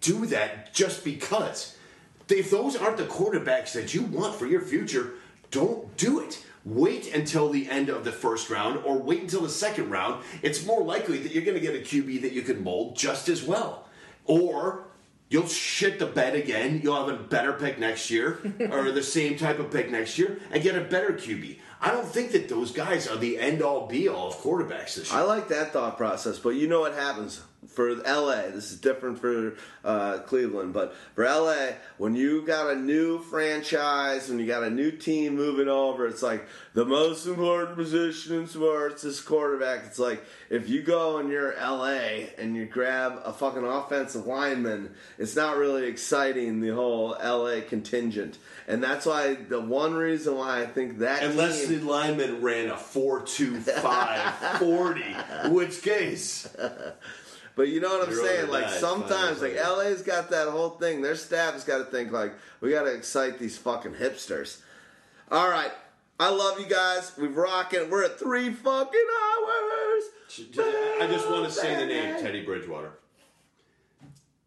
[0.01, 1.77] do that just because.
[2.29, 5.15] If those aren't the quarterbacks that you want for your future,
[5.51, 6.45] don't do it.
[6.65, 10.23] Wait until the end of the first round or wait until the second round.
[10.43, 13.29] It's more likely that you're going to get a QB that you can mold just
[13.29, 13.89] as well.
[14.27, 14.85] Or
[15.31, 16.81] you'll shit the bed again.
[16.83, 18.41] You'll have a better pick next year
[18.71, 21.59] or the same type of pick next year and get a better QB.
[21.81, 25.11] I don't think that those guys are the end all be all of quarterbacks this
[25.11, 25.21] year.
[25.21, 28.49] I like that thought process, but you know what happens for LA.
[28.53, 34.29] This is different for uh, Cleveland, but for LA, when you got a new franchise,
[34.29, 38.47] when you got a new team moving over, it's like the most important position in
[38.47, 39.85] sports is quarterback.
[39.85, 44.95] It's like if you go and you're LA and you grab a fucking offensive lineman,
[45.19, 50.63] it's not really exciting the whole LA contingent, and that's why the one reason why
[50.63, 55.03] I think that Unless team, the lineman ran a 4.25 40,
[55.51, 56.49] which case.
[57.57, 58.51] But you know what I'm You're saying?
[58.51, 59.79] Like that, sometimes, like fine.
[59.79, 61.03] LA's got that whole thing.
[61.03, 64.61] Their staff has got to think like we got to excite these fucking hipsters.
[65.31, 65.73] All right,
[66.19, 67.13] I love you guys.
[67.19, 67.91] We've rocking.
[67.91, 70.05] We're at three fucking hours.
[71.01, 72.93] I just want to say the name Teddy Bridgewater.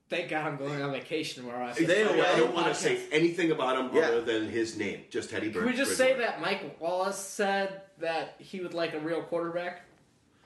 [0.10, 1.66] Thank God I'm going on vacation tomorrow.
[1.66, 4.10] I Stay I don't want to say anything about him Yeah.
[4.10, 5.72] other than his name, just Teddy Bridgewater.
[5.72, 9.82] Can we just say that Mike Wallace said that he would like a real quarterback?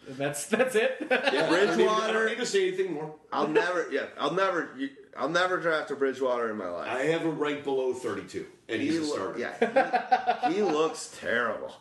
[0.07, 0.97] And That's that's it.
[1.11, 3.13] Yeah, I I Bridgewater- don't need to say anything more.
[3.31, 3.87] I'll never.
[3.91, 4.69] Yeah, I'll never.
[4.77, 6.87] you- I'll never draft a Bridgewater in my life.
[6.87, 9.39] I have him ranked below 32, and he's a lo- starter.
[9.39, 11.73] Yeah, he, he looks terrible.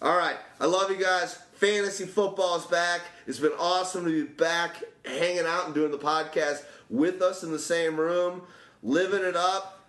[0.00, 1.34] All right, I love you guys.
[1.54, 3.00] Fantasy football's back.
[3.26, 7.50] It's been awesome to be back, hanging out and doing the podcast with us in
[7.50, 8.42] the same room,
[8.84, 9.80] living it up.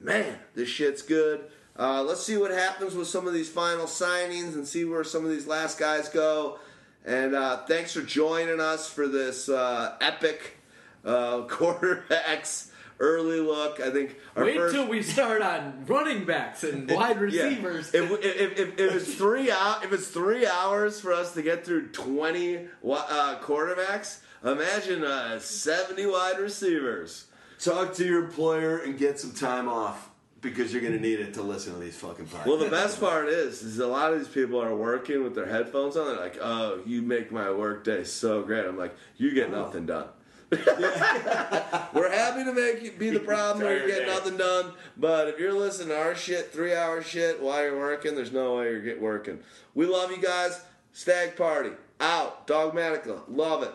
[0.00, 1.44] Man, this shit's good.
[1.78, 5.24] Uh, let's see what happens with some of these final signings and see where some
[5.24, 6.58] of these last guys go.
[7.04, 10.58] And uh, thanks for joining us for this uh, epic
[11.04, 13.80] uh, quarterbacks early look.
[13.80, 17.22] I think our Wait first, till we start on running backs and wide yeah.
[17.22, 17.92] receivers.
[17.92, 21.66] If, if, if, if it's three out, if it's three hours for us to get
[21.66, 27.26] through twenty uh, quarterbacks, imagine uh, seventy wide receivers.
[27.58, 30.10] Talk to your employer and get some time off
[30.44, 32.46] because you're going to need it to listen to these fucking podcasts.
[32.46, 35.46] Well, the best part is, is a lot of these people are working with their
[35.46, 36.06] headphones on.
[36.06, 40.06] They're like, "Oh, you make my workday so great." I'm like, "You get nothing done."
[40.50, 44.06] We're happy to make you be the problem where you get day.
[44.06, 48.14] nothing done, but if you're listening to our shit, three hour shit while you're working,
[48.14, 49.40] there's no way you're get working.
[49.74, 50.60] We love you guys.
[50.92, 52.46] Stagg Party out.
[52.46, 53.72] Dawgmatica, love it.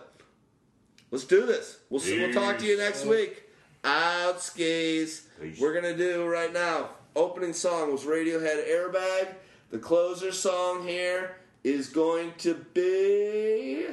[1.11, 1.79] Let's do this.
[1.89, 3.43] We'll see, we'll talk to you next week.
[3.83, 5.23] Out skis.
[5.59, 6.89] We're gonna do right now.
[7.15, 9.35] Opening song was Radiohead Airbag.
[9.71, 13.85] The closer song here is going to be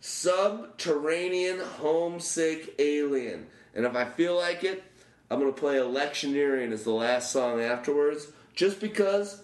[0.00, 3.46] Subterranean Homesick Alien.
[3.74, 4.82] And if I feel like it,
[5.30, 9.42] I'm gonna play Electioneering as the last song afterwards, just because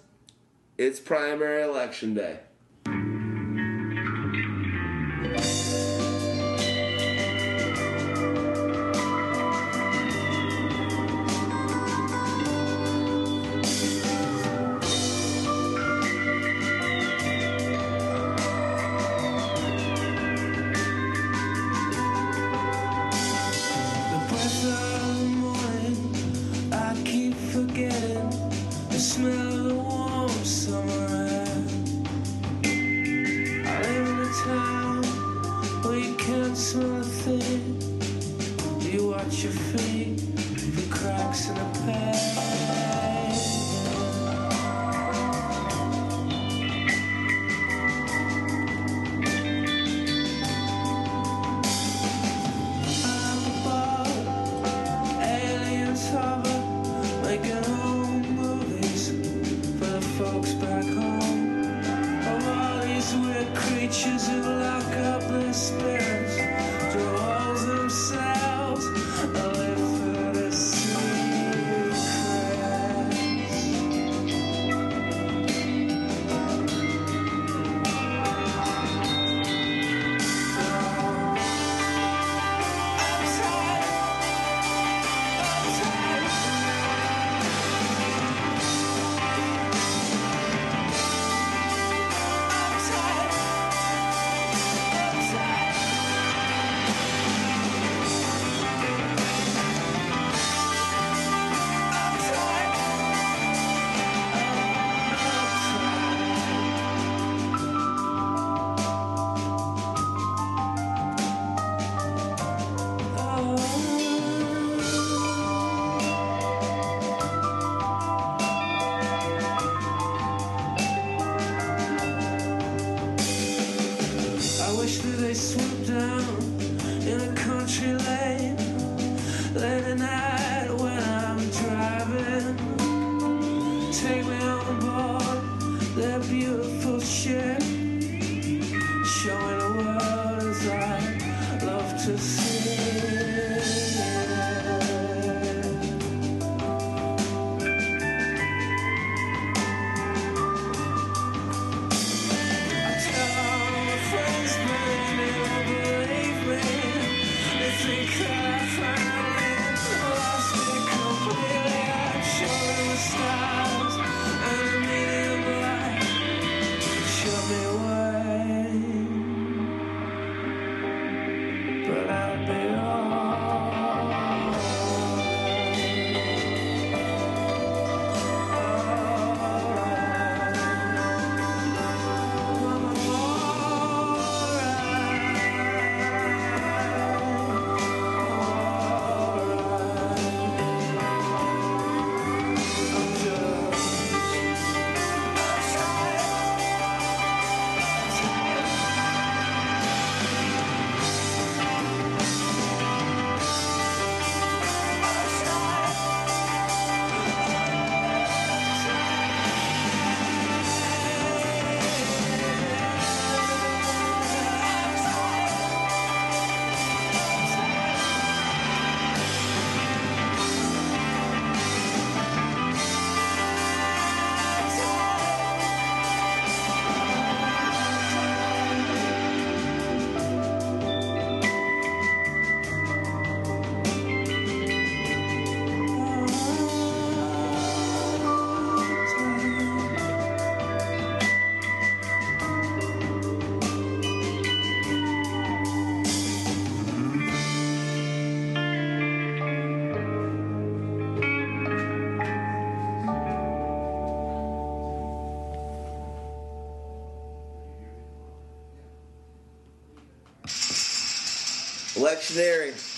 [0.77, 2.41] it's primary election day.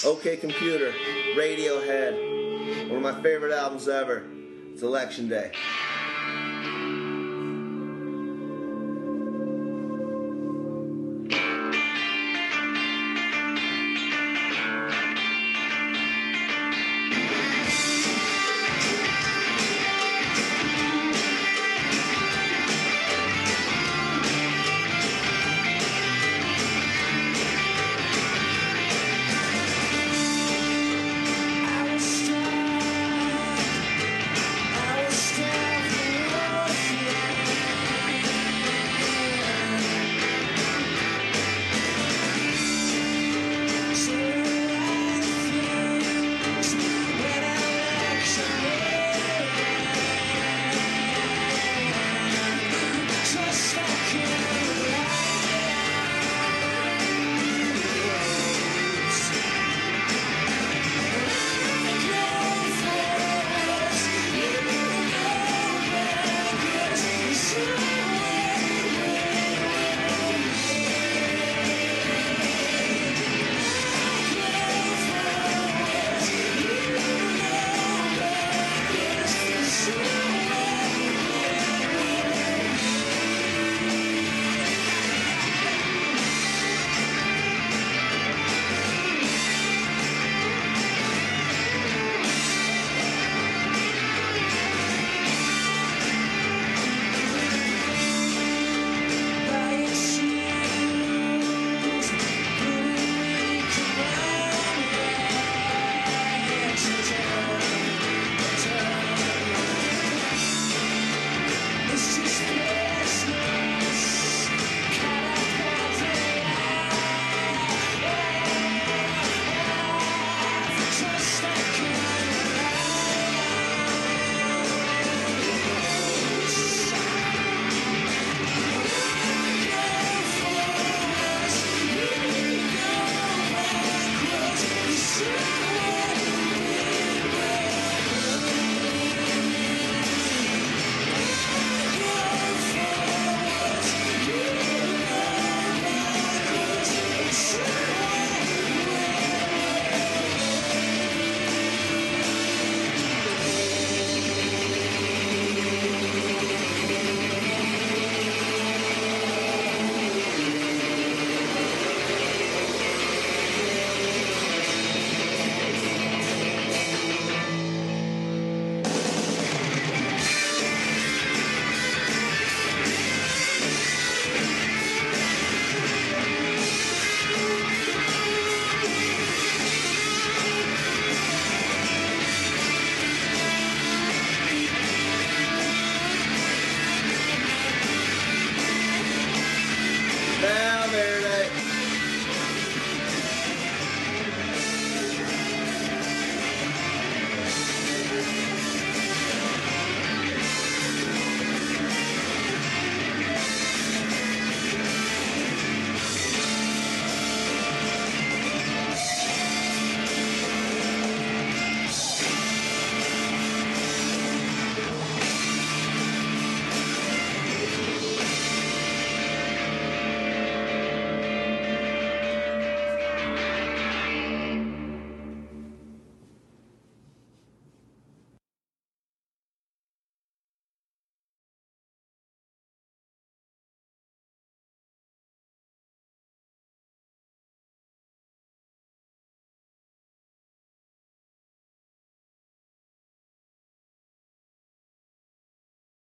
[0.06, 0.90] OK Computer,
[1.36, 4.24] Radiohead, one of my favorite albums ever.
[4.72, 5.52] It's Election Day.